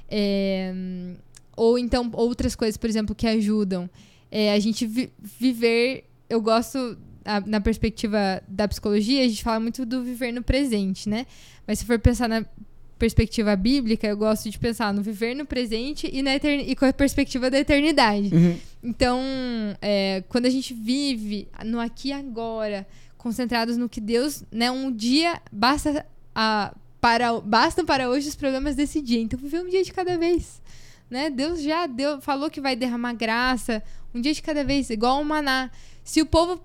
É, 0.09 0.73
ou 1.55 1.77
então 1.77 2.09
outras 2.13 2.55
coisas, 2.55 2.77
por 2.77 2.89
exemplo, 2.89 3.13
que 3.13 3.27
ajudam. 3.27 3.89
É, 4.31 4.53
a 4.53 4.59
gente 4.59 4.85
vi 4.85 5.11
viver. 5.39 6.05
Eu 6.29 6.41
gosto, 6.41 6.97
a, 7.25 7.41
na 7.41 7.59
perspectiva 7.59 8.41
da 8.47 8.67
psicologia, 8.67 9.23
a 9.23 9.27
gente 9.27 9.43
fala 9.43 9.59
muito 9.59 9.85
do 9.85 10.03
viver 10.03 10.31
no 10.31 10.41
presente, 10.41 11.09
né? 11.09 11.25
Mas 11.65 11.79
se 11.79 11.85
for 11.85 11.99
pensar 11.99 12.29
na 12.29 12.45
perspectiva 12.97 13.55
bíblica, 13.55 14.07
eu 14.07 14.17
gosto 14.17 14.49
de 14.49 14.57
pensar 14.57 14.93
no 14.93 15.01
viver 15.01 15.35
no 15.35 15.45
presente 15.45 16.09
e, 16.11 16.21
na 16.21 16.35
e 16.35 16.75
com 16.75 16.85
a 16.85 16.93
perspectiva 16.93 17.49
da 17.49 17.59
eternidade. 17.59 18.33
Uhum. 18.33 18.57
Então, 18.83 19.21
é, 19.81 20.23
quando 20.27 20.45
a 20.45 20.49
gente 20.49 20.73
vive 20.73 21.47
no 21.63 21.79
aqui 21.79 22.09
e 22.09 22.13
agora, 22.13 22.87
concentrados 23.17 23.77
no 23.77 23.87
que 23.87 24.01
Deus, 24.01 24.43
né, 24.51 24.71
um 24.71 24.91
dia 24.91 25.41
basta 25.51 26.05
a, 26.33 26.73
para 26.99 27.39
bastam 27.39 27.85
para 27.85 28.09
hoje 28.09 28.27
os 28.27 28.35
problemas 28.35 28.75
desse 28.75 29.01
dia. 29.01 29.21
Então, 29.21 29.39
viver 29.39 29.61
um 29.61 29.69
dia 29.69 29.83
de 29.83 29.93
cada 29.93 30.17
vez. 30.17 30.61
Né? 31.09 31.29
Deus 31.29 31.61
já 31.61 31.87
deu, 31.87 32.19
falou 32.19 32.49
que 32.49 32.59
vai 32.59 32.75
derramar 32.75 33.13
graça 33.13 33.81
um 34.13 34.19
dia 34.19 34.33
de 34.33 34.41
cada 34.41 34.63
vez, 34.63 34.89
igual 34.89 35.21
o 35.21 35.25
maná. 35.25 35.69
Se 36.03 36.21
o 36.21 36.25
povo 36.25 36.59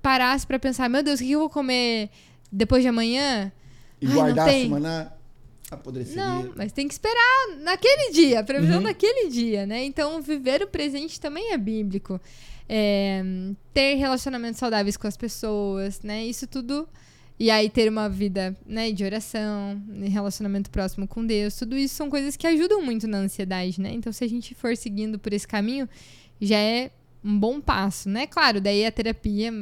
parasse 0.00 0.46
para 0.46 0.58
pensar, 0.58 0.88
meu 0.88 1.02
Deus, 1.02 1.20
o 1.20 1.24
que 1.24 1.32
eu 1.32 1.40
vou 1.40 1.50
comer 1.50 2.08
depois 2.50 2.82
de 2.82 2.88
amanhã? 2.88 3.52
E 4.00 4.06
guardasse 4.06 4.66
o 4.66 4.70
maná 4.70 5.17
apodreceria. 5.70 6.24
Não, 6.24 6.52
mas 6.56 6.72
tem 6.72 6.86
que 6.86 6.94
esperar 6.94 7.56
naquele 7.60 8.12
dia, 8.12 8.40
a 8.40 8.44
previsão 8.44 8.78
uhum. 8.78 8.84
naquele 8.84 9.28
dia, 9.28 9.66
né? 9.66 9.84
Então, 9.84 10.20
viver 10.22 10.62
o 10.62 10.66
presente 10.66 11.20
também 11.20 11.52
é 11.52 11.58
bíblico. 11.58 12.20
É, 12.68 13.22
ter 13.72 13.94
relacionamentos 13.94 14.58
saudáveis 14.58 14.96
com 14.96 15.06
as 15.06 15.16
pessoas, 15.16 16.02
né? 16.02 16.24
Isso 16.26 16.46
tudo. 16.46 16.88
E 17.38 17.50
aí 17.50 17.70
ter 17.70 17.88
uma 17.88 18.08
vida 18.08 18.56
né, 18.66 18.90
de 18.90 19.04
oração, 19.04 19.80
relacionamento 20.10 20.70
próximo 20.70 21.06
com 21.06 21.24
Deus, 21.24 21.54
tudo 21.54 21.76
isso 21.76 21.94
são 21.94 22.10
coisas 22.10 22.36
que 22.36 22.44
ajudam 22.48 22.82
muito 22.82 23.06
na 23.06 23.18
ansiedade, 23.18 23.80
né? 23.80 23.92
Então, 23.92 24.12
se 24.12 24.24
a 24.24 24.28
gente 24.28 24.56
for 24.56 24.76
seguindo 24.76 25.20
por 25.20 25.32
esse 25.32 25.46
caminho, 25.46 25.88
já 26.40 26.58
é 26.58 26.90
um 27.22 27.38
bom 27.38 27.60
passo, 27.60 28.08
né? 28.08 28.26
Claro, 28.26 28.60
daí 28.60 28.84
a 28.84 28.90
terapia. 28.90 29.52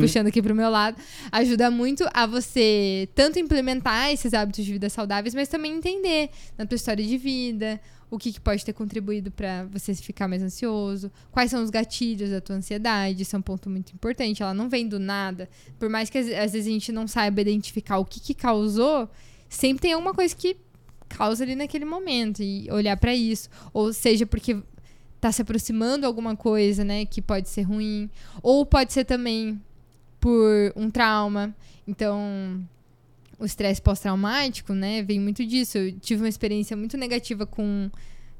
Puxando 0.00 0.28
aqui 0.28 0.40
pro 0.40 0.54
meu 0.54 0.70
lado, 0.70 0.96
ajuda 1.30 1.70
muito 1.70 2.08
a 2.12 2.26
você 2.26 3.08
tanto 3.14 3.38
implementar 3.38 4.10
esses 4.10 4.32
hábitos 4.32 4.64
de 4.64 4.72
vida 4.72 4.88
saudáveis, 4.88 5.34
mas 5.34 5.48
também 5.48 5.72
entender 5.72 6.30
na 6.56 6.66
tua 6.66 6.76
história 6.76 7.04
de 7.04 7.16
vida 7.16 7.80
o 8.10 8.18
que, 8.18 8.32
que 8.32 8.40
pode 8.40 8.64
ter 8.64 8.72
contribuído 8.72 9.30
para 9.30 9.64
você 9.66 9.94
ficar 9.94 10.26
mais 10.26 10.42
ansioso, 10.42 11.12
quais 11.30 11.50
são 11.50 11.62
os 11.62 11.70
gatilhos 11.70 12.30
da 12.30 12.40
tua 12.40 12.56
ansiedade, 12.56 13.22
isso 13.22 13.36
é 13.36 13.38
um 13.38 13.42
ponto 13.42 13.70
muito 13.70 13.92
importante, 13.92 14.42
ela 14.42 14.52
não 14.52 14.68
vem 14.68 14.88
do 14.88 14.98
nada, 14.98 15.48
por 15.78 15.88
mais 15.88 16.10
que 16.10 16.18
às 16.18 16.52
vezes 16.52 16.66
a 16.66 16.70
gente 16.70 16.90
não 16.90 17.06
saiba 17.06 17.40
identificar 17.40 17.98
o 17.98 18.04
que, 18.04 18.18
que 18.18 18.34
causou, 18.34 19.08
sempre 19.48 19.82
tem 19.82 19.92
alguma 19.92 20.12
coisa 20.12 20.34
que 20.34 20.56
causa 21.08 21.42
ali 21.44 21.54
naquele 21.54 21.84
momento 21.84 22.42
e 22.42 22.70
olhar 22.70 22.96
para 22.96 23.14
isso, 23.14 23.48
ou 23.72 23.92
seja, 23.92 24.26
porque 24.26 24.56
tá 25.20 25.30
se 25.30 25.42
aproximando 25.42 26.06
alguma 26.06 26.34
coisa, 26.34 26.82
né, 26.82 27.04
que 27.04 27.20
pode 27.20 27.48
ser 27.48 27.62
ruim, 27.62 28.08
ou 28.42 28.64
pode 28.64 28.92
ser 28.92 29.04
também 29.04 29.60
por 30.18 30.72
um 30.74 30.90
trauma. 30.90 31.54
Então, 31.86 32.64
o 33.38 33.44
estresse 33.44 33.82
pós-traumático, 33.82 34.72
né, 34.72 35.02
vem 35.02 35.20
muito 35.20 35.44
disso. 35.44 35.78
Eu 35.78 35.92
tive 35.98 36.22
uma 36.22 36.28
experiência 36.28 36.76
muito 36.76 36.96
negativa 36.96 37.44
com 37.44 37.90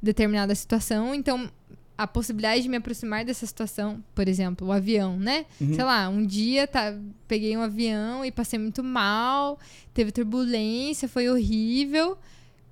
determinada 0.03 0.55
situação, 0.55 1.15
então 1.15 1.51
a 1.99 2.07
possibilidade 2.07 2.63
de 2.63 2.69
me 2.71 2.79
aproximar 2.79 3.27
dessa 3.27 3.45
situação, 3.45 4.03
por 4.15 4.27
exemplo, 4.27 4.69
o 4.69 4.73
avião, 4.73 5.19
né? 5.19 5.45
Uhum. 5.61 5.75
Sei 5.75 5.85
lá, 5.85 6.09
um 6.09 6.25
dia 6.25 6.67
tá, 6.67 6.97
peguei 7.29 7.55
um 7.55 7.61
avião 7.61 8.25
e 8.25 8.33
passei 8.33 8.59
muito 8.59 8.83
mal, 8.83 9.59
teve 9.93 10.11
turbulência, 10.11 11.07
foi 11.07 11.29
horrível 11.29 12.17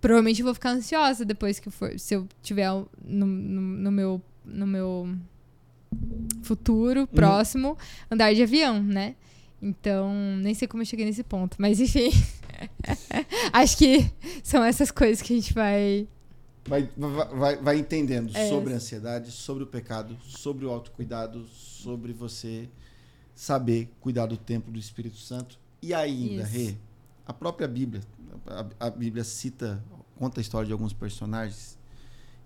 provavelmente 0.01 0.41
eu 0.41 0.45
vou 0.45 0.55
ficar 0.55 0.70
ansiosa 0.70 1.25
depois 1.25 1.59
que 1.59 1.70
for, 1.70 1.99
se 1.99 2.15
eu 2.15 2.29
tiver 2.43 2.69
no, 3.05 3.27
no, 3.27 3.61
no 3.61 3.93
meu 3.93 4.23
no 4.45 4.66
meu 4.66 5.15
futuro 6.43 7.01
uhum. 7.01 7.07
próximo 7.07 7.77
andar 8.11 8.35
de 8.35 8.43
avião, 8.43 8.83
né? 8.83 9.15
Então, 9.61 10.12
nem 10.39 10.55
sei 10.55 10.69
como 10.69 10.83
eu 10.83 10.87
cheguei 10.87 11.05
nesse 11.05 11.23
ponto, 11.23 11.57
mas 11.59 11.81
enfim. 11.81 12.11
Acho 13.53 13.77
que 13.77 14.11
são 14.43 14.62
essas 14.65 14.91
coisas 14.91 15.20
que 15.20 15.33
a 15.33 15.37
gente 15.37 15.53
vai. 15.53 16.07
Vai, 16.66 16.89
vai, 16.97 17.57
vai 17.57 17.79
entendendo 17.79 18.37
É. 18.37 18.49
sobre 18.49 18.73
a 18.73 18.77
ansiedade, 18.77 19.31
sobre 19.31 19.65
o 19.65 19.66
pecado, 19.66 20.16
sobre 20.23 20.66
o 20.66 20.70
autocuidado, 20.70 21.47
sobre 21.47 22.12
você 22.12 22.69
saber 23.35 23.89
cuidar 24.01 24.27
do 24.27 24.37
templo 24.37 24.73
do 24.73 24.79
Espírito 24.79 25.16
Santo. 25.16 25.59
E 25.81 25.95
ainda. 25.95 26.45
Rê, 26.45 26.75
a 27.28 27.32
própria 27.32 27.68
Bíblia, 27.68 28.02
a, 28.80 28.86
a 28.86 28.90
Bíblia 28.90 29.22
cita, 29.22 29.84
conta 30.16 30.40
a 30.40 30.42
história 30.42 30.66
de 30.66 30.72
alguns 30.72 30.94
personagens. 30.94 31.78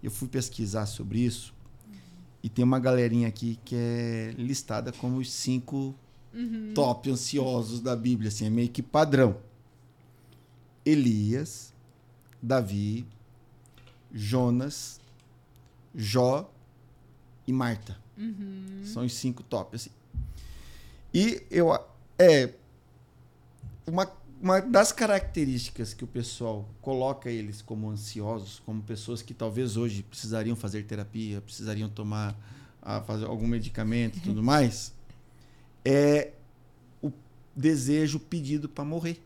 Eu 0.03 0.11
fui 0.11 0.27
pesquisar 0.29 0.87
sobre 0.87 1.21
isso 1.21 1.55
e 2.43 2.49
tem 2.49 2.65
uma 2.65 2.81
galerinha 2.81 3.29
aqui 3.29 3.59
que 3.65 3.77
é 3.77 4.35
listada 4.37 4.93
como 4.93 5.19
os 5.19 5.33
cinco 5.33 5.95
Uhum. 6.35 6.73
top 6.75 7.11
ansiosos 7.11 7.81
da 7.81 7.95
Bíblia, 7.95 8.29
assim, 8.29 8.47
é 8.47 8.51
meio 8.51 8.71
que 8.71 8.83
padrão. 8.83 9.37
Elias, 10.83 11.75
Davi, 12.43 13.07
Jonas, 14.11 14.99
Jó 15.95 16.51
e 17.47 17.53
Marta. 17.53 17.99
Uhum. 18.17 18.81
São 18.83 19.05
os 19.05 19.13
cinco 19.13 19.43
top, 19.43 19.77
assim. 19.77 19.91
E 21.13 21.43
eu 21.51 21.71
é 22.19 22.55
uma, 23.87 24.11
uma 24.43 24.61
das 24.61 24.91
características 24.91 25.95
que 25.95 26.03
o 26.03 26.07
pessoal 26.07 26.69
coloca 26.81 27.31
eles 27.31 27.63
como 27.63 27.89
ansiosos, 27.89 28.61
como 28.67 28.83
pessoas 28.83 29.23
que 29.23 29.33
talvez 29.33 29.77
hoje 29.77 30.03
precisariam 30.03 30.57
fazer 30.57 30.83
terapia, 30.83 31.41
precisariam 31.41 31.89
tomar 31.89 32.37
ah, 32.83 33.01
fazer 33.01 33.27
algum 33.27 33.47
medicamento 33.47 34.19
e 34.19 34.21
tudo 34.21 34.43
mais, 34.43 34.93
é 35.85 36.33
o 37.01 37.13
desejo 37.55 38.19
pedido 38.19 38.69
para 38.69 38.85
morrer. 38.85 39.23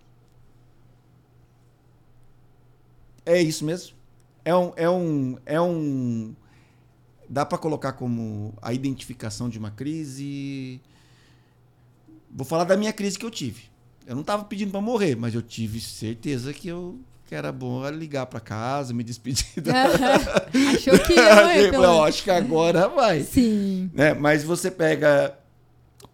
É 3.25 3.41
isso 3.41 3.65
mesmo? 3.65 3.97
É 4.45 4.55
um, 4.55 4.73
é 4.77 4.91
um, 4.91 5.39
é 5.47 5.61
um 5.61 6.37
dá 7.27 7.47
para 7.47 7.57
colocar 7.57 7.95
como 7.95 8.53
a 8.61 8.75
identificação 8.75 9.49
de 9.49 9.59
uma 9.59 9.71
crise. 9.71 10.79
Vou 12.31 12.45
falar 12.45 12.65
da 12.65 12.77
minha 12.77 12.93
crise 12.93 13.19
que 13.19 13.25
eu 13.25 13.31
tive. 13.31 13.76
Eu 14.07 14.15
não 14.15 14.21
estava 14.23 14.45
pedindo 14.45 14.71
para 14.71 14.81
morrer, 14.81 15.17
mas 15.17 15.35
eu 15.35 15.43
tive 15.43 15.81
certeza 15.81 16.53
que 16.53 16.69
eu 16.69 16.99
que 17.29 17.35
era 17.35 17.51
bom 17.51 17.89
ligar 17.91 18.25
para 18.27 18.39
casa, 18.39 18.95
me 18.95 19.03
despedir. 19.03 19.45
Da... 19.61 19.87
Achou 20.73 20.97
que 21.01 21.13
ia 21.13 21.59
eu 21.59 21.71
pelo 21.73 21.83
menos. 21.95 22.09
acho 22.09 22.23
que 22.23 22.31
agora 22.31 22.87
vai. 22.89 23.25
Sim. 23.25 23.91
Né? 23.93 24.15
Mas 24.15 24.45
você 24.45 24.71
pega 24.71 25.37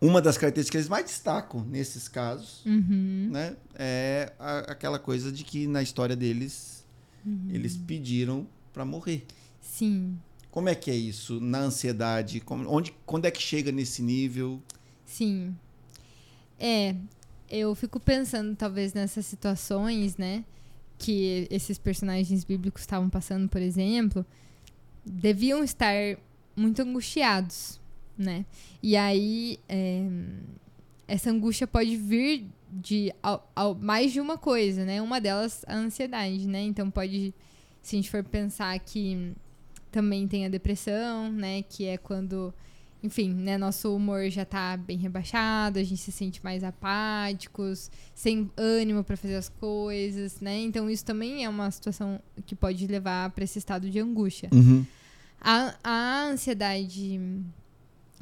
uma 0.00 0.22
das 0.22 0.38
características 0.38 0.70
que 0.70 0.76
eles 0.78 0.88
mais 0.88 1.04
destacam 1.04 1.60
nesses 1.64 2.08
casos, 2.08 2.62
Uhum. 2.64 3.28
né? 3.30 3.54
É 3.74 4.32
a- 4.38 4.60
aquela 4.72 4.98
coisa 4.98 5.30
de 5.30 5.44
que 5.44 5.66
na 5.66 5.82
história 5.82 6.16
deles 6.16 6.82
Uhum. 7.26 7.50
eles 7.50 7.76
pediram 7.76 8.46
para 8.72 8.86
morrer. 8.86 9.26
Sim. 9.60 10.16
Como 10.50 10.70
é 10.70 10.74
que 10.74 10.90
é 10.90 10.94
isso 10.96 11.38
na 11.42 11.58
ansiedade? 11.58 12.40
Como- 12.40 12.66
onde, 12.74 12.94
quando 13.04 13.26
é 13.26 13.30
que 13.30 13.40
chega 13.42 13.70
nesse 13.70 14.00
nível? 14.02 14.62
Sim. 15.04 15.54
É, 16.58 16.94
eu 17.52 17.74
fico 17.74 18.00
pensando 18.00 18.56
talvez 18.56 18.92
nessas 18.94 19.26
situações, 19.26 20.16
né, 20.16 20.44
que 20.98 21.46
esses 21.50 21.78
personagens 21.78 22.44
bíblicos 22.44 22.82
estavam 22.82 23.08
passando, 23.10 23.48
por 23.48 23.60
exemplo, 23.60 24.24
deviam 25.04 25.62
estar 25.62 25.94
muito 26.56 26.80
angustiados, 26.82 27.80
né? 28.16 28.44
E 28.82 28.96
aí 28.96 29.58
é, 29.68 30.04
essa 31.08 31.30
angústia 31.30 31.66
pode 31.66 31.96
vir 31.96 32.46
de 32.70 33.12
ao- 33.22 33.50
ao- 33.54 33.74
mais 33.74 34.12
de 34.12 34.20
uma 34.20 34.38
coisa, 34.38 34.84
né? 34.84 35.02
Uma 35.02 35.20
delas 35.20 35.64
a 35.66 35.74
ansiedade, 35.76 36.46
né? 36.46 36.62
Então 36.62 36.90
pode, 36.90 37.34
se 37.82 37.96
a 37.96 37.98
gente 37.98 38.10
for 38.10 38.22
pensar 38.24 38.78
que 38.78 39.32
também 39.90 40.26
tem 40.28 40.46
a 40.46 40.48
depressão, 40.48 41.30
né? 41.32 41.62
Que 41.62 41.84
é 41.86 41.96
quando 41.98 42.54
enfim, 43.02 43.32
né, 43.34 43.58
nosso 43.58 43.94
humor 43.94 44.30
já 44.30 44.44
tá 44.44 44.76
bem 44.76 44.96
rebaixado, 44.96 45.78
a 45.78 45.82
gente 45.82 46.00
se 46.00 46.12
sente 46.12 46.42
mais 46.44 46.62
apáticos, 46.62 47.90
sem 48.14 48.48
ânimo 48.56 49.02
para 49.02 49.16
fazer 49.16 49.34
as 49.34 49.48
coisas, 49.48 50.40
né? 50.40 50.60
Então 50.60 50.88
isso 50.88 51.04
também 51.04 51.44
é 51.44 51.48
uma 51.48 51.68
situação 51.70 52.20
que 52.46 52.54
pode 52.54 52.86
levar 52.86 53.30
para 53.30 53.42
esse 53.44 53.58
estado 53.58 53.90
de 53.90 53.98
angústia. 53.98 54.48
A, 55.40 55.74
a 55.82 56.22
ansiedade 56.26 57.20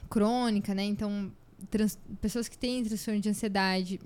crônica, 0.08 0.74
né? 0.74 0.84
Então, 0.84 1.30
trans- 1.70 1.98
pessoas 2.20 2.48
que 2.48 2.56
têm 2.56 2.82
transtorno 2.82 3.20
de 3.20 3.28
ansiedade 3.28 4.00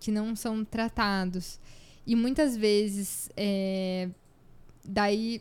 que 0.00 0.10
não 0.10 0.34
são 0.34 0.64
tratados 0.64 1.60
e 2.06 2.14
muitas 2.16 2.56
vezes 2.56 3.30
é, 3.36 4.08
daí 4.84 5.40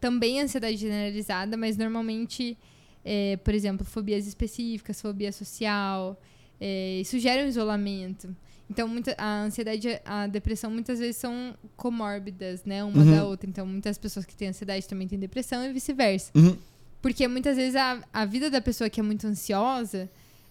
também 0.00 0.40
ansiedade 0.40 0.76
generalizada, 0.78 1.56
mas 1.56 1.76
normalmente 1.76 2.56
é, 3.04 3.36
por 3.38 3.54
exemplo, 3.54 3.84
fobias 3.84 4.26
específicas, 4.26 5.00
fobia 5.00 5.32
social, 5.32 6.20
é, 6.60 7.00
isso 7.00 7.18
gera 7.18 7.42
um 7.44 7.48
isolamento. 7.48 8.34
Então, 8.70 8.88
muita, 8.88 9.14
a 9.18 9.42
ansiedade 9.42 9.86
e 9.88 10.00
a 10.04 10.26
depressão 10.26 10.70
muitas 10.70 10.98
vezes 10.98 11.16
são 11.16 11.54
comórbidas, 11.76 12.64
né? 12.64 12.82
Uma 12.82 13.02
Uhum. 13.02 13.16
da 13.16 13.24
outra. 13.26 13.48
Então, 13.48 13.66
muitas 13.66 13.98
pessoas 13.98 14.24
que 14.24 14.34
têm 14.34 14.48
ansiedade 14.48 14.88
também 14.88 15.06
têm 15.06 15.18
depressão 15.18 15.62
e 15.64 15.72
vice-versa. 15.72 16.30
Uhum. 16.34 16.56
Porque 17.02 17.26
muitas 17.28 17.56
vezes 17.56 17.76
a, 17.76 18.02
a 18.12 18.24
vida 18.24 18.48
da 18.48 18.60
pessoa 18.62 18.88
que 18.88 19.00
é 19.00 19.02
muito 19.02 19.26
ansiosa 19.26 20.08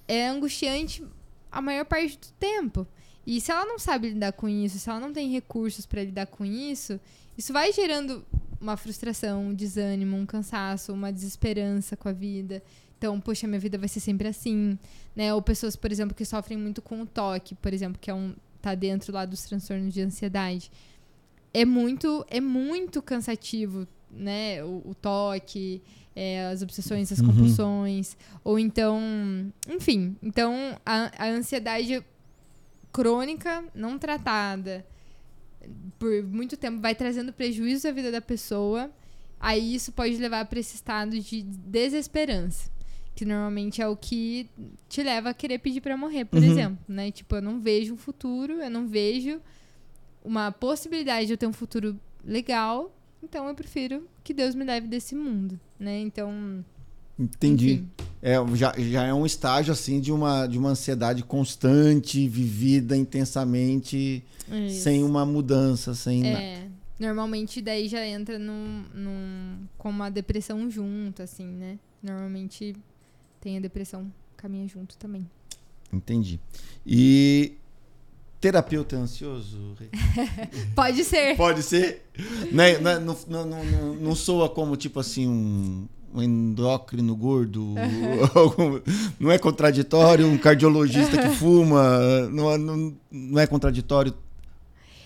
é 0.07 0.27
angustiante 0.27 1.03
a 1.51 1.61
maior 1.61 1.85
parte 1.85 2.17
do 2.17 2.27
tempo. 2.39 2.85
E 3.25 3.39
se 3.39 3.51
ela 3.51 3.65
não 3.65 3.79
sabe 3.79 4.09
lidar 4.09 4.33
com 4.33 4.47
isso, 4.49 4.77
se 4.77 4.89
ela 4.89 4.99
não 4.99 5.13
tem 5.13 5.31
recursos 5.31 5.85
para 5.85 6.03
lidar 6.03 6.25
com 6.27 6.45
isso, 6.45 6.99
isso 7.37 7.53
vai 7.53 7.71
gerando 7.71 8.23
uma 8.61 8.77
frustração, 8.77 9.47
um 9.47 9.53
desânimo, 9.53 10.15
um 10.15 10.25
cansaço, 10.25 10.93
uma 10.93 11.11
desesperança 11.11 11.97
com 11.97 12.07
a 12.07 12.13
vida. 12.13 12.61
Então, 12.97 13.19
poxa, 13.19 13.47
minha 13.47 13.59
vida 13.59 13.77
vai 13.77 13.87
ser 13.89 13.99
sempre 13.99 14.27
assim, 14.27 14.77
né? 15.15 15.33
Ou 15.33 15.41
pessoas, 15.41 15.75
por 15.75 15.91
exemplo, 15.91 16.15
que 16.15 16.23
sofrem 16.23 16.57
muito 16.57 16.81
com 16.81 17.01
o 17.01 17.05
toque, 17.05 17.55
por 17.55 17.73
exemplo, 17.73 17.99
que 17.99 18.11
é 18.11 18.13
um 18.13 18.35
tá 18.61 18.75
dentro 18.75 19.11
lá 19.11 19.25
dos 19.25 19.41
transtornos 19.43 19.91
de 19.91 20.01
ansiedade. 20.01 20.71
É 21.53 21.65
muito 21.65 22.23
é 22.29 22.39
muito 22.39 23.01
cansativo, 23.01 23.87
né? 24.11 24.63
O, 24.63 24.83
o 24.91 24.93
toque, 24.95 25.81
é, 26.15 26.45
as 26.47 26.61
obsessões, 26.61 27.11
as 27.11 27.19
Uhum. 27.19 27.27
compulsões, 27.27 28.15
ou 28.43 28.59
então, 28.59 29.01
enfim, 29.67 30.15
então 30.21 30.53
a, 30.85 31.11
a 31.17 31.27
ansiedade 31.29 32.03
crônica 32.91 33.63
não 33.73 33.97
tratada 33.97 34.85
por 35.99 36.23
muito 36.23 36.57
tempo 36.57 36.79
vai 36.81 36.95
trazendo 36.95 37.31
prejuízo 37.33 37.87
à 37.87 37.91
vida 37.91 38.11
da 38.11 38.21
pessoa. 38.21 38.89
Aí 39.39 39.73
isso 39.75 39.91
pode 39.91 40.15
levar 40.17 40.45
para 40.45 40.59
esse 40.59 40.75
estado 40.75 41.19
de 41.19 41.41
desesperança, 41.41 42.69
que 43.15 43.25
normalmente 43.25 43.81
é 43.81 43.87
o 43.87 43.95
que 43.95 44.47
te 44.87 45.01
leva 45.01 45.29
a 45.29 45.33
querer 45.33 45.57
pedir 45.59 45.81
para 45.81 45.97
morrer, 45.97 46.25
por 46.25 46.39
Uhum. 46.39 46.51
exemplo, 46.51 46.85
né? 46.87 47.11
Tipo, 47.11 47.35
eu 47.37 47.41
não 47.41 47.59
vejo 47.59 47.93
um 47.93 47.97
futuro, 47.97 48.53
eu 48.61 48.69
não 48.69 48.87
vejo 48.87 49.41
uma 50.23 50.51
possibilidade 50.51 51.25
de 51.27 51.33
eu 51.33 51.37
ter 51.37 51.47
um 51.47 51.53
futuro 51.53 51.99
legal, 52.23 52.95
então 53.23 53.47
eu 53.47 53.55
prefiro 53.55 54.07
que 54.23 54.33
Deus 54.33 54.53
me 54.53 54.63
leve 54.63 54.87
desse 54.87 55.15
mundo, 55.15 55.59
né? 55.79 55.99
Então, 56.01 56.63
Entendi. 57.21 57.73
enfim, 57.73 57.89
É, 58.21 58.35
já, 58.55 58.73
já 58.77 59.03
é 59.03 59.13
um 59.13 59.25
estágio 59.25 59.71
assim 59.71 59.99
de 59.99 60.11
uma, 60.11 60.47
de 60.47 60.57
uma 60.57 60.69
ansiedade 60.69 61.23
constante, 61.23 62.27
vivida 62.27 62.97
intensamente, 62.97 64.23
é 64.49 64.67
isso. 64.67 64.83
sem 64.83 65.03
uma 65.03 65.25
mudança, 65.25 65.93
sem 65.93 66.23
nada. 66.23 66.41
É, 66.41 66.67
normalmente 66.99 67.61
daí 67.61 67.87
já 67.87 68.05
entra 68.05 68.39
num, 68.39 68.85
num, 68.93 69.57
com 69.77 69.89
uma 69.89 70.09
depressão 70.09 70.69
junto, 70.69 71.21
assim, 71.21 71.45
né? 71.45 71.77
Normalmente 72.01 72.75
tem 73.39 73.57
a 73.57 73.59
depressão 73.59 74.11
caminha 74.35 74.67
junto 74.67 74.97
também. 74.97 75.27
Entendi. 75.93 76.39
E 76.85 77.57
terapeuta 78.39 78.95
é 78.95 78.99
ansioso? 78.99 79.75
Pode 80.75 81.03
ser. 81.03 81.37
Pode 81.37 81.61
ser. 81.61 82.07
Né, 82.51 82.77
né, 82.79 82.97
não, 82.97 83.15
não, 83.27 83.45
não, 83.45 83.63
não, 83.65 83.93
não 83.95 84.15
soa 84.15 84.49
como 84.49 84.75
tipo 84.75 84.99
assim 84.99 85.27
um, 85.27 85.87
um 86.13 86.21
endócrino 86.21 87.15
gordo. 87.15 87.75
algum- 88.35 88.79
não 89.19 89.31
é 89.31 89.37
contraditório 89.37 90.27
um 90.27 90.37
cardiologista 90.37 91.17
que 91.17 91.29
fuma. 91.35 91.99
Não, 92.29 92.57
não, 92.57 92.97
não 93.11 93.39
é 93.39 93.47
contraditório. 93.47 94.13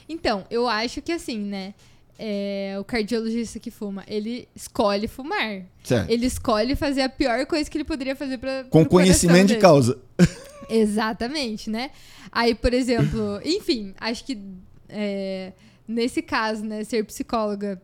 Então, 0.07 0.45
eu 0.49 0.67
acho 0.67 1.01
que 1.01 1.11
assim, 1.11 1.39
né? 1.39 1.73
é, 2.17 2.75
o 2.79 2.83
cardiologista 2.83 3.59
que 3.59 3.69
fuma, 3.69 4.03
ele 4.07 4.47
escolhe 4.55 5.07
fumar. 5.07 5.63
Certo. 5.83 6.09
Ele 6.09 6.25
escolhe 6.25 6.75
fazer 6.75 7.01
a 7.01 7.09
pior 7.09 7.45
coisa 7.45 7.69
que 7.69 7.77
ele 7.77 7.83
poderia 7.83 8.15
fazer 8.15 8.37
para 8.37 8.63
Com 8.65 8.85
conhecimento 8.85 9.47
de 9.49 9.57
causa. 9.57 9.97
Exatamente, 10.69 11.69
né? 11.69 11.91
Aí, 12.31 12.55
por 12.55 12.73
exemplo, 12.73 13.39
enfim, 13.43 13.93
acho 13.99 14.23
que 14.23 14.41
é, 14.89 15.53
nesse 15.87 16.21
caso, 16.21 16.63
né, 16.63 16.83
ser 16.83 17.03
psicóloga, 17.05 17.81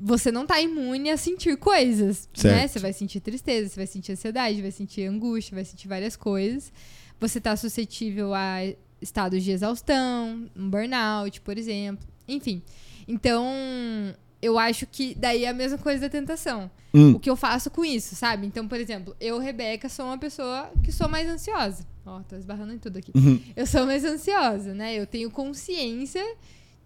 você 0.00 0.30
não 0.30 0.46
tá 0.46 0.60
imune 0.60 1.10
a 1.10 1.16
sentir 1.16 1.56
coisas, 1.56 2.28
né? 2.36 2.42
Certo. 2.42 2.72
Você 2.72 2.78
vai 2.78 2.92
sentir 2.92 3.20
tristeza, 3.20 3.68
você 3.68 3.76
vai 3.76 3.86
sentir 3.86 4.12
ansiedade, 4.12 4.62
vai 4.62 4.70
sentir 4.70 5.06
angústia, 5.06 5.54
vai 5.54 5.64
sentir 5.64 5.88
várias 5.88 6.16
coisas. 6.16 6.72
Você 7.20 7.40
tá 7.40 7.56
suscetível 7.56 8.32
a 8.34 8.58
estados 9.00 9.42
de 9.42 9.50
exaustão, 9.50 10.48
um 10.56 10.70
burnout, 10.70 11.40
por 11.40 11.58
exemplo. 11.58 12.06
Enfim. 12.26 12.62
Então, 13.06 13.46
eu 14.40 14.58
acho 14.58 14.86
que 14.86 15.14
daí 15.14 15.44
é 15.44 15.48
a 15.48 15.54
mesma 15.54 15.78
coisa 15.78 16.02
da 16.02 16.08
tentação. 16.08 16.70
Hum. 16.94 17.12
O 17.12 17.20
que 17.20 17.28
eu 17.28 17.36
faço 17.36 17.70
com 17.70 17.84
isso, 17.84 18.14
sabe? 18.14 18.46
Então, 18.46 18.66
por 18.66 18.78
exemplo, 18.78 19.16
eu, 19.20 19.38
Rebeca, 19.38 19.88
sou 19.88 20.06
uma 20.06 20.18
pessoa 20.18 20.70
que 20.82 20.92
sou 20.92 21.08
mais 21.08 21.28
ansiosa. 21.28 21.86
Ó, 22.06 22.20
tô 22.20 22.36
esbarrando 22.36 22.72
em 22.72 22.78
tudo 22.78 22.98
aqui. 22.98 23.12
Uhum. 23.14 23.40
Eu 23.54 23.66
sou 23.66 23.84
mais 23.84 24.04
ansiosa, 24.04 24.72
né? 24.72 24.94
Eu 24.94 25.06
tenho 25.06 25.30
consciência 25.30 26.24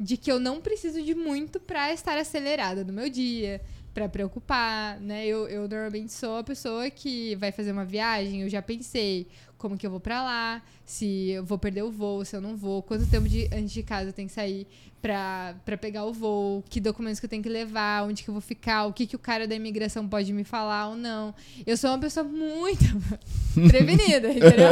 de 0.02 0.16
que 0.16 0.30
eu 0.30 0.40
não 0.40 0.60
preciso 0.60 1.00
de 1.00 1.14
muito 1.14 1.60
pra 1.60 1.92
estar 1.92 2.18
acelerada 2.18 2.82
no 2.82 2.92
meu 2.92 3.08
dia, 3.08 3.60
pra 3.94 4.08
preocupar, 4.08 5.00
né? 5.00 5.24
Eu, 5.24 5.48
eu 5.48 5.68
normalmente 5.68 6.12
sou 6.12 6.38
a 6.38 6.44
pessoa 6.44 6.90
que 6.90 7.36
vai 7.36 7.52
fazer 7.52 7.70
uma 7.70 7.84
viagem, 7.84 8.42
eu 8.42 8.48
já 8.48 8.60
pensei 8.60 9.28
como 9.62 9.78
que 9.78 9.86
eu 9.86 9.90
vou 9.90 10.00
pra 10.00 10.22
lá, 10.22 10.60
se 10.84 11.30
eu 11.30 11.44
vou 11.44 11.56
perder 11.56 11.82
o 11.84 11.90
voo, 11.90 12.24
se 12.24 12.34
eu 12.36 12.40
não 12.40 12.56
vou, 12.56 12.82
quanto 12.82 13.06
tempo 13.08 13.28
de, 13.28 13.48
antes 13.52 13.70
de 13.70 13.82
casa 13.82 14.08
eu 14.10 14.12
tenho 14.12 14.26
que 14.28 14.34
sair 14.34 14.66
pra, 15.00 15.54
pra 15.64 15.76
pegar 15.78 16.04
o 16.04 16.12
voo, 16.12 16.62
que 16.68 16.80
documentos 16.80 17.20
que 17.20 17.26
eu 17.26 17.30
tenho 17.30 17.42
que 17.42 17.48
levar, 17.48 18.04
onde 18.04 18.22
que 18.24 18.28
eu 18.28 18.34
vou 18.34 18.40
ficar, 18.40 18.84
o 18.86 18.92
que 18.92 19.06
que 19.06 19.14
o 19.16 19.18
cara 19.18 19.46
da 19.46 19.54
imigração 19.54 20.06
pode 20.08 20.32
me 20.32 20.42
falar 20.44 20.88
ou 20.88 20.96
não. 20.96 21.32
Eu 21.64 21.76
sou 21.76 21.90
uma 21.90 21.98
pessoa 21.98 22.24
muito 22.24 22.84
prevenida, 23.70 24.28
entendeu? 24.30 24.70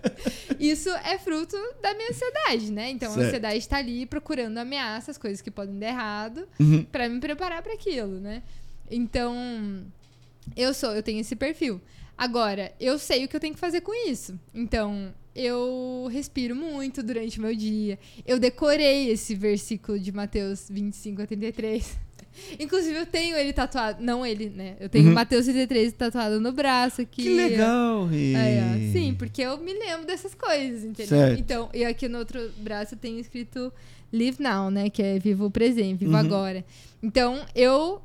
Isso 0.58 0.88
é 0.90 1.18
fruto 1.18 1.56
da 1.82 1.92
minha 1.94 2.08
ansiedade, 2.10 2.72
né? 2.72 2.90
Então 2.90 3.10
a 3.10 3.14
Certo. 3.14 3.26
ansiedade 3.26 3.58
está 3.58 3.76
ali 3.78 4.06
procurando 4.06 4.58
ameaças, 4.58 5.18
coisas 5.18 5.40
que 5.42 5.50
podem 5.50 5.78
dar 5.78 5.88
errado, 5.88 6.48
Uhum. 6.58 6.84
pra 6.84 7.08
me 7.08 7.20
preparar 7.20 7.62
pra 7.62 7.74
aquilo, 7.74 8.18
né? 8.20 8.42
Então, 8.90 9.34
eu 10.56 10.72
sou, 10.74 10.92
eu 10.94 11.02
tenho 11.02 11.20
esse 11.20 11.34
perfil. 11.34 11.80
Agora, 12.16 12.72
eu 12.78 12.98
sei 12.98 13.24
o 13.24 13.28
que 13.28 13.34
eu 13.36 13.40
tenho 13.40 13.54
que 13.54 13.60
fazer 13.60 13.80
com 13.80 13.92
isso. 14.08 14.38
Então, 14.54 15.12
eu 15.34 16.08
respiro 16.12 16.54
muito 16.54 17.02
durante 17.02 17.38
o 17.38 17.42
meu 17.42 17.54
dia. 17.56 17.98
Eu 18.26 18.38
decorei 18.38 19.10
esse 19.10 19.34
versículo 19.34 19.98
de 19.98 20.12
Mateus 20.12 20.68
25 20.70 21.22
a 21.22 21.26
33. 21.26 21.98
Inclusive, 22.60 22.96
eu 22.96 23.06
tenho 23.06 23.36
ele 23.36 23.52
tatuado. 23.52 24.02
Não 24.02 24.24
ele, 24.24 24.48
né? 24.50 24.76
Eu 24.80 24.88
tenho 24.88 25.08
Uhum. 25.08 25.14
Mateus 25.14 25.46
33 25.46 25.92
tatuado 25.94 26.40
no 26.40 26.52
braço 26.52 27.00
aqui. 27.02 27.22
Que 27.24 27.34
legal, 27.34 28.06
Rê. 28.06 28.34
Aí, 28.34 28.58
ó. 28.58 28.92
Sim, 28.92 29.14
porque 29.18 29.42
eu 29.42 29.58
me 29.58 29.72
lembro 29.74 30.06
dessas 30.06 30.34
coisas, 30.34 30.84
entendeu? 30.84 31.08
Certo. 31.18 31.40
Então, 31.40 31.68
e 31.74 31.84
aqui 31.84 32.08
no 32.08 32.18
outro 32.18 32.50
braço 32.58 32.94
eu 32.94 32.98
tenho 32.98 33.18
escrito 33.18 33.72
Live 34.12 34.42
Now, 34.42 34.70
né? 34.70 34.88
Que 34.88 35.02
é 35.02 35.18
vivo 35.18 35.46
o 35.46 35.50
presente, 35.50 35.98
vivo 36.00 36.12
Uhum. 36.12 36.18
agora. 36.18 36.64
Então, 37.02 37.44
eu 37.54 38.00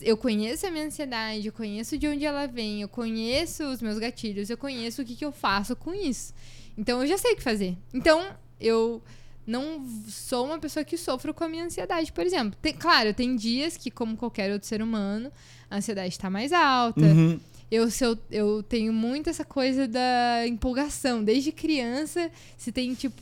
eu 0.00 0.16
conheço 0.16 0.66
a 0.66 0.70
minha 0.70 0.86
ansiedade, 0.86 1.46
eu 1.46 1.52
conheço 1.52 1.98
de 1.98 2.06
onde 2.06 2.24
ela 2.24 2.46
vem, 2.46 2.82
eu 2.82 2.88
conheço 2.88 3.64
os 3.64 3.82
meus 3.82 3.98
gatilhos, 3.98 4.48
eu 4.50 4.56
conheço 4.56 5.02
o 5.02 5.04
que, 5.04 5.16
que 5.16 5.24
eu 5.24 5.32
faço 5.32 5.74
com 5.74 5.92
isso. 5.94 6.32
Então, 6.76 7.00
eu 7.02 7.06
já 7.08 7.18
sei 7.18 7.32
o 7.32 7.36
que 7.36 7.42
fazer. 7.42 7.76
Então, 7.92 8.24
eu 8.60 9.02
não 9.46 9.84
sou 10.08 10.46
uma 10.46 10.58
pessoa 10.58 10.84
que 10.84 10.96
sofro 10.96 11.34
com 11.34 11.42
a 11.42 11.48
minha 11.48 11.64
ansiedade, 11.64 12.12
por 12.12 12.24
exemplo. 12.24 12.56
Tem- 12.62 12.74
claro, 12.74 13.12
tem 13.14 13.34
dias 13.34 13.76
que, 13.76 13.90
como 13.90 14.16
qualquer 14.16 14.52
outro 14.52 14.68
ser 14.68 14.80
humano, 14.82 15.32
a 15.70 15.76
ansiedade 15.78 16.10
está 16.14 16.30
mais 16.30 16.52
alta, 16.52 17.00
Uhum. 17.00 17.40
eu, 17.70 17.90
se 17.90 18.04
eu, 18.04 18.16
eu 18.30 18.62
tenho 18.62 18.92
muito 18.92 19.28
essa 19.28 19.44
coisa 19.44 19.88
da 19.88 20.46
empolgação. 20.46 21.24
Desde 21.24 21.50
criança, 21.50 22.30
se 22.56 22.70
tem, 22.70 22.94
tipo, 22.94 23.20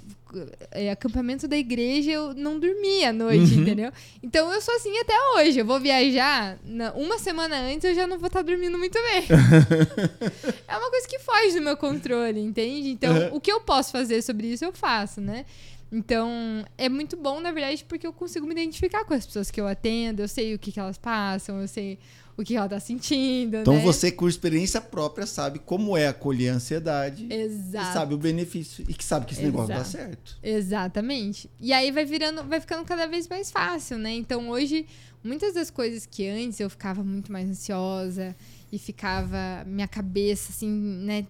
é, 0.73 0.91
acampamento 0.91 1.47
da 1.49 1.57
igreja, 1.57 2.11
eu 2.11 2.35
não 2.35 2.59
dormia 2.59 3.11
à 3.11 3.13
noite, 3.13 3.55
Uhum. 3.55 3.63
entendeu? 3.63 3.93
Então 4.23 4.53
eu 4.53 4.61
sou 4.61 4.75
assim 4.75 4.97
até 4.99 5.15
hoje. 5.37 5.59
Eu 5.61 5.65
vou 5.65 5.79
viajar, 5.81 6.59
na- 6.65 6.93
uma 6.95 7.19
semana 7.19 7.57
antes 7.61 7.85
eu 7.85 7.95
já 7.95 8.07
não 8.07 8.19
vou 8.19 8.27
estar 8.27 8.43
dormindo 8.43 8.77
muito 8.79 8.99
bem. 9.01 9.25
é 10.69 10.77
uma 10.77 10.91
coisa 10.91 11.09
que 11.09 11.19
foge 11.19 11.55
do 11.59 11.63
meu 11.63 11.77
controle, 11.77 12.41
entende? 12.41 12.91
Então, 12.91 13.15
Uhum. 13.17 13.37
o 13.37 13.41
que 13.41 13.51
eu 13.51 13.61
posso 13.61 13.93
fazer 13.93 14.23
sobre 14.23 14.49
isso, 14.49 14.65
eu 14.65 14.73
faço, 14.73 15.21
né? 15.21 15.45
Então, 15.91 16.65
é 16.77 16.89
muito 16.89 17.17
bom, 17.17 17.41
na 17.41 17.53
verdade, 17.53 17.85
porque 17.89 18.07
eu 18.07 18.13
consigo 18.13 18.45
me 18.47 18.53
identificar 18.53 19.05
com 19.05 19.15
as 19.15 19.25
pessoas 19.25 19.51
que 19.51 19.61
eu 19.61 19.67
atendo, 19.69 20.21
eu 20.23 20.29
sei 20.29 20.53
o 20.55 20.59
que, 20.59 20.73
que 20.73 20.81
elas 20.81 20.99
passam, 20.99 21.61
eu 21.61 21.69
sei 21.69 21.99
o 22.37 22.45
que 22.45 22.55
ela 22.55 22.69
tá 22.69 22.79
sentindo, 22.79 23.57
Então 23.59 23.75
né? 23.75 23.81
você, 23.81 24.13
com 24.13 24.29
experiência 24.29 24.81
própria, 24.81 25.27
sabe 25.27 25.59
como 25.59 25.97
é 25.97 26.07
acolher 26.09 26.51
a 26.51 26.55
ansiedade 26.57 27.27
Exato. 27.31 27.89
e 27.89 27.93
sabe 27.93 28.15
o 28.15 28.19
benefício 28.19 28.85
e 28.89 28.93
que 28.93 29.03
sabe 29.05 29.25
que 29.27 29.33
esse 29.33 29.43
negócio 29.43 29.69
dá 29.69 29.77
Exato. 29.81 29.91
certo. 29.91 30.39
Exatamente. 30.43 31.49
E 31.59 31.73
aí 31.73 31.91
vai 31.91 32.05
virando, 32.05 32.43
vai 32.45 32.61
ficando 32.61 32.85
cada 32.85 33.07
vez 33.07 33.27
mais 33.27 33.51
fácil, 33.51 33.97
né? 33.97 34.13
Então 34.15 34.51
hoje, 34.51 34.87
muitas 35.25 35.55
das 35.55 35.71
coisas 35.71 36.05
que 36.05 36.29
antes 36.29 36.61
eu 36.61 36.69
ficava 36.69 37.03
muito 37.03 37.33
mais 37.33 37.49
ansiosa 37.49 38.37
e 38.71 38.79
ficava 38.79 39.65
minha 39.67 39.89
cabeça 39.89 40.53
assim, 40.53 40.69
né? 40.71 41.27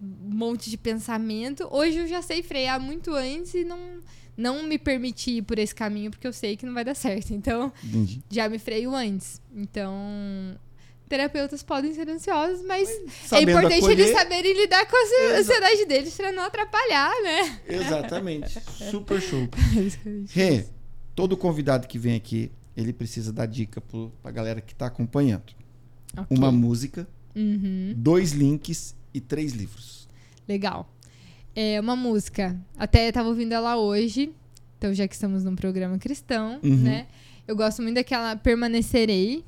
Um 0.00 0.34
monte 0.36 0.70
de 0.70 0.76
pensamento. 0.76 1.66
Hoje 1.72 1.98
eu 1.98 2.06
já 2.06 2.22
sei 2.22 2.44
frear 2.44 2.78
muito 2.80 3.12
antes 3.12 3.54
e 3.54 3.64
não, 3.64 3.78
não 4.36 4.62
me 4.64 4.78
permitir 4.78 5.38
ir 5.38 5.42
por 5.42 5.58
esse 5.58 5.74
caminho, 5.74 6.10
porque 6.10 6.26
eu 6.26 6.32
sei 6.32 6.56
que 6.56 6.66
não 6.66 6.74
vai 6.74 6.84
dar 6.84 6.94
certo. 6.94 7.32
Então, 7.32 7.72
Entendi. 7.82 8.22
já 8.30 8.48
me 8.48 8.58
freio 8.58 8.94
antes. 8.94 9.40
Então, 9.54 9.94
terapeutas 11.08 11.62
podem 11.62 11.94
ser 11.94 12.08
ansiosos, 12.08 12.64
mas 12.66 12.88
é 12.88 13.06
Sabendo 13.28 13.50
importante 13.50 13.78
acolher, 13.78 13.98
eles 14.00 14.12
saberem 14.12 14.52
lidar 14.60 14.86
com 14.86 14.96
a 14.96 15.00
Exa- 15.00 15.38
ansiedade 15.40 15.84
deles 15.86 16.14
pra 16.16 16.32
não 16.32 16.42
atrapalhar, 16.42 17.10
né? 17.22 17.60
Exatamente. 17.68 18.60
Super 18.90 19.20
show. 19.22 19.48
Rê, 20.30 20.66
todo 21.14 21.36
convidado 21.36 21.86
que 21.86 21.98
vem 21.98 22.14
aqui, 22.16 22.50
ele 22.76 22.92
precisa 22.92 23.32
dar 23.32 23.46
dica 23.46 23.80
pro, 23.80 24.12
pra 24.22 24.30
galera 24.30 24.60
que 24.60 24.74
tá 24.74 24.86
acompanhando. 24.86 25.54
Ok. 26.16 26.36
Uma 26.36 26.50
música, 26.52 27.08
Uhum, 27.34 27.92
dois 27.96 28.32
links 28.32 28.94
e 29.12 29.20
três 29.20 29.52
livros. 29.52 30.08
legal. 30.48 30.90
É 31.56 31.80
uma 31.80 31.96
música. 31.96 32.54
Até 32.78 33.10
tava 33.10 33.28
ouvindo 33.30 33.52
ela 33.52 33.76
hoje. 33.78 34.30
Então, 34.78 34.92
já 34.92 35.08
que 35.08 35.14
estamos 35.14 35.42
num 35.42 35.56
programa 35.56 35.96
cristão, 35.98 36.60
Uhum. 36.62 36.76
né? 36.76 37.06
Eu 37.48 37.56
gosto 37.56 37.80
muito 37.82 37.94
daquela 37.94 38.36
Permanecerei. 38.36 39.42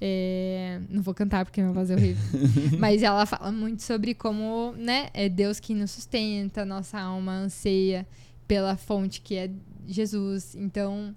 É, 0.00 0.80
não 0.90 1.00
vou 1.00 1.14
cantar 1.14 1.44
porque 1.44 1.60
minha 1.60 1.72
voz 1.72 1.88
é 1.90 1.94
horrível. 1.94 2.22
Mas 2.78 3.02
ela 3.04 3.24
fala 3.24 3.52
muito 3.52 3.82
sobre 3.82 4.14
como, 4.14 4.74
né? 4.76 5.08
É 5.14 5.28
Deus 5.28 5.60
quem 5.60 5.76
nos 5.76 5.92
sustenta, 5.92 6.64
nossa 6.64 6.98
alma 6.98 7.32
anseia 7.34 8.04
pela 8.48 8.76
fonte 8.76 9.20
que 9.20 9.36
é 9.36 9.48
Jesus. 9.86 10.56
Então, 10.56 11.14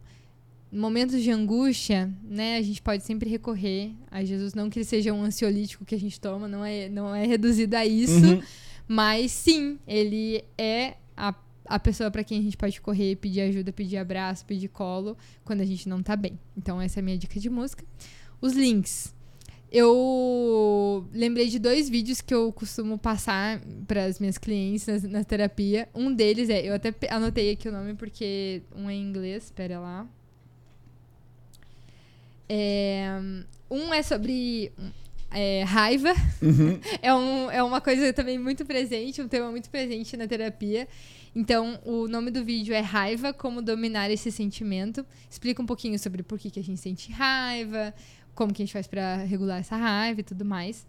momentos 0.71 1.23
de 1.23 1.31
angústia, 1.31 2.11
né? 2.23 2.57
A 2.57 2.61
gente 2.61 2.79
pode 2.81 3.03
sempre 3.03 3.27
recorrer 3.27 3.91
a 4.11 4.23
Jesus. 4.23 4.53
Não 4.53 4.69
que 4.69 4.77
ele 4.77 4.85
seja 4.85 5.11
um 5.13 5.23
ansiolítico 5.23 5.83
que 5.83 5.95
a 5.95 5.99
gente 5.99 6.19
toma, 6.19 6.47
não 6.47 6.63
é, 6.63 6.87
não 6.89 7.15
é 7.15 7.25
reduzido 7.25 7.75
a 7.75 7.83
isso. 7.85 8.13
Uhum. 8.23 8.41
Mas 8.87 9.31
sim, 9.31 9.79
ele 9.87 10.43
é 10.57 10.95
a, 11.17 11.33
a 11.65 11.79
pessoa 11.79 12.11
pra 12.11 12.23
quem 12.23 12.39
a 12.39 12.41
gente 12.41 12.57
pode 12.57 12.79
correr, 12.79 13.15
pedir 13.15 13.41
ajuda, 13.41 13.71
pedir 13.71 13.97
abraço, 13.97 14.45
pedir 14.45 14.67
colo 14.67 15.17
quando 15.43 15.61
a 15.61 15.65
gente 15.65 15.89
não 15.89 16.03
tá 16.03 16.15
bem. 16.15 16.39
Então 16.55 16.79
essa 16.79 16.99
é 16.99 17.01
a 17.01 17.03
minha 17.03 17.17
dica 17.17 17.39
de 17.39 17.49
música. 17.49 17.83
Os 18.39 18.53
links. 18.53 19.13
Eu 19.71 21.05
lembrei 21.11 21.49
de 21.49 21.59
dois 21.59 21.89
vídeos 21.89 22.21
que 22.21 22.33
eu 22.33 22.53
costumo 22.53 22.97
passar 22.97 23.59
para 23.87 24.05
as 24.05 24.19
minhas 24.19 24.37
clientes 24.37 24.85
na, 24.85 24.99
na 25.09 25.23
terapia. 25.23 25.89
Um 25.93 26.13
deles 26.13 26.49
é, 26.49 26.65
eu 26.65 26.73
até 26.73 26.93
anotei 27.09 27.51
aqui 27.51 27.67
o 27.67 27.71
nome 27.71 27.93
porque 27.95 28.61
um 28.73 28.89
é 28.89 28.93
em 28.93 29.01
inglês, 29.01 29.45
espera 29.45 29.79
lá. 29.79 30.07
É, 32.47 33.19
um 33.69 33.93
é 33.93 34.03
sobre 34.03 34.71
é, 35.31 35.63
raiva 35.63 36.13
Uhum. 36.41 36.79
é, 37.01 37.13
um, 37.13 37.51
é 37.51 37.63
uma 37.63 37.81
coisa 37.81 38.11
também 38.13 38.37
muito 38.37 38.65
presente, 38.65 39.21
um 39.21 39.27
tema 39.27 39.49
muito 39.51 39.69
presente 39.69 40.15
na 40.15 40.27
terapia. 40.27 40.87
Então, 41.35 41.79
o 41.83 42.07
nome 42.07 42.31
do 42.31 42.45
vídeo 42.45 42.73
é 42.73 42.79
Raiva, 42.79 43.33
como 43.33 43.61
dominar 43.61 44.09
esse 44.09 44.31
sentimento. 44.31 45.05
Explica 45.29 45.61
um 45.61 45.65
pouquinho 45.65 45.99
sobre 45.99 46.23
por 46.23 46.39
que, 46.39 46.49
que 46.49 46.59
a 46.59 46.63
gente 46.63 46.79
sente 46.79 47.11
raiva, 47.11 47.93
como 48.33 48.53
que 48.53 48.61
a 48.61 48.65
gente 48.65 48.73
faz 48.73 48.87
pra 48.87 49.17
regular 49.17 49.59
essa 49.59 49.75
raiva 49.75 50.21
e 50.21 50.23
tudo 50.23 50.45
mais. 50.45 50.85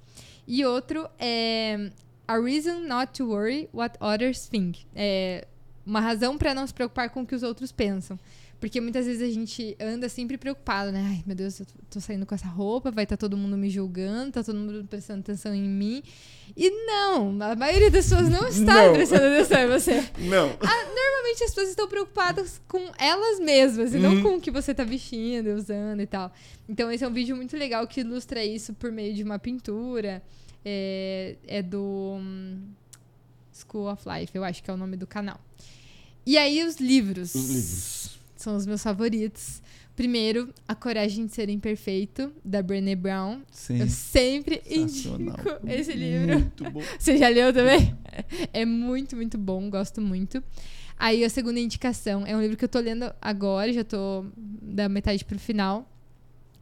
E 0.46 0.64
outro 0.64 1.08
é 1.18 1.90
A 2.28 2.38
Reason 2.38 2.80
Not 2.80 3.12
to 3.14 3.28
Worry 3.28 3.68
What 3.72 3.98
Others 4.00 4.48
Think. 4.48 4.86
É 4.94 5.48
uma 5.84 6.00
razão 6.00 6.36
pra 6.36 6.54
não 6.54 6.66
se 6.66 6.74
preocupar 6.74 7.10
com 7.10 7.22
o 7.22 7.26
que 7.26 7.34
os 7.34 7.42
outros 7.42 7.72
pensam. 7.72 8.18
Porque 8.58 8.80
muitas 8.80 9.04
vezes 9.04 9.22
a 9.22 9.30
gente 9.32 9.76
anda 9.78 10.08
sempre 10.08 10.38
preocupado, 10.38 10.90
né? 10.90 11.04
Ai, 11.10 11.22
meu 11.26 11.36
Deus, 11.36 11.60
eu 11.60 11.66
tô- 11.90 12.00
saindo 12.00 12.24
com 12.24 12.34
essa 12.34 12.46
roupa, 12.48 12.90
vai 12.90 13.04
estar 13.04 13.16
todo 13.18 13.36
mundo 13.36 13.54
me 13.56 13.68
julgando, 13.68 14.32
tá 14.32 14.42
todo 14.42 14.56
mundo 14.58 14.86
prestando 14.88 15.20
atenção 15.20 15.54
em 15.54 15.62
mim. 15.68 16.02
E 16.56 16.70
não, 16.86 17.36
a 17.42 17.54
maioria 17.54 17.90
das 17.90 18.06
pessoas 18.08 18.30
não 18.30 18.48
está 18.48 18.86
Não. 18.86 18.94
prestando 18.94 19.26
atenção 19.26 19.58
em 19.60 19.68
você. 19.68 20.00
Não. 20.20 20.48
Normalmente 20.48 21.44
as 21.44 21.50
pessoas 21.50 21.68
estão 21.68 21.86
preocupadas 21.86 22.60
com 22.66 22.90
elas 22.98 23.38
mesmas 23.40 23.92
e 23.94 23.98
não 23.98 24.14
Uhum. 24.16 24.22
com 24.22 24.36
o 24.36 24.40
que 24.40 24.50
você 24.50 24.72
tá 24.74 24.84
vestindo, 24.84 25.48
usando 25.54 26.00
e 26.00 26.06
tal. 26.06 26.32
Então 26.66 26.90
esse 26.90 27.04
é 27.04 27.08
um 27.08 27.12
vídeo 27.12 27.36
muito 27.36 27.54
legal 27.58 27.86
que 27.86 28.00
ilustra 28.00 28.42
isso 28.42 28.72
por 28.72 28.90
meio 28.90 29.14
de 29.14 29.22
uma 29.22 29.38
pintura. 29.38 30.22
É, 30.64 31.36
é 31.46 31.62
do 31.62 32.16
hum, 32.18 32.62
School 33.52 33.92
of 33.92 34.02
Life, 34.08 34.32
eu 34.34 34.42
acho 34.42 34.62
que 34.62 34.70
é 34.70 34.74
o 34.74 34.76
nome 34.76 34.96
do 34.96 35.06
canal. 35.06 35.38
E 36.24 36.36
aí 36.38 36.64
os 36.64 36.76
livros. 36.76 37.34
Os 37.34 37.48
livros. 37.48 38.15
São 38.46 38.54
os 38.54 38.64
meus 38.64 38.80
favoritos. 38.80 39.60
Primeiro, 39.96 40.54
A 40.68 40.74
Coragem 40.76 41.26
de 41.26 41.34
Ser 41.34 41.48
Imperfeito, 41.48 42.32
da 42.44 42.62
Brené 42.62 42.94
Brown. 42.94 43.40
Eu 43.40 43.44
Sim. 43.50 43.88
sempre 43.88 44.62
Sensacional. 44.64 45.36
indico 45.36 45.66
esse 45.66 45.92
livro. 45.92 46.38
Muito 46.38 46.70
bom. 46.70 46.80
Você 46.96 47.16
já 47.16 47.26
leu 47.26 47.52
também? 47.52 47.92
é 48.52 48.64
muito, 48.64 49.16
muito 49.16 49.36
bom, 49.36 49.68
gosto 49.68 50.00
muito. 50.00 50.40
Aí 50.96 51.24
a 51.24 51.28
segunda 51.28 51.58
indicação 51.58 52.24
é 52.24 52.36
um 52.36 52.40
livro 52.40 52.56
que 52.56 52.64
eu 52.64 52.68
tô 52.68 52.78
lendo 52.78 53.12
agora, 53.20 53.72
já 53.72 53.82
tô 53.82 54.24
da 54.62 54.88
metade 54.88 55.24
pro 55.24 55.40
final, 55.40 55.90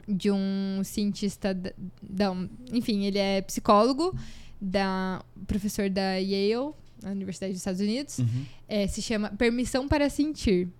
de 0.09 0.31
um 0.31 0.81
cientista 0.83 1.53
da, 1.53 1.71
da 2.03 2.35
enfim, 2.73 3.05
ele 3.05 3.19
é 3.19 3.43
psicólogo, 3.43 4.19
da 4.59 5.23
professor 5.47 5.91
da 5.91 6.15
Yale, 6.15 6.73
na 7.03 7.11
Universidade 7.11 7.53
dos 7.53 7.61
Estados 7.61 7.83
Unidos. 7.83 8.21
Uhum. 8.21 8.47
É, 8.67 8.87
se 8.87 9.03
chama 9.03 9.29
Permissão 9.37 9.87
para 9.87 10.09
Sentir. 10.09 10.71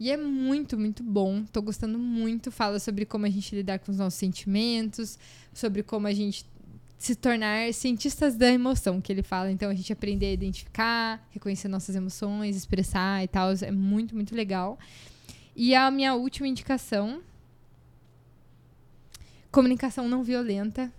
E 0.00 0.10
é 0.10 0.16
muito, 0.16 0.78
muito 0.78 1.02
bom. 1.02 1.44
Tô 1.44 1.60
gostando 1.60 1.98
muito. 1.98 2.50
Fala 2.50 2.78
sobre 2.80 3.04
como 3.04 3.26
a 3.26 3.28
gente 3.28 3.54
lidar 3.54 3.78
com 3.80 3.92
os 3.92 3.98
nossos 3.98 4.18
sentimentos, 4.18 5.18
sobre 5.52 5.82
como 5.82 6.06
a 6.06 6.12
gente 6.14 6.46
se 6.96 7.14
tornar 7.14 7.72
cientistas 7.74 8.34
da 8.34 8.50
emoção, 8.50 8.98
que 8.98 9.12
ele 9.12 9.22
fala. 9.22 9.52
Então, 9.52 9.68
a 9.68 9.74
gente 9.74 9.92
aprender 9.92 10.26
a 10.26 10.32
identificar, 10.32 11.28
reconhecer 11.30 11.68
nossas 11.68 11.94
emoções, 11.94 12.56
expressar 12.56 13.22
e 13.22 13.28
tal. 13.28 13.50
É 13.60 13.70
muito, 13.70 14.14
muito 14.14 14.34
legal. 14.34 14.78
E 15.54 15.74
a 15.74 15.90
minha 15.90 16.14
última 16.14 16.48
indicação: 16.48 17.20
Comunicação 19.52 20.08
Não 20.08 20.22
Violenta. 20.22 20.90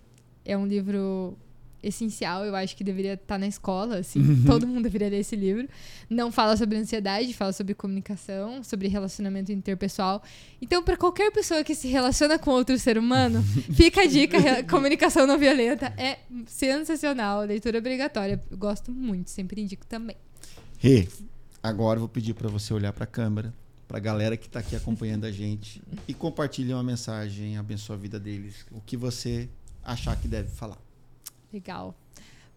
É 0.44 0.56
um 0.56 0.66
livro 0.66 1.36
essencial, 1.82 2.44
eu 2.44 2.54
acho 2.54 2.76
que 2.76 2.84
deveria 2.84 3.14
estar 3.14 3.38
na 3.38 3.46
escola, 3.46 3.98
assim, 3.98 4.20
Uhum. 4.20 4.44
todo 4.44 4.66
mundo 4.66 4.82
deveria 4.84 5.08
ler 5.08 5.20
esse 5.20 5.34
livro. 5.36 5.68
Não 6.08 6.30
fala 6.30 6.56
sobre 6.56 6.76
ansiedade, 6.78 7.32
fala 7.34 7.52
sobre 7.52 7.74
comunicação, 7.74 8.62
sobre 8.62 8.88
relacionamento 8.88 9.50
interpessoal. 9.52 10.22
Então, 10.60 10.82
para 10.82 10.96
qualquer 10.96 11.30
pessoa 11.32 11.64
que 11.64 11.74
se 11.74 11.88
relaciona 11.88 12.38
com 12.38 12.50
outro 12.50 12.78
ser 12.78 12.96
humano, 12.98 13.42
fica 13.74 14.02
a 14.02 14.06
dica, 14.06 14.38
comunicação 14.64 15.26
não 15.26 15.38
violenta 15.38 15.92
é 15.96 16.18
sensacional, 16.46 17.42
leitura 17.42 17.78
obrigatória. 17.78 18.40
Eu 18.50 18.56
gosto 18.56 18.90
muito, 18.92 19.30
sempre 19.30 19.60
indico 19.60 19.84
também. 19.86 20.16
Rê, 20.78 21.08
agora 21.62 21.96
eu 21.96 22.00
vou 22.00 22.08
pedir 22.08 22.34
para 22.34 22.48
você 22.48 22.72
olhar 22.74 22.92
para 22.92 23.04
a 23.04 23.06
câmera, 23.06 23.52
para 23.88 23.98
a 23.98 24.00
galera 24.00 24.36
que 24.36 24.46
está 24.46 24.60
aqui 24.60 24.74
acompanhando 24.74 25.24
a 25.26 25.30
gente 25.30 25.82
e 26.08 26.14
compartilhe 26.14 26.72
uma 26.72 26.82
mensagem, 26.82 27.56
abençoa 27.58 27.96
a 27.96 27.98
vida 27.98 28.18
deles, 28.18 28.64
o 28.70 28.80
que 28.80 28.96
você 28.96 29.48
achar 29.84 30.16
que 30.16 30.26
deve 30.26 30.48
falar. 30.48 30.78
Legal. 31.52 31.94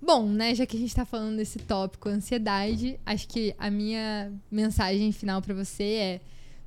Bom, 0.02 0.28
né, 0.28 0.54
já 0.54 0.66
que 0.66 0.78
a 0.78 0.80
gente 0.80 0.94
tá 0.94 1.06
falando 1.06 1.38
desse 1.38 1.58
tópico 1.58 2.10
ansiedade, 2.10 3.00
acho 3.06 3.28
que 3.28 3.56
a 3.58 3.72
minha 3.72 4.32
mensagem 4.52 5.12
final 5.12 5.42
pra 5.42 5.54
você 5.54 5.84
é: 5.84 6.22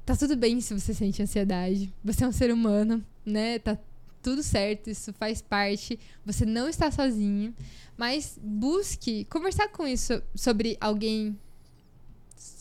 tá 0.04 0.16
tudo 0.16 0.36
bem 0.36 0.60
se 0.60 0.74
você 0.74 0.92
sente 0.92 1.22
ansiedade. 1.22 1.92
Você 2.04 2.24
é 2.24 2.28
um 2.28 2.32
ser 2.32 2.52
humano, 2.52 3.04
né? 3.24 3.58
Tá 3.58 3.78
tudo 4.22 4.42
certo, 4.42 4.90
isso 4.90 5.12
faz 5.12 5.40
parte. 5.40 5.98
Você 6.24 6.44
não 6.44 6.68
está 6.68 6.90
sozinho, 6.90 7.54
mas 7.96 8.38
busque 8.42 9.24
conversar 9.26 9.68
com 9.68 9.86
isso 9.86 10.22
sobre 10.34 10.76
alguém 10.80 11.38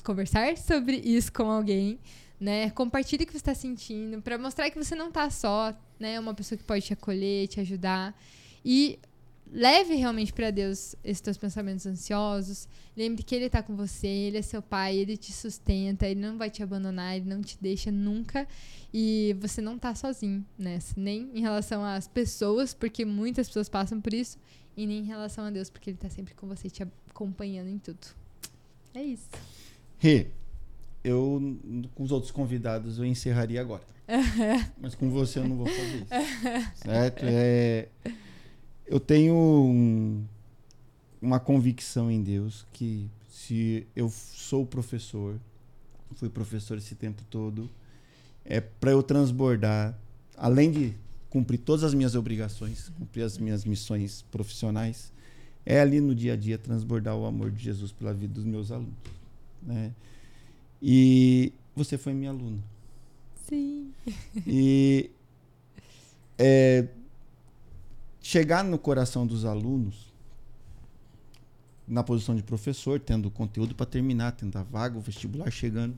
conversar 0.04 0.58
sobre 0.58 0.96
isso 0.98 1.34
com 1.34 1.52
alguém, 1.52 2.00
né? 2.40 2.70
Compartilhe 2.70 3.24
o 3.24 3.28
que 3.28 3.34
você 3.34 3.40
está 3.40 3.54
sentindo 3.54 4.22
para 4.22 4.38
mostrar 4.38 4.70
que 4.70 4.82
você 4.82 4.96
não 4.96 5.12
tá 5.12 5.30
só, 5.30 5.74
né? 6.00 6.18
Uma 6.20 6.34
pessoa 6.34 6.58
que 6.58 6.64
pode 6.64 6.86
te 6.86 6.94
acolher, 6.94 7.48
te 7.48 7.60
ajudar 7.60 8.18
e 8.64 9.00
leve 9.52 9.96
realmente 9.96 10.34
para 10.34 10.52
Deus 10.52 10.96
esses 11.04 11.22
teus 11.22 11.38
pensamentos 11.38 11.86
ansiosos. 11.86 12.68
Lembre 12.96 13.24
que 13.24 13.36
Ele 13.36 13.50
tá 13.50 13.62
com 13.62 13.76
você, 13.76 14.08
Ele 14.08 14.38
é 14.38 14.42
seu 14.42 14.62
pai, 14.62 14.96
Ele 14.98 15.18
te 15.18 15.32
sustenta, 15.32 16.08
Ele 16.08 16.20
não 16.20 16.38
vai 16.38 16.50
te 16.50 16.62
abandonar, 16.64 17.16
Ele 17.16 17.30
não 17.30 17.42
te 17.42 17.58
deixa 17.60 17.92
nunca. 17.92 18.48
E 18.94 19.36
você 19.40 19.62
não 19.62 19.78
tá 19.78 19.94
sozinho 19.96 20.46
nessa, 20.58 20.94
nem 20.98 21.30
em 21.34 21.42
relação 21.42 21.84
às 21.84 22.08
pessoas, 22.08 22.74
porque 22.74 23.06
muitas 23.06 23.48
pessoas 23.48 23.70
passam 23.70 24.00
por 24.00 24.14
isso, 24.14 24.38
e 24.76 24.86
nem 24.86 25.00
em 25.00 25.06
relação 25.06 25.46
a 25.46 25.50
Deus, 25.50 25.70
porque 25.70 25.90
Ele 25.90 25.98
tá 25.98 26.10
sempre 26.10 26.34
com 26.34 26.48
você, 26.48 26.70
te 26.70 26.84
acompanhando 27.10 27.70
em 27.70 27.78
tudo. 27.78 28.00
É 28.94 29.04
isso. 29.04 29.30
Rê, 29.98 30.28
eu 31.04 31.58
com 31.94 32.04
os 32.04 32.12
outros 32.12 32.32
convidados 32.32 32.98
eu 32.98 33.06
encerraria 33.06 33.62
agora. 33.62 33.84
Mas 34.80 34.96
com 34.96 35.10
você 35.10 35.40
eu 35.40 35.48
não 35.48 35.58
vou 35.58 35.68
fazer 35.68 35.98
isso. 35.98 36.74
certo? 36.84 37.24
É, 37.24 37.90
eu 38.88 39.00
tenho 39.00 39.36
um- 39.36 40.24
uma 41.22 41.40
convicção 41.40 42.10
em 42.10 42.22
Deus 42.22 42.66
que 42.74 43.10
se 43.30 43.86
eu 43.96 44.10
sou 44.10 44.66
professor, 44.66 45.40
fui 46.16 46.30
professor 46.30 46.78
esse 46.78 46.96
tempo 46.96 47.22
todo, 47.30 47.70
é 48.46 48.62
para 48.62 48.92
eu 48.92 49.04
transbordar, 49.04 49.98
além 50.36 50.72
de 50.72 50.94
cumprir 51.30 51.60
todas 51.60 51.84
as 51.84 51.94
minhas 51.94 52.16
obrigações, 52.16 52.90
cumprir 52.98 53.24
as 53.24 53.38
minhas 53.38 53.66
missões 53.66 54.24
profissionais, 54.32 55.12
é 55.66 55.82
ali 55.82 56.00
no 56.00 56.16
dia 56.16 56.34
a 56.34 56.36
dia 56.38 56.58
transbordar 56.58 57.16
o 57.18 57.26
amor 57.26 57.52
de 57.52 57.62
Jesus 57.62 57.92
pela 57.92 58.14
vida 58.14 58.34
dos 58.34 58.46
meus 58.46 58.72
alunos. 58.72 58.94
Né? 59.62 59.92
E 60.82 61.52
você 61.76 61.98
foi 61.98 62.14
minha 62.14 62.32
aluna. 62.32 62.60
Sim. 63.50 63.92
E 64.46 65.10
é, 66.38 66.88
chegar 68.28 68.62
no 68.62 68.78
coração 68.78 69.26
dos 69.26 69.46
alunos, 69.46 70.14
na 71.88 72.04
posição 72.04 72.36
de 72.36 72.44
professor, 72.44 73.00
tendo 73.00 73.32
conteúdo 73.32 73.74
para 73.74 73.86
terminar, 73.86 74.34
tendo 74.34 74.58
a 74.58 74.64
vaga, 74.64 74.98
o 74.98 75.02
vestibular 75.02 75.50
chegando. 75.50 75.96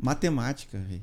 Matemática, 0.00 0.78
rei. 0.78 1.02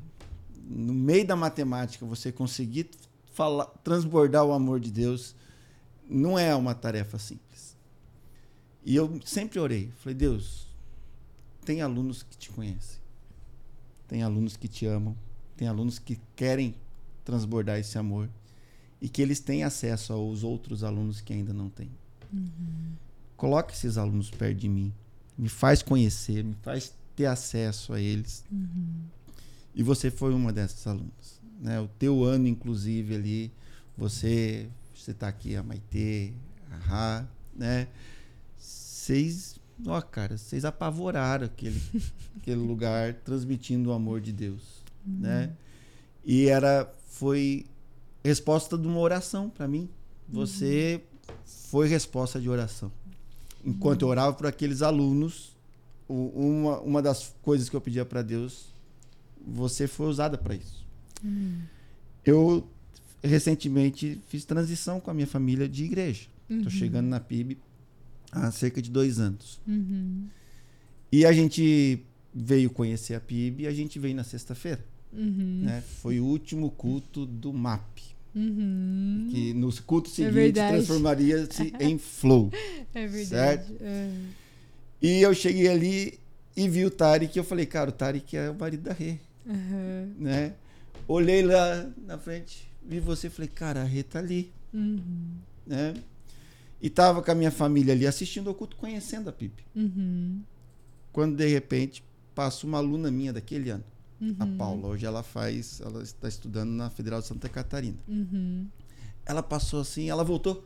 no 0.67 0.91
meio 0.91 1.27
da 1.27 1.35
matemática, 1.35 2.03
você 2.03 2.31
conseguir 2.31 2.89
falar, 3.31 3.65
transbordar 3.83 4.43
o 4.43 4.53
amor 4.53 4.79
de 4.79 4.89
Deus, 4.89 5.35
não 6.09 6.39
é 6.39 6.55
uma 6.55 6.73
tarefa 6.73 7.19
simples. 7.19 7.77
E 8.83 8.95
eu 8.95 9.19
sempre 9.23 9.59
orei, 9.59 9.91
falei, 9.99 10.15
Deus, 10.15 10.65
tem 11.63 11.83
alunos 11.83 12.23
que 12.23 12.35
te 12.35 12.49
conhecem, 12.49 12.99
tem 14.07 14.23
alunos 14.23 14.57
que 14.57 14.67
te 14.67 14.87
amam, 14.87 15.15
tem 15.55 15.67
alunos 15.67 15.99
que 15.99 16.19
querem 16.35 16.73
transbordar 17.23 17.77
esse 17.77 17.99
amor 17.99 18.27
e 19.03 19.09
que 19.09 19.21
eles 19.21 19.41
têm 19.41 19.65
acesso 19.65 20.13
aos 20.13 20.45
outros 20.45 20.81
alunos 20.81 21.19
que 21.19 21.33
ainda 21.33 21.51
não 21.53 21.69
têm. 21.69 21.91
Coloque 23.35 23.73
esses 23.73 23.97
alunos 23.97 24.31
perto 24.31 24.57
de 24.57 24.69
mim, 24.69 24.93
me 25.37 25.49
faz 25.49 25.83
conhecer, 25.83 26.41
me 26.41 26.55
faz 26.61 26.93
ter 27.13 27.25
acesso 27.25 27.91
a 27.91 27.99
eles. 27.99 28.45
E 29.75 29.83
você 29.83 30.09
foi 30.09 30.33
uma 30.33 30.53
dessas 30.53 30.87
alunas, 30.87 31.41
né? 31.59 31.81
O 31.81 31.87
teu 31.99 32.23
ano, 32.23 32.47
inclusive, 32.47 33.13
ali, 33.13 33.51
você, 33.97 34.69
você 34.95 35.13
tá 35.13 35.27
aqui, 35.27 35.57
a 35.57 35.61
Maitê, 35.61 36.31
a 36.71 36.77
Rá, 36.77 37.27
né? 37.53 37.89
Vocês, 38.57 39.59
ó, 39.85 39.99
cara, 40.01 40.37
vocês 40.37 40.63
apavoraram 40.63 41.45
aquele, 41.45 41.81
aquele 42.37 42.61
lugar, 42.61 43.15
transmitindo 43.15 43.89
o 43.89 43.93
amor 43.93 44.21
de 44.21 44.31
Deus, 44.31 44.81
né? 45.05 45.51
E 46.23 46.47
era, 46.47 46.89
foi 47.07 47.65
resposta 48.23 48.77
de 48.77 48.87
uma 48.87 48.99
oração 48.99 49.49
para 49.49 49.67
mim. 49.67 49.89
Você 50.29 51.01
foi 51.45 51.87
resposta 51.87 52.39
de 52.39 52.49
oração. 52.49 52.91
Enquanto 53.63 54.01
eu 54.03 54.07
orava 54.07 54.33
por 54.33 54.47
aqueles 54.47 54.81
alunos, 54.81 55.55
uma, 56.07 56.79
uma 56.81 57.01
das 57.01 57.33
coisas 57.41 57.69
que 57.69 57.75
eu 57.75 57.81
pedia 57.81 58.05
para 58.05 58.21
Deus, 58.21 58.73
você 59.45 59.87
foi 59.87 60.07
usada 60.07 60.37
para 60.37 60.55
isso. 60.55 60.85
Eu 62.25 62.67
recentemente 63.23 64.21
fiz 64.27 64.43
transição 64.43 64.99
com 64.99 65.09
a 65.09 65.13
minha 65.13 65.27
família 65.27 65.67
de 65.67 65.85
igreja. 65.85 66.27
Estou 66.49 66.71
chegando 66.71 67.07
na 67.07 67.19
PIB 67.19 67.57
há 68.31 68.51
cerca 68.51 68.81
de 68.81 68.91
dois 68.91 69.19
anos. 69.19 69.61
Uhum. 69.67 70.27
E 71.11 71.25
a 71.25 71.31
gente 71.31 72.03
veio 72.33 72.69
conhecer 72.69 73.13
a 73.15 73.19
PIB 73.19 73.63
e 73.63 73.67
a 73.67 73.73
gente 73.73 73.99
veio 73.99 74.15
na 74.15 74.23
sexta-feira. 74.23 74.83
Uhum. 75.15 75.61
Né? 75.63 75.83
Foi 76.01 76.19
o 76.19 76.25
último 76.25 76.71
culto 76.71 77.25
do 77.25 77.53
MAP. 77.53 77.99
Uhum. 78.35 79.27
Que 79.29 79.53
no 79.53 79.71
culto 79.83 80.09
seguinte 80.09 80.33
verdade. 80.33 80.75
transformaria-se 80.75 81.73
em 81.79 81.97
flow. 81.97 82.51
É 82.93 83.07
verdade. 83.07 83.67
Certo? 83.67 83.75
É. 83.81 84.11
E 85.01 85.21
eu 85.21 85.33
cheguei 85.33 85.67
ali 85.67 86.19
e 86.55 86.67
vi 86.67 86.85
o 86.85 86.91
Tarek. 86.91 87.37
Eu 87.37 87.43
falei, 87.43 87.65
cara, 87.65 87.89
o 87.89 87.93
Tarek 87.93 88.35
é 88.35 88.49
o 88.49 88.55
marido 88.55 88.83
da 88.83 88.93
Rê. 88.93 89.17
Aham. 89.47 90.13
Né? 90.17 90.53
Olhei 91.07 91.43
lá 91.43 91.89
na 92.07 92.17
frente, 92.17 92.67
vi 92.81 92.99
você 92.99 93.29
falei, 93.29 93.49
cara, 93.53 93.81
a 93.81 93.85
Rê 93.85 94.01
tá 94.03 94.19
ali. 94.19 94.51
Uhum. 94.73 95.35
Né? 95.67 95.93
E 96.81 96.89
tava 96.89 97.21
com 97.21 97.31
a 97.31 97.35
minha 97.35 97.51
família 97.51 97.93
ali 97.93 98.07
assistindo 98.07 98.49
ao 98.49 98.55
culto, 98.55 98.75
conhecendo 98.75 99.29
a 99.29 99.33
PIB. 99.33 99.53
Uhum. 99.75 100.41
Quando 101.11 101.35
de 101.37 101.47
repente 101.47 102.03
passa 102.33 102.65
uma 102.65 102.79
aluna 102.79 103.11
minha 103.11 103.31
daquele 103.31 103.69
ano, 103.69 103.83
a 104.39 104.43
Uhum. 104.45 104.57
Paula. 104.57 104.87
Hoje 104.89 105.05
ela 105.05 105.23
faz, 105.23 105.81
ela 105.81 106.01
está 106.03 106.27
estudando 106.27 106.69
na 106.71 106.89
Federal 106.89 107.21
de 107.21 107.27
Santa 107.27 107.49
Catarina. 107.49 107.97
Uhum. 108.07 108.67
Ela 109.25 109.41
passou 109.43 109.81
assim, 109.81 110.09
ela 110.09 110.23
voltou. 110.23 110.65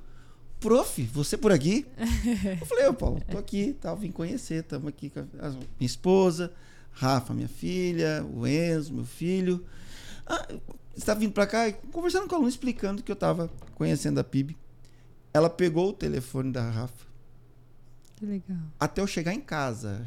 Prof, 0.59 1.03
você 1.13 1.37
por 1.37 1.51
aqui? 1.51 1.85
Eu 2.59 2.65
falei, 2.65 2.87
ô 2.87 2.93
Paulo, 2.93 3.21
tô 3.29 3.37
aqui, 3.37 3.75
tal, 3.79 3.95
vim 3.95 4.11
conhecer, 4.11 4.63
estamos 4.63 4.87
aqui 4.87 5.09
com 5.11 5.19
a 5.19 5.47
a 5.47 5.49
minha 5.51 5.65
esposa, 5.81 6.51
Rafa, 6.91 7.33
minha 7.33 7.47
filha, 7.47 8.25
o 8.33 8.47
Enzo, 8.47 8.93
meu 8.93 9.05
filho. 9.05 9.63
Ah, 10.25 10.47
está 10.95 11.13
vindo 11.13 11.31
para 11.31 11.45
cá? 11.45 11.71
Conversando 11.91 12.27
com 12.27 12.33
a 12.33 12.37
aluna, 12.39 12.49
explicando 12.49 13.03
que 13.03 13.11
eu 13.11 13.13
estava 13.13 13.49
conhecendo 13.75 14.19
a 14.19 14.23
PIB. 14.23 14.57
Ela 15.33 15.49
pegou 15.49 15.89
o 15.89 15.93
telefone 15.93 16.51
da 16.51 16.67
Rafa 16.67 17.05
Que 18.15 18.25
legal. 18.25 18.57
Até 18.79 18.99
eu 19.01 19.05
chegar 19.07 19.33
em 19.33 19.39
casa. 19.41 20.03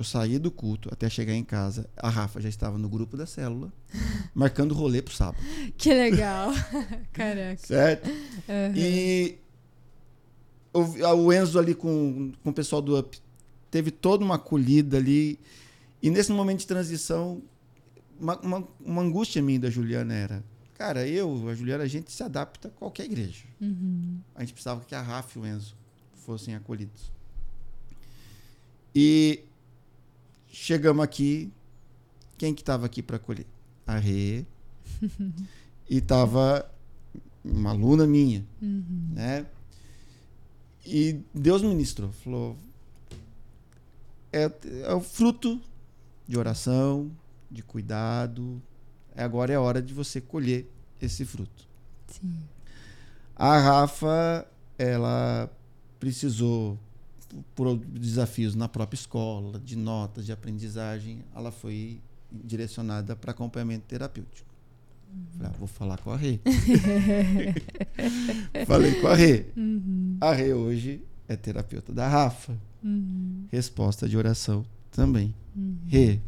Eu 0.00 0.04
saí 0.04 0.38
do 0.38 0.50
culto 0.50 0.88
até 0.90 1.10
chegar 1.10 1.34
em 1.34 1.44
casa. 1.44 1.86
A 1.94 2.08
Rafa 2.08 2.40
já 2.40 2.48
estava 2.48 2.78
no 2.78 2.88
grupo 2.88 3.18
da 3.18 3.26
célula, 3.26 3.70
marcando 4.34 4.72
rolê 4.72 5.02
pro 5.02 5.14
sábado. 5.14 5.44
Que 5.76 5.92
legal. 5.92 6.52
Caraca. 7.12 7.58
Certo? 7.58 8.08
Uhum. 8.08 8.72
E 8.74 9.38
o, 10.72 10.80
o 11.26 11.30
Enzo 11.30 11.58
ali 11.58 11.74
com, 11.74 12.32
com 12.42 12.48
o 12.48 12.52
pessoal 12.54 12.80
do 12.80 12.98
Up 12.98 13.20
teve 13.70 13.90
toda 13.90 14.24
uma 14.24 14.36
acolhida 14.36 14.96
ali. 14.96 15.38
E 16.02 16.08
nesse 16.08 16.32
momento 16.32 16.60
de 16.60 16.66
transição, 16.66 17.42
uma, 18.18 18.40
uma, 18.40 18.68
uma 18.80 19.02
angústia 19.02 19.42
minha 19.42 19.60
da 19.60 19.68
Juliana 19.68 20.14
era: 20.14 20.44
cara, 20.78 21.06
eu, 21.06 21.46
a 21.46 21.54
Juliana, 21.54 21.84
a 21.84 21.88
gente 21.88 22.10
se 22.10 22.22
adapta 22.22 22.68
a 22.68 22.70
qualquer 22.70 23.04
igreja. 23.04 23.44
Uhum. 23.60 24.18
A 24.34 24.40
gente 24.40 24.54
precisava 24.54 24.82
que 24.82 24.94
a 24.94 25.02
Rafa 25.02 25.38
e 25.38 25.42
o 25.42 25.46
Enzo 25.46 25.76
fossem 26.14 26.54
acolhidos. 26.54 27.12
E 28.94 29.44
chegamos 30.50 31.02
aqui. 31.04 31.50
Quem 32.38 32.54
que 32.54 32.62
estava 32.62 32.86
aqui 32.86 33.02
para 33.02 33.16
acolher? 33.16 33.46
A 33.86 33.98
Rê. 33.98 34.44
e 35.88 35.98
estava 35.98 36.70
uma 37.44 37.70
aluna 37.70 38.06
minha, 38.06 38.44
Uhum. 38.60 39.08
né? 39.12 39.46
E 40.84 41.20
Deus 41.34 41.62
ministrou, 41.62 42.10
falou: 42.12 42.56
é, 44.32 44.50
é 44.84 44.94
o 44.94 45.00
fruto 45.00 45.60
de 46.26 46.38
oração, 46.38 47.10
de 47.50 47.62
cuidado. 47.62 48.60
Agora 49.16 49.52
é 49.52 49.56
a 49.56 49.60
hora 49.60 49.82
de 49.82 49.92
você 49.92 50.20
colher 50.20 50.66
esse 51.00 51.24
fruto. 51.24 51.66
Sim. 52.08 52.34
A 53.36 53.58
Rafa, 53.58 54.46
ela 54.78 55.50
precisou, 55.98 56.78
por 57.54 57.76
desafios 57.76 58.54
na 58.54 58.68
própria 58.68 58.96
escola, 58.96 59.58
de 59.60 59.76
notas, 59.76 60.26
de 60.26 60.32
aprendizagem, 60.32 61.24
ela 61.34 61.50
foi 61.50 62.00
direcionada 62.32 63.16
para 63.16 63.32
acompanhamento 63.32 63.86
terapêutico. 63.86 64.48
Falei, 65.32 65.52
ah, 65.52 65.58
vou 65.58 65.66
falar 65.66 65.98
com 65.98 66.10
a 66.10 66.16
Rê. 66.16 66.38
Falei 68.66 69.00
com 69.00 69.08
a 69.08 69.14
Rê. 69.14 69.46
Uhum. 69.56 70.16
A 70.20 70.32
Rê 70.32 70.52
hoje 70.52 71.02
é 71.26 71.36
terapeuta 71.36 71.92
da 71.92 72.08
Rafa. 72.08 72.56
Uhum. 72.82 73.46
Resposta 73.50 74.08
de 74.08 74.16
oração 74.16 74.64
também. 74.92 75.34
Uhum. 75.56 75.78
Rê, 75.86 76.20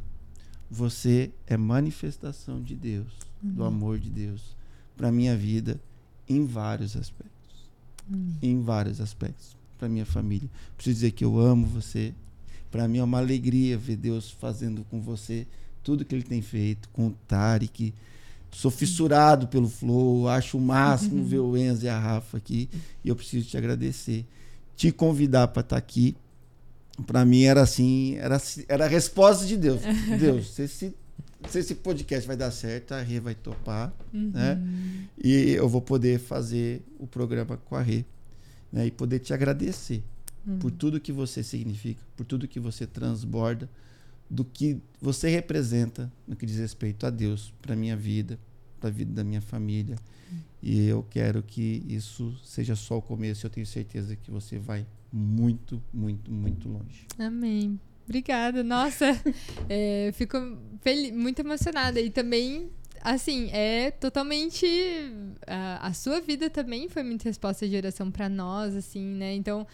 você 0.70 1.30
é 1.46 1.56
manifestação 1.56 2.60
de 2.60 2.74
Deus, 2.74 3.12
do 3.40 3.64
amor 3.64 3.98
de 3.98 4.10
Deus, 4.10 4.56
para 4.96 5.12
minha 5.12 5.36
vida 5.36 5.80
em 6.28 6.44
vários 6.44 6.96
aspectos. 6.96 7.70
Amém. 8.08 8.38
Em 8.42 8.60
vários 8.62 9.00
aspectos. 9.00 9.56
Para 9.82 9.88
minha 9.88 10.06
família. 10.06 10.48
Preciso 10.76 10.94
dizer 10.94 11.10
que 11.10 11.24
eu 11.24 11.40
amo 11.40 11.66
você. 11.66 12.14
Para 12.70 12.86
mim 12.86 12.98
é 12.98 13.02
uma 13.02 13.18
alegria 13.18 13.76
ver 13.76 13.96
Deus 13.96 14.30
fazendo 14.30 14.86
com 14.88 15.00
você 15.00 15.44
tudo 15.82 16.04
que 16.04 16.14
ele 16.14 16.22
tem 16.22 16.40
feito, 16.40 16.88
com 16.90 17.08
o 17.08 17.14
Tarek. 17.26 17.92
Sou 18.52 18.70
fissurado 18.70 19.48
pelo 19.48 19.68
Flow, 19.68 20.28
acho 20.28 20.56
o 20.56 20.60
máximo 20.60 21.24
ver 21.26 21.40
o 21.40 21.56
Enzo 21.56 21.84
e 21.84 21.88
a 21.88 21.98
Rafa 21.98 22.36
aqui. 22.36 22.70
E 23.02 23.08
eu 23.08 23.16
preciso 23.16 23.48
te 23.48 23.56
agradecer. 23.56 24.24
Te 24.76 24.92
convidar 24.92 25.48
para 25.48 25.62
estar 25.62 25.78
aqui. 25.78 26.16
Para 27.04 27.24
mim 27.24 27.42
era 27.42 27.62
assim, 27.62 28.14
era, 28.18 28.40
era 28.68 28.84
a 28.84 28.88
resposta 28.88 29.44
de 29.44 29.56
Deus. 29.56 29.80
Deus, 30.16 30.54
se 30.54 30.62
esse, 30.62 30.94
se 31.48 31.58
esse 31.58 31.74
podcast 31.74 32.24
vai 32.24 32.36
dar 32.36 32.52
certo, 32.52 32.92
a 32.92 33.02
Rê 33.02 33.18
vai 33.18 33.34
topar, 33.34 33.92
né? 34.12 34.54
Uhum. 34.62 35.06
E 35.24 35.50
eu 35.50 35.68
vou 35.68 35.82
poder 35.82 36.20
fazer 36.20 36.82
o 37.00 37.06
programa 37.08 37.56
com 37.56 37.74
a 37.74 37.82
Rê. 37.82 38.04
Né? 38.72 38.86
E 38.86 38.90
poder 38.90 39.18
te 39.18 39.32
agradecer 39.34 40.02
Uhum. 40.44 40.58
por 40.58 40.72
tudo 40.72 40.98
que 41.00 41.12
você 41.12 41.40
significa, 41.40 42.02
por 42.16 42.26
tudo 42.26 42.48
que 42.48 42.58
você 42.58 42.84
transborda, 42.84 43.70
do 44.28 44.44
que 44.44 44.78
você 45.00 45.28
representa 45.28 46.10
no 46.26 46.34
que 46.34 46.44
diz 46.44 46.56
respeito 46.56 47.06
a 47.06 47.10
Deus, 47.10 47.52
para 47.62 47.76
minha 47.76 47.96
vida, 47.96 48.38
para 48.80 48.88
a 48.88 48.92
vida 48.92 49.12
da 49.12 49.22
minha 49.22 49.40
família. 49.40 49.94
E 50.60 50.86
eu 50.86 51.06
quero 51.08 51.42
que 51.42 51.84
isso 51.88 52.36
seja 52.44 52.74
só 52.74 52.98
o 52.98 53.02
começo. 53.02 53.46
Eu 53.46 53.50
tenho 53.50 53.66
certeza 53.66 54.16
que 54.16 54.30
você 54.32 54.58
vai 54.58 54.84
muito, 55.12 55.80
muito, 55.92 56.30
muito 56.32 56.68
longe. 56.68 57.06
Amém. 57.18 57.78
Obrigada. 58.04 58.64
Nossa, 58.64 59.06
é, 59.68 60.10
fico 60.14 60.36
muito 61.14 61.38
emocionada. 61.40 62.00
E 62.00 62.10
também, 62.10 62.68
assim, 63.02 63.50
é 63.52 63.90
totalmente. 63.90 64.66
A, 65.46 65.88
a 65.88 65.92
sua 65.92 66.20
vida 66.20 66.48
também 66.48 66.88
foi 66.88 67.02
muita 67.02 67.28
resposta 67.28 67.68
de 67.68 67.76
oração 67.76 68.10
pra 68.10 68.28
nós, 68.28 68.74
assim, 68.74 69.04
né? 69.04 69.34
Então, 69.34 69.66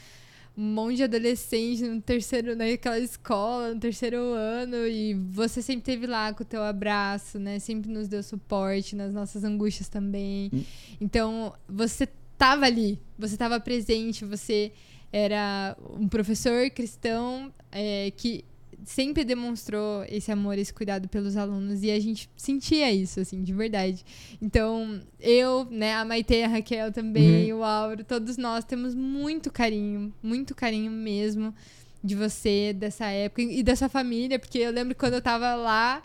um 0.56 0.74
monte 0.74 0.96
de 0.96 1.04
adolescente 1.04 1.84
no 1.84 2.00
terceiro, 2.02 2.56
naquela 2.56 2.98
escola, 2.98 3.74
no 3.74 3.80
terceiro 3.80 4.18
ano, 4.18 4.88
e 4.88 5.14
você 5.14 5.62
sempre 5.62 5.82
teve 5.82 6.06
lá 6.06 6.32
com 6.32 6.42
o 6.42 6.46
teu 6.46 6.64
abraço, 6.64 7.38
né? 7.38 7.60
Sempre 7.60 7.92
nos 7.92 8.08
deu 8.08 8.22
suporte 8.22 8.96
nas 8.96 9.12
nossas 9.12 9.44
angústias 9.44 9.88
também. 9.88 10.50
Hum. 10.52 10.64
Então, 11.00 11.54
você 11.68 12.08
tava 12.36 12.66
ali, 12.66 12.98
você 13.16 13.36
tava 13.36 13.60
presente, 13.60 14.24
você 14.24 14.72
era 15.12 15.76
um 15.98 16.08
professor 16.08 16.68
cristão 16.70 17.52
é, 17.70 18.10
que 18.16 18.44
sempre 18.84 19.24
demonstrou 19.24 20.04
esse 20.08 20.30
amor, 20.32 20.56
esse 20.58 20.72
cuidado 20.72 21.08
pelos 21.08 21.36
alunos 21.36 21.82
e 21.82 21.90
a 21.90 21.98
gente 22.00 22.28
sentia 22.36 22.92
isso, 22.92 23.20
assim, 23.20 23.42
de 23.42 23.52
verdade. 23.52 24.04
Então, 24.40 25.00
eu, 25.20 25.66
né, 25.70 25.94
a 25.94 26.04
Maite, 26.04 26.42
a 26.42 26.48
Raquel 26.48 26.90
também, 26.92 27.52
o 27.52 27.62
Auro, 27.64 28.04
todos 28.04 28.36
nós 28.36 28.64
temos 28.64 28.94
muito 28.94 29.50
carinho, 29.50 30.12
muito 30.22 30.54
carinho 30.54 30.90
mesmo 30.90 31.54
de 32.02 32.14
você, 32.14 32.72
dessa 32.72 33.06
época 33.06 33.42
e 33.42 33.62
da 33.62 33.74
sua 33.74 33.88
família, 33.88 34.38
porque 34.38 34.58
eu 34.58 34.70
lembro 34.70 34.94
quando 34.94 35.14
eu 35.14 35.22
tava 35.22 35.54
lá, 35.54 36.02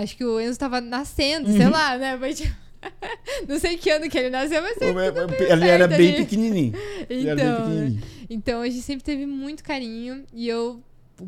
acho 0.00 0.16
que 0.16 0.24
o 0.24 0.40
Enzo 0.40 0.58
tava 0.58 0.80
nascendo, 0.80 1.50
sei 1.52 1.68
lá, 1.68 1.98
né? 1.98 2.16
Mas, 2.16 2.38
tipo, 2.38 2.54
não 3.48 3.58
sei 3.58 3.76
que 3.76 3.90
ano 3.90 4.08
que 4.08 4.16
ele 4.16 4.30
nasceu, 4.30 4.62
mas 4.62 4.76
Ele 4.80 5.68
era 5.68 5.88
bem 5.88 6.08
ali. 6.14 6.16
pequenininho. 6.24 6.72
Ele 7.10 7.28
era 7.28 7.36
bem 7.36 7.44
Então, 7.44 7.66
pequenininho. 7.66 8.02
então 8.30 8.60
a 8.62 8.68
gente 8.68 8.82
sempre 8.82 9.04
teve 9.04 9.26
muito 9.26 9.64
carinho 9.64 10.24
e 10.32 10.48
eu 10.48 10.80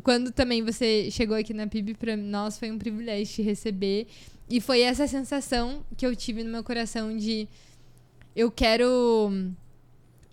quando 0.03 0.31
também 0.31 0.63
você 0.63 1.09
chegou 1.11 1.35
aqui 1.35 1.53
na 1.53 1.67
PIB 1.67 1.95
para 1.95 2.15
nós 2.15 2.57
foi 2.57 2.71
um 2.71 2.77
privilégio 2.77 3.35
te 3.35 3.41
receber. 3.41 4.07
E 4.49 4.59
foi 4.59 4.81
essa 4.81 5.07
sensação 5.07 5.83
que 5.95 6.05
eu 6.05 6.15
tive 6.15 6.43
no 6.43 6.51
meu 6.51 6.63
coração 6.63 7.15
de 7.15 7.47
eu 8.35 8.51
quero 8.51 9.31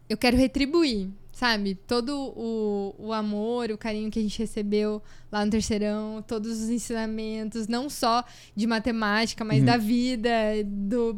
eu 0.09 0.17
quero 0.17 0.37
retribuir, 0.37 1.09
sabe? 1.37 1.75
Todo 1.75 2.19
o, 2.19 2.95
o 2.99 3.13
amor, 3.13 3.71
o 3.71 3.77
carinho 3.77 4.11
que 4.11 4.19
a 4.19 4.23
gente 4.23 4.39
recebeu 4.39 5.03
lá 5.31 5.45
no 5.45 5.51
terceirão, 5.51 6.25
todos 6.27 6.63
os 6.63 6.71
ensinamentos, 6.71 7.69
não 7.69 7.91
só 7.91 8.25
de 8.55 8.67
matemática, 8.67 9.45
mas 9.45 9.59
Uhum. 9.59 9.67
da 9.67 9.77
vida, 9.77 10.31
do, 10.65 11.15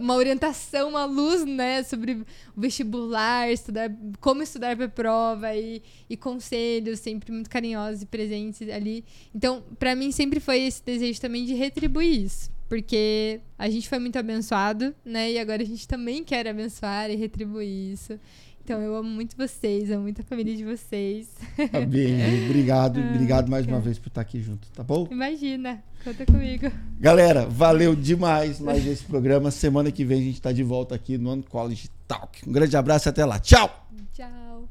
uma 0.00 0.14
orientação, 0.14 0.90
uma 0.90 1.06
luz, 1.06 1.44
né, 1.44 1.82
sobre 1.82 2.12
o 2.56 2.60
vestibular, 2.60 3.50
estudar, 3.50 3.90
como 4.20 4.44
estudar 4.44 4.76
para 4.76 4.88
prova 4.88 5.52
e, 5.56 5.82
e 6.08 6.16
conselhos 6.16 7.00
sempre 7.00 7.32
muito 7.32 7.50
carinhosos 7.50 8.02
e 8.02 8.06
presentes 8.06 8.68
ali. 8.68 9.04
Então, 9.34 9.64
para 9.76 9.96
mim 9.96 10.12
sempre 10.12 10.38
foi 10.38 10.60
esse 10.60 10.84
desejo 10.84 11.20
também 11.20 11.44
de 11.44 11.54
retribuir 11.54 12.26
isso. 12.26 12.48
Porque 12.68 13.40
a 13.58 13.68
gente 13.70 13.88
foi 13.88 13.98
muito 13.98 14.18
abençoado, 14.18 14.94
né? 15.02 15.32
E 15.32 15.38
agora 15.38 15.62
a 15.62 15.66
gente 15.66 15.88
também 15.88 16.22
quer 16.22 16.46
abençoar 16.46 17.10
e 17.10 17.16
retribuir 17.16 17.94
isso. 17.94 18.20
Então, 18.68 18.82
eu 18.82 18.94
amo 18.94 19.08
muito 19.08 19.34
vocês, 19.34 19.90
amo 19.90 20.02
muito 20.02 20.20
a 20.20 20.24
família 20.24 20.54
de 20.54 20.62
vocês. 20.62 21.26
Tá 21.56 21.78
Amém. 21.78 22.44
Obrigado, 22.44 23.00
ah, 23.00 23.10
obrigado 23.14 23.48
mais 23.48 23.66
uma 23.66 23.80
vez 23.80 23.98
por 23.98 24.08
estar 24.08 24.20
aqui 24.20 24.42
junto, 24.42 24.68
tá 24.72 24.82
bom? 24.82 25.08
Imagina, 25.10 25.82
conta 26.04 26.26
comigo. 26.26 26.70
Galera, 27.00 27.46
valeu 27.46 27.96
demais 27.96 28.60
mais 28.60 28.86
esse 28.86 29.02
programa. 29.04 29.50
Semana 29.50 29.90
que 29.90 30.04
vem 30.04 30.20
a 30.20 30.22
gente 30.22 30.34
está 30.34 30.52
de 30.52 30.62
volta 30.62 30.94
aqui 30.94 31.16
no 31.16 31.32
Uncollege 31.32 31.88
Talk. 32.06 32.46
Um 32.46 32.52
grande 32.52 32.76
abraço 32.76 33.08
e 33.08 33.10
até 33.10 33.24
lá. 33.24 33.38
Tchau! 33.38 33.88
Tchau. 34.12 34.68